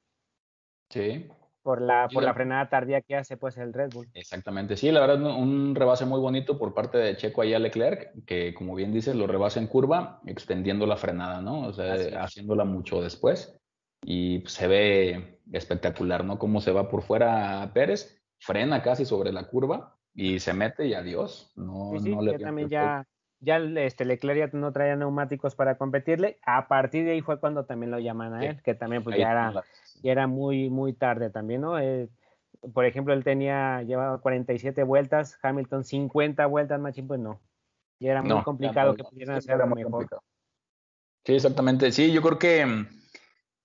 Sí. 0.88 1.28
Por 1.62 1.80
la, 1.80 2.08
por 2.12 2.22
la 2.22 2.34
frenada 2.34 2.68
tardía 2.68 3.00
que 3.00 3.16
hace 3.16 3.36
pues 3.36 3.56
el 3.56 3.72
Red 3.72 3.90
Bull. 3.94 4.06
Exactamente, 4.12 4.76
sí, 4.76 4.92
la 4.92 5.00
verdad 5.00 5.20
un 5.22 5.74
rebase 5.74 6.04
muy 6.04 6.20
bonito 6.20 6.58
por 6.58 6.74
parte 6.74 6.98
de 6.98 7.16
Checo 7.16 7.40
ahí 7.40 7.54
a 7.54 7.58
Leclerc, 7.58 8.24
que 8.26 8.52
como 8.54 8.74
bien 8.74 8.92
dices, 8.92 9.16
lo 9.16 9.26
rebasa 9.26 9.60
en 9.60 9.66
curva, 9.66 10.20
extendiendo 10.26 10.86
la 10.86 10.98
frenada, 10.98 11.40
¿no? 11.40 11.62
O 11.62 11.72
sea, 11.72 11.94
haciéndola 12.22 12.64
mucho 12.64 13.00
después. 13.00 13.58
Y 14.04 14.40
pues, 14.40 14.52
se 14.52 14.68
ve 14.68 15.40
espectacular, 15.52 16.24
¿no? 16.24 16.38
Cómo 16.38 16.60
se 16.60 16.70
va 16.70 16.88
por 16.88 17.02
fuera 17.02 17.68
Pérez, 17.72 18.22
frena 18.38 18.82
casi 18.82 19.06
sobre 19.06 19.32
la 19.32 19.48
curva 19.48 19.96
y 20.14 20.38
se 20.38 20.52
mete 20.52 20.86
y 20.86 20.94
adiós. 20.94 21.50
No, 21.56 21.92
no 21.94 22.22
le 22.22 22.38
también 22.38 22.68
ya, 22.68 23.06
ya 23.40 23.58
este, 23.58 24.04
Leclerc 24.04 24.38
ya 24.52 24.58
no 24.58 24.72
traía 24.72 24.96
neumáticos 24.96 25.54
para 25.54 25.76
competirle, 25.76 26.38
a 26.44 26.66
partir 26.68 27.04
de 27.04 27.12
ahí 27.12 27.20
fue 27.20 27.38
cuando 27.38 27.64
también 27.64 27.90
lo 27.90 27.98
llaman 27.98 28.34
a 28.34 28.44
él, 28.44 28.62
que 28.62 28.74
también 28.74 29.04
pues 29.04 29.16
ya 29.16 29.30
era, 29.30 29.64
ya 30.02 30.12
era 30.12 30.26
muy, 30.26 30.70
muy 30.70 30.92
tarde 30.92 31.30
también, 31.30 31.60
¿no? 31.60 31.78
Eh, 31.78 32.08
por 32.72 32.86
ejemplo, 32.86 33.12
él 33.12 33.24
tenía, 33.24 33.82
llevaba 33.82 34.18
47 34.18 34.82
vueltas, 34.84 35.38
Hamilton 35.42 35.84
50 35.84 36.46
vueltas, 36.46 36.80
Machín, 36.80 37.06
pues 37.06 37.20
no. 37.20 37.40
Y 37.98 38.08
era 38.08 38.22
muy 38.22 38.42
complicado 38.42 38.94
que 38.94 39.04
pudieran 39.04 39.36
hacer 39.36 39.60
algo 39.60 39.74
mejor. 39.74 40.06
Sí, 41.24 41.34
exactamente. 41.34 41.92
Sí, 41.92 42.12
yo 42.12 42.22
creo 42.22 42.38
que 42.38 42.86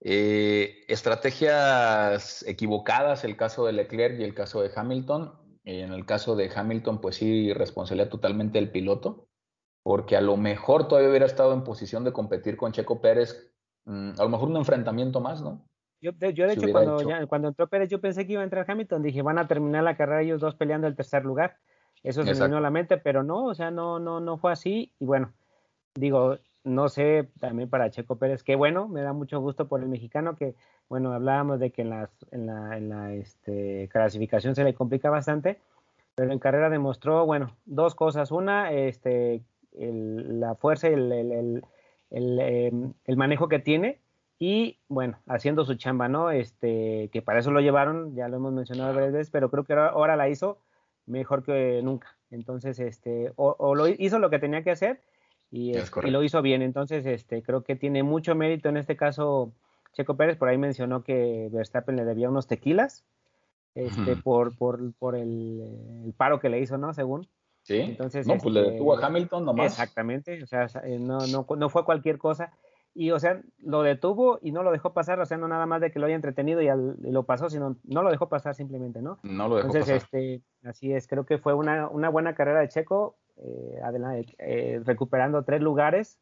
eh, 0.01 0.85
estrategias 0.87 2.43
equivocadas, 2.47 3.23
el 3.23 3.37
caso 3.37 3.65
de 3.65 3.73
Leclerc 3.73 4.19
y 4.19 4.23
el 4.23 4.33
caso 4.33 4.61
de 4.61 4.71
Hamilton. 4.75 5.33
En 5.65 5.93
el 5.93 6.05
caso 6.05 6.35
de 6.35 6.51
Hamilton, 6.53 6.99
pues 6.99 7.17
sí, 7.17 7.53
responsabilidad 7.53 8.09
totalmente 8.09 8.59
del 8.59 8.71
piloto 8.71 9.28
porque 9.89 10.15
a 10.15 10.21
lo 10.21 10.37
mejor 10.37 10.87
todavía 10.87 11.09
hubiera 11.09 11.25
estado 11.25 11.51
en 11.51 11.63
posición 11.63 12.03
de 12.03 12.13
competir 12.13 12.55
con 12.55 12.71
Checo 12.71 13.01
Pérez, 13.01 13.51
mm, 13.85 14.11
a 14.19 14.23
lo 14.23 14.29
mejor 14.29 14.49
un 14.49 14.57
enfrentamiento 14.57 15.19
más, 15.19 15.41
¿no? 15.41 15.65
Yo, 15.99 16.11
de, 16.11 16.27
hecho, 16.27 16.71
cuando, 16.71 16.99
cuando, 17.27 17.47
entró 17.47 17.67
Pérez, 17.67 17.89
yo 17.89 17.99
pensé 17.99 18.27
que 18.27 18.33
iba 18.33 18.41
a 18.41 18.43
entrar 18.43 18.69
Hamilton, 18.69 19.01
dije, 19.01 19.23
van 19.23 19.39
a 19.39 19.47
terminar 19.47 19.83
la 19.83 19.97
carrera 19.97 20.21
ellos 20.21 20.41
dos 20.41 20.53
peleando 20.53 20.85
el 20.85 20.95
tercer 20.95 21.25
lugar. 21.25 21.57
Eso 22.03 22.21
se 22.21 22.35
me 22.35 22.45
vino 22.45 22.57
a 22.57 22.61
la 22.61 22.69
mente, 22.69 22.97
pero 22.97 23.23
no, 23.23 23.45
o 23.45 23.55
sea, 23.55 23.71
no, 23.71 23.97
no, 23.97 24.19
no 24.19 24.37
fue 24.37 24.51
así. 24.51 24.93
Y 24.99 25.05
bueno, 25.05 25.33
digo, 25.95 26.37
no 26.63 26.87
sé, 26.87 27.27
también 27.39 27.67
para 27.67 27.89
Checo 27.89 28.15
Pérez, 28.17 28.43
qué 28.43 28.55
bueno, 28.55 28.87
me 28.87 29.01
da 29.01 29.13
mucho 29.13 29.39
gusto 29.39 29.67
por 29.67 29.81
el 29.81 29.89
mexicano, 29.89 30.35
que, 30.35 30.53
bueno, 30.87 31.13
hablábamos 31.13 31.59
de 31.59 31.71
que 31.71 31.81
en, 31.81 31.89
las, 31.89 32.11
en 32.29 32.45
la, 32.45 32.77
en 32.77 32.89
la 32.89 33.13
este, 33.13 33.89
clasificación 33.91 34.53
se 34.53 34.63
le 34.63 34.75
complica 34.75 35.09
bastante, 35.09 35.59
pero 36.13 36.31
en 36.31 36.37
carrera 36.37 36.69
demostró, 36.69 37.25
bueno, 37.25 37.57
dos 37.65 37.95
cosas. 37.95 38.29
Una, 38.29 38.71
este, 38.71 39.41
la 39.73 40.55
fuerza 40.55 40.89
y 40.89 40.93
el, 40.93 41.61
em, 42.11 42.93
el, 43.05 43.17
manejo 43.17 43.47
que 43.47 43.59
tiene 43.59 43.99
y 44.39 44.79
bueno, 44.87 45.19
haciendo 45.27 45.65
su 45.65 45.75
chamba, 45.75 46.07
¿no? 46.07 46.31
Este, 46.31 47.09
que 47.11 47.21
para 47.21 47.39
eso 47.39 47.51
lo 47.51 47.59
llevaron, 47.61 48.15
ya 48.15 48.27
lo 48.27 48.37
hemos 48.37 48.53
mencionado 48.53 48.93
varias 48.93 49.13
veces, 49.13 49.29
pero 49.31 49.49
creo 49.51 49.63
que 49.63 49.73
ahora, 49.73 50.15
la 50.15 50.29
hizo 50.29 50.59
mejor 51.05 51.43
que 51.43 51.81
nunca. 51.83 52.17
Entonces, 52.31 52.79
este, 52.79 53.33
o, 53.35 53.75
lo 53.75 53.87
hizo 53.87 54.19
lo 54.19 54.29
que 54.29 54.39
tenía 54.39 54.63
que 54.63 54.71
hacer 54.71 55.01
y, 55.51 55.73
y, 55.77 56.09
lo 56.09 56.23
hizo 56.23 56.41
bien. 56.41 56.61
Entonces, 56.61 57.05
este, 57.05 57.43
creo 57.43 57.63
que 57.63 57.75
tiene 57.75 58.03
mucho 58.03 58.35
mérito 58.35 58.69
en 58.69 58.77
este 58.77 58.95
caso 58.95 59.51
Checo 59.93 60.15
Pérez, 60.15 60.37
por 60.37 60.49
ahí 60.49 60.57
mencionó 60.57 61.03
que 61.03 61.49
Verstappen 61.51 61.95
le 61.95 62.05
debía 62.05 62.29
unos 62.29 62.47
tequilas, 62.47 63.03
este, 63.75 64.15
por, 64.15 64.55
por, 64.57 64.93
por 64.93 65.15
el, 65.15 65.61
el, 66.05 66.13
paro 66.13 66.39
que 66.39 66.49
le 66.49 66.59
hizo, 66.59 66.77
¿no? 66.77 66.93
Según. 66.93 67.27
Sí. 67.69 67.81
Entonces, 67.81 68.25
no, 68.25 68.39
pues 68.39 68.51
le 68.51 68.61
este, 68.61 68.71
detuvo 68.73 68.97
a 68.97 69.05
Hamilton 69.05 69.45
nomás. 69.45 69.73
Exactamente, 69.73 70.41
o 70.41 70.47
sea, 70.47 70.65
eh, 70.83 70.97
no, 70.97 71.19
no, 71.27 71.45
no 71.55 71.69
fue 71.69 71.85
cualquier 71.85 72.17
cosa. 72.17 72.51
Y, 72.95 73.11
o 73.11 73.19
sea, 73.19 73.39
lo 73.59 73.83
detuvo 73.83 74.39
y 74.41 74.51
no 74.51 74.63
lo 74.63 74.71
dejó 74.71 74.91
pasar, 74.91 75.19
o 75.19 75.25
sea, 75.27 75.37
no 75.37 75.47
nada 75.47 75.67
más 75.67 75.79
de 75.79 75.91
que 75.91 75.99
lo 75.99 76.07
haya 76.07 76.15
entretenido 76.15 76.63
y, 76.63 76.67
lo 77.11 77.23
pasó, 77.27 77.47
sino 77.47 77.77
no 77.83 78.01
lo 78.01 78.09
dejó 78.09 78.27
pasar 78.27 78.55
simplemente, 78.55 79.03
¿no? 79.03 79.19
No 79.21 79.47
lo 79.47 79.57
dejó 79.57 79.67
Entonces, 79.67 80.03
pasar. 80.03 80.19
este, 80.19 80.41
así 80.63 80.91
es, 80.93 81.07
creo 81.07 81.27
que 81.27 81.37
fue 81.37 81.53
una, 81.53 81.87
una 81.89 82.09
buena 82.09 82.33
carrera 82.33 82.61
de 82.61 82.69
Checo, 82.69 83.15
eh, 83.37 83.79
adelante, 83.83 84.35
eh, 84.39 84.81
recuperando 84.83 85.43
tres 85.43 85.61
lugares, 85.61 86.17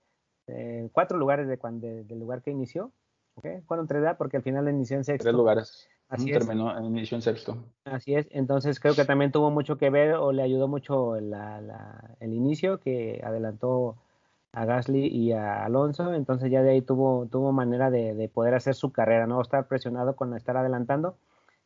eh, 0.47 0.89
cuatro 0.91 1.17
lugares 1.17 1.47
de 1.47 1.57
cuando, 1.57 1.87
del 1.87 2.19
lugar 2.19 2.41
que 2.41 2.51
inició, 2.51 2.91
¿okay? 3.35 3.61
Fueron 3.61 3.87
tres, 3.87 4.03
porque 4.17 4.35
al 4.35 4.43
final 4.43 4.67
inició 4.67 4.97
en 4.97 5.05
sexto. 5.05 5.23
Tres 5.23 5.35
lugares. 5.35 5.87
Así 6.09 6.31
Terminó 6.31 6.77
en 6.77 6.85
inicio 6.85 7.15
en 7.15 7.21
sexto. 7.21 7.57
Así 7.83 8.15
es, 8.15 8.27
entonces 8.31 8.79
creo 8.79 8.95
que 8.95 9.03
también 9.03 9.31
tuvo 9.31 9.51
mucho 9.51 9.77
que 9.77 9.89
ver 9.89 10.13
o 10.13 10.31
le 10.31 10.41
ayudó 10.41 10.67
mucho 10.67 11.17
el 11.17 11.33
inicio 12.21 12.79
que 12.79 13.21
adelantó 13.25 13.97
a 14.53 14.65
Gasly 14.65 15.07
y 15.07 15.33
a 15.33 15.65
Alonso, 15.65 16.13
entonces 16.13 16.49
ya 16.49 16.63
de 16.63 16.71
ahí 16.71 16.81
tuvo, 16.81 17.27
tuvo 17.27 17.51
manera 17.51 17.91
de, 17.91 18.29
poder 18.33 18.55
hacer 18.55 18.73
su 18.73 18.91
carrera, 18.91 19.27
no 19.27 19.41
estar 19.41 19.67
presionado 19.67 20.15
con 20.15 20.35
estar 20.35 20.55
adelantando, 20.55 21.17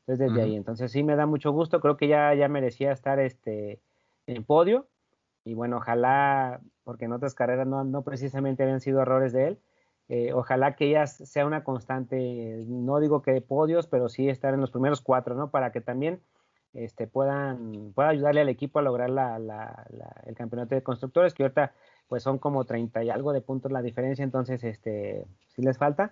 entonces 0.01 0.27
desde 0.27 0.41
ahí, 0.41 0.55
entonces 0.55 0.91
sí 0.91 1.03
me 1.03 1.15
da 1.15 1.27
mucho 1.27 1.51
gusto, 1.51 1.79
creo 1.79 1.95
que 1.95 2.07
ya, 2.07 2.33
ya 2.33 2.47
merecía 2.47 2.91
estar 2.91 3.19
este, 3.19 3.79
en 4.27 4.43
podio. 4.43 4.87
Y 5.43 5.53
bueno, 5.55 5.77
ojalá, 5.77 6.61
porque 6.83 7.05
en 7.05 7.13
otras 7.13 7.33
carreras 7.33 7.67
no, 7.67 7.83
no 7.83 8.03
precisamente 8.03 8.63
habían 8.63 8.81
sido 8.81 9.01
errores 9.01 9.33
de 9.33 9.47
él, 9.47 9.59
eh, 10.13 10.33
ojalá 10.33 10.75
que 10.75 10.89
ella 10.89 11.07
sea 11.07 11.45
una 11.45 11.63
constante, 11.63 12.65
no 12.67 12.99
digo 12.99 13.21
que 13.21 13.31
de 13.31 13.39
podios, 13.39 13.87
pero 13.87 14.09
sí 14.09 14.27
estar 14.27 14.53
en 14.53 14.59
los 14.59 14.69
primeros 14.69 14.99
cuatro, 14.99 15.35
¿no? 15.35 15.51
Para 15.51 15.71
que 15.71 15.79
también 15.79 16.19
este, 16.73 17.07
puedan, 17.07 17.93
pueda 17.95 18.09
ayudarle 18.09 18.41
al 18.41 18.49
equipo 18.49 18.79
a 18.79 18.81
lograr 18.81 19.09
el 19.09 20.35
campeonato 20.35 20.75
de 20.75 20.83
constructores, 20.83 21.33
que 21.33 21.43
ahorita 21.43 21.71
pues 22.09 22.23
son 22.23 22.39
como 22.39 22.65
30 22.65 23.05
y 23.05 23.09
algo 23.09 23.31
de 23.31 23.39
puntos 23.39 23.71
la 23.71 23.81
diferencia, 23.81 24.25
entonces 24.25 24.65
este, 24.65 25.25
sí 25.47 25.61
les 25.61 25.77
falta. 25.77 26.11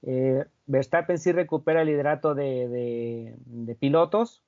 Eh, 0.00 0.46
Verstappen 0.64 1.18
sí 1.18 1.30
recupera 1.30 1.82
el 1.82 1.88
liderato 1.88 2.34
de, 2.34 3.36
pilotos, 3.78 4.42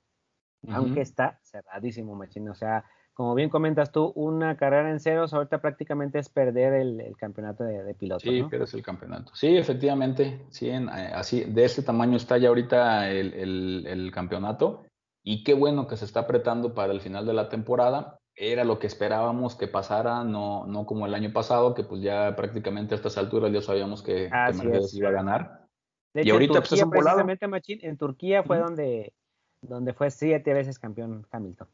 aunque 0.71 1.03
está 1.03 1.39
cerradísimo, 1.43 2.15
machín. 2.15 2.49
O 2.49 2.55
sea, 2.55 2.87
como 3.17 3.35
bien 3.35 3.49
comentas 3.49 3.93
tú, 3.93 4.13
una 4.15 4.59
carrera 4.59 4.91
en 4.91 5.01
ceros 5.01 5.33
ahorita 5.33 5.63
prácticamente 5.63 6.19
es 6.19 6.29
perder 6.29 6.75
el, 6.75 7.17
campeonato 7.17 7.65
de, 7.65 7.95
pilotos. 7.95 8.23
Sí, 8.23 8.43
pierdes 8.43 8.75
el 8.75 8.83
campeonato. 8.83 9.35
Sí, 9.35 9.57
efectivamente, 9.57 10.45
sí, 10.51 10.69
eh, 10.69 10.87
así, 11.15 11.45
de 11.45 11.65
este 11.65 11.81
tamaño 11.81 12.19
está 12.19 12.37
ya 12.37 12.49
ahorita 12.49 13.11
el, 13.11 14.11
campeonato. 14.13 14.85
Y 15.23 15.45
qué 15.45 15.55
bueno 15.55 15.87
que 15.87 15.97
se 15.97 16.05
está 16.05 16.21
apretando 16.21 16.75
para 16.75 16.93
el 16.93 17.01
final 17.01 17.25
de 17.25 17.33
la 17.33 17.49
temporada. 17.49 18.19
Era 18.35 18.65
lo 18.65 18.79
que 18.79 18.87
esperábamos 18.87 19.57
que 19.57 19.67
pasara, 19.67 20.23
no, 20.23 20.67
no 20.67 20.85
como 20.85 21.07
el 21.07 21.15
año 21.15 21.33
pasado, 21.33 21.73
que 21.73 21.85
pues 21.85 22.03
ya 22.03 22.37
prácticamente 22.37 22.95
a 22.95 22.97
estas 22.97 23.17
alturas 23.17 23.51
ya 23.51 23.63
sabíamos 23.63 24.03
que, 24.03 24.29
Mercedes 24.29 24.93
iba 24.93 25.09
a 25.09 25.13
ganar. 25.13 25.67
De 26.13 26.21
hecho, 26.21 26.29
y 26.29 26.33
ahorita 26.33 26.59
en 26.59 26.59
pues, 26.59 26.69
Turquía, 26.69 26.91
precisamente, 26.91 27.49
Machín, 27.49 27.79
en 27.81 27.97
Turquía 27.97 28.43
fue 28.43 28.59
donde, 28.59 29.15
donde 29.63 29.95
fue 29.95 30.11
siete 30.11 30.53
veces 30.53 30.79
campeón 30.79 31.27
Hamilton. 31.31 31.69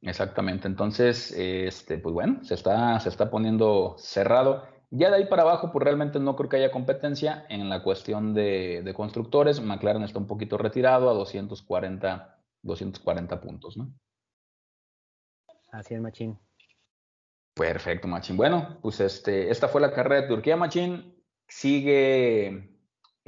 exactamente. 0.03 0.67
Entonces, 0.67 1.31
este, 1.37 1.99
pues 1.99 2.13
bueno, 2.13 2.43
se 2.43 2.55
está, 2.55 2.99
se 2.99 3.11
está 3.11 3.31
poniendo 3.31 3.95
cerrado. 3.99 4.65
Ya 4.91 5.11
de 5.11 5.17
ahí 5.17 5.27
para 5.27 5.43
abajo, 5.43 5.71
pues 5.71 5.85
realmente 5.85 6.19
no 6.19 6.35
creo 6.35 6.49
que 6.49 6.57
haya 6.57 6.73
competencia 6.73 7.47
en 7.49 7.69
la 7.69 7.85
cuestión 7.85 8.35
de, 8.35 8.83
de 8.83 8.95
constructores. 8.95 9.61
McLaren 9.61 10.03
está 10.03 10.19
un 10.19 10.27
poquito 10.27 10.59
retirado 10.59 11.09
a 11.11 11.15
240, 11.15 12.37
240 12.63 13.41
puntos, 13.41 13.77
¿no? 13.77 13.93
Así 15.73 15.95
es, 15.95 16.01
Machín. 16.01 16.39
Perfecto, 17.55 18.07
Machín. 18.09 18.37
Bueno, 18.37 18.79
pues 18.83 19.01
este, 19.01 19.51
esta 19.51 19.69
fue 19.69 19.81
la 19.81 19.93
carrera 19.93 20.23
de 20.23 20.29
Turquía, 20.29 20.57
Machín. 20.57 21.15
Sigue 21.49 22.77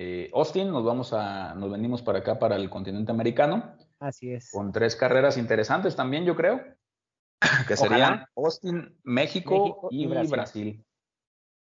eh, 0.00 0.30
Austin, 0.32 0.70
nos 0.70 0.84
vamos 0.84 1.12
a, 1.12 1.54
nos 1.54 1.72
venimos 1.72 2.02
para 2.02 2.20
acá, 2.20 2.38
para 2.38 2.54
el 2.54 2.70
continente 2.70 3.10
americano. 3.10 3.74
Así 3.98 4.32
es. 4.32 4.52
Con 4.52 4.70
tres 4.70 4.94
carreras 4.94 5.36
interesantes 5.36 5.96
también, 5.96 6.24
yo 6.24 6.36
creo. 6.36 6.60
Que 7.66 7.76
serían 7.76 8.24
Austin, 8.36 8.96
México, 9.02 9.88
y, 9.90 10.06
Brasil. 10.06 10.84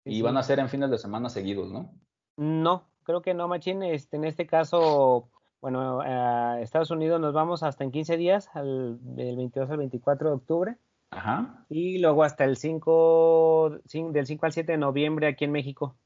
Y 0.05 0.21
van 0.21 0.37
a 0.37 0.43
ser 0.43 0.59
en 0.59 0.69
fines 0.69 0.91
de 0.91 0.99
semana 0.99 1.29
seguidos, 1.29 1.71
¿no? 1.71 1.91
No, 2.37 2.87
creo 3.03 3.23
que 3.23 3.33
no, 3.33 3.47
Machín. 3.47 3.81
Este, 3.81 4.17
en 4.17 4.25
este 4.25 4.45
caso, 4.45 5.31
bueno, 5.61 6.01
a 6.01 6.61
Estados 6.61 6.91
Unidos 6.91 7.19
nos 7.19 7.33
vamos 7.33 7.63
hasta 7.63 7.83
en 7.83 7.91
15 7.91 8.17
días, 8.17 8.49
al, 8.53 8.97
del 9.01 9.35
22 9.35 9.69
al 9.69 9.77
24 9.77 10.29
de 10.29 10.35
octubre. 10.35 10.77
Ajá. 11.11 11.65
Y 11.69 11.99
luego 11.99 12.23
hasta 12.23 12.45
el 12.45 12.55
5, 12.55 13.79
del 14.11 14.25
5 14.25 14.45
al 14.45 14.51
7 14.51 14.71
de 14.71 14.77
noviembre 14.77 15.27
aquí 15.27 15.45
en 15.45 15.51
México. 15.51 15.97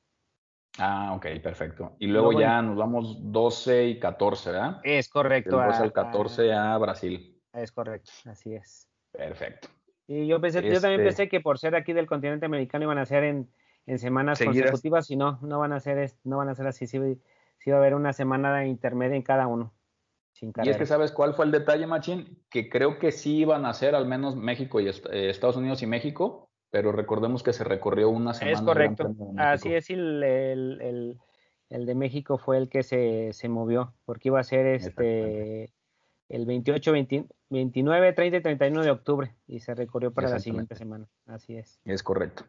Ah, 0.80 1.14
ok, 1.16 1.28
perfecto. 1.42 1.96
Y 2.00 2.08
luego, 2.08 2.32
ya 2.40 2.62
nos 2.62 2.76
vamos 2.76 3.32
12 3.32 3.86
y 3.86 4.00
14, 4.00 4.52
¿verdad? 4.52 4.80
Es 4.84 5.08
correcto. 5.08 5.58
Después 5.58 5.80
el 5.82 5.92
14 5.92 6.54
a, 6.54 6.78
Brasil. 6.78 7.40
Es 7.54 7.72
correcto, 7.72 8.12
así 8.26 8.56
es. 8.56 8.90
Perfecto. 9.12 9.68
Y 10.08 10.26
yo 10.26 10.42
pensé, 10.42 10.64
yo 10.64 10.82
también 10.82 11.02
este 11.02 11.10
pensé 11.10 11.30
que 11.30 11.42
por 11.42 11.60
ser 11.60 11.76
aquí 11.76 11.94
del 11.94 12.08
continente 12.08 12.48
americano 12.48 12.86
iban 12.86 12.98
a 12.98 13.06
ser 13.06 13.24
en, 13.24 13.50
en 13.86 14.00
semanas 14.00 14.42
consecutivas 14.44 15.10
y 15.12 15.16
no, 15.16 15.40
no 15.42 15.60
van 15.60 15.74
a 15.74 15.80
ser, 15.80 16.12
no 16.24 16.38
van 16.38 16.50
a 16.50 16.56
ser 16.56 16.66
así. 16.66 16.88
Sí, 16.88 17.00
sí 17.64 17.72
va 17.72 17.78
a 17.78 17.80
haber 17.80 17.96
una 17.96 18.12
semana 18.12 18.66
intermedia 18.66 19.16
en 19.16 19.22
cada 19.22 19.48
uno. 19.48 19.74
y 20.42 20.70
es 20.70 20.78
que 20.78 20.86
sabes 20.86 21.12
cuál 21.14 21.34
fue 21.34 21.46
el 21.46 21.52
detalle, 21.52 21.88
Machín, 21.88 22.44
que 22.50 22.70
creo 22.70 23.00
que 23.00 23.12
sí 23.12 23.38
iban 23.38 23.66
a 23.66 23.74
ser 23.74 23.96
al 23.96 24.06
menos 24.06 24.36
México 24.36 24.82
y 24.82 24.90
eh, 24.90 25.30
Estados 25.30 25.56
Unidos 25.56 25.82
y 25.82 25.88
México, 25.88 26.50
pero 26.70 26.92
recordemos 26.92 27.42
que 27.42 27.54
se 27.54 27.64
recorrió 27.64 28.10
una 28.10 28.34
semana. 28.34 28.58
Es 28.58 28.62
correcto, 28.62 29.16
así 29.38 29.74
es, 29.74 29.90
el, 29.90 30.22
el, 30.24 31.20
el, 31.70 31.86
de 31.86 31.96
México 31.96 32.38
fue 32.38 32.58
el 32.58 32.68
que 32.68 32.84
se, 32.84 33.32
se 33.32 33.48
movió, 33.48 33.94
porque 34.04 34.28
iba 34.28 34.40
a 34.40 34.44
ser 34.44 34.66
este 34.68 35.72
el 36.30 36.46
28, 36.46 36.92
29, 37.50 38.14
30 38.14 38.38
y 38.38 38.42
31 38.42 38.84
de 38.84 38.92
octubre 38.92 39.36
y 39.46 39.60
se 39.60 39.76
recorrió 39.76 40.12
para 40.12 40.30
la 40.30 40.40
siguiente 40.40 40.76
semana. 40.76 41.08
Así 41.28 41.56
es. 41.56 41.80
Es 41.86 42.02
correcto. 42.02 42.46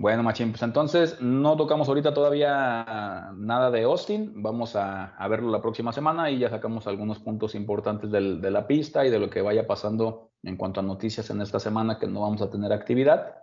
Bueno, 0.00 0.22
Machín, 0.22 0.50
pues 0.52 0.62
entonces 0.62 1.20
no 1.20 1.56
tocamos 1.56 1.88
ahorita 1.88 2.14
todavía 2.14 3.32
nada 3.34 3.68
de 3.72 3.82
Austin. 3.82 4.32
Vamos 4.40 4.76
a, 4.76 5.16
verlo 5.28 5.50
la 5.50 5.60
próxima 5.60 5.92
semana 5.92 6.30
y 6.30 6.38
ya 6.38 6.48
sacamos 6.50 6.86
algunos 6.86 7.18
puntos 7.18 7.56
importantes 7.56 8.12
de 8.12 8.50
la 8.50 8.68
pista 8.68 9.04
y 9.04 9.10
de 9.10 9.18
lo 9.18 9.28
que 9.28 9.42
vaya 9.42 9.66
pasando 9.66 10.30
en 10.44 10.56
cuanto 10.56 10.78
a 10.78 10.84
noticias 10.84 11.30
en 11.30 11.40
esta 11.40 11.58
semana 11.58 11.98
que 11.98 12.06
no 12.06 12.20
vamos 12.20 12.42
a 12.42 12.50
tener 12.50 12.72
actividad. 12.72 13.42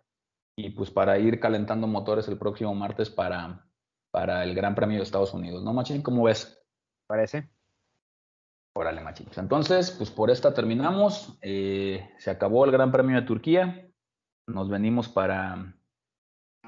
Y 0.58 0.70
pues 0.70 0.92
para 0.92 1.20
ir 1.20 1.42
calentando 1.42 1.88
motores 1.88 2.30
el 2.30 2.38
próximo 2.38 2.74
martes 2.74 3.10
para, 3.10 3.68
para 4.12 4.42
el 4.46 4.56
Gran 4.56 4.76
Premio 4.76 5.00
de 5.00 5.04
Estados 5.04 5.34
Unidos, 5.34 5.62
¿no, 5.62 5.74
Machín? 5.74 6.02
¿Cómo 6.02 6.24
ves? 6.24 6.64
Parece. 7.06 7.50
Órale, 8.74 9.02
Machín. 9.02 9.26
Pues 9.26 9.40
entonces, 9.40 9.92
pues 9.92 10.10
por 10.10 10.32
esta 10.32 10.54
terminamos. 10.54 11.38
Eh, 11.42 12.10
se 12.18 12.32
acabó 12.32 12.64
el 12.64 12.72
Gran 12.72 12.94
Premio 12.94 13.18
de 13.18 13.28
Turquía. 13.28 13.90
Nos 14.48 14.70
venimos 14.70 15.10
para 15.10 15.76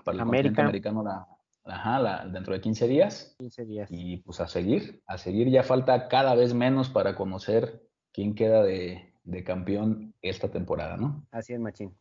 para 0.03 0.15
el 0.15 0.21
América. 0.21 0.63
americano 0.63 1.03
la, 1.03 2.25
dentro 2.31 2.53
de 2.53 2.61
15 2.61 2.87
días. 2.87 3.35
15 3.39 3.65
días. 3.65 3.89
Y 3.91 4.17
pues 4.17 4.39
a 4.39 4.47
seguir, 4.47 5.01
a 5.05 5.17
seguir 5.17 5.49
ya 5.49 5.63
falta 5.63 6.07
cada 6.07 6.35
vez 6.35 6.53
menos 6.53 6.89
para 6.89 7.15
conocer 7.15 7.87
quién 8.13 8.35
queda 8.35 8.63
de, 8.63 9.13
campeón 9.45 10.13
esta 10.21 10.49
temporada, 10.49 10.97
¿no? 10.97 11.25
Así 11.31 11.53
es, 11.53 11.59
Machín. 11.59 11.95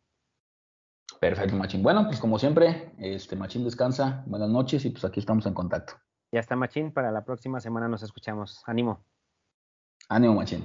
Perfecto, 1.20 1.56
Machín. 1.56 1.82
Bueno, 1.82 2.06
pues 2.06 2.20
como 2.20 2.38
siempre, 2.38 2.92
este 2.98 3.36
Machín 3.36 3.64
descansa. 3.64 4.22
Buenas 4.26 4.48
noches 4.48 4.84
y 4.84 4.90
pues 4.90 5.04
aquí 5.04 5.20
estamos 5.20 5.46
en 5.46 5.54
contacto. 5.54 5.94
Ya 6.32 6.40
está, 6.40 6.56
Machín. 6.56 6.92
Para 6.92 7.10
la 7.10 7.24
próxima 7.24 7.60
semana 7.60 7.88
nos 7.88 8.02
escuchamos. 8.02 8.62
Ánimo. 8.66 9.04
Ánimo, 10.08 10.34
Machín. 10.34 10.64